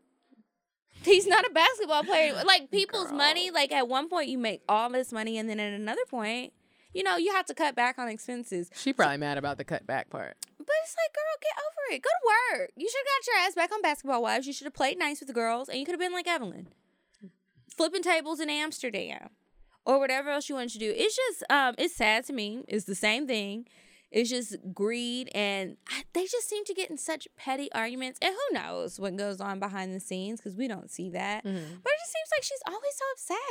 He's 1.04 1.26
not 1.26 1.44
a 1.44 1.50
basketball 1.50 2.04
player. 2.04 2.34
Like 2.44 2.70
people's 2.70 3.12
money. 3.12 3.50
Like 3.50 3.72
at 3.72 3.88
one 3.88 4.08
point 4.08 4.28
you 4.28 4.38
make 4.38 4.62
all 4.68 4.90
this 4.90 5.12
money, 5.12 5.38
and 5.38 5.48
then 5.48 5.58
at 5.60 5.72
another 5.72 6.04
point, 6.08 6.52
you 6.94 7.02
know, 7.02 7.16
you 7.16 7.32
have 7.32 7.46
to 7.46 7.54
cut 7.54 7.74
back 7.74 7.98
on 7.98 8.08
expenses. 8.08 8.70
She 8.74 8.92
probably 8.92 9.16
mad 9.16 9.38
about 9.38 9.58
the 9.58 9.64
cutback 9.64 10.10
part. 10.10 10.36
But 10.58 10.74
it's 10.84 10.96
like, 10.96 11.14
girl, 11.14 11.38
get 11.40 11.56
over 11.58 11.96
it. 11.96 12.02
Go 12.02 12.10
to 12.10 12.58
work. 12.58 12.70
You 12.76 12.88
should 12.88 12.98
have 12.98 13.06
got 13.06 13.26
your 13.26 13.46
ass 13.46 13.54
back 13.54 13.72
on 13.72 13.82
basketball 13.82 14.22
wives. 14.22 14.46
You 14.46 14.52
should 14.52 14.66
have 14.66 14.74
played 14.74 14.98
nice 14.98 15.20
with 15.20 15.28
the 15.28 15.32
girls, 15.34 15.68
and 15.68 15.78
you 15.78 15.84
could 15.84 15.92
have 15.92 16.00
been 16.00 16.12
like 16.12 16.28
Evelyn, 16.28 16.68
flipping 17.68 18.02
tables 18.02 18.40
in 18.40 18.50
Amsterdam, 18.50 19.30
or 19.84 19.98
whatever 19.98 20.30
else 20.30 20.48
you 20.48 20.54
wanted 20.54 20.72
to 20.72 20.78
do. 20.78 20.92
It's 20.94 21.16
just, 21.16 21.44
um, 21.50 21.74
it's 21.78 21.96
sad 21.96 22.24
to 22.26 22.32
me. 22.32 22.64
It's 22.68 22.84
the 22.84 22.94
same 22.94 23.26
thing. 23.26 23.66
It's 24.12 24.28
just 24.28 24.56
greed, 24.74 25.30
and 25.34 25.78
I, 25.88 26.04
they 26.12 26.26
just 26.26 26.48
seem 26.48 26.64
to 26.66 26.74
get 26.74 26.90
in 26.90 26.98
such 26.98 27.26
petty 27.36 27.72
arguments. 27.72 28.18
And 28.20 28.34
who 28.34 28.58
knows 28.58 29.00
what 29.00 29.16
goes 29.16 29.40
on 29.40 29.58
behind 29.58 29.94
the 29.94 30.00
scenes 30.00 30.38
because 30.38 30.54
we 30.54 30.68
don't 30.68 30.90
see 30.90 31.10
that. 31.10 31.44
Mm-hmm. 31.44 31.56
But 31.82 31.92
it 31.92 31.98
just 32.00 32.12
seems 32.12 32.28
like 32.36 32.42
she's 32.42 32.62
always 32.66 32.94
so 32.94 33.04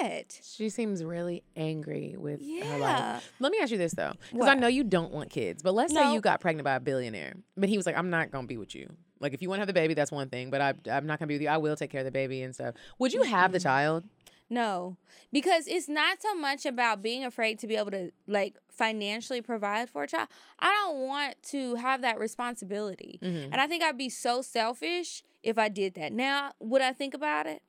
upset. 0.06 0.40
She 0.44 0.70
seems 0.70 1.04
really 1.04 1.44
angry 1.56 2.16
with 2.18 2.42
her 2.42 2.78
life. 2.78 3.34
Let 3.40 3.52
me 3.52 3.58
ask 3.60 3.72
you 3.72 3.80
this 3.80 3.94
though, 3.94 4.14
because 4.32 4.48
I 4.48 4.54
know 4.54 4.68
you 4.68 4.84
don't 4.84 5.12
want 5.12 5.32
kids, 5.32 5.64
but 5.64 5.74
let's 5.74 5.94
say 5.94 6.14
you 6.14 6.22
got 6.22 6.40
pregnant 6.40 6.66
by 6.66 6.76
a 6.76 6.80
billionaire, 6.80 7.34
but 7.58 7.68
he 7.68 7.78
was 7.78 7.86
like, 7.88 7.98
"I'm 7.98 8.12
not 8.12 8.32
gonna 8.32 8.48
be 8.48 8.58
with 8.58 8.76
you. 8.76 8.96
Like, 9.20 9.34
if 9.34 9.42
you 9.42 9.50
want 9.50 9.58
to 9.58 9.62
have 9.62 9.68
the 9.68 9.74
baby, 9.74 9.94
that's 9.94 10.12
one 10.12 10.30
thing, 10.30 10.50
but 10.50 10.62
I, 10.62 10.74
I'm 10.92 11.06
not 11.06 11.20
gonna 11.20 11.28
be 11.28 11.36
with 11.36 11.44
you. 11.44 11.48
I 11.48 11.58
will 11.58 11.76
take 11.76 11.92
care 11.92 12.00
of 12.02 12.06
the 12.06 12.12
baby 12.12 12.42
and 12.42 12.54
stuff. 12.56 12.76
Would 12.98 13.14
you 13.14 13.22
have 13.22 13.52
the 13.52 13.60
child? 13.60 14.04
No, 14.52 14.98
because 15.32 15.66
it's 15.66 15.88
not 15.88 16.22
so 16.22 16.36
much 16.36 16.66
about 16.66 17.02
being 17.02 17.24
afraid 17.24 17.58
to 17.60 17.68
be 17.68 17.78
able 17.78 17.92
to 17.92 18.12
like 18.28 18.58
financially 18.70 19.42
provide 19.42 19.90
for 19.90 20.04
a 20.04 20.08
child. 20.08 20.28
I 20.60 20.70
don't 20.72 21.08
want 21.08 21.42
to 21.52 21.76
have 21.76 22.02
that 22.02 22.20
responsibility. 22.20 23.18
Mm-hmm. 23.24 23.54
And 23.54 23.62
I 23.62 23.68
think 23.68 23.82
I'd 23.82 23.98
be 23.98 24.10
so 24.10 24.42
selfish 24.42 25.24
if 25.42 25.58
I 25.58 25.70
did 25.70 25.94
that. 25.94 26.12
Now, 26.12 26.52
would 26.60 26.82
I 26.82 26.92
think 26.92 27.14
about 27.14 27.48
it 27.48 27.62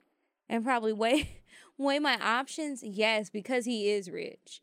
and 0.48 0.64
probably 0.64 0.92
weigh 0.92 1.42
weigh 1.78 2.00
my 2.00 2.18
options? 2.20 2.82
Yes, 2.82 3.30
because 3.30 3.64
he 3.64 3.88
is 3.88 4.10
rich. 4.10 4.60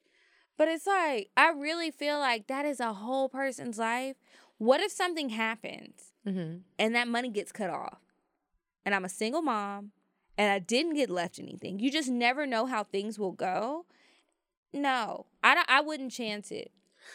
But 0.57 0.67
it's 0.67 0.85
like 0.85 1.29
I 1.37 1.51
really 1.51 1.89
feel 1.89 2.19
like 2.19 2.47
that 2.47 2.65
is 2.65 2.81
a 2.81 2.91
whole 2.91 3.29
person's 3.29 3.77
life. 3.77 4.17
What 4.57 4.81
if 4.81 4.91
something 4.91 5.29
happens 5.29 6.11
Mm-hmm. 6.27 6.57
and 6.77 6.95
that 6.95 7.07
money 7.07 7.29
gets 7.29 7.53
cut 7.53 7.69
off? 7.69 7.99
And 8.85 8.93
I'm 8.93 9.05
a 9.05 9.09
single 9.09 9.41
mom 9.41 9.91
and 10.39 10.49
I 10.49 10.57
didn't 10.57 10.93
get 10.95 11.09
left 11.09 11.37
anything. 11.37 11.79
You 11.79 11.91
just 11.91 12.09
never 12.09 12.47
know 12.47 12.65
how 12.65 12.83
things 12.83 13.19
will 13.19 13.33
go. 13.33 13.85
No, 14.73 15.25
I 15.43 15.53
don't, 15.53 15.69
I 15.69 15.81
wouldn't 15.81 16.13
chance 16.13 16.49
it. 16.49 16.71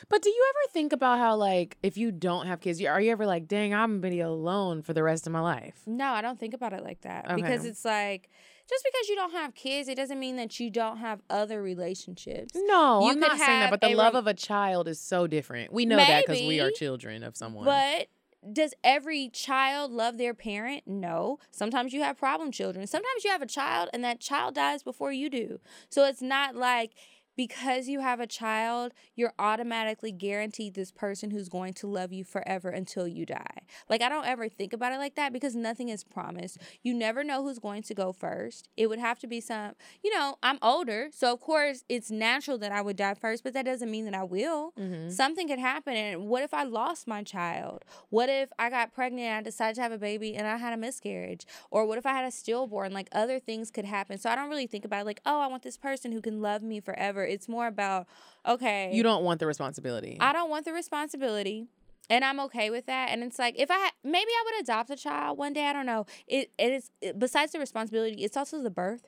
But 0.08 0.22
do 0.22 0.28
you 0.28 0.46
ever 0.50 0.72
think 0.72 0.92
about 0.92 1.18
how, 1.18 1.34
like, 1.36 1.78
if 1.82 1.96
you 1.96 2.12
don't 2.12 2.46
have 2.46 2.60
kids, 2.60 2.82
are 2.82 3.00
you 3.00 3.12
ever 3.12 3.26
like, 3.26 3.48
"Dang, 3.48 3.72
I'm 3.74 4.00
gonna 4.00 4.10
be 4.12 4.20
alone 4.20 4.82
for 4.82 4.92
the 4.92 5.02
rest 5.02 5.26
of 5.26 5.32
my 5.32 5.40
life"? 5.40 5.82
No, 5.86 6.08
I 6.08 6.20
don't 6.20 6.38
think 6.38 6.52
about 6.52 6.72
it 6.72 6.82
like 6.82 7.00
that 7.02 7.34
because 7.34 7.64
it's 7.64 7.84
like 7.84 8.28
just 8.68 8.84
because 8.84 9.08
you 9.08 9.14
don't 9.14 9.32
have 9.32 9.54
kids, 9.54 9.88
it 9.88 9.94
doesn't 9.94 10.18
mean 10.18 10.36
that 10.36 10.58
you 10.58 10.70
don't 10.70 10.98
have 10.98 11.20
other 11.30 11.62
relationships. 11.62 12.52
No, 12.54 13.04
You 13.04 13.12
I'm 13.12 13.20
not 13.20 13.38
saying 13.38 13.60
that. 13.60 13.70
But 13.70 13.82
the 13.82 13.94
love 13.94 14.14
of 14.14 14.26
a 14.26 14.34
child 14.34 14.88
is 14.88 15.00
so 15.00 15.26
different. 15.26 15.72
We 15.72 15.86
know 15.86 15.96
that 15.96 16.26
because 16.26 16.42
we 16.42 16.60
are 16.60 16.70
children 16.70 17.22
of 17.22 17.36
someone. 17.36 17.64
But 17.64 18.08
does 18.52 18.74
every 18.82 19.28
child 19.28 19.90
love 19.92 20.18
their 20.18 20.34
parent? 20.34 20.82
No. 20.86 21.38
Sometimes 21.50 21.92
you 21.92 22.02
have 22.02 22.18
problem 22.18 22.50
children. 22.52 22.86
Sometimes 22.86 23.24
you 23.24 23.30
have 23.30 23.42
a 23.42 23.46
child 23.46 23.88
and 23.92 24.04
that 24.04 24.20
child 24.20 24.54
dies 24.54 24.82
before 24.82 25.12
you 25.12 25.30
do. 25.30 25.60
So 25.88 26.04
it's 26.04 26.22
not 26.22 26.54
like 26.54 26.92
because 27.36 27.88
you 27.88 28.00
have 28.00 28.20
a 28.20 28.26
child, 28.26 28.92
you're 29.14 29.32
automatically 29.38 30.12
guaranteed 30.12 30.74
this 30.74 30.92
person 30.92 31.30
who's 31.30 31.48
going 31.48 31.72
to 31.74 31.86
love 31.86 32.12
you 32.12 32.24
forever 32.24 32.68
until 32.68 33.08
you 33.08 33.26
die. 33.26 33.62
Like, 33.88 34.02
I 34.02 34.08
don't 34.08 34.26
ever 34.26 34.48
think 34.48 34.72
about 34.72 34.92
it 34.92 34.98
like 34.98 35.14
that 35.16 35.32
because 35.32 35.54
nothing 35.54 35.88
is 35.88 36.04
promised. 36.04 36.58
You 36.82 36.94
never 36.94 37.24
know 37.24 37.42
who's 37.42 37.58
going 37.58 37.82
to 37.84 37.94
go 37.94 38.12
first. 38.12 38.68
It 38.76 38.88
would 38.88 38.98
have 38.98 39.18
to 39.20 39.26
be 39.26 39.40
some, 39.40 39.72
you 40.02 40.14
know, 40.14 40.36
I'm 40.42 40.58
older, 40.62 41.08
so 41.12 41.32
of 41.32 41.40
course 41.40 41.84
it's 41.88 42.10
natural 42.10 42.58
that 42.58 42.72
I 42.72 42.80
would 42.80 42.96
die 42.96 43.14
first, 43.14 43.42
but 43.42 43.52
that 43.54 43.64
doesn't 43.64 43.90
mean 43.90 44.04
that 44.04 44.14
I 44.14 44.24
will. 44.24 44.72
Mm-hmm. 44.78 45.10
Something 45.10 45.48
could 45.48 45.58
happen. 45.58 45.94
And 45.94 46.28
what 46.28 46.42
if 46.42 46.54
I 46.54 46.64
lost 46.64 47.06
my 47.06 47.22
child? 47.22 47.84
What 48.10 48.28
if 48.28 48.50
I 48.58 48.70
got 48.70 48.92
pregnant 48.92 49.26
and 49.26 49.38
I 49.38 49.42
decided 49.42 49.76
to 49.76 49.82
have 49.82 49.92
a 49.92 49.98
baby 49.98 50.34
and 50.36 50.46
I 50.46 50.56
had 50.56 50.72
a 50.72 50.76
miscarriage? 50.76 51.46
Or 51.70 51.86
what 51.86 51.98
if 51.98 52.06
I 52.06 52.12
had 52.12 52.24
a 52.24 52.30
stillborn? 52.30 52.92
Like, 52.92 53.08
other 53.12 53.38
things 53.38 53.70
could 53.70 53.84
happen. 53.84 54.18
So 54.18 54.30
I 54.30 54.36
don't 54.36 54.48
really 54.48 54.66
think 54.66 54.84
about 54.84 55.02
it 55.02 55.06
like, 55.06 55.20
oh, 55.26 55.40
I 55.40 55.46
want 55.46 55.62
this 55.62 55.76
person 55.76 56.12
who 56.12 56.20
can 56.20 56.40
love 56.40 56.62
me 56.62 56.80
forever. 56.80 57.23
It's 57.24 57.48
more 57.48 57.66
about, 57.66 58.06
okay. 58.46 58.90
You 58.92 59.02
don't 59.02 59.24
want 59.24 59.40
the 59.40 59.46
responsibility. 59.46 60.16
I 60.20 60.32
don't 60.32 60.50
want 60.50 60.64
the 60.64 60.72
responsibility. 60.72 61.66
And 62.10 62.24
I'm 62.24 62.38
okay 62.40 62.68
with 62.68 62.86
that. 62.86 63.10
And 63.10 63.22
it's 63.22 63.38
like 63.38 63.54
if 63.58 63.70
I 63.70 63.78
had, 63.78 63.92
maybe 64.02 64.30
I 64.30 64.42
would 64.44 64.62
adopt 64.62 64.90
a 64.90 64.96
child 64.96 65.38
one 65.38 65.54
day. 65.54 65.66
I 65.66 65.72
don't 65.72 65.86
know. 65.86 66.04
It 66.26 66.50
it 66.58 66.72
is 66.72 66.90
it, 67.00 67.18
besides 67.18 67.52
the 67.52 67.58
responsibility, 67.58 68.22
it's 68.22 68.36
also 68.36 68.62
the 68.62 68.70
birth. 68.70 69.06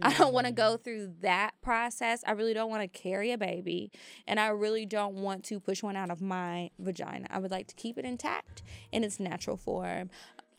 I 0.00 0.12
don't 0.14 0.32
want 0.32 0.46
to 0.46 0.52
mm-hmm. 0.52 0.70
go 0.70 0.76
through 0.78 1.12
that 1.20 1.52
process. 1.60 2.24
I 2.26 2.32
really 2.32 2.54
don't 2.54 2.70
want 2.70 2.82
to 2.82 2.88
carry 2.88 3.30
a 3.30 3.38
baby, 3.38 3.92
and 4.26 4.40
I 4.40 4.48
really 4.48 4.86
don't 4.86 5.16
want 5.16 5.44
to 5.44 5.60
push 5.60 5.82
one 5.82 5.96
out 5.96 6.10
of 6.10 6.22
my 6.22 6.70
vagina. 6.78 7.26
I 7.30 7.38
would 7.38 7.50
like 7.50 7.66
to 7.68 7.74
keep 7.74 7.98
it 7.98 8.04
intact 8.04 8.62
in 8.90 9.04
its 9.04 9.20
natural 9.20 9.56
form. 9.56 10.10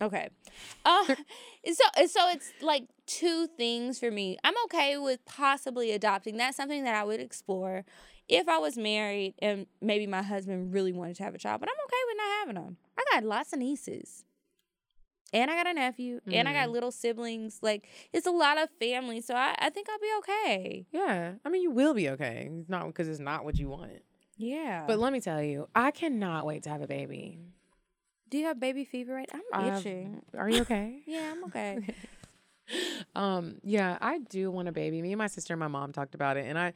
Okay, 0.04 0.30
uh, 0.86 1.06
so 1.74 2.06
so 2.08 2.30
it's 2.30 2.52
like 2.62 2.84
two 3.06 3.48
things 3.48 4.00
for 4.00 4.12
me. 4.12 4.38
I'm 4.44 4.54
okay 4.66 4.98
with 4.98 5.24
possibly 5.26 5.92
adopting. 5.92 6.38
That's 6.38 6.58
something 6.58 6.84
that 6.84 6.96
I 6.96 7.04
would 7.04 7.20
explore 7.20 7.86
if 8.28 8.48
I 8.48 8.58
was 8.58 8.78
married 8.78 9.36
and 9.40 9.66
maybe 9.82 10.08
my 10.08 10.22
husband 10.22 10.74
really 10.74 10.92
wanted 10.92 11.16
to 11.18 11.24
have 11.24 11.36
a 11.36 11.38
child. 11.38 11.62
But 11.62 11.70
I'm 11.70 11.86
okay 11.86 12.02
with 12.08 12.18
not 12.18 12.40
having 12.40 12.56
them. 12.56 12.78
I 12.98 13.04
got 13.14 13.24
lots 13.24 13.54
of 13.54 13.60
nieces. 13.60 14.26
And 15.32 15.50
I 15.50 15.56
got 15.56 15.66
a 15.66 15.74
nephew, 15.74 16.20
and 16.32 16.48
I 16.48 16.54
got 16.54 16.70
little 16.70 16.92
siblings. 16.92 17.58
Like, 17.64 17.88
it's 18.14 18.28
a 18.28 18.32
lot 18.32 18.62
of 18.62 18.70
family, 18.80 19.20
so 19.20 19.34
I, 19.34 19.56
I 19.58 19.72
think 19.72 19.88
I'll 19.90 19.98
be 19.98 20.12
okay. 20.20 20.86
yeah, 20.92 21.32
I 21.44 21.50
mean, 21.50 21.64
you 21.64 21.72
will 21.72 21.96
be 21.96 22.08
okay. 22.10 22.52
It's 22.60 22.70
not 22.70 22.86
because 22.86 23.08
it's 23.08 23.20
not 23.20 23.44
what 23.44 23.58
you 23.58 23.68
want. 23.70 24.04
Yeah. 24.38 24.84
But 24.86 25.00
let 25.00 25.12
me 25.12 25.20
tell 25.20 25.42
you, 25.42 25.70
I 25.74 25.90
cannot 25.90 26.46
wait 26.46 26.62
to 26.64 26.70
have 26.70 26.84
a 26.84 26.88
baby. 26.88 27.40
Do 28.30 28.38
you 28.38 28.46
have 28.46 28.60
baby 28.60 28.86
fever 28.86 29.14
right? 29.14 29.30
I'm 29.34 29.42
I've- 29.54 29.78
itching. 29.80 30.22
Are 30.38 30.50
you 30.50 30.62
okay? 30.62 31.02
Yeah, 31.08 31.32
I'm 31.32 31.44
okay. 31.50 31.80
um, 33.16 33.56
yeah, 33.64 33.98
I 34.02 34.20
do 34.20 34.50
want 34.52 34.68
a 34.68 34.72
baby. 34.72 35.02
Me 35.02 35.12
and 35.12 35.18
my 35.18 35.28
sister 35.28 35.54
and 35.54 35.60
my 35.60 35.68
mom 35.68 35.92
talked 35.92 36.16
about 36.16 36.38
it, 36.38 36.46
and 36.48 36.58
I, 36.58 36.74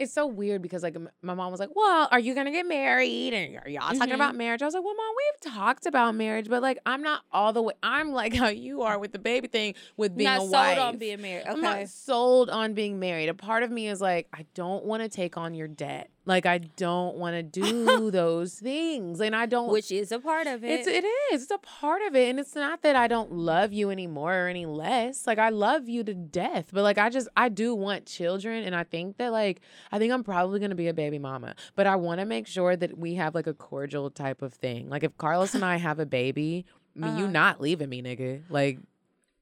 it's 0.00 0.12
so 0.12 0.26
weird 0.26 0.62
because 0.62 0.82
like 0.82 0.96
my 1.22 1.34
mom 1.34 1.50
was 1.50 1.60
like, 1.60 1.70
"Well, 1.74 2.08
are 2.10 2.18
you 2.18 2.34
gonna 2.34 2.50
get 2.50 2.66
married? 2.66 3.32
And 3.34 3.56
are 3.64 3.68
y'all 3.68 3.92
talking 3.94 4.12
Mhm. 4.12 4.14
about 4.14 4.34
marriage?" 4.34 4.62
I 4.62 4.64
was 4.64 4.74
like, 4.74 4.84
"Well, 4.84 4.94
mom, 4.96 5.14
we've 5.16 5.52
talked 5.54 5.86
about 5.86 6.14
marriage, 6.14 6.48
but 6.48 6.62
like 6.62 6.78
I'm 6.86 7.02
not 7.02 7.22
all 7.32 7.52
the 7.52 7.62
way. 7.62 7.74
I'm 7.82 8.10
like 8.12 8.34
how 8.34 8.48
you 8.48 8.82
are 8.82 8.98
with 8.98 9.12
the 9.12 9.18
baby 9.18 9.48
thing, 9.48 9.74
with 9.96 10.16
being 10.16 10.30
Not 10.30 10.38
a 10.38 10.40
sold 10.40 10.52
wife. 10.52 10.78
on 10.78 10.96
being 10.98 11.20
married. 11.22 11.42
Okay. 11.42 11.50
I'm 11.50 11.60
not 11.60 11.88
sold 11.88 12.50
on 12.50 12.74
being 12.74 12.98
married. 12.98 13.28
A 13.28 13.34
part 13.34 13.62
of 13.62 13.70
me 13.70 13.88
is 13.88 14.00
like, 14.00 14.26
I 14.32 14.46
don't 14.54 14.84
want 14.84 15.02
to 15.02 15.08
take 15.08 15.36
on 15.36 15.54
your 15.54 15.68
debt. 15.68 16.10
Like 16.26 16.44
I 16.46 16.58
don't 16.58 17.16
want 17.16 17.34
to 17.34 17.42
do 17.42 18.10
those 18.10 18.54
things, 18.54 19.20
and 19.20 19.34
I 19.34 19.46
don't. 19.46 19.70
Which 19.72 19.90
is 19.90 20.12
a 20.12 20.18
part 20.20 20.46
of 20.46 20.62
it. 20.62 20.70
It's 20.70 20.86
it 20.86 21.04
is. 21.32 21.42
It's 21.42 21.50
a 21.50 21.58
part 21.58 22.02
of 22.02 22.14
it. 22.14 22.28
And 22.28 22.38
it's 22.38 22.54
not 22.54 22.82
that 22.82 22.94
I 22.94 23.08
don't 23.08 23.32
love 23.32 23.72
you 23.72 23.90
anymore 23.90 24.44
or 24.44 24.48
any 24.48 24.66
less. 24.66 25.26
Like 25.26 25.38
I 25.38 25.48
love 25.48 25.88
you 25.88 26.04
to 26.04 26.14
death. 26.14 26.70
But 26.72 26.82
like 26.84 26.98
I 26.98 27.08
just 27.08 27.26
I 27.36 27.48
do 27.48 27.74
want 27.74 28.06
children 28.06 28.62
and 28.64 28.76
I 28.76 28.84
think 28.84 29.16
that 29.16 29.32
like 29.32 29.60
I 29.92 29.98
think 29.98 30.12
I'm 30.12 30.22
probably 30.24 30.60
gonna 30.60 30.74
be 30.74 30.88
a 30.88 30.94
baby 30.94 31.18
mama. 31.18 31.54
But 31.76 31.86
I 31.86 31.96
wanna 31.96 32.24
make 32.26 32.46
sure 32.46 32.76
that 32.76 32.96
we 32.98 33.14
have 33.14 33.34
like 33.34 33.46
a 33.46 33.54
cordial 33.54 34.10
type 34.10 34.42
of 34.42 34.54
thing. 34.54 34.88
Like 34.88 35.02
if 35.04 35.16
Carlos 35.18 35.54
and 35.54 35.64
I 35.64 35.76
have 35.76 35.98
a 35.98 36.06
baby, 36.06 36.64
mean, 36.94 37.16
you 37.16 37.24
Uh-huh. 37.24 37.32
not 37.32 37.60
leaving 37.60 37.88
me, 37.88 38.02
nigga. 38.02 38.42
Like 38.50 38.78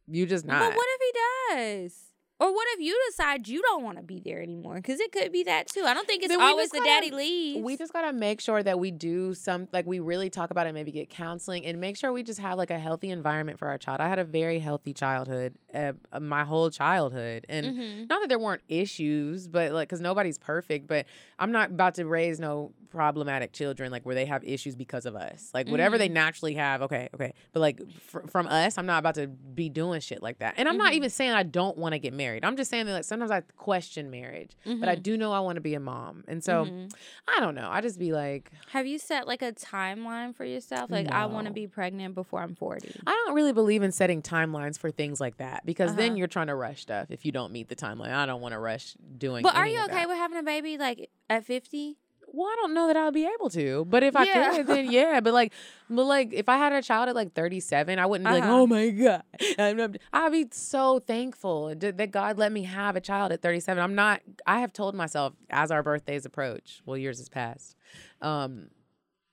you 0.06 0.26
just 0.26 0.44
not. 0.46 0.60
But 0.60 0.76
what 0.76 0.86
if 0.88 1.00
he 1.00 1.54
does? 1.84 2.04
Or 2.40 2.54
what 2.54 2.68
if 2.74 2.80
you 2.80 2.96
decide 3.10 3.48
you 3.48 3.60
don't 3.62 3.82
want 3.82 3.96
to 3.96 4.02
be 4.04 4.20
there 4.24 4.40
anymore? 4.40 4.76
Because 4.76 5.00
it 5.00 5.10
could 5.10 5.32
be 5.32 5.42
that 5.42 5.66
too. 5.66 5.82
I 5.84 5.92
don't 5.92 6.06
think 6.06 6.22
it's 6.22 6.32
always 6.36 6.70
the 6.70 6.78
gotta- 6.78 6.88
daddy 6.88 7.10
leaves. 7.10 7.64
We 7.64 7.76
just 7.76 7.92
gotta 7.92 8.12
make 8.12 8.40
sure 8.40 8.62
that 8.62 8.78
we 8.78 8.92
do 8.92 9.34
some 9.34 9.66
like 9.72 9.86
we 9.86 9.98
really 9.98 10.30
talk 10.30 10.52
about 10.52 10.68
it, 10.68 10.72
maybe 10.72 10.92
get 10.92 11.10
counseling, 11.10 11.66
and 11.66 11.80
make 11.80 11.96
sure 11.96 12.12
we 12.12 12.22
just 12.22 12.38
have 12.38 12.56
like 12.56 12.70
a 12.70 12.78
healthy 12.78 13.10
environment 13.10 13.58
for 13.58 13.66
our 13.66 13.76
child. 13.76 14.00
I 14.00 14.08
had 14.08 14.20
a 14.20 14.24
very 14.24 14.60
healthy 14.60 14.94
childhood, 14.94 15.54
uh, 15.74 15.92
my 16.20 16.44
whole 16.44 16.70
childhood, 16.70 17.44
and 17.48 17.66
Mhm. 17.76 18.08
not 18.08 18.20
that 18.20 18.28
there 18.28 18.38
weren't 18.38 18.62
issues, 18.68 19.48
but 19.48 19.72
like 19.72 19.88
because 19.88 20.00
nobody's 20.00 20.38
perfect. 20.38 20.86
But 20.86 21.06
I'm 21.38 21.52
not 21.52 21.70
about 21.70 21.94
to 21.96 22.06
raise 22.06 22.40
no 22.40 22.72
problematic 22.90 23.52
children 23.52 23.92
like 23.92 24.06
where 24.06 24.14
they 24.14 24.24
have 24.24 24.42
issues 24.44 24.74
because 24.74 25.04
of 25.04 25.14
us. 25.14 25.50
Like 25.52 25.68
whatever 25.68 25.98
they 25.98 26.08
naturally 26.08 26.54
have, 26.54 26.80
okay, 26.82 27.10
okay. 27.14 27.34
But 27.52 27.60
like 27.60 27.80
fr- 28.00 28.26
from 28.28 28.46
us, 28.46 28.78
I'm 28.78 28.86
not 28.86 28.98
about 29.00 29.16
to 29.16 29.26
be 29.26 29.68
doing 29.68 30.00
shit 30.00 30.22
like 30.22 30.38
that. 30.38 30.54
And 30.56 30.66
I'm 30.68 30.78
not 30.78 30.92
Mhm. 30.92 30.96
even 30.96 31.10
saying 31.10 31.32
I 31.32 31.42
don't 31.42 31.76
want 31.76 31.92
to 31.92 31.98
get 31.98 32.14
married. 32.14 32.46
I'm 32.46 32.56
just 32.56 32.70
saying 32.70 32.86
that 32.86 32.92
like 32.94 33.04
sometimes 33.04 33.30
I 33.30 33.42
question 33.58 34.10
marriage, 34.10 34.56
but 34.64 34.88
I 34.88 34.96
Mhm. 34.96 35.02
do 35.02 35.16
know 35.18 35.32
I 35.32 35.40
want 35.40 35.56
to 35.56 35.60
be 35.60 35.74
a 35.74 35.80
mom, 35.80 36.24
and 36.28 36.42
so. 36.42 36.64
Mhm. 36.64 36.92
I 37.30 37.40
don't 37.40 37.54
know. 37.54 37.68
I 37.70 37.82
just 37.82 37.98
be 37.98 38.12
like, 38.12 38.50
have 38.72 38.86
you 38.86 38.98
set 38.98 39.26
like 39.26 39.42
a 39.42 39.52
timeline 39.52 40.34
for 40.34 40.44
yourself? 40.46 40.90
Like, 40.90 41.12
I 41.12 41.26
want 41.26 41.46
to 41.46 41.52
be 41.52 41.66
pregnant 41.66 42.14
before 42.14 42.40
I'm 42.40 42.54
40. 42.54 42.90
I 43.06 43.10
don't 43.26 43.34
really 43.34 43.52
believe 43.52 43.82
in 43.82 43.92
setting 43.92 44.22
timelines 44.22 44.78
for 44.78 44.90
things 44.90 45.20
like 45.20 45.36
that 45.36 45.57
because 45.64 45.94
then 45.94 46.10
Uh-huh. 46.10 46.16
you're 46.18 46.26
trying 46.28 46.46
to 46.48 46.54
rush 46.54 46.82
stuff 46.82 47.08
if 47.10 47.24
you 47.24 47.32
don't 47.32 47.52
meet 47.52 47.68
the 47.68 47.76
timeline. 47.76 48.10
I 48.12 48.26
don't 48.26 48.40
want 48.40 48.52
to 48.52 48.58
rush 48.58 48.94
doing. 49.16 49.42
But 49.42 49.54
are 49.56 49.66
you 49.66 49.82
okay 49.84 49.94
that. 49.94 50.08
with 50.08 50.16
having 50.18 50.38
a 50.38 50.42
baby 50.42 50.78
like 50.78 51.10
at 51.30 51.44
50? 51.44 51.96
Well, 52.30 52.46
I 52.46 52.56
don't 52.60 52.74
know 52.74 52.88
that 52.88 52.96
I'll 52.98 53.10
be 53.10 53.24
able 53.26 53.48
to, 53.50 53.86
but 53.86 54.02
if 54.02 54.14
I 54.14 54.24
Yeah. 54.24 54.56
could, 54.56 54.66
then 54.66 54.84
yeah. 54.92 55.20
But 55.20 55.32
like, 55.32 55.52
but 55.88 56.04
like, 56.04 56.34
if 56.34 56.46
I 56.48 56.58
had 56.58 56.74
a 56.74 56.82
child 56.82 57.08
at 57.08 57.14
like 57.14 57.32
37, 57.32 57.98
I 57.98 58.04
wouldn't 58.04 58.28
be 58.28 58.34
like, 58.34 58.42
Uh-huh. 58.42 58.52
oh 58.60 58.66
my 58.66 58.90
god. 58.90 59.22
Not- 59.58 59.96
I'd 60.12 60.32
be 60.32 60.46
so 60.50 60.98
thankful 60.98 61.74
that 61.74 62.10
God 62.10 62.36
let 62.36 62.52
me 62.52 62.64
have 62.64 62.96
a 62.96 63.00
child 63.00 63.32
at 63.32 63.40
37. 63.40 63.82
I'm 63.82 63.94
not. 63.94 64.20
I 64.46 64.60
have 64.60 64.74
told 64.74 64.94
myself 64.94 65.32
as 65.48 65.70
our 65.70 65.82
birthdays 65.82 66.26
approach. 66.26 66.82
Well, 66.84 66.98
yours 66.98 67.16
has 67.16 67.30
passed. 67.30 67.76
Um, 68.20 68.68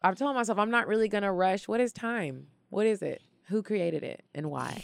I've 0.01 0.15
told 0.17 0.33
myself 0.35 0.57
I'm 0.57 0.71
not 0.71 0.87
really 0.87 1.09
gonna 1.09 1.33
rush. 1.33 1.67
What 1.67 1.81
is 1.81 1.91
time? 1.91 2.47
What 2.69 2.85
is 2.85 3.01
it? 3.01 3.21
Who 3.49 3.61
created 3.61 4.03
it 4.03 4.23
and 4.33 4.49
why? 4.49 4.83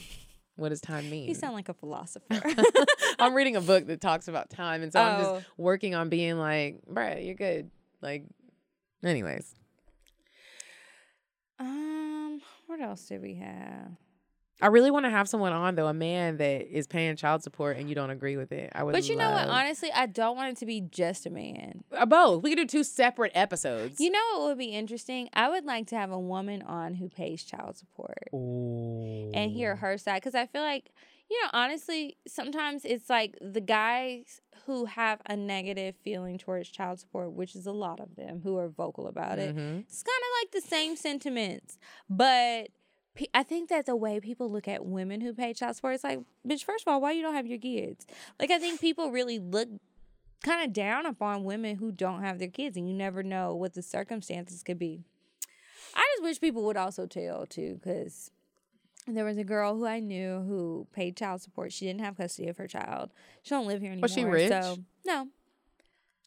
What 0.61 0.69
does 0.69 0.79
time 0.79 1.09
mean? 1.09 1.27
You 1.27 1.33
sound 1.33 1.55
like 1.55 1.69
a 1.69 1.73
philosopher. 1.73 2.41
I'm 3.19 3.33
reading 3.33 3.55
a 3.55 3.61
book 3.61 3.87
that 3.87 3.99
talks 3.99 4.27
about 4.27 4.49
time, 4.51 4.83
and 4.83 4.93
so 4.93 4.99
I'm 4.99 5.19
Oh. 5.19 5.39
just 5.39 5.45
working 5.57 5.95
on 5.95 6.07
being 6.09 6.37
like, 6.37 6.81
bruh, 6.87 7.25
you're 7.25 7.33
good. 7.35 7.71
Like, 7.99 8.25
anyways. 9.03 9.55
um, 11.59 12.41
what 12.67 12.79
else 12.79 13.05
did 13.07 13.21
we 13.21 13.35
have? 13.35 13.91
I 14.61 14.67
really 14.67 14.91
want 14.91 15.05
to 15.05 15.09
have 15.09 15.27
someone 15.27 15.53
on 15.53 15.75
though, 15.75 15.87
a 15.87 15.93
man 15.93 16.37
that 16.37 16.67
is 16.71 16.87
paying 16.87 17.15
child 17.15 17.43
support 17.43 17.77
and 17.77 17.89
you 17.89 17.95
don't 17.95 18.09
agree 18.11 18.37
with 18.37 18.51
it. 18.51 18.71
I 18.75 18.83
would. 18.83 18.91
But 18.93 19.09
you 19.09 19.15
know 19.15 19.31
what? 19.31 19.47
Honestly, 19.47 19.89
I 19.93 20.05
don't 20.05 20.35
want 20.35 20.51
it 20.51 20.57
to 20.57 20.65
be 20.65 20.81
just 20.81 21.25
a 21.25 21.29
man. 21.29 21.83
Uh, 21.91 22.05
both. 22.05 22.43
We 22.43 22.51
could 22.51 22.57
do 22.59 22.65
two 22.67 22.83
separate 22.83 23.31
episodes. 23.35 23.99
You 23.99 24.11
know 24.11 24.19
what 24.37 24.41
would 24.49 24.57
be 24.57 24.65
interesting? 24.67 25.29
I 25.33 25.49
would 25.49 25.65
like 25.65 25.87
to 25.87 25.95
have 25.95 26.11
a 26.11 26.19
woman 26.19 26.61
on 26.61 26.95
who 26.95 27.09
pays 27.09 27.43
child 27.43 27.77
support 27.77 28.17
and 28.31 29.51
hear 29.51 29.75
her 29.77 29.97
side 29.97 30.17
because 30.21 30.35
I 30.35 30.45
feel 30.45 30.61
like, 30.61 30.91
you 31.29 31.41
know, 31.43 31.49
honestly, 31.53 32.17
sometimes 32.27 32.85
it's 32.85 33.09
like 33.09 33.37
the 33.41 33.61
guys 33.61 34.41
who 34.67 34.85
have 34.85 35.21
a 35.25 35.35
negative 35.35 35.95
feeling 36.03 36.37
towards 36.37 36.69
child 36.69 36.99
support, 36.99 37.31
which 37.31 37.55
is 37.55 37.65
a 37.65 37.71
lot 37.71 37.99
of 37.99 38.15
them 38.15 38.41
who 38.43 38.57
are 38.57 38.69
vocal 38.69 39.07
about 39.07 39.39
it. 39.39 39.55
Mhm. 39.55 39.79
It's 39.81 40.03
kind 40.03 40.21
of 40.21 40.41
like 40.41 40.51
the 40.51 40.67
same 40.67 40.95
sentiments, 40.95 41.79
but. 42.09 42.67
I 43.33 43.43
think 43.43 43.69
that 43.69 43.85
the 43.85 43.95
way 43.95 44.19
people 44.19 44.49
look 44.49 44.67
at 44.67 44.85
women 44.85 45.21
who 45.21 45.33
pay 45.33 45.53
child 45.53 45.75
support, 45.75 45.95
it's 45.95 46.03
like, 46.03 46.19
bitch, 46.47 46.63
first 46.63 46.87
of 46.87 46.93
all, 46.93 47.01
why 47.01 47.11
you 47.11 47.21
don't 47.21 47.35
have 47.35 47.47
your 47.47 47.59
kids? 47.59 48.07
Like, 48.39 48.51
I 48.51 48.57
think 48.57 48.79
people 48.79 49.11
really 49.11 49.37
look 49.37 49.67
kind 50.43 50.65
of 50.65 50.73
down 50.73 51.05
upon 51.05 51.43
women 51.43 51.75
who 51.75 51.91
don't 51.91 52.23
have 52.23 52.39
their 52.39 52.47
kids, 52.47 52.77
and 52.77 52.87
you 52.87 52.93
never 52.93 53.21
know 53.21 53.53
what 53.53 53.73
the 53.73 53.81
circumstances 53.81 54.63
could 54.63 54.79
be. 54.79 55.03
I 55.93 56.07
just 56.13 56.23
wish 56.23 56.39
people 56.39 56.63
would 56.63 56.77
also 56.77 57.05
tell 57.05 57.45
too, 57.45 57.79
because 57.83 58.31
there 59.07 59.25
was 59.25 59.37
a 59.37 59.43
girl 59.43 59.75
who 59.75 59.85
I 59.85 59.99
knew 59.99 60.41
who 60.41 60.87
paid 60.93 61.17
child 61.17 61.41
support. 61.41 61.73
She 61.73 61.85
didn't 61.85 62.01
have 62.01 62.17
custody 62.17 62.47
of 62.47 62.57
her 62.57 62.67
child. 62.67 63.11
She 63.43 63.49
don't 63.49 63.67
live 63.67 63.81
here 63.81 63.91
anymore. 63.91 64.03
Was 64.03 64.13
she 64.13 64.23
rich? 64.23 64.49
So 64.49 64.77
no, 65.05 65.27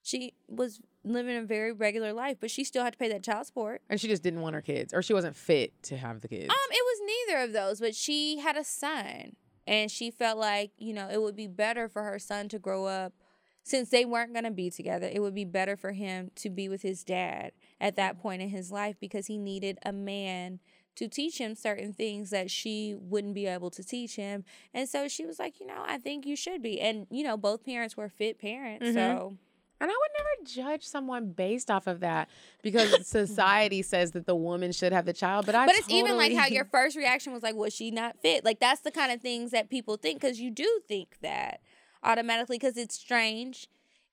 she 0.05 0.35
was 0.49 0.81
living 1.03 1.37
a 1.37 1.43
very 1.43 1.73
regular 1.73 2.13
life, 2.13 2.37
but 2.41 2.51
she 2.51 2.63
still 2.63 2.85
had 2.85 2.93
to 2.93 2.99
pay 2.99 3.09
that 3.09 3.23
child 3.25 3.47
support. 3.47 3.83
And 3.91 3.99
she 4.01 4.07
just 4.07 4.23
didn't 4.23 4.43
want 4.43 4.55
her 4.55 4.63
kids, 4.63 4.95
or 4.95 5.03
she 5.03 5.13
wasn't 5.15 5.35
fit 5.35 5.73
to 5.85 5.97
have 5.97 6.21
the 6.21 6.29
kids. 6.29 6.49
Um, 6.51 6.71
it 6.71 6.85
was 6.85 7.01
neither 7.29 7.43
of 7.45 7.53
those, 7.53 7.81
but 7.81 7.95
she 7.97 8.39
had 8.39 8.57
a 8.57 8.65
son, 8.65 9.35
and 9.67 9.91
she 9.91 10.11
felt 10.11 10.39
like 10.39 10.71
you 10.79 10.93
know 10.93 11.09
it 11.11 11.21
would 11.21 11.35
be 11.35 11.47
better 11.49 11.89
for 11.89 12.03
her 12.05 12.19
son 12.19 12.49
to 12.51 12.59
grow 12.59 12.85
up 12.85 13.15
since 13.63 13.89
they 13.89 14.05
weren't 14.05 14.33
going 14.35 14.45
to 14.45 14.51
be 14.51 14.71
together. 14.71 15.09
It 15.11 15.21
would 15.21 15.35
be 15.35 15.47
better 15.47 15.75
for 15.75 15.93
him 15.93 16.31
to 16.37 16.51
be 16.51 16.69
with 16.69 16.83
his 16.83 17.03
dad 17.03 17.53
at 17.81 17.97
that 17.97 18.19
point 18.21 18.43
in 18.43 18.51
his 18.51 18.71
life 18.71 18.97
because 19.01 19.27
he 19.27 19.39
needed 19.39 19.79
a 19.87 19.93
man 19.93 20.61
to 20.97 21.09
teach 21.09 21.39
him 21.39 21.55
certain 21.55 21.93
things 21.95 22.29
that 22.29 22.51
she 22.51 22.95
wouldn't 22.95 23.35
be 23.35 23.47
able 23.47 23.71
to 23.71 23.83
teach 23.83 24.17
him. 24.17 24.45
And 24.75 24.87
so 24.89 25.09
she 25.09 25.25
was 25.25 25.39
like, 25.39 25.59
you 25.61 25.67
know, 25.67 25.83
I 25.87 25.97
think 25.99 26.25
you 26.27 26.37
should 26.37 26.63
be. 26.63 26.79
And 26.81 27.07
you 27.11 27.25
know, 27.25 27.39
both 27.39 27.65
parents 27.65 27.97
were 27.97 28.09
fit 28.11 28.39
parents, 28.39 28.87
Mhm. 28.89 28.93
so 28.95 29.39
And 29.81 29.91
I 29.91 29.95
would 29.95 30.11
never 30.19 30.71
judge 30.71 30.85
someone 30.87 31.33
based 31.33 31.71
off 31.71 31.87
of 31.87 32.01
that 32.01 32.29
because 32.63 33.07
society 33.07 33.83
says 33.83 34.13
that 34.13 34.27
the 34.27 34.35
woman 34.37 34.73
should 34.73 34.93
have 34.93 35.05
the 35.05 35.13
child. 35.13 35.47
But 35.47 35.55
I 35.55 35.67
But 35.67 35.75
it's 35.77 35.91
even 35.91 36.17
like 36.17 36.33
how 36.35 36.47
your 36.47 36.65
first 36.65 36.97
reaction 36.97 37.33
was 37.33 37.43
like, 37.43 37.55
was 37.55 37.75
she 37.75 37.91
not 37.91 38.17
fit? 38.21 38.45
Like 38.45 38.61
that's 38.61 38.81
the 38.81 38.91
kind 38.91 39.13
of 39.13 39.21
things 39.21 39.51
that 39.51 39.69
people 39.69 39.97
think 39.97 40.21
because 40.21 40.41
you 40.41 40.51
do 40.51 40.81
think 40.87 41.19
that 41.23 41.61
automatically 42.03 42.57
because 42.59 42.77
it's 42.77 42.95
strange. 42.95 43.69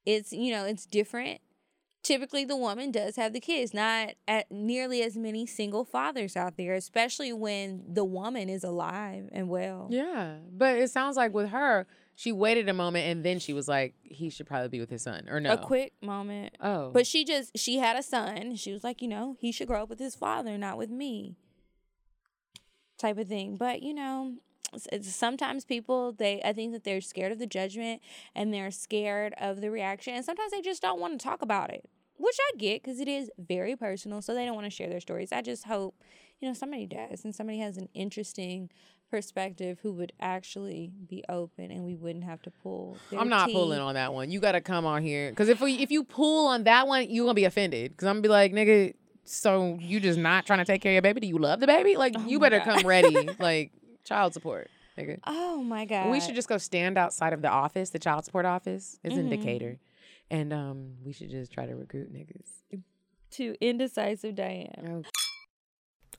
It's 0.06 0.34
you 0.34 0.52
know 0.52 0.66
it's 0.66 0.86
different. 0.86 1.42
Typically, 2.04 2.44
the 2.44 2.58
woman 2.58 2.90
does 2.90 3.16
have 3.16 3.32
the 3.32 3.40
kids. 3.40 3.76
Not 3.76 4.16
at 4.28 4.52
nearly 4.52 5.04
as 5.04 5.16
many 5.16 5.46
single 5.46 5.86
fathers 5.86 6.36
out 6.36 6.58
there, 6.58 6.74
especially 6.74 7.32
when 7.32 7.84
the 7.88 8.04
woman 8.04 8.50
is 8.50 8.64
alive 8.64 9.30
and 9.32 9.48
well. 9.50 9.88
Yeah, 9.92 10.38
but 10.52 10.78
it 10.78 10.90
sounds 10.90 11.16
like 11.16 11.32
with 11.34 11.50
her, 11.50 11.86
she 12.22 12.32
waited 12.32 12.70
a 12.70 12.74
moment 12.74 13.08
and 13.08 13.24
then 13.26 13.40
she 13.40 13.52
was 13.52 13.68
like, 13.68 13.96
he 14.04 14.30
should 14.30 14.46
probably 14.46 14.68
be 14.68 14.80
with 14.80 14.92
his 14.92 15.02
son, 15.02 15.28
or 15.28 15.40
no? 15.40 15.54
A 15.54 15.58
quick 15.58 15.94
moment. 16.04 16.56
Oh, 16.62 16.92
But 16.92 17.08
she 17.08 17.26
just 17.26 17.58
she 17.58 17.78
had 17.80 17.98
a 17.98 18.04
son. 18.04 18.56
She 18.58 18.72
was 18.72 18.84
like, 18.84 19.02
you 19.02 19.08
know, 19.08 19.36
he 19.40 19.52
should 19.52 19.68
grow 19.68 19.82
up 19.82 19.90
with 19.90 19.98
his 19.98 20.14
father, 20.14 20.56
not 20.56 20.78
with 20.78 20.92
me. 20.92 21.36
Type 23.00 23.18
of 23.18 23.28
thing. 23.28 23.56
But 23.58 23.82
you 23.82 23.96
know, 23.96 24.36
s- 24.72 24.88
it's, 24.92 25.16
sometimes 25.16 25.66
people 25.66 26.12
they 26.14 26.40
I 26.44 26.54
think 26.54 26.74
that 26.74 26.84
they're 26.84 27.02
scared 27.02 27.32
of 27.32 27.40
the 27.40 27.48
judgment 27.48 28.04
and 28.36 28.54
they're 28.54 28.70
scared 28.70 29.34
of 29.42 29.60
the 29.60 29.72
reaction, 29.72 30.14
and 30.14 30.24
sometimes 30.24 30.52
they 30.52 30.62
just 30.62 30.84
don't 30.84 31.00
want 31.00 31.20
to 31.20 31.24
talk 31.26 31.42
about 31.42 31.72
it, 31.72 31.90
which 32.18 32.38
I 32.40 32.58
get 32.60 32.84
because 32.84 33.00
it 33.00 33.08
is 33.08 33.32
very 33.40 33.76
personal. 33.76 34.22
So 34.22 34.36
they 34.36 34.46
don't 34.46 34.54
want 34.54 34.66
to 34.68 34.70
share 34.70 34.90
their 34.90 35.00
stories. 35.00 35.32
I 35.32 35.42
just 35.42 35.64
hope 35.66 35.96
you 36.40 36.48
know 36.48 36.54
somebody 36.54 36.86
does 36.86 37.26
and 37.26 37.34
somebody 37.34 37.58
has 37.58 37.78
an 37.78 37.90
interesting 37.96 38.70
perspective 39.12 39.78
who 39.84 39.92
would 39.94 40.14
actually 40.20 40.92
be 41.08 41.24
open 41.30 41.70
and 41.70 41.86
we 41.86 41.96
wouldn't 41.96 42.24
have 42.24 42.42
to 42.44 42.50
pull 42.64 42.98
I'm 43.16 43.30
not 43.30 43.52
pulling 43.52 43.80
on 43.80 43.94
that 43.96 44.14
one. 44.14 44.32
You 44.32 44.40
got 44.40 44.54
to 44.54 44.62
come 44.62 44.86
on 44.86 45.04
here 45.04 45.30
because 45.30 45.50
if 45.50 45.62
we, 45.62 45.74
if 45.76 45.92
you 45.92 46.04
pull 46.04 46.48
on 46.48 46.64
that 46.64 46.88
one, 46.88 47.08
you're 47.10 47.26
gonna 47.26 47.34
be 47.36 47.44
offended 47.46 47.92
because 47.92 48.08
I'm 48.08 48.16
gonna 48.16 48.22
be 48.24 48.30
like, 48.30 48.54
nigga. 48.54 48.94
So 49.24 49.78
you 49.80 50.00
just 50.00 50.18
not 50.18 50.46
trying 50.48 50.60
to 50.60 50.66
take 50.66 50.82
care 50.82 50.92
of 50.92 50.96
your 50.96 51.02
baby? 51.04 51.20
Do 51.22 51.28
you 51.28 51.38
love 51.38 51.60
the 51.60 51.68
baby? 51.68 51.96
Like 51.96 52.14
Oh 52.18 52.26
you 52.26 52.40
better 52.40 52.58
God. 52.60 52.80
come 52.80 52.88
ready, 52.88 53.30
like 53.40 53.72
child 54.04 54.34
support, 54.34 54.70
nigga. 54.98 55.20
Oh 55.28 55.62
my 55.62 55.86
god. 55.86 56.10
We 56.10 56.20
should 56.20 56.34
just 56.36 56.48
go 56.50 56.58
stand 56.58 56.98
outside 56.98 57.34
of 57.34 57.42
the 57.44 57.50
office, 57.50 57.92
the 57.92 58.00
child 58.00 58.26
support 58.26 58.46
office. 58.46 58.98
In 59.04 59.12
Mhm. 59.12 59.30
Decatur. 59.30 59.78
And 60.32 60.52
um, 60.54 60.94
we 61.04 61.12
should 61.14 61.30
just 61.30 61.52
try 61.52 61.66
to 61.66 61.76
recruit 61.76 62.12
niggas. 62.14 62.82
to 63.32 63.56
indecisive 63.62 64.36
Diane. 64.36 65.04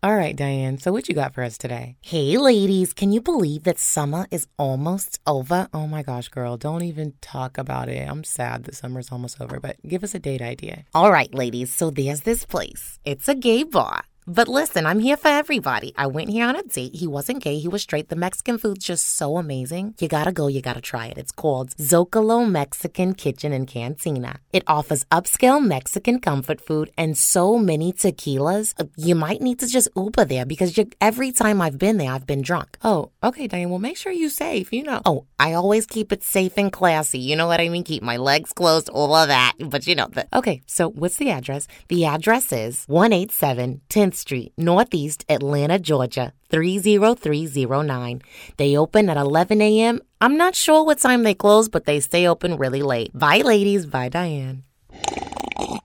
All 0.04 0.16
right, 0.16 0.34
Diane. 0.34 0.78
So 0.78 0.90
what 0.90 1.08
you 1.08 1.14
got 1.14 1.32
for 1.32 1.44
us 1.44 1.56
today? 1.56 1.94
Hey, 2.02 2.36
ladies, 2.36 2.92
can 2.92 3.12
you 3.12 3.20
believe 3.20 3.62
that 3.62 3.78
summer 3.78 4.26
is 4.32 4.48
almost 4.58 5.20
over? 5.28 5.68
Oh 5.72 5.86
my 5.86 6.02
gosh, 6.02 6.26
girl, 6.26 6.56
don't 6.56 6.82
even 6.82 7.14
talk 7.20 7.56
about 7.56 7.88
it. 7.88 8.10
I'm 8.10 8.24
sad 8.24 8.64
that 8.64 8.74
summer's 8.74 9.12
almost 9.12 9.40
over, 9.40 9.60
but 9.60 9.76
give 9.86 10.02
us 10.02 10.12
a 10.12 10.18
date 10.18 10.42
idea. 10.42 10.86
All 10.92 11.12
right, 11.12 11.32
ladies. 11.32 11.72
So 11.72 11.90
there's 11.90 12.22
this 12.22 12.44
place. 12.44 12.98
It's 13.04 13.28
a 13.28 13.36
gay 13.36 13.62
bar. 13.62 14.02
But 14.26 14.46
listen, 14.46 14.86
I'm 14.86 15.00
here 15.00 15.16
for 15.16 15.26
everybody. 15.26 15.92
I 15.96 16.06
went 16.06 16.30
here 16.30 16.46
on 16.46 16.54
a 16.54 16.62
date. 16.62 16.94
He 16.94 17.08
wasn't 17.08 17.42
gay, 17.42 17.58
he 17.58 17.66
was 17.66 17.82
straight. 17.82 18.08
The 18.08 18.14
Mexican 18.14 18.56
food's 18.56 18.84
just 18.84 19.16
so 19.16 19.36
amazing. 19.36 19.94
You 19.98 20.06
gotta 20.06 20.30
go, 20.30 20.46
you 20.46 20.62
gotta 20.62 20.80
try 20.80 21.06
it. 21.06 21.18
It's 21.18 21.32
called 21.32 21.70
Zocalo 21.76 22.48
Mexican 22.48 23.14
Kitchen 23.14 23.52
and 23.52 23.66
Cantina. 23.66 24.38
It 24.52 24.62
offers 24.68 25.04
upscale 25.10 25.60
Mexican 25.64 26.20
comfort 26.20 26.60
food 26.60 26.92
and 26.96 27.18
so 27.18 27.58
many 27.58 27.92
tequilas. 27.92 28.74
Uh, 28.78 28.84
You 28.96 29.16
might 29.16 29.40
need 29.40 29.58
to 29.58 29.66
just 29.66 29.88
Uber 29.96 30.24
there 30.26 30.46
because 30.46 30.78
you, 30.78 30.88
every 31.00 31.32
time 31.32 31.60
I've 31.60 31.78
been 31.78 31.96
there, 31.96 32.12
I've 32.12 32.26
been 32.26 32.42
drunk. 32.42 32.78
Oh, 32.84 33.10
okay, 33.24 33.48
Diane. 33.48 33.70
Well, 33.70 33.80
make 33.80 33.96
sure 33.96 34.12
you're 34.12 34.30
safe, 34.30 34.72
you 34.72 34.84
know. 34.84 35.02
Oh, 35.04 35.26
I 35.40 35.54
always 35.54 35.84
keep 35.84 36.12
it 36.12 36.22
safe 36.22 36.56
and 36.56 36.70
classy. 36.72 37.18
You 37.18 37.34
know 37.34 37.48
what 37.48 37.60
I 37.60 37.68
mean? 37.68 37.82
Keep 37.82 38.04
my 38.04 38.18
legs 38.18 38.52
closed, 38.52 38.88
all 38.88 39.14
of 39.16 39.26
that. 39.28 39.54
But 39.58 39.88
you 39.88 39.96
know, 39.96 40.06
the, 40.12 40.28
okay, 40.32 40.62
so 40.66 40.88
what's 40.90 41.16
the 41.16 41.30
address? 41.30 41.66
The 41.88 42.04
address 42.04 42.52
is 42.52 42.84
187 42.86 43.80
10th 44.12 44.16
Street, 44.16 44.52
Northeast 44.56 45.24
Atlanta, 45.28 45.78
Georgia, 45.78 46.32
30309. 46.50 48.22
They 48.56 48.76
open 48.76 49.08
at 49.08 49.16
11 49.16 49.62
a.m. 49.62 50.00
I'm 50.20 50.36
not 50.36 50.54
sure 50.54 50.84
what 50.84 50.98
time 50.98 51.22
they 51.22 51.34
close, 51.34 51.68
but 51.68 51.84
they 51.86 52.00
stay 52.00 52.26
open 52.26 52.56
really 52.56 52.82
late. 52.82 53.10
Bye, 53.14 53.38
ladies. 53.38 53.86
Bye, 53.86 54.10
Diane. 54.10 54.64
On 54.90 55.80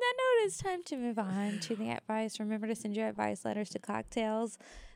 that 0.00 0.14
note, 0.18 0.44
it's 0.44 0.58
time 0.58 0.82
to 0.84 0.96
move 0.96 1.18
on 1.18 1.58
to 1.60 1.74
the 1.74 1.90
advice. 1.90 2.38
Remember 2.38 2.66
to 2.66 2.74
send 2.74 2.94
your 2.96 3.08
advice 3.08 3.44
letters 3.44 3.70
to 3.70 3.78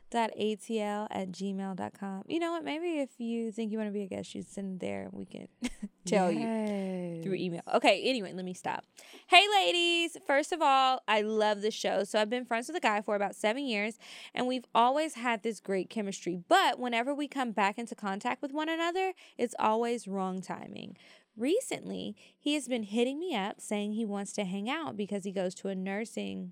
cocktales.atl 0.09 1.07
at 1.11 1.31
gmail.com. 1.31 2.23
You 2.27 2.39
know 2.39 2.51
what? 2.51 2.63
Maybe 2.63 2.99
if 2.99 3.19
you 3.19 3.51
think 3.51 3.71
you 3.71 3.77
want 3.77 3.89
to 3.89 3.93
be 3.93 4.03
a 4.03 4.07
guest, 4.07 4.35
you 4.35 4.43
send 4.43 4.79
there 4.79 5.03
and 5.03 5.13
we 5.13 5.25
can 5.25 5.47
tell 6.05 6.31
you 6.31 7.21
through 7.23 7.35
email. 7.35 7.61
Okay, 7.73 8.03
anyway, 8.03 8.33
let 8.33 8.45
me 8.45 8.53
stop. 8.53 8.85
Hey, 9.27 9.45
ladies. 9.51 10.17
First 10.25 10.51
of 10.51 10.61
all, 10.61 11.01
I 11.07 11.21
love 11.21 11.61
the 11.61 11.71
show. 11.71 12.03
So 12.03 12.19
I've 12.19 12.29
been 12.29 12.45
friends 12.45 12.67
with 12.67 12.77
a 12.77 12.81
guy 12.81 13.01
for 13.01 13.15
about 13.15 13.35
seven 13.35 13.65
years, 13.65 13.97
and 14.33 14.47
we've 14.47 14.65
always 14.73 15.15
had 15.15 15.43
this 15.43 15.59
great 15.59 15.89
chemistry. 15.89 16.39
But 16.47 16.79
whenever 16.79 17.13
we 17.13 17.27
come 17.27 17.51
back 17.51 17.77
into 17.77 17.95
contact 17.95 18.41
with 18.41 18.51
one 18.51 18.69
another, 18.69 19.13
it's 19.37 19.55
always 19.59 20.07
wrong 20.07 20.41
timing. 20.41 20.97
Recently, 21.37 22.17
he 22.37 22.55
has 22.55 22.67
been 22.67 22.83
hitting 22.83 23.17
me 23.17 23.33
up 23.33 23.61
saying 23.61 23.93
he 23.93 24.05
wants 24.05 24.33
to 24.33 24.43
hang 24.43 24.69
out 24.69 24.97
because 24.97 25.23
he 25.23 25.31
goes 25.31 25.55
to 25.55 25.69
a 25.69 25.75
nursing 25.75 26.51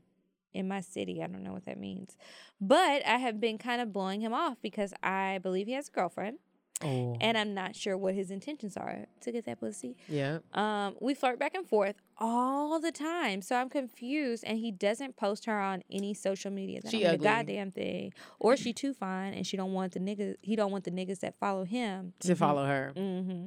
in 0.57 0.67
my 0.67 0.81
city. 0.81 1.21
I 1.23 1.27
don't 1.27 1.43
know 1.43 1.53
what 1.53 1.65
that 1.65 1.79
means. 1.79 2.17
But 2.59 3.05
I 3.05 3.17
have 3.17 3.39
been 3.39 3.57
kind 3.57 3.81
of 3.81 3.93
blowing 3.93 4.21
him 4.21 4.33
off 4.33 4.57
because 4.61 4.93
I 5.03 5.39
believe 5.43 5.67
he 5.67 5.73
has 5.73 5.87
a 5.89 5.91
girlfriend 5.91 6.39
Oh, 6.83 7.17
and 7.19 7.35
I'm 7.35 7.55
not 7.55 7.75
sure 7.75 7.97
what 7.97 8.13
his 8.13 8.29
intentions 8.29 8.77
are 8.77 9.07
to 9.21 9.31
get 9.31 9.45
that 9.45 9.59
pussy. 9.59 9.95
yeah. 10.07 10.37
Um, 10.53 10.95
we 11.01 11.15
flirt 11.15 11.39
back 11.39 11.55
and 11.55 11.67
forth 11.67 11.95
all 12.19 12.79
the 12.79 12.91
time, 12.91 13.41
so 13.41 13.55
I'm 13.55 13.67
confused. 13.67 14.43
And 14.45 14.59
he 14.59 14.71
doesn't 14.71 15.15
post 15.15 15.45
her 15.45 15.59
on 15.59 15.81
any 15.91 16.13
social 16.13 16.51
media. 16.51 16.81
That 16.83 16.91
She 16.91 17.03
ugly. 17.03 17.15
a 17.15 17.29
goddamn 17.31 17.71
thing, 17.71 18.13
or 18.39 18.55
she 18.55 18.73
too 18.73 18.93
fine, 18.93 19.33
and 19.33 19.47
she 19.47 19.57
don't 19.57 19.73
want 19.73 19.93
the 19.93 19.99
niggas. 19.99 20.35
He 20.43 20.55
don't 20.55 20.71
want 20.71 20.83
the 20.83 20.91
niggas 20.91 21.21
that 21.21 21.33
follow 21.39 21.63
him 21.63 22.13
To 22.19 22.35
follow 22.35 22.65
her. 22.67 22.93
Mm-hmm. 22.95 23.45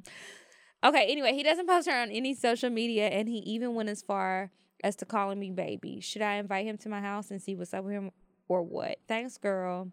Okay. 0.89 1.07
Anyway, 1.09 1.33
he 1.35 1.45
doesn't 1.45 1.69
post 1.69 1.89
her 1.89 1.95
on 1.97 2.11
any 2.11 2.35
social 2.35 2.71
media, 2.71 3.07
and 3.11 3.29
he 3.29 3.39
even 3.39 3.75
went 3.77 3.89
as 3.91 4.03
far 4.03 4.51
as 4.85 4.97
to 4.97 5.05
calling 5.05 5.39
me 5.39 5.51
baby. 5.51 6.01
Should 6.01 6.23
I 6.23 6.35
invite 6.35 6.67
him 6.67 6.77
to 6.79 6.89
my 6.89 7.01
house 7.01 7.31
and 7.31 7.41
see 7.41 7.55
what's 7.55 7.75
up 7.75 7.85
with 7.85 7.93
him, 7.95 8.11
or 8.49 8.63
what? 8.63 8.99
Thanks, 9.09 9.39
girl. 9.39 9.91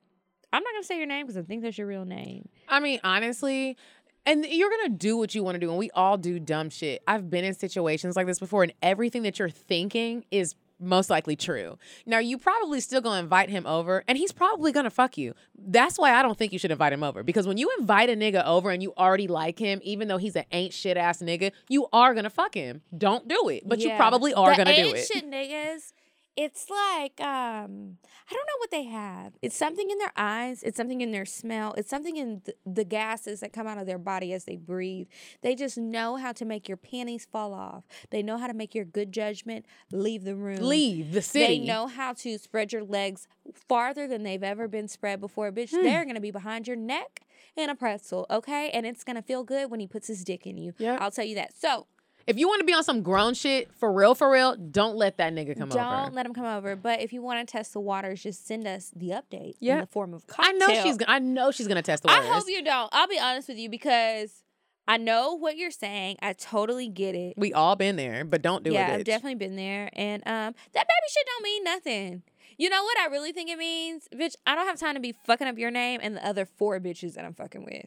I'm 0.54 0.64
not 0.64 0.74
gonna 0.74 0.84
say 0.84 0.98
your 0.98 1.08
name 1.08 1.26
because 1.26 1.38
I 1.38 1.44
think 1.44 1.62
that's 1.62 1.78
your 1.78 1.88
real 1.88 2.06
name. 2.06 2.48
I 2.68 2.80
mean, 2.80 3.00
honestly, 3.04 3.78
and 4.26 4.46
you're 4.46 4.70
gonna 4.70 4.90
do 4.90 5.18
what 5.18 5.36
you 5.36 5.44
want 5.44 5.56
to 5.56 5.60
do, 5.60 5.70
and 5.70 5.78
we 5.78 5.90
all 5.92 6.18
do 6.18 6.40
dumb 6.40 6.70
shit. 6.70 7.02
I've 7.08 7.30
been 7.30 7.44
in 7.44 7.54
situations 7.54 8.16
like 8.16 8.28
this 8.28 8.40
before, 8.40 8.64
and 8.64 8.74
everything 8.82 9.24
that 9.24 9.40
you're 9.40 9.50
thinking 9.50 10.26
is 10.32 10.56
most 10.80 11.10
likely 11.10 11.36
true. 11.36 11.78
Now, 12.06 12.20
you 12.20 12.38
probably 12.38 12.80
still 12.80 13.02
gonna 13.02 13.20
invite 13.20 13.50
him 13.50 13.66
over, 13.66 14.04
and 14.08 14.18
he's 14.18 14.32
probably 14.32 14.72
gonna 14.72 14.90
fuck 14.90 15.18
you. 15.18 15.34
That's 15.58 15.98
why 15.98 16.14
I 16.14 16.22
don't 16.22 16.38
think 16.38 16.54
you 16.54 16.60
should 16.60 16.72
invite 16.72 16.94
him 16.94 17.04
over 17.04 17.24
because 17.24 17.48
when 17.48 17.58
you 17.58 17.72
invite 17.80 18.10
a 18.10 18.14
nigga 18.14 18.46
over 18.46 18.70
and 18.70 18.82
you 18.82 18.94
already 18.98 19.28
like 19.28 19.60
him, 19.60 19.80
even 19.84 20.08
though 20.08 20.18
he's 20.18 20.36
an 20.36 20.46
ain't 20.52 20.74
shit 20.74 20.98
ass 20.98 21.20
nigga, 21.22 21.52
you 21.70 21.88
are 21.92 22.14
gonna 22.14 22.30
fuck 22.30 22.54
him. 22.54 22.82
Don't 22.98 23.28
do 23.28 23.50
it, 23.50 23.64
but 23.68 23.80
you 23.80 23.92
probably 23.96 24.34
are 24.34 24.52
the 24.52 24.58
gonna 24.58 24.76
do 24.76 24.82
ain't 24.82 24.98
it. 24.98 25.06
Shit 25.06 25.30
niggas. 25.30 25.94
It's 26.38 26.70
like 26.70 27.20
um, 27.20 27.98
I 28.30 28.34
don't 28.34 28.46
know 28.46 28.60
what 28.60 28.70
they 28.72 28.84
have. 28.84 29.34
It's 29.42 29.56
something 29.56 29.90
in 29.90 29.98
their 29.98 30.12
eyes. 30.16 30.62
It's 30.62 30.78
something 30.78 31.02
in 31.02 31.12
their 31.12 31.26
smell. 31.26 31.74
It's 31.78 31.90
something 31.90 32.16
in 32.16 32.42
th- 32.42 32.58
the 32.64 32.84
gases 32.86 33.40
that 33.40 33.52
come 33.52 33.66
out 33.66 33.80
of 33.80 33.88
their 33.88 33.98
body 33.98 34.32
as 34.34 34.46
they 34.46 34.56
breathe. 34.56 35.08
They 35.42 35.56
just 35.56 35.78
know 35.80 36.16
how 36.18 36.34
to 36.34 36.46
make 36.46 36.68
your 36.68 36.78
panties 36.78 37.26
fall 37.30 37.54
off. 37.56 37.86
They 38.12 38.22
know 38.22 38.38
how 38.38 38.46
to 38.46 38.54
make 38.54 38.76
your 38.76 38.86
good 38.86 39.12
judgment 39.12 39.66
leave 39.92 40.24
the 40.26 40.36
room. 40.36 40.60
Leave 40.62 41.12
the 41.12 41.24
city. 41.24 41.60
They 41.60 41.66
know 41.66 41.88
how 41.88 42.14
to 42.14 42.38
spread 42.38 42.72
your 42.72 42.84
legs 42.84 43.28
farther 43.54 44.08
than 44.08 44.22
they've 44.22 44.44
ever 44.44 44.68
been 44.68 44.88
spread 44.88 45.20
before. 45.20 45.52
Bitch, 45.52 45.72
Hmm. 45.72 45.84
they're 45.84 46.06
gonna 46.06 46.22
be 46.22 46.32
behind 46.32 46.68
your 46.68 46.78
neck 46.78 47.22
in 47.56 47.70
a 47.72 47.76
pretzel, 47.76 48.28
okay? 48.30 48.70
And 48.70 48.86
it's 48.86 49.04
gonna 49.04 49.24
feel 49.24 49.44
good 49.44 49.72
when 49.72 49.80
he 49.80 49.88
puts 49.88 50.06
his 50.08 50.24
dick 50.24 50.46
in 50.46 50.58
you. 50.58 50.74
Yeah. 50.78 50.98
I'll 51.02 51.10
tell 51.10 51.26
you 51.26 51.34
that. 51.36 51.58
So 51.58 51.88
If 52.28 52.38
you 52.38 52.48
want 52.48 52.60
to 52.60 52.66
be 52.66 52.74
on 52.74 52.84
some 52.84 53.02
grown 53.02 53.34
shit 53.34 53.74
for 53.74 53.92
real, 53.92 54.14
for 54.14 54.30
real, 54.30 54.56
don't 54.58 54.98
let 54.98 55.18
that 55.18 55.34
nigga 55.34 55.58
come 55.58 55.70
over. 55.72 55.80
don't 55.80 56.14
let 56.14 56.26
him 56.26 56.34
come 56.34 56.46
over. 56.46 56.76
But 56.76 57.00
if 57.02 57.14
you 57.14 57.22
want 57.22 57.48
to 57.48 57.50
test 57.50 57.72
the 57.72 57.80
waters, 57.80 58.22
just 58.22 58.46
send 58.46 58.68
us 58.68 58.92
the 58.96 59.10
update 59.12 59.56
Yeah. 59.60 59.76
in 59.76 59.80
the 59.80 59.88
form 59.88 60.14
of 60.14 60.26
I 60.38 60.52
know 60.52 60.68
she's. 60.84 60.98
gonna 60.98 61.12
I 61.12 61.20
know 61.20 61.52
she's 61.52 61.68
gonna 61.68 61.82
test 61.82 62.04
the 62.04 62.10
waters. 62.10 62.28
I 62.28 62.34
hope 62.34 62.44
you 62.48 62.64
don't. 62.64 62.90
I'll 62.92 63.08
be 63.08 63.18
honest 63.20 63.48
with 63.48 63.58
you 63.58 63.70
because 63.70 64.44
I 64.90 64.98
know 64.98 65.34
what 65.34 65.58
you're 65.58 65.72
saying. 65.72 66.18
I 66.22 66.34
totally 66.34 66.90
get 66.90 67.16
it. 67.16 67.36
We 67.38 67.54
all 67.54 67.76
been 67.76 67.96
there, 67.96 68.26
but 68.26 68.42
don't 68.42 68.64
do 68.64 68.74
yeah, 68.74 68.92
it. 68.92 69.00
I've 69.00 69.06
definitely 69.06 69.36
been 69.36 69.56
there. 69.56 69.90
And 69.94 70.22
um, 70.26 70.54
that 70.74 70.88
baby 70.88 71.08
shit 71.10 71.26
don't 71.26 71.44
mean 71.44 71.64
nothing. 71.64 72.24
You 72.58 72.70
know 72.70 72.84
what 72.84 72.98
I 73.00 73.06
really 73.08 73.32
think 73.32 73.50
it 73.50 73.58
means? 73.58 74.08
Bitch, 74.14 74.36
I 74.46 74.56
don't 74.56 74.66
have 74.66 74.80
time 74.80 74.96
to 74.96 75.00
be 75.00 75.14
fucking 75.26 75.48
up 75.48 75.58
your 75.58 75.72
name 75.72 76.00
and 76.04 76.16
the 76.18 76.26
other 76.28 76.46
four 76.46 76.80
bitches 76.80 77.14
that 77.14 77.24
I'm 77.24 77.34
fucking 77.34 77.64
with. 77.64 77.86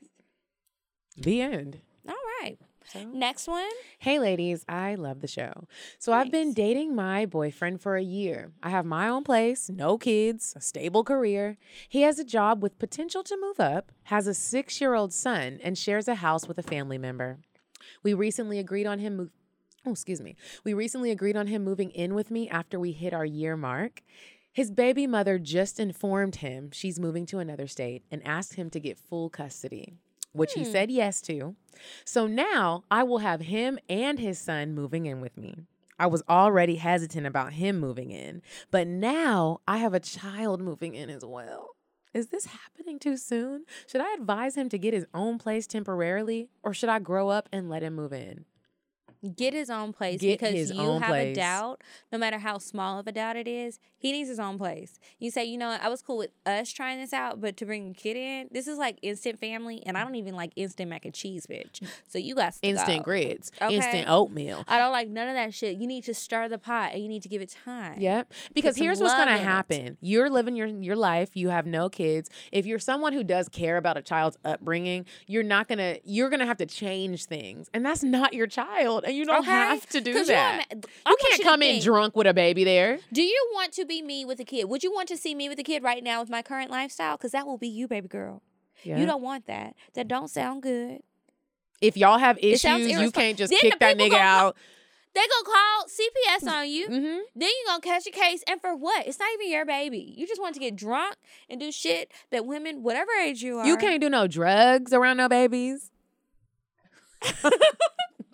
The 1.17 1.41
end. 1.43 1.81
All 2.09 2.15
right. 2.41 2.59
Next 3.13 3.47
one. 3.47 3.71
Hey, 3.99 4.19
ladies, 4.19 4.65
I 4.69 4.95
love 4.95 5.21
the 5.21 5.29
show. 5.29 5.69
So 5.99 6.13
I've 6.13 6.31
been 6.31 6.53
dating 6.53 6.95
my 6.95 7.27
boyfriend 7.27 7.81
for 7.81 7.97
a 7.97 8.03
year. 8.03 8.53
I 8.63 8.71
have 8.71 8.85
my 8.85 9.09
own 9.09 9.23
place, 9.23 9.71
no 9.71 9.97
kids, 9.97 10.55
a 10.57 10.61
stable 10.61 11.05
career. 11.05 11.57
He 11.89 12.03
has 12.03 12.19
a 12.19 12.25
job 12.25 12.63
with 12.63 12.79
potential 12.79 13.23
to 13.25 13.39
move 13.41 13.61
up, 13.61 13.93
has 14.05 14.27
a 14.27 14.35
six 14.35 14.81
year 14.81 14.95
old 14.95 15.13
son, 15.13 15.61
and 15.63 15.79
shares 15.79 16.09
a 16.09 16.17
house 16.17 16.49
with 16.49 16.59
a 16.59 16.63
family 16.63 16.99
member. 16.99 17.39
We 18.03 18.15
recently 18.15 18.59
agreed 18.59 18.87
on 18.87 18.99
him 18.99 19.17
move 19.17 19.31
Oh, 19.87 19.93
excuse 19.93 20.21
me. 20.21 20.37
We 20.63 20.75
recently 20.75 21.11
agreed 21.11 21.37
on 21.37 21.47
him 21.47 21.65
moving 21.65 21.91
in 21.91 22.15
with 22.15 22.31
me 22.31 22.51
after 22.51 22.79
we 22.79 22.93
hit 22.93 23.15
our 23.15 23.25
year 23.25 23.57
mark. 23.57 24.03
His 24.53 24.71
baby 24.71 25.07
mother 25.07 25.39
just 25.39 25.81
informed 25.81 26.37
him 26.37 26.71
she's 26.73 27.01
moving 27.01 27.25
to 27.27 27.39
another 27.39 27.67
state 27.67 28.03
and 28.11 28.27
asked 28.27 28.55
him 28.55 28.69
to 28.71 28.81
get 28.81 28.99
full 28.99 29.31
custody, 29.31 29.95
which 30.33 30.53
he 30.55 30.65
hmm. 30.65 30.71
said 30.71 30.91
yes 30.91 31.21
to. 31.23 31.57
So 32.05 32.27
now 32.27 32.85
I 32.91 33.03
will 33.03 33.19
have 33.19 33.43
him 33.43 33.79
and 33.89 34.19
his 34.19 34.39
son 34.39 34.75
moving 34.75 35.07
in 35.07 35.21
with 35.21 35.37
me. 35.37 35.67
I 35.99 36.07
was 36.07 36.23
already 36.29 36.77
hesitant 36.77 37.27
about 37.27 37.53
him 37.53 37.79
moving 37.79 38.11
in, 38.11 38.41
but 38.71 38.87
now 38.87 39.61
I 39.69 39.79
have 39.79 39.93
a 39.93 40.01
child 40.01 40.61
moving 40.61 40.95
in 40.95 41.11
as 41.11 41.25
well. 41.25 41.71
Is 42.15 42.29
this 42.29 42.47
happening 42.47 42.99
too 42.99 43.17
soon? 43.17 43.67
Should 43.87 44.01
I 44.01 44.15
advise 44.15 44.57
him 44.57 44.69
to 44.71 44.79
get 44.79 44.95
his 44.95 45.07
own 45.15 45.39
place 45.39 45.67
temporarily, 45.67 46.49
or 46.63 46.75
should 46.75 46.89
I 46.89 46.99
grow 46.99 47.29
up 47.29 47.49
and 47.53 47.69
let 47.69 47.83
him 47.83 47.95
move 47.95 48.13
in? 48.13 48.47
Get 49.37 49.53
his 49.53 49.69
own 49.69 49.93
place 49.93 50.21
Get 50.21 50.41
because 50.41 50.71
you 50.71 50.99
have 50.99 51.15
a 51.15 51.35
doubt, 51.35 51.83
no 52.11 52.17
matter 52.19 52.39
how 52.39 52.57
small 52.59 52.99
of 52.99 53.07
a 53.07 53.13
doubt 53.13 53.37
it 53.37 53.47
is, 53.47 53.79
he 53.99 54.13
needs 54.13 54.31
his 54.31 54.41
own 54.41 54.57
place. 54.57 54.99
You 55.19 55.31
say, 55.31 55.45
you 55.45 55.59
know 55.59 55.69
what, 55.69 55.83
I 55.83 55.89
was 55.91 56.01
cool 56.01 56.17
with 56.17 56.31
us 56.47 56.71
trying 56.71 56.99
this 56.99 57.13
out, 57.13 57.39
but 57.39 57.57
to 57.59 57.67
bring 57.67 57.91
a 57.91 57.93
kid 57.95 58.17
in, 58.17 58.49
this 58.51 58.67
is 58.67 58.79
like 58.79 58.99
instant 59.03 59.39
family, 59.39 59.83
and 59.85 59.99
I 59.99 60.05
don't 60.05 60.15
even 60.15 60.35
like 60.35 60.53
instant 60.57 60.89
mac 60.89 61.05
and 61.05 61.13
cheese, 61.13 61.47
bitch. 61.47 61.87
So 62.09 62.19
you 62.19 62.35
got 62.35 62.55
Instant 62.63 63.01
go. 63.01 63.05
grits, 63.05 63.51
Okay. 63.61 63.77
instant 63.77 64.09
oatmeal. 64.09 64.65
I 64.67 64.79
don't 64.79 64.93
like 64.93 65.09
none 65.09 65.29
of 65.29 65.35
that 65.35 65.53
shit. 65.53 65.77
You 65.77 65.87
need 65.87 66.05
to 66.05 66.15
stir 66.15 66.49
the 66.49 66.59
pot 66.59 66.93
and 66.95 67.03
you 67.03 67.09
need 67.09 67.23
to 67.23 67.29
give 67.29 67.43
it 67.43 67.55
time. 67.65 68.01
Yep. 68.01 68.33
Because 68.55 68.77
here's 68.77 69.01
what's 69.01 69.13
going 69.15 69.29
in 69.29 69.35
to 69.35 69.41
it. 69.41 69.45
happen. 69.45 69.99
You're 70.01 70.31
living 70.31 70.57
your 70.57 70.67
your 70.67 70.97
life, 70.97 71.31
you 71.35 71.51
have 71.51 71.67
no 71.67 71.89
kids. 71.91 72.31
If 72.53 72.65
you're 72.65 72.79
someone 72.79 73.13
who 73.13 73.23
does 73.23 73.49
care 73.51 73.77
about 73.77 73.97
a 73.99 74.03
child's 74.03 74.39
upbringing, 74.47 75.05
you're 75.27 75.43
not 75.43 75.69
to 75.79 76.01
you're 76.05 76.31
going 76.31 76.41
to 76.41 76.47
have 76.47 76.57
to 76.59 76.67
change 76.67 77.27
things. 77.27 77.69
And 77.75 77.85
that's 77.85 78.03
not 78.03 78.33
your 78.33 78.47
child, 78.47 79.05
and 79.11 79.17
you 79.19 79.25
don't 79.27 79.41
Okay? 79.41 79.51
have 79.51 79.87
to 79.91 80.01
do 80.01 80.25
that. 80.25 80.65
I 81.05 81.11
You 81.11 81.17
can't 81.29 81.43
come 81.43 81.63
in 81.63 81.73
think, 81.75 81.85
drunk 81.85 82.17
with 82.17 82.27
a 82.27 82.33
baby 82.35 82.65
there. 82.65 82.99
Do 83.13 83.23
you 83.23 83.51
want 83.55 83.73
to 83.75 83.85
be 83.85 84.01
me 84.03 84.25
with 84.25 84.41
a 84.41 84.45
kid? 84.45 84.65
Would 84.71 84.83
you 84.83 84.93
want 84.93 85.09
to 85.09 85.17
see 85.17 85.35
me 85.35 85.49
with 85.49 85.59
a 85.59 85.63
kid 85.63 85.83
right 85.83 86.03
now 86.03 86.21
with 86.21 86.31
my 86.31 86.43
current 86.43 86.71
lifestyle? 86.71 87.17
Because 87.17 87.33
that 87.33 87.47
will 87.47 87.59
be 87.59 87.69
you, 87.69 87.87
baby 87.89 88.09
girl. 88.09 88.43
Yeah. 88.83 88.99
You 88.99 89.07
don't 89.07 89.23
want 89.23 89.47
that. 89.47 89.75
That 89.95 90.09
don't 90.09 90.29
sound 90.29 90.63
good. 90.63 91.01
if 91.83 91.97
y'all 91.97 92.19
have 92.19 92.39
issues, 92.43 92.89
you 92.89 93.11
can't 93.11 93.37
just 93.37 93.51
Then 93.51 93.61
kick 93.61 93.79
that 93.81 93.99
nigga 93.99 94.11
call- 94.11 94.19
out. 94.21 94.57
They 95.13 95.21
gonna 95.21 95.45
call 95.45 95.87
CPS 95.89 96.49
on 96.53 96.69
you. 96.71 96.87
Mm-hmm. 96.89 97.19
Then 97.35 97.49
you 97.49 97.65
gonna 97.67 97.81
catch 97.81 98.07
a 98.07 98.13
case, 98.13 98.45
and 98.47 98.61
for 98.61 98.77
what? 98.77 99.09
It's 99.09 99.19
not 99.19 99.29
even 99.35 99.51
your 99.51 99.67
baby. 99.67 100.15
You 100.17 100.25
just 100.25 100.41
want 100.41 100.55
to 100.55 100.61
get 100.61 100.77
drunk 100.77 101.17
and 101.49 101.59
do 101.59 101.73
shit 101.73 102.13
that 102.31 102.47
women, 102.47 102.85
whatever 102.85 103.11
age 103.21 103.43
you 103.43 103.59
are, 103.59 103.67
You 103.67 103.77
can't 103.77 104.01
do 104.01 104.09
no 104.09 104.29
drugs 104.29 104.93
around 104.93 105.17
no 105.17 105.29
babies. 105.29 105.91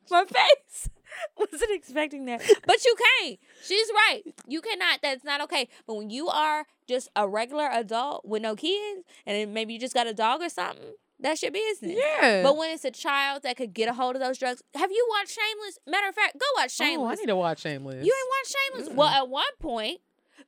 My 0.11 0.25
face 0.25 0.89
wasn't 1.39 1.71
expecting 1.73 2.27
that, 2.27 2.41
but 2.67 2.85
you 2.85 2.95
can't. 3.21 3.39
She's 3.65 3.89
right. 3.95 4.23
You 4.47 4.61
cannot. 4.61 5.01
That's 5.03 5.25
not 5.25 5.41
okay. 5.43 5.69
But 5.87 5.95
when 5.95 6.11
you 6.11 6.29
are 6.29 6.67
just 6.89 7.09
a 7.17 7.29
regular 7.29 7.69
adult 7.73 8.25
with 8.25 8.43
no 8.43 8.55
kids, 8.55 9.03
and 9.27 9.37
then 9.37 9.53
maybe 9.53 9.73
you 9.75 9.81
just 9.81 9.95
got 9.95 10.07
a 10.07 10.15
dog 10.15 10.43
or 10.43 10.49
something, 10.49 10.93
that's 11.19 11.43
your 11.43 11.51
business. 11.53 11.97
Yeah. 11.97 12.43
But 12.43 12.57
when 12.57 12.71
it's 12.71 12.85
a 12.85 12.91
child 12.91 13.43
that 13.45 13.57
could 13.57 13.73
get 13.73 13.89
a 13.89 13.95
hold 13.95 14.17
of 14.17 14.23
those 14.23 14.39
drugs, 14.39 14.63
have 14.75 14.91
you 14.91 15.07
watched 15.19 15.31
Shameless? 15.31 15.79
Matter 15.87 16.09
of 16.09 16.15
fact, 16.15 16.35
go 16.39 16.47
watch 16.61 16.73
Shameless. 16.73 17.07
Oh, 17.07 17.13
I 17.13 17.15
need 17.15 17.27
to 17.27 17.37
watch 17.37 17.61
Shameless. 17.61 18.05
You 18.05 18.13
ain't 18.13 18.31
watched 18.39 18.57
Shameless? 18.57 18.97
Well, 18.97 19.09
at 19.09 19.29
one 19.29 19.45
point, 19.61 20.01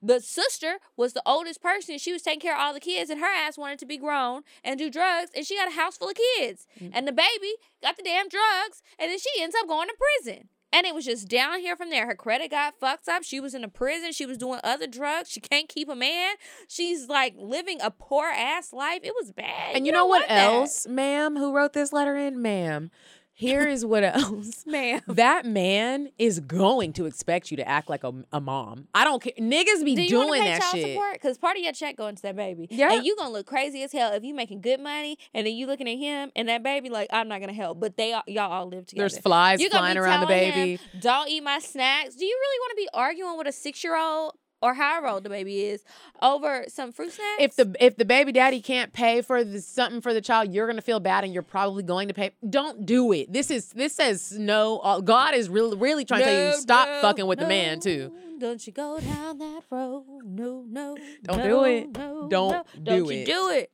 the 0.03 0.21
sister 0.21 0.79
was 0.97 1.13
the 1.13 1.23
oldest 1.27 1.61
person. 1.61 1.99
She 1.99 2.13
was 2.13 2.23
taking 2.23 2.41
care 2.41 2.55
of 2.55 2.61
all 2.61 2.75
the 2.75 2.81
kids, 2.81 3.11
and 3.11 3.21
her 3.21 3.27
ass 3.27 3.59
wanted 3.59 3.79
to 3.81 3.87
be 3.87 3.99
grown 3.99 4.43
and 4.65 4.79
do 4.79 4.91
drugs, 4.91 5.31
and 5.35 5.47
she 5.47 5.57
got 5.57 5.69
a 5.69 5.75
house 5.75 5.97
full 5.97 6.11
of 6.11 6.17
kids. 6.39 6.67
Mm. 6.81 6.91
And 6.95 7.09
the 7.09 7.13
baby 7.13 7.55
got 7.83 7.97
the 7.97 8.03
damn 8.03 8.29
drugs, 8.29 8.83
and 8.99 9.11
then 9.11 9.19
she 9.19 9.43
ends 9.43 9.57
up 9.61 9.69
going 9.69 9.89
to 9.89 9.95
prison. 10.25 10.49
And 10.71 10.87
it 10.87 10.95
was 10.95 11.07
just 11.07 11.29
down 11.29 11.61
here 11.61 11.77
from 11.77 11.89
there. 11.89 12.07
Her 12.07 12.15
credit 12.15 12.51
got 12.51 12.79
fucked 12.79 13.09
up. 13.09 13.23
She 13.23 13.41
was 13.41 13.55
in 13.55 13.65
a 13.65 13.69
prison. 13.69 14.13
She 14.13 14.27
was 14.27 14.37
doing 14.37 14.61
other 14.63 14.87
drugs. 14.87 15.31
She 15.31 15.41
can't 15.41 15.67
keep 15.67 15.89
a 15.89 15.95
man. 15.95 16.35
She's 16.69 17.09
like 17.09 17.35
living 17.39 17.79
a 17.81 17.91
poor 17.91 18.27
ass 18.27 18.75
life. 18.75 19.01
It 19.03 19.15
was 19.19 19.33
bad. 19.33 19.75
And 19.75 19.87
you, 19.87 19.93
know 19.93 20.05
what 20.05 20.21
want 20.21 20.29
that. 20.29 20.45
else, 20.45 20.87
ma'am, 20.87 21.37
who 21.37 21.55
wrote 21.55 21.73
this 21.73 21.91
letter 21.91 22.17
in? 22.17 22.43
Ma'am, 22.43 22.91
here 23.39 23.69
is 23.69 23.87
what 23.87 24.03
else. 24.03 24.65
Ma'am. 24.67 25.01
That 25.07 25.47
man 25.47 26.11
is 26.19 26.41
going 26.41 26.93
to 26.95 27.07
expect 27.07 27.53
you 27.53 27.57
to 27.59 27.69
act 27.69 27.89
like 27.89 28.03
a, 28.03 28.13
a 28.33 28.41
mom. 28.41 28.89
I 28.97 29.05
don't 29.05 29.23
care. 29.23 29.33
Niggas 29.39 29.85
be 29.85 29.95
Do 29.95 30.03
you 30.03 30.09
doing 30.09 30.43
pay 30.43 30.49
that 30.51 30.61
child 30.61 30.75
shit. 30.75 30.89
support? 30.89 31.13
Because 31.13 31.39
part 31.39 31.57
of 31.57 31.63
your 31.63 31.73
check 31.73 31.97
going 31.97 32.17
to 32.17 32.23
that 32.23 32.35
baby. 32.35 32.67
Yeah. 32.69 32.95
And 32.95 33.07
you 33.07 33.15
gonna 33.15 33.31
look 33.31 33.47
crazy 33.47 33.85
as 33.85 33.93
hell 33.93 34.13
if 34.13 34.25
you 34.25 34.35
making 34.35 34.61
good 34.61 34.81
money 34.81 35.19
and 35.33 35.47
then 35.47 35.55
you 35.55 35.69
looking 35.69 35.89
at 35.89 35.99
him 35.99 36.33
and 36.35 36.49
that 36.49 36.65
baby 36.65 36.91
like 36.91 37.09
I'm 37.13 37.29
not 37.29 37.39
gonna 37.41 37.53
help. 37.53 37.79
But 37.79 37.97
they 37.97 38.13
all, 38.13 38.25
y'all 38.27 38.51
all 38.51 38.67
live 38.69 38.87
together. 38.87 39.03
There's 39.09 39.19
flies 39.19 39.61
You 39.61 39.71
gonna 39.71 39.83
flying 39.83 39.99
around 39.99 40.21
the 40.23 40.27
baby. 40.27 40.73
him, 40.73 41.01
Don't 41.01 41.29
eat 41.29 41.45
my 41.45 41.61
snacks. 41.61 42.17
Do 42.17 42.25
you 42.27 42.37
really 42.37 42.59
want 42.61 42.71
to 42.71 42.77
be 42.77 42.89
arguing 42.93 43.39
with 43.39 43.47
a 43.47 43.53
six 43.53 43.85
year 43.85 43.97
old 43.97 44.33
or 44.61 44.75
however 44.75 45.09
old 45.09 45.25
the 45.25 45.29
baby 45.29 45.65
is 45.65 45.85
over 46.23 46.65
some 46.69 46.93
fruit 46.93 47.13
snacks? 47.13 47.37
If 47.41 47.57
the 47.57 47.75
if 47.81 47.97
the 47.97 48.05
baby 48.05 48.33
daddy 48.33 48.61
can't 48.61 48.93
pay 48.93 49.23
for 49.23 49.45
the, 49.45 49.61
something 49.61 50.01
for 50.01 50.13
the 50.13 50.21
child, 50.21 50.53
you're 50.53 50.67
gonna 50.67 50.83
feel 50.83 51.01
bad, 51.01 51.25
and 51.25 51.33
you're 51.33 51.43
probably 51.43 51.83
going 51.83 52.09
to 52.09 52.15
pay. 52.15 52.33
Don't 52.49 52.85
do 52.87 53.13
it. 53.13 53.33
This 53.33 53.51
is 53.51 53.73
this 53.73 53.95
says 53.95 54.33
no. 54.39 54.79
uh, 54.79 55.01
God 55.01 55.35
is 55.35 55.49
really 55.49 55.77
really 55.77 56.05
trying 56.05 56.21
to 56.21 56.27
tell 56.27 56.55
you 56.55 56.61
stop 56.61 56.89
no, 56.89 57.01
fucking 57.01 57.27
with 57.27 57.39
the 57.39 57.49
man 57.49 57.81
too. 57.81 58.13
Don't 58.39 58.65
you 58.67 58.73
go 58.73 59.01
down 59.01 59.39
that 59.39 59.63
road? 59.71 60.05
No, 60.25 60.65
no. 60.69 60.97
Don't 61.25 61.39
no, 61.39 61.45
do 61.45 61.65
it. 61.65 61.97
No, 61.97 62.29
Don't 62.29 62.53
no. 62.53 62.65
do 62.75 62.81
Don't 62.85 63.05
you 63.07 63.11
it. 63.11 63.27
do 63.27 63.49
it. 63.51 63.71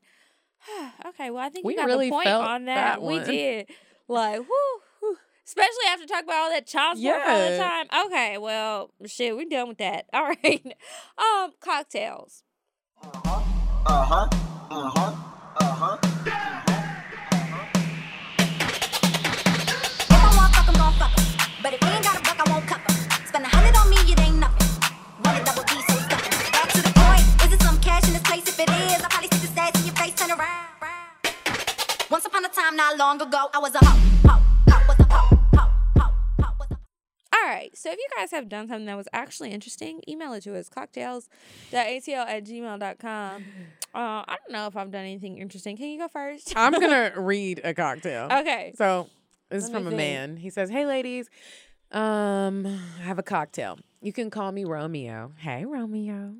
okay, 1.07 1.31
well 1.31 1.45
I 1.45 1.51
think 1.51 1.67
We 1.67 1.75
you 1.75 1.79
got 1.81 1.87
really 1.87 2.07
the 2.07 2.13
point 2.13 2.29
on 2.29 2.65
that. 2.67 2.75
that 3.01 3.03
we 3.03 3.19
did. 3.21 3.69
Like, 4.09 4.41
whoo. 4.41 4.81
Especially 5.47 5.87
after 5.91 6.07
talking 6.07 6.25
about 6.25 6.43
all 6.45 6.51
that 6.51 6.67
child 6.67 6.99
support 6.99 7.21
all 7.27 7.51
the 7.51 7.59
time. 7.59 8.07
Okay, 8.07 8.39
well, 8.39 8.91
shit, 9.07 9.37
we're 9.37 9.45
done 9.49 9.69
with 9.69 9.79
that. 9.79 10.07
All 10.15 10.25
right. 10.43 10.75
Um, 11.19 11.53
cocktales. 11.61 12.43
If 18.55 20.11
I 20.11 20.31
want 20.37 20.55
fuck, 20.55 20.69
I'm 20.69 20.75
gon' 20.75 20.93
fuck 20.95 21.13
'em. 21.19 21.25
But 21.63 21.75
if 21.75 21.81
he 21.81 21.89
ain't 21.89 22.05
got 22.05 22.17
a 22.19 22.23
buck, 22.23 22.39
I 22.41 22.51
won't 22.51 22.67
cuff 22.67 22.81
'em. 22.89 23.27
Spend 23.27 23.45
a 23.45 23.49
hundred 23.49 23.77
on 23.77 23.89
me, 23.91 23.97
it 24.13 24.21
ain't 24.21 24.39
nothing. 24.39 24.69
Want 25.25 25.41
a 25.41 25.45
double 25.45 25.63
D, 25.65 25.73
so 25.89 25.95
stuff 26.07 26.25
'em. 26.25 26.53
Back 26.53 26.69
to 26.73 26.83
the 26.83 26.93
point. 27.01 27.25
Is 27.45 27.53
it 27.53 27.61
some 27.63 27.79
cash 27.81 28.05
in 28.07 28.13
this 28.13 28.23
place? 28.23 28.45
If 28.49 28.59
it 28.59 28.69
is, 28.71 29.03
I'll 29.03 29.11
probably 29.11 29.29
stick 29.29 29.43
the 29.43 29.49
stats 29.55 29.79
in 29.81 29.87
your 29.87 29.95
face, 29.97 30.15
turn 30.15 30.31
around. 30.31 30.69
Once 32.11 32.25
upon 32.27 32.45
a 32.45 32.49
time, 32.49 32.77
not 32.77 32.97
long 32.97 33.21
ago, 33.21 33.49
I 33.53 33.59
was 33.59 33.75
a 33.75 33.85
hoe, 33.85 33.99
hoe, 34.29 34.43
All 37.45 37.51
right. 37.51 37.77
So 37.77 37.91
if 37.91 37.99
you 37.99 38.07
guys 38.17 38.31
have 38.31 38.49
done 38.49 38.69
something 38.69 38.87
that 38.87 38.97
was 38.97 39.07
actually 39.13 39.51
interesting, 39.51 40.01
email 40.09 40.33
it 40.33 40.43
to 40.45 40.57
us 40.57 40.71
cocktales.atl 40.71 42.27
at 42.27 42.45
gmail.com. 42.45 43.45
Uh, 43.95 43.99
I 44.27 44.37
don't 44.41 44.51
know 44.53 44.67
if 44.67 44.77
I've 44.79 44.91
done 44.91 45.03
anything 45.03 45.37
interesting. 45.37 45.77
Can 45.77 45.89
you 45.89 45.99
go 45.99 46.09
first? 46.09 46.55
I'm 46.57 46.73
gonna 46.73 47.13
read 47.17 47.61
a 47.63 47.75
cocktail. 47.75 48.29
okay. 48.33 48.73
So 48.77 49.09
this 49.51 49.65
is 49.65 49.71
Let 49.71 49.77
me 49.77 49.85
from 49.85 49.87
a 49.89 49.91
think. 49.91 49.99
man. 49.99 50.37
He 50.39 50.49
says, 50.49 50.71
"Hey, 50.71 50.87
ladies, 50.87 51.29
um, 51.93 52.67
I 52.67 53.03
have 53.03 53.19
a 53.19 53.23
cocktail. 53.23 53.79
You 54.01 54.13
can 54.13 54.31
call 54.31 54.51
me 54.51 54.65
Romeo. 54.65 55.33
Hey, 55.37 55.65
Romeo." 55.67 56.35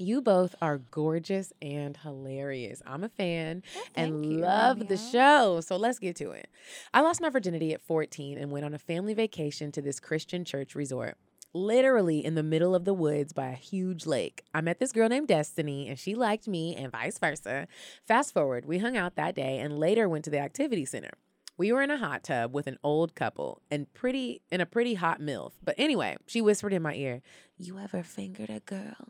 You 0.00 0.22
both 0.22 0.54
are 0.62 0.78
gorgeous 0.78 1.52
and 1.60 1.96
hilarious. 1.96 2.80
I'm 2.86 3.02
a 3.02 3.08
fan 3.08 3.64
oh, 3.76 3.84
and 3.96 4.24
you, 4.24 4.38
love 4.38 4.86
the 4.86 4.96
show. 4.96 5.60
So 5.60 5.76
let's 5.76 5.98
get 5.98 6.14
to 6.16 6.30
it. 6.30 6.48
I 6.94 7.00
lost 7.00 7.20
my 7.20 7.30
virginity 7.30 7.74
at 7.74 7.82
14 7.82 8.38
and 8.38 8.52
went 8.52 8.64
on 8.64 8.74
a 8.74 8.78
family 8.78 9.12
vacation 9.12 9.72
to 9.72 9.82
this 9.82 9.98
Christian 9.98 10.44
church 10.44 10.76
resort. 10.76 11.16
Literally 11.52 12.24
in 12.24 12.36
the 12.36 12.44
middle 12.44 12.76
of 12.76 12.84
the 12.84 12.94
woods 12.94 13.32
by 13.32 13.48
a 13.48 13.54
huge 13.54 14.06
lake. 14.06 14.44
I 14.54 14.60
met 14.60 14.78
this 14.78 14.92
girl 14.92 15.08
named 15.08 15.26
Destiny 15.26 15.88
and 15.88 15.98
she 15.98 16.14
liked 16.14 16.46
me 16.46 16.76
and 16.76 16.92
vice 16.92 17.18
versa. 17.18 17.66
Fast 18.06 18.32
forward, 18.32 18.66
we 18.66 18.78
hung 18.78 18.96
out 18.96 19.16
that 19.16 19.34
day 19.34 19.58
and 19.58 19.80
later 19.80 20.08
went 20.08 20.24
to 20.26 20.30
the 20.30 20.38
activity 20.38 20.84
center. 20.84 21.10
We 21.56 21.72
were 21.72 21.82
in 21.82 21.90
a 21.90 21.98
hot 21.98 22.22
tub 22.22 22.54
with 22.54 22.68
an 22.68 22.78
old 22.84 23.16
couple 23.16 23.62
and 23.68 23.92
pretty 23.94 24.42
in 24.52 24.60
a 24.60 24.66
pretty 24.66 24.94
hot 24.94 25.20
MILF. 25.20 25.54
But 25.64 25.74
anyway, 25.76 26.18
she 26.24 26.40
whispered 26.40 26.72
in 26.72 26.82
my 26.82 26.94
ear, 26.94 27.20
You 27.56 27.80
ever 27.80 28.04
fingered 28.04 28.50
a 28.50 28.60
girl? 28.60 29.08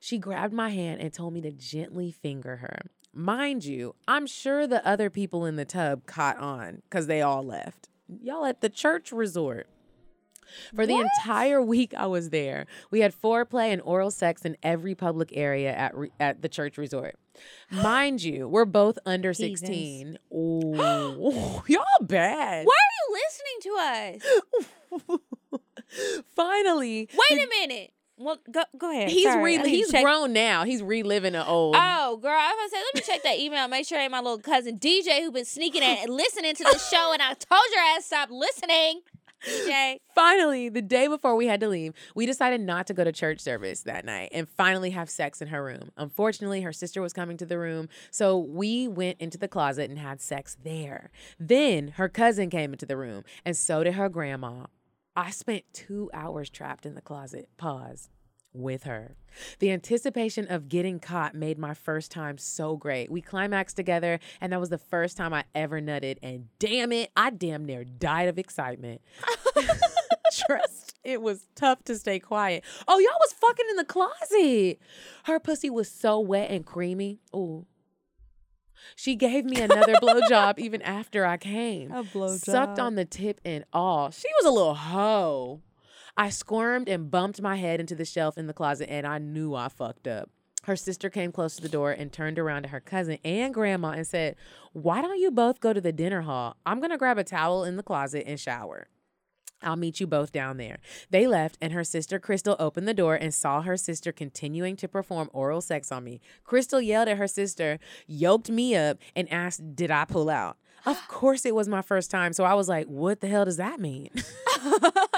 She 0.00 0.18
grabbed 0.18 0.52
my 0.52 0.70
hand 0.70 1.00
and 1.00 1.12
told 1.12 1.34
me 1.34 1.40
to 1.42 1.52
gently 1.52 2.10
finger 2.10 2.56
her. 2.56 2.82
Mind 3.12 3.64
you, 3.64 3.94
I'm 4.06 4.26
sure 4.26 4.66
the 4.66 4.86
other 4.86 5.10
people 5.10 5.44
in 5.44 5.56
the 5.56 5.64
tub 5.64 6.06
caught 6.06 6.38
on 6.38 6.82
because 6.88 7.06
they 7.06 7.22
all 7.22 7.42
left. 7.42 7.88
Y'all 8.22 8.44
at 8.44 8.60
the 8.60 8.68
church 8.68 9.12
resort. 9.12 9.66
For 10.74 10.84
the 10.84 10.96
entire 10.98 11.62
week 11.62 11.94
I 11.96 12.06
was 12.06 12.30
there, 12.30 12.66
we 12.90 13.00
had 13.00 13.14
foreplay 13.14 13.72
and 13.72 13.80
oral 13.82 14.10
sex 14.10 14.44
in 14.44 14.56
every 14.64 14.96
public 14.96 15.30
area 15.32 15.72
at 15.72 15.96
re- 15.96 16.10
at 16.18 16.42
the 16.42 16.48
church 16.48 16.76
resort. 16.76 17.14
Mind 17.70 18.22
you, 18.22 18.48
we're 18.48 18.64
both 18.64 18.98
under 19.06 19.30
Heathens. 19.30 19.60
16. 19.60 20.18
Oh, 20.32 21.62
y'all 21.68 21.84
bad. 22.00 22.66
Why 22.66 22.74
are 22.74 22.94
you 22.98 23.20
listening 23.22 24.20
to 25.00 25.10
us? 25.10 25.20
Finally, 26.34 27.08
Wait 27.12 27.40
a 27.40 27.48
minute. 27.48 27.92
Well, 28.20 28.38
go 28.50 28.62
go 28.78 28.90
ahead. 28.90 29.08
He's 29.08 29.24
Sorry, 29.24 29.42
re- 29.42 29.58
I 29.58 29.62
need 29.62 29.70
to 29.70 29.76
he's 29.76 29.90
check- 29.90 30.04
grown 30.04 30.32
now. 30.32 30.64
He's 30.64 30.82
reliving 30.82 31.34
an 31.34 31.46
old. 31.46 31.74
Oh, 31.78 32.16
girl, 32.18 32.30
I 32.32 32.52
was 32.52 32.70
gonna 32.70 32.82
say, 32.82 32.84
let 32.86 32.94
me 32.94 33.00
check 33.14 33.22
that 33.24 33.38
email. 33.40 33.66
Make 33.68 33.86
sure 33.86 33.98
it 33.98 34.02
ain't 34.02 34.12
my 34.12 34.20
little 34.20 34.38
cousin 34.38 34.78
DJ 34.78 35.22
who 35.22 35.32
been 35.32 35.44
sneaking 35.44 35.82
in 35.82 35.98
and 36.02 36.10
listening 36.10 36.54
to 36.54 36.64
the 36.64 36.78
show, 36.78 37.12
and 37.12 37.22
I 37.22 37.28
told 37.34 37.62
your 37.72 37.80
ass 37.96 38.04
stop 38.06 38.30
listening. 38.30 39.00
DJ, 39.42 39.96
Finally, 40.14 40.68
the 40.68 40.82
day 40.82 41.06
before 41.06 41.34
we 41.34 41.46
had 41.46 41.60
to 41.60 41.68
leave, 41.68 41.94
we 42.14 42.26
decided 42.26 42.60
not 42.60 42.86
to 42.88 42.92
go 42.92 43.04
to 43.04 43.10
church 43.10 43.40
service 43.40 43.80
that 43.84 44.04
night 44.04 44.28
and 44.32 44.46
finally 44.46 44.90
have 44.90 45.08
sex 45.08 45.40
in 45.40 45.48
her 45.48 45.64
room. 45.64 45.90
Unfortunately, 45.96 46.60
her 46.60 46.74
sister 46.74 47.00
was 47.00 47.14
coming 47.14 47.38
to 47.38 47.46
the 47.46 47.58
room, 47.58 47.88
so 48.10 48.36
we 48.36 48.86
went 48.86 49.18
into 49.18 49.38
the 49.38 49.48
closet 49.48 49.88
and 49.88 49.98
had 49.98 50.20
sex 50.20 50.58
there. 50.62 51.10
Then 51.38 51.88
her 51.96 52.06
cousin 52.10 52.50
came 52.50 52.72
into 52.74 52.84
the 52.84 52.98
room, 52.98 53.24
and 53.42 53.56
so 53.56 53.82
did 53.82 53.94
her 53.94 54.10
grandma. 54.10 54.66
I 55.16 55.30
spent 55.30 55.64
two 55.72 56.10
hours 56.14 56.50
trapped 56.50 56.86
in 56.86 56.94
the 56.94 57.00
closet. 57.00 57.48
Pause. 57.56 58.08
With 58.52 58.84
her. 58.84 59.16
The 59.60 59.70
anticipation 59.70 60.46
of 60.48 60.68
getting 60.68 60.98
caught 60.98 61.34
made 61.34 61.58
my 61.58 61.74
first 61.74 62.10
time 62.10 62.36
so 62.36 62.76
great. 62.76 63.10
We 63.10 63.20
climaxed 63.20 63.76
together, 63.76 64.18
and 64.40 64.52
that 64.52 64.60
was 64.60 64.70
the 64.70 64.78
first 64.78 65.16
time 65.16 65.32
I 65.32 65.44
ever 65.54 65.80
nutted. 65.80 66.18
And 66.22 66.46
damn 66.58 66.90
it, 66.90 67.10
I 67.16 67.30
damn 67.30 67.64
near 67.64 67.84
died 67.84 68.28
of 68.28 68.38
excitement. 68.38 69.02
Trust, 70.46 70.98
it 71.04 71.22
was 71.22 71.46
tough 71.54 71.84
to 71.84 71.96
stay 71.96 72.18
quiet. 72.18 72.64
Oh, 72.88 72.98
y'all 72.98 73.12
was 73.20 73.32
fucking 73.34 73.66
in 73.70 73.76
the 73.76 73.84
closet. 73.84 74.80
Her 75.24 75.38
pussy 75.38 75.70
was 75.70 75.88
so 75.90 76.18
wet 76.18 76.50
and 76.50 76.66
creamy. 76.66 77.20
Ooh. 77.34 77.66
She 78.96 79.16
gave 79.16 79.44
me 79.44 79.60
another 79.60 79.94
blowjob 79.94 80.58
even 80.58 80.82
after 80.82 81.24
I 81.24 81.36
came. 81.36 81.90
A 81.90 82.04
blowjob. 82.04 82.38
Sucked 82.40 82.78
on 82.78 82.94
the 82.94 83.04
tip 83.04 83.40
and 83.44 83.64
all. 83.72 84.10
She 84.10 84.28
was 84.38 84.46
a 84.46 84.50
little 84.50 84.74
hoe. 84.74 85.60
I 86.16 86.30
squirmed 86.30 86.88
and 86.88 87.10
bumped 87.10 87.40
my 87.40 87.56
head 87.56 87.80
into 87.80 87.94
the 87.94 88.04
shelf 88.04 88.36
in 88.36 88.46
the 88.46 88.52
closet, 88.52 88.90
and 88.90 89.06
I 89.06 89.18
knew 89.18 89.54
I 89.54 89.68
fucked 89.68 90.06
up. 90.06 90.30
Her 90.64 90.76
sister 90.76 91.08
came 91.08 91.32
close 91.32 91.56
to 91.56 91.62
the 91.62 91.68
door 91.68 91.90
and 91.90 92.12
turned 92.12 92.38
around 92.38 92.64
to 92.64 92.68
her 92.68 92.80
cousin 92.80 93.18
and 93.24 93.54
grandma 93.54 93.90
and 93.90 94.06
said, 94.06 94.36
Why 94.72 95.00
don't 95.00 95.18
you 95.18 95.30
both 95.30 95.60
go 95.60 95.72
to 95.72 95.80
the 95.80 95.92
dinner 95.92 96.22
hall? 96.22 96.56
I'm 96.66 96.80
going 96.80 96.90
to 96.90 96.98
grab 96.98 97.16
a 97.16 97.24
towel 97.24 97.64
in 97.64 97.76
the 97.76 97.82
closet 97.82 98.24
and 98.26 98.38
shower. 98.38 98.88
I'll 99.62 99.76
meet 99.76 100.00
you 100.00 100.06
both 100.06 100.32
down 100.32 100.56
there. 100.56 100.78
They 101.10 101.26
left, 101.26 101.58
and 101.60 101.72
her 101.72 101.84
sister 101.84 102.18
Crystal 102.18 102.56
opened 102.58 102.88
the 102.88 102.94
door 102.94 103.14
and 103.14 103.32
saw 103.34 103.62
her 103.62 103.76
sister 103.76 104.12
continuing 104.12 104.76
to 104.76 104.88
perform 104.88 105.30
oral 105.32 105.60
sex 105.60 105.92
on 105.92 106.04
me. 106.04 106.20
Crystal 106.44 106.80
yelled 106.80 107.08
at 107.08 107.18
her 107.18 107.28
sister, 107.28 107.78
yoked 108.06 108.50
me 108.50 108.74
up, 108.74 108.98
and 109.14 109.30
asked, 109.30 109.76
Did 109.76 109.90
I 109.90 110.04
pull 110.04 110.30
out? 110.30 110.56
Of 110.86 110.96
course, 111.08 111.44
it 111.44 111.54
was 111.54 111.68
my 111.68 111.82
first 111.82 112.10
time. 112.10 112.32
So 112.32 112.44
I 112.44 112.54
was 112.54 112.68
like, 112.68 112.86
What 112.86 113.20
the 113.20 113.28
hell 113.28 113.44
does 113.44 113.58
that 113.58 113.80
mean? 113.80 114.10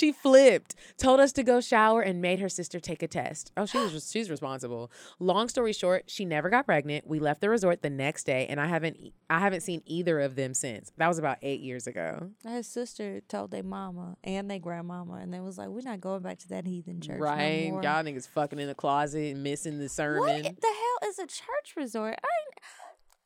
she 0.00 0.12
flipped, 0.12 0.74
told 0.96 1.20
us 1.20 1.32
to 1.32 1.42
go 1.42 1.60
shower, 1.60 2.00
and 2.00 2.22
made 2.22 2.40
her 2.40 2.48
sister 2.48 2.80
take 2.80 3.02
a 3.02 3.08
test. 3.08 3.52
Oh, 3.56 3.66
she 3.66 3.78
was 3.78 4.10
she's 4.10 4.30
responsible. 4.30 4.90
Long 5.18 5.48
story 5.48 5.72
short, 5.72 6.04
she 6.06 6.24
never 6.24 6.48
got 6.48 6.64
pregnant. 6.64 7.06
We 7.06 7.18
left 7.18 7.42
the 7.42 7.50
resort 7.50 7.82
the 7.82 7.90
next 7.90 8.24
day, 8.24 8.46
and 8.48 8.60
I 8.60 8.66
haven't 8.66 8.96
I 9.28 9.38
haven't 9.38 9.60
seen 9.60 9.82
either 9.84 10.20
of 10.20 10.36
them 10.36 10.54
since. 10.54 10.90
That 10.96 11.08
was 11.08 11.18
about 11.18 11.36
eight 11.42 11.60
years 11.60 11.86
ago. 11.86 12.30
his 12.42 12.66
sister 12.66 13.20
told 13.28 13.50
their 13.50 13.62
mama 13.62 14.16
and 14.24 14.50
their 14.50 14.58
grandmama, 14.58 15.14
and 15.14 15.32
they 15.32 15.40
was 15.40 15.58
like, 15.58 15.68
"We're 15.68 15.82
not 15.82 16.00
going 16.00 16.22
back 16.22 16.38
to 16.38 16.48
that 16.48 16.66
heathen 16.66 17.00
church, 17.00 17.18
no 17.18 17.24
right? 17.24 17.70
more." 17.70 17.82
Y'all 17.82 18.02
niggas 18.02 18.26
fucking 18.28 18.58
in 18.58 18.68
the 18.68 18.74
closet, 18.74 19.36
missing 19.36 19.78
the 19.78 19.88
sermon. 19.88 20.20
What 20.44 20.60
the 20.60 20.66
hell 20.66 21.10
is 21.10 21.18
a 21.18 21.26
church 21.26 21.76
resort? 21.76 22.18
I 22.22 22.28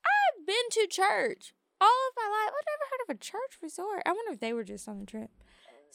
I've 0.04 0.46
been 0.46 0.68
to 0.72 0.86
church 0.88 1.54
all 1.80 1.88
of 2.08 2.14
my 2.16 2.28
life. 2.28 2.52
I've 2.58 2.66
never 2.66 2.90
heard 2.90 3.10
of 3.10 3.16
a 3.16 3.18
church 3.18 3.58
resort. 3.62 4.02
I 4.06 4.12
wonder 4.12 4.32
if 4.32 4.40
they 4.40 4.52
were 4.52 4.64
just 4.64 4.88
on 4.88 4.98
the 4.98 5.06
trip. 5.06 5.30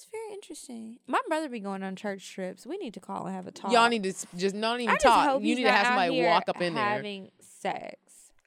It's 0.02 0.08
very 0.14 0.32
interesting. 0.34 0.98
My 1.08 1.20
brother 1.28 1.50
be 1.50 1.60
going 1.60 1.84
on 1.84 1.98
church 1.98 2.32
trips. 2.32 2.66
We 2.66 2.78
need 2.78 2.94
to 2.94 3.02
call 3.02 3.26
and 3.26 3.36
have 3.36 3.48
a 3.48 3.52
talk. 3.52 3.70
Y'all 3.74 3.90
need 3.90 4.04
to 4.04 4.10
s- 4.10 4.26
just 4.38 4.56
not 4.56 4.80
I 4.80 4.84
even 4.84 4.96
just 4.96 5.04
talk. 5.04 5.28
hope 5.28 5.42
You 5.42 5.50
he's 5.50 5.58
need 5.58 5.64
to 5.64 5.70
not 5.70 5.76
have 5.78 5.86
out 5.88 5.90
somebody 5.90 6.14
here 6.16 6.30
walk 6.30 6.44
up 6.48 6.62
in 6.62 6.74
there. 6.74 6.84
having 6.86 7.32
sex. 7.42 7.98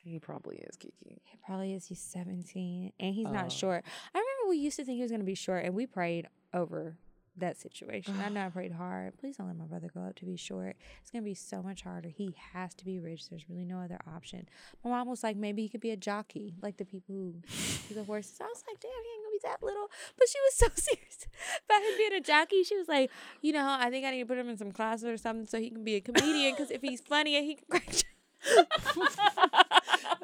He 0.03 0.19
probably 0.19 0.57
is, 0.57 0.77
Kiki. 0.77 1.21
He 1.27 1.39
probably 1.45 1.75
is. 1.75 1.85
He's 1.85 2.01
17 2.01 2.93
and 2.99 3.15
he's 3.15 3.27
Oh. 3.27 3.33
not 3.33 3.53
short. 3.53 3.85
I 4.15 4.19
remember 4.19 4.49
we 4.49 4.57
used 4.57 4.77
to 4.79 4.85
think 4.87 4.97
he 4.97 5.03
was 5.03 5.11
going 5.11 5.21
to 5.21 5.27
be 5.27 5.35
short 5.35 5.65
and 5.67 5.75
we 5.75 5.85
prayed 5.87 6.27
over 6.55 6.97
that 7.39 7.59
situation. 7.59 8.17
I 8.25 8.29
know 8.31 8.47
I 8.47 8.49
prayed 8.49 8.73
hard. 8.73 9.19
Please 9.19 9.37
don't 9.37 9.47
let 9.47 9.57
my 9.57 9.65
brother 9.65 9.89
grow 9.89 10.05
up 10.05 10.17
to 10.17 10.25
be 10.25 10.37
short. 10.37 10.77
It's 11.01 11.11
going 11.11 11.23
to 11.23 11.29
be 11.29 11.35
so 11.35 11.63
much 11.63 11.83
harder. 11.83 12.09
He 12.09 12.35
has 12.53 12.75
to 12.75 12.85
be 12.85 12.99
rich. 12.99 13.29
There's 13.29 13.49
really 13.49 13.65
no 13.65 13.79
other 13.79 13.99
option. 14.15 14.49
My 14.85 14.91
mom 14.91 15.09
was 15.09 15.23
like, 15.23 15.37
maybe 15.37 15.63
he 15.63 15.69
could 15.69 15.81
be 15.81 15.91
a 15.91 15.97
jockey, 15.97 16.55
like 16.63 16.77
the 16.77 16.85
people 16.85 17.15
who 17.15 17.35
do 17.89 17.95
the 17.95 18.05
horses. 18.05 18.39
I 18.41 18.45
was 18.45 18.63
like, 18.69 18.81
damn, 18.81 18.91
he 18.91 18.97
ain't 18.97 19.23
going 19.25 19.33
to 19.33 19.39
be 19.43 19.49
that 19.49 19.63
little. 19.63 19.89
But 20.19 20.29
she 20.29 20.39
was 20.41 20.55
so 20.55 20.67
serious 20.75 21.27
about 21.67 21.83
him 21.83 21.97
being 21.97 22.15
a 22.15 22.21
jockey. 22.21 22.65
She 22.65 22.77
was 22.77 22.89
like, 22.89 23.11
you 23.41 23.53
know, 23.53 23.67
I 23.79 23.91
think 23.91 24.05
I 24.05 24.11
need 24.11 24.21
to 24.21 24.27
put 24.27 24.39
him 24.39 24.49
in 24.49 24.57
some 24.57 24.73
classes 24.73 25.07
or 25.07 25.17
something 25.17 25.47
so 25.47 25.59
he 25.59 25.71
can 25.71 25.85
be 25.85 25.97
a 25.97 26.01
comedian 26.01 26.53
because 26.53 26.71
if 26.71 26.83
he's 26.83 27.01
funny 27.09 27.37
and 27.37 27.45
he 27.45 27.55
can 27.57 27.67
crack 27.71 28.03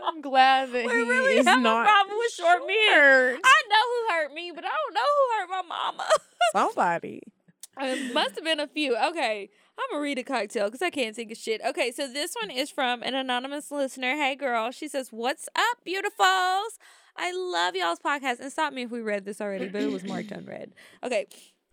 I'm 0.05 0.21
glad 0.21 0.73
that 0.73 0.87
we 0.87 0.93
he 0.93 0.99
really 0.99 1.39
is 1.39 1.47
have 1.47 1.61
not 1.61 1.83
a 1.83 1.89
problem 1.89 2.19
with 2.19 2.33
short 2.33 2.67
men. 2.67 3.39
I 3.45 3.63
know 3.69 3.85
who 3.87 4.15
hurt 4.15 4.35
me, 4.35 4.51
but 4.55 4.65
I 4.65 4.69
don't 4.69 4.95
know 4.95 5.01
who 5.01 5.39
hurt 5.39 5.49
my 5.51 5.63
mama. 5.69 6.09
Somebody. 6.53 7.23
it 7.81 8.15
must 8.15 8.35
have 8.37 8.45
been 8.45 8.61
a 8.61 8.67
few. 8.67 8.97
Okay, 8.97 9.51
I'm 9.79 9.87
gonna 9.91 10.03
read 10.03 10.19
a 10.19 10.25
cocktail 10.25 10.67
because 10.67 10.83
I 10.83 10.91
can't 10.91 11.15
think 11.15 11.31
of 11.31 11.39
shit. 11.39 11.61
Okay, 11.67 11.91
so 11.93 12.11
this 12.11 12.35
one 12.41 12.51
is 12.51 12.71
from 12.71 13.03
an 13.03 13.15
anonymous 13.15 13.71
listener. 13.71 14.17
Hey, 14.17 14.35
girl. 14.35 14.71
She 14.71 14.89
says, 14.89 15.11
"What's 15.11 15.49
up, 15.55 15.79
beautifuls? 15.87 16.79
I 17.17 17.33
love 17.33 17.75
y'all's 17.77 18.01
podcast." 18.01 18.41
And 18.41 18.51
stop 18.51 18.73
me 18.73 18.83
if 18.83 18.91
we 18.91 19.01
read 19.01 19.25
this 19.25 19.41
already, 19.41 19.69
but 19.69 19.83
it 19.83 19.91
was 19.91 20.05
marked 20.05 20.31
unread. 20.33 20.73
Okay. 21.03 21.27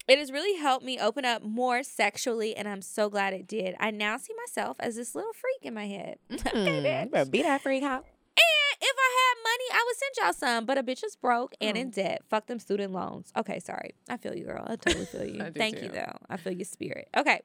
It 0.08 0.20
has 0.20 0.32
really 0.32 0.60
helped 0.60 0.86
me 0.86 1.00
open 1.00 1.26
up 1.26 1.42
more 1.42 1.82
sexually, 1.82 2.56
and 2.56 2.68
I'm 2.68 2.84
so 2.84 3.10
glad 3.10 3.34
it 3.34 3.48
did. 3.48 3.76
I 3.80 3.90
now 3.90 4.18
see 4.18 4.34
myself 4.46 4.78
as 4.80 4.96
this 4.96 5.16
little 5.16 5.34
freak 5.34 5.66
in 5.66 5.74
my 5.74 5.88
head. 5.88 6.20
okay, 6.32 6.52
bitch. 6.52 7.08
Mm, 7.08 7.12
better 7.12 7.30
be 7.30 7.42
that 7.42 7.62
freak 7.62 7.82
out. 7.82 8.06
And 8.38 8.78
if 8.82 8.96
I 9.00 9.15
money, 9.56 9.80
I 9.80 9.84
would 9.86 9.96
send 9.98 10.12
y'all 10.22 10.34
some. 10.34 10.66
But 10.66 10.78
a 10.78 10.84
bitch 10.84 11.04
is 11.04 11.16
broke 11.16 11.54
and 11.62 11.78
in 11.78 11.92
debt. 11.92 12.22
Fuck 12.30 12.48
them 12.48 12.60
student 12.60 12.94
loans. 12.94 13.32
Okay, 13.38 13.60
sorry. 13.60 13.96
I 14.10 14.18
feel 14.18 14.36
you, 14.36 14.46
girl. 14.46 14.66
I 14.68 14.76
totally 14.76 15.06
feel 15.06 15.26
you. 15.26 15.52
Thank 15.56 15.82
you, 15.82 15.90
though. 15.90 16.18
I 16.30 16.38
feel 16.38 16.54
your 16.54 16.66
spirit. 16.66 17.10
Okay. 17.16 17.42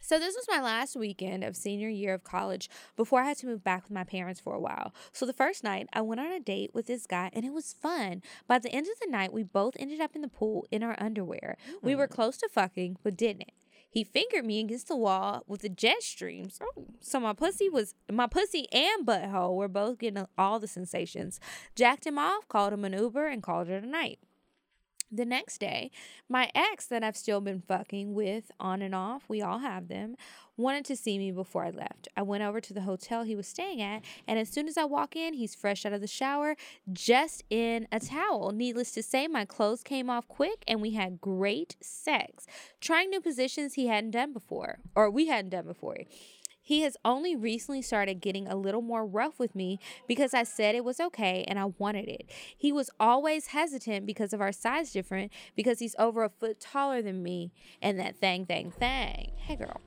So 0.00 0.18
this 0.18 0.34
was 0.34 0.46
my 0.48 0.62
last 0.62 0.96
weekend 0.96 1.44
of 1.44 1.54
senior 1.54 1.90
year 1.90 2.14
of 2.14 2.24
college 2.24 2.70
before 2.96 3.20
I 3.20 3.24
had 3.24 3.36
to 3.38 3.46
move 3.46 3.62
back 3.62 3.82
with 3.82 3.92
my 3.92 4.04
parents 4.04 4.40
for 4.40 4.54
a 4.54 4.60
while. 4.60 4.94
So 5.12 5.26
the 5.26 5.34
first 5.34 5.62
night, 5.62 5.86
I 5.92 6.00
went 6.00 6.20
on 6.20 6.32
a 6.32 6.40
date 6.40 6.70
with 6.72 6.86
this 6.86 7.06
guy 7.06 7.30
and 7.34 7.44
it 7.44 7.52
was 7.52 7.74
fun. 7.74 8.22
By 8.46 8.58
the 8.58 8.72
end 8.72 8.86
of 8.86 8.98
the 9.00 9.10
night, 9.10 9.34
we 9.34 9.42
both 9.42 9.74
ended 9.78 10.00
up 10.00 10.14
in 10.14 10.22
the 10.22 10.28
pool 10.28 10.66
in 10.70 10.82
our 10.82 10.96
underwear. 10.98 11.58
We 11.82 11.94
were 11.94 12.06
close 12.06 12.38
to 12.38 12.48
fucking, 12.48 12.96
but 13.02 13.18
didn't. 13.18 13.50
He 13.90 14.04
fingered 14.04 14.44
me 14.44 14.60
against 14.60 14.88
the 14.88 14.96
wall 14.96 15.42
with 15.46 15.62
the 15.62 15.68
jet 15.68 16.02
streams. 16.02 16.58
Oh. 16.62 16.84
So 17.00 17.18
my 17.20 17.32
pussy 17.32 17.68
was 17.68 17.94
my 18.10 18.26
pussy 18.26 18.66
and 18.72 19.06
butthole 19.06 19.56
were 19.56 19.68
both 19.68 19.98
getting 19.98 20.26
all 20.36 20.58
the 20.58 20.68
sensations. 20.68 21.40
Jacked 21.74 22.06
him 22.06 22.18
off, 22.18 22.46
called 22.48 22.72
him 22.72 22.84
an 22.84 22.92
Uber, 22.92 23.26
and 23.26 23.42
called 23.42 23.68
it 23.68 23.82
a 23.82 23.86
night. 23.86 24.18
The 25.10 25.24
next 25.24 25.58
day, 25.58 25.90
my 26.28 26.50
ex 26.54 26.84
that 26.86 27.02
I've 27.02 27.16
still 27.16 27.40
been 27.40 27.62
fucking 27.62 28.12
with 28.12 28.50
on 28.60 28.82
and 28.82 28.94
off, 28.94 29.24
we 29.26 29.40
all 29.40 29.60
have 29.60 29.88
them, 29.88 30.16
wanted 30.58 30.84
to 30.86 30.96
see 30.96 31.16
me 31.16 31.30
before 31.30 31.64
I 31.64 31.70
left. 31.70 32.08
I 32.14 32.22
went 32.22 32.42
over 32.42 32.60
to 32.60 32.74
the 32.74 32.82
hotel 32.82 33.22
he 33.22 33.34
was 33.34 33.46
staying 33.46 33.80
at, 33.80 34.02
and 34.26 34.38
as 34.38 34.50
soon 34.50 34.68
as 34.68 34.76
I 34.76 34.84
walk 34.84 35.16
in, 35.16 35.32
he's 35.32 35.54
fresh 35.54 35.86
out 35.86 35.94
of 35.94 36.02
the 36.02 36.06
shower, 36.06 36.56
just 36.92 37.42
in 37.48 37.88
a 37.90 38.00
towel. 38.00 38.52
Needless 38.52 38.90
to 38.92 39.02
say, 39.02 39.26
my 39.28 39.46
clothes 39.46 39.82
came 39.82 40.10
off 40.10 40.28
quick 40.28 40.62
and 40.68 40.82
we 40.82 40.90
had 40.90 41.22
great 41.22 41.76
sex, 41.80 42.46
trying 42.80 43.08
new 43.08 43.20
positions 43.22 43.74
he 43.74 43.86
hadn't 43.86 44.10
done 44.10 44.34
before, 44.34 44.80
or 44.94 45.10
we 45.10 45.28
hadn't 45.28 45.50
done 45.50 45.64
before. 45.64 45.96
He 46.68 46.82
has 46.82 46.98
only 47.02 47.34
recently 47.34 47.80
started 47.80 48.20
getting 48.20 48.46
a 48.46 48.54
little 48.54 48.82
more 48.82 49.06
rough 49.06 49.38
with 49.38 49.54
me 49.54 49.80
because 50.06 50.34
I 50.34 50.42
said 50.42 50.74
it 50.74 50.84
was 50.84 51.00
okay 51.00 51.42
and 51.48 51.58
I 51.58 51.72
wanted 51.78 52.08
it. 52.08 52.28
He 52.58 52.72
was 52.72 52.90
always 53.00 53.46
hesitant 53.46 54.04
because 54.04 54.34
of 54.34 54.42
our 54.42 54.52
size 54.52 54.92
different, 54.92 55.32
because 55.56 55.78
he's 55.78 55.96
over 55.98 56.24
a 56.24 56.28
foot 56.28 56.60
taller 56.60 57.00
than 57.00 57.22
me, 57.22 57.52
and 57.80 57.98
that 57.98 58.18
thing, 58.18 58.44
thing, 58.44 58.70
thing. 58.70 59.30
Hey, 59.36 59.56
girl. 59.56 59.80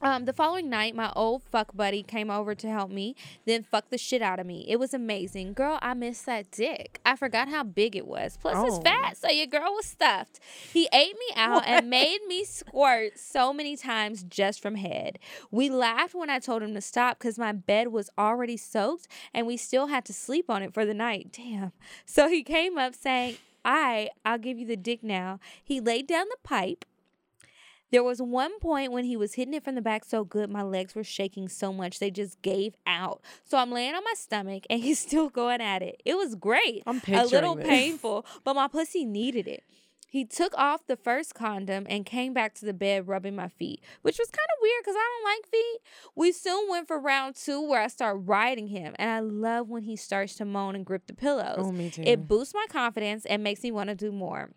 Um, 0.00 0.26
the 0.26 0.32
following 0.32 0.70
night, 0.70 0.94
my 0.94 1.12
old 1.16 1.42
fuck 1.42 1.76
buddy 1.76 2.04
came 2.04 2.30
over 2.30 2.54
to 2.54 2.68
help 2.68 2.90
me, 2.90 3.16
then 3.46 3.64
fucked 3.64 3.90
the 3.90 3.98
shit 3.98 4.22
out 4.22 4.38
of 4.38 4.46
me. 4.46 4.64
It 4.68 4.78
was 4.78 4.94
amazing. 4.94 5.54
Girl, 5.54 5.78
I 5.82 5.94
miss 5.94 6.22
that 6.22 6.50
dick. 6.52 7.00
I 7.04 7.16
forgot 7.16 7.48
how 7.48 7.64
big 7.64 7.96
it 7.96 8.06
was. 8.06 8.38
Plus, 8.40 8.56
it's 8.64 8.76
Oh. 8.76 8.80
fat, 8.82 9.16
so 9.16 9.28
your 9.28 9.46
girl 9.46 9.72
was 9.74 9.86
stuffed. 9.86 10.38
He 10.72 10.88
ate 10.92 11.14
me 11.18 11.34
out 11.34 11.64
and 11.66 11.90
made 11.90 12.20
me 12.28 12.44
squirt 12.44 13.18
so 13.18 13.52
many 13.52 13.76
times 13.76 14.22
just 14.22 14.60
from 14.60 14.76
head. 14.76 15.18
We 15.50 15.68
laughed 15.68 16.14
when 16.14 16.30
I 16.30 16.38
told 16.38 16.62
him 16.62 16.74
to 16.74 16.80
stop 16.80 17.18
because 17.18 17.36
my 17.38 17.50
bed 17.52 17.88
was 17.88 18.08
already 18.16 18.56
soaked 18.56 19.08
and 19.34 19.46
we 19.48 19.56
still 19.56 19.88
had 19.88 20.04
to 20.04 20.12
sleep 20.12 20.48
on 20.48 20.62
it 20.62 20.72
for 20.72 20.86
the 20.86 20.94
night. 20.94 21.32
Damn. 21.32 21.72
So 22.06 22.28
he 22.28 22.44
came 22.44 22.78
up 22.78 22.94
saying, 22.94 23.36
I, 23.64 24.10
I'll 24.24 24.38
give 24.38 24.58
you 24.58 24.66
the 24.66 24.76
dick 24.76 25.02
now. 25.02 25.40
He 25.62 25.80
laid 25.80 26.06
down 26.06 26.26
the 26.30 26.36
pipe. 26.44 26.84
There 27.90 28.04
was 28.04 28.20
one 28.20 28.58
point 28.60 28.92
when 28.92 29.04
he 29.04 29.16
was 29.16 29.34
hitting 29.34 29.54
it 29.54 29.64
from 29.64 29.74
the 29.74 29.82
back 29.82 30.04
so 30.04 30.24
good, 30.24 30.50
my 30.50 30.62
legs 30.62 30.94
were 30.94 31.04
shaking 31.04 31.48
so 31.48 31.72
much 31.72 31.98
they 31.98 32.10
just 32.10 32.40
gave 32.42 32.74
out. 32.86 33.22
So 33.44 33.56
I'm 33.58 33.70
laying 33.70 33.94
on 33.94 34.04
my 34.04 34.14
stomach 34.14 34.64
and 34.68 34.80
he's 34.82 34.98
still 34.98 35.28
going 35.28 35.60
at 35.60 35.82
it. 35.82 36.02
It 36.04 36.16
was 36.16 36.34
great. 36.34 36.82
I'm 36.86 37.00
picturing 37.00 37.20
a 37.20 37.26
little 37.26 37.54
this. 37.54 37.66
painful, 37.66 38.26
but 38.44 38.54
my 38.54 38.68
pussy 38.68 39.04
needed 39.04 39.48
it. 39.48 39.64
He 40.10 40.24
took 40.24 40.56
off 40.56 40.86
the 40.86 40.96
first 40.96 41.34
condom 41.34 41.86
and 41.88 42.06
came 42.06 42.32
back 42.32 42.54
to 42.54 42.64
the 42.64 42.72
bed 42.72 43.08
rubbing 43.08 43.36
my 43.36 43.48
feet, 43.48 43.82
which 44.00 44.18
was 44.18 44.30
kind 44.30 44.48
of 44.56 44.62
weird 44.62 44.82
because 44.82 44.96
I 44.96 45.20
don't 45.22 45.36
like 45.36 45.46
feet. 45.50 45.80
We 46.16 46.32
soon 46.32 46.70
went 46.70 46.88
for 46.88 46.98
round 46.98 47.34
two 47.34 47.60
where 47.60 47.82
I 47.82 47.88
start 47.88 48.22
riding 48.24 48.68
him, 48.68 48.94
and 48.98 49.10
I 49.10 49.20
love 49.20 49.68
when 49.68 49.82
he 49.82 49.96
starts 49.96 50.34
to 50.36 50.46
moan 50.46 50.74
and 50.74 50.86
grip 50.86 51.06
the 51.06 51.12
pillows. 51.12 51.58
Oh, 51.58 51.72
me 51.72 51.90
too. 51.90 52.04
It 52.06 52.26
boosts 52.26 52.54
my 52.54 52.64
confidence 52.70 53.26
and 53.26 53.44
makes 53.44 53.62
me 53.62 53.70
want 53.70 53.90
to 53.90 53.94
do 53.94 54.10
more. 54.10 54.48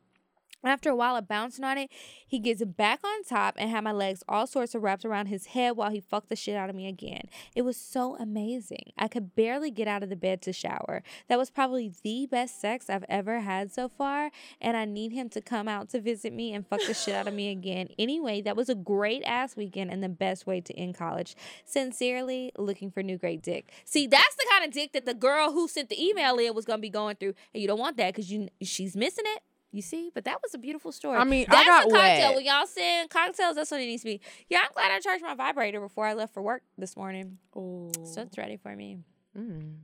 After 0.64 0.92
a 0.92 0.96
while 0.96 1.16
of 1.16 1.28
bouncing 1.28 1.66
on 1.66 1.78
it, 1.78 1.90
he 2.28 2.38
gets 2.38 2.64
back 2.64 3.00
on 3.04 3.24
top 3.24 3.56
and 3.58 3.70
had 3.70 3.84
my 3.84 3.92
legs 3.92 4.24
all 4.30 4.46
sorts 4.46 4.76
of 4.76 4.84
wrapped 4.84 5.04
around 5.04 5.26
his 5.26 5.48
head 5.48 5.76
while 5.76 5.90
he 5.90 6.00
fucked 6.00 6.30
the 6.30 6.36
shit 6.36 6.56
out 6.56 6.70
of 6.70 6.76
me 6.76 6.88
again. 6.88 7.24
It 7.56 7.64
was 7.64 7.78
so 7.78 8.16
amazing. 8.18 8.92
I 8.98 9.08
could 9.08 9.36
barely 9.36 9.72
get 9.72 9.88
out 9.88 10.04
of 10.04 10.10
the 10.10 10.16
bed 10.16 10.42
to 10.44 10.54
shower. 10.54 11.02
That 11.28 11.40
was 11.40 11.50
probably 11.50 11.92
the 12.04 12.28
best 12.28 12.62
sex 12.62 12.90
I've 12.90 13.06
ever 13.10 13.40
had 13.40 13.72
so 13.72 13.90
far, 13.90 14.30
and 14.60 14.78
I 14.78 14.86
need 14.86 15.12
him 15.12 15.30
to 15.30 15.42
come 15.42 15.68
out 15.68 15.90
to 15.90 16.00
visit 16.00 16.32
me 16.32 16.54
and 16.54 16.68
fuck 16.68 16.82
the 16.86 16.94
shit 16.94 17.16
out 17.16 17.28
of 17.28 17.34
me 17.34 17.50
again. 17.52 17.90
Anyway, 17.98 18.42
that 18.42 18.56
was 18.56 18.70
a 18.70 18.76
great 18.76 19.24
ass 19.26 19.56
weekend 19.56 19.92
and 19.92 20.04
the 20.04 20.10
best 20.10 20.46
way 20.46 20.62
to 20.62 20.74
end 20.76 20.96
college. 20.96 21.36
Sincerely, 21.66 22.52
looking 22.58 22.92
for 22.92 23.02
new 23.02 23.18
great 23.18 23.42
dick. 23.42 23.72
See, 23.86 24.06
that's 24.06 24.36
the 24.36 24.46
kind 24.52 24.66
of 24.66 24.72
dick 24.72 24.94
that 24.94 25.06
the 25.06 25.14
girl 25.16 25.52
who 25.52 25.68
sent 25.68 25.90
the 25.90 26.04
email 26.04 26.38
in 26.38 26.54
was 26.54 26.66
gonna 26.66 26.80
be 26.80 26.90
going 26.90 27.16
through, 27.16 27.34
and 27.54 27.62
you 27.62 27.68
don't 27.68 27.80
want 27.80 27.98
that 27.98 28.14
because 28.14 28.32
you 28.32 28.50
she's 28.62 28.96
missing 28.96 29.26
it. 29.28 29.42
You 29.74 29.82
see, 29.82 30.12
but 30.14 30.26
that 30.26 30.42
was 30.44 30.54
a 30.54 30.58
beautiful 30.58 30.92
story. 30.92 31.18
I 31.18 31.24
mean, 31.24 31.46
I 31.50 31.54
that's 31.56 31.66
got 31.68 31.86
a 31.88 31.90
cocktail. 31.92 32.28
wet. 32.30 32.36
When 32.36 32.46
y'all 32.46 32.66
send 32.66 33.10
cocktails, 33.10 33.56
that's 33.56 33.72
what 33.72 33.80
it 33.80 33.86
needs 33.86 34.02
to 34.04 34.10
be. 34.10 34.22
Yeah, 34.50 34.60
I'm 34.66 34.72
glad 34.74 34.92
I 34.92 35.00
charged 35.00 35.24
my 35.24 35.34
vibrator 35.34 35.80
before 35.80 36.06
I 36.06 36.14
left 36.14 36.34
for 36.34 36.42
work 36.42 36.64
this 36.78 36.98
morning, 36.98 37.38
Oh. 37.56 37.90
so 38.04 38.22
it's 38.24 38.38
ready 38.38 38.58
for 38.58 38.76
me. 38.76 38.98
Mm. 39.38 39.76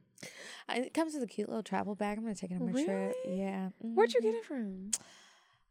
It 0.70 0.94
comes 0.94 1.14
with 1.14 1.24
a 1.24 1.28
cute 1.28 1.48
little 1.48 1.64
travel 1.64 1.96
bag. 1.96 2.18
I'm 2.18 2.24
gonna 2.26 2.36
take 2.36 2.52
it 2.52 2.56
on 2.56 2.66
my 2.66 2.72
trip. 2.84 3.14
Really? 3.26 3.40
Yeah. 3.40 3.70
Where'd 3.80 4.14
you 4.14 4.22
get 4.22 4.36
it 4.36 4.44
from? 4.44 4.92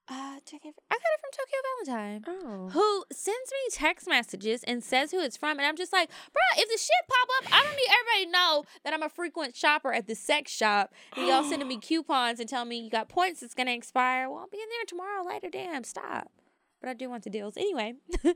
Uh. 0.09 0.37
I 0.37 0.39
got 0.53 0.53
it 0.53 1.21
from 1.21 1.31
Tokyo 1.33 1.59
Valentine. 1.87 2.25
Oh. 2.29 2.69
Who 2.71 3.05
sends 3.13 3.51
me 3.51 3.71
text 3.73 4.09
messages 4.09 4.63
and 4.63 4.83
says 4.83 5.11
who 5.11 5.21
it's 5.21 5.37
from, 5.37 5.59
and 5.59 5.67
I'm 5.67 5.77
just 5.77 5.93
like, 5.93 6.09
bruh, 6.09 6.59
if 6.59 6.69
the 6.69 6.79
shit 6.79 7.09
pop 7.09 7.29
up, 7.39 7.53
I 7.53 7.65
don't 7.65 7.77
need 7.77 7.89
everybody 7.91 8.25
to 8.27 8.31
know 8.31 8.65
that 8.85 8.95
I'm 8.95 9.03
a 9.03 9.09
frequent 9.09 9.57
shopper 9.57 9.93
at 9.93 10.07
the 10.07 10.15
sex 10.15 10.53
shop. 10.53 10.93
And 11.17 11.27
y'all 11.27 11.43
sending 11.43 11.67
me 11.67 11.79
coupons 11.81 12.39
and 12.39 12.49
telling 12.49 12.69
me 12.69 12.79
you 12.79 12.91
got 12.91 13.09
points 13.09 13.41
that's 13.41 13.55
gonna 13.55 13.73
expire. 13.73 14.29
Well, 14.29 14.39
I'll 14.39 14.49
be 14.49 14.59
in 14.59 14.69
there 14.71 14.85
tomorrow 14.87 15.27
later. 15.27 15.49
Damn, 15.51 15.83
stop. 15.83 16.31
But 16.81 16.91
I 16.91 16.95
do 16.95 17.09
want 17.09 17.25
the 17.25 17.31
deals 17.31 17.57
anyway. 17.57 17.95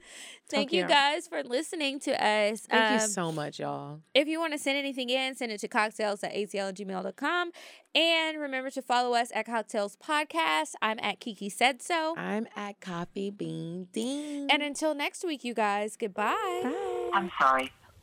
Thank 0.49 0.73
you 0.73 0.87
guys 0.87 1.29
for 1.29 1.43
listening 1.43 2.01
to 2.01 2.13
us. 2.13 2.61
Thank 2.63 2.99
you 3.01 3.05
Um, 3.05 3.11
so 3.11 3.33
much, 3.33 3.61
y'all. 3.61 4.01
if 4.15 4.27
you 4.29 4.41
want 4.41 4.53
to 4.55 4.59
send 4.59 4.79
anything 4.79 5.11
in, 5.11 5.35
send 5.35 5.53
it 5.53 5.61
to 5.61 5.69
cocktales 5.69 6.25
at 6.25 6.35
atl@gmail.com. 6.35 7.51
And 7.95 8.39
remember 8.39 8.71
to 8.71 8.83
follow 8.83 9.15
us 9.15 9.31
at 9.35 9.47
Cocktales 9.47 9.97
Podcast. 9.99 10.73
I'm 10.81 10.99
at 11.03 11.19
Kiki 11.21 11.49
Said 11.51 11.83
So. 11.83 12.15
I'm 12.17 12.47
at 12.57 12.81
Coffee 12.81 13.31
Bean 13.31 13.89
Dean. 13.93 14.49
And 14.51 14.63
until 14.63 14.95
next 14.95 15.25
week, 15.25 15.43
you 15.45 15.55
guys, 15.55 15.97
goodbye. 15.97 17.09
I'm 17.13 17.31
sorry, 17.41 17.71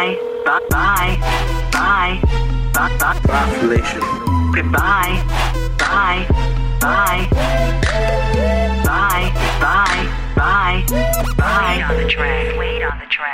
Bye. 0.00 0.16
Bye. 0.46 0.60
Bye. 0.70 1.16
Bye. 1.72 2.20
Bye. 2.72 2.96
Bye. 2.96 3.20
Population. 3.20 4.00
Goodbye. 4.54 5.20
Bye. 5.76 6.26
Bye. 6.80 7.28
Bye. 8.82 9.28
Bye. 9.60 10.06
Bye. 10.36 10.86
Bye. 11.36 11.82
On 11.82 11.96
the 11.98 12.08
track. 12.08 13.30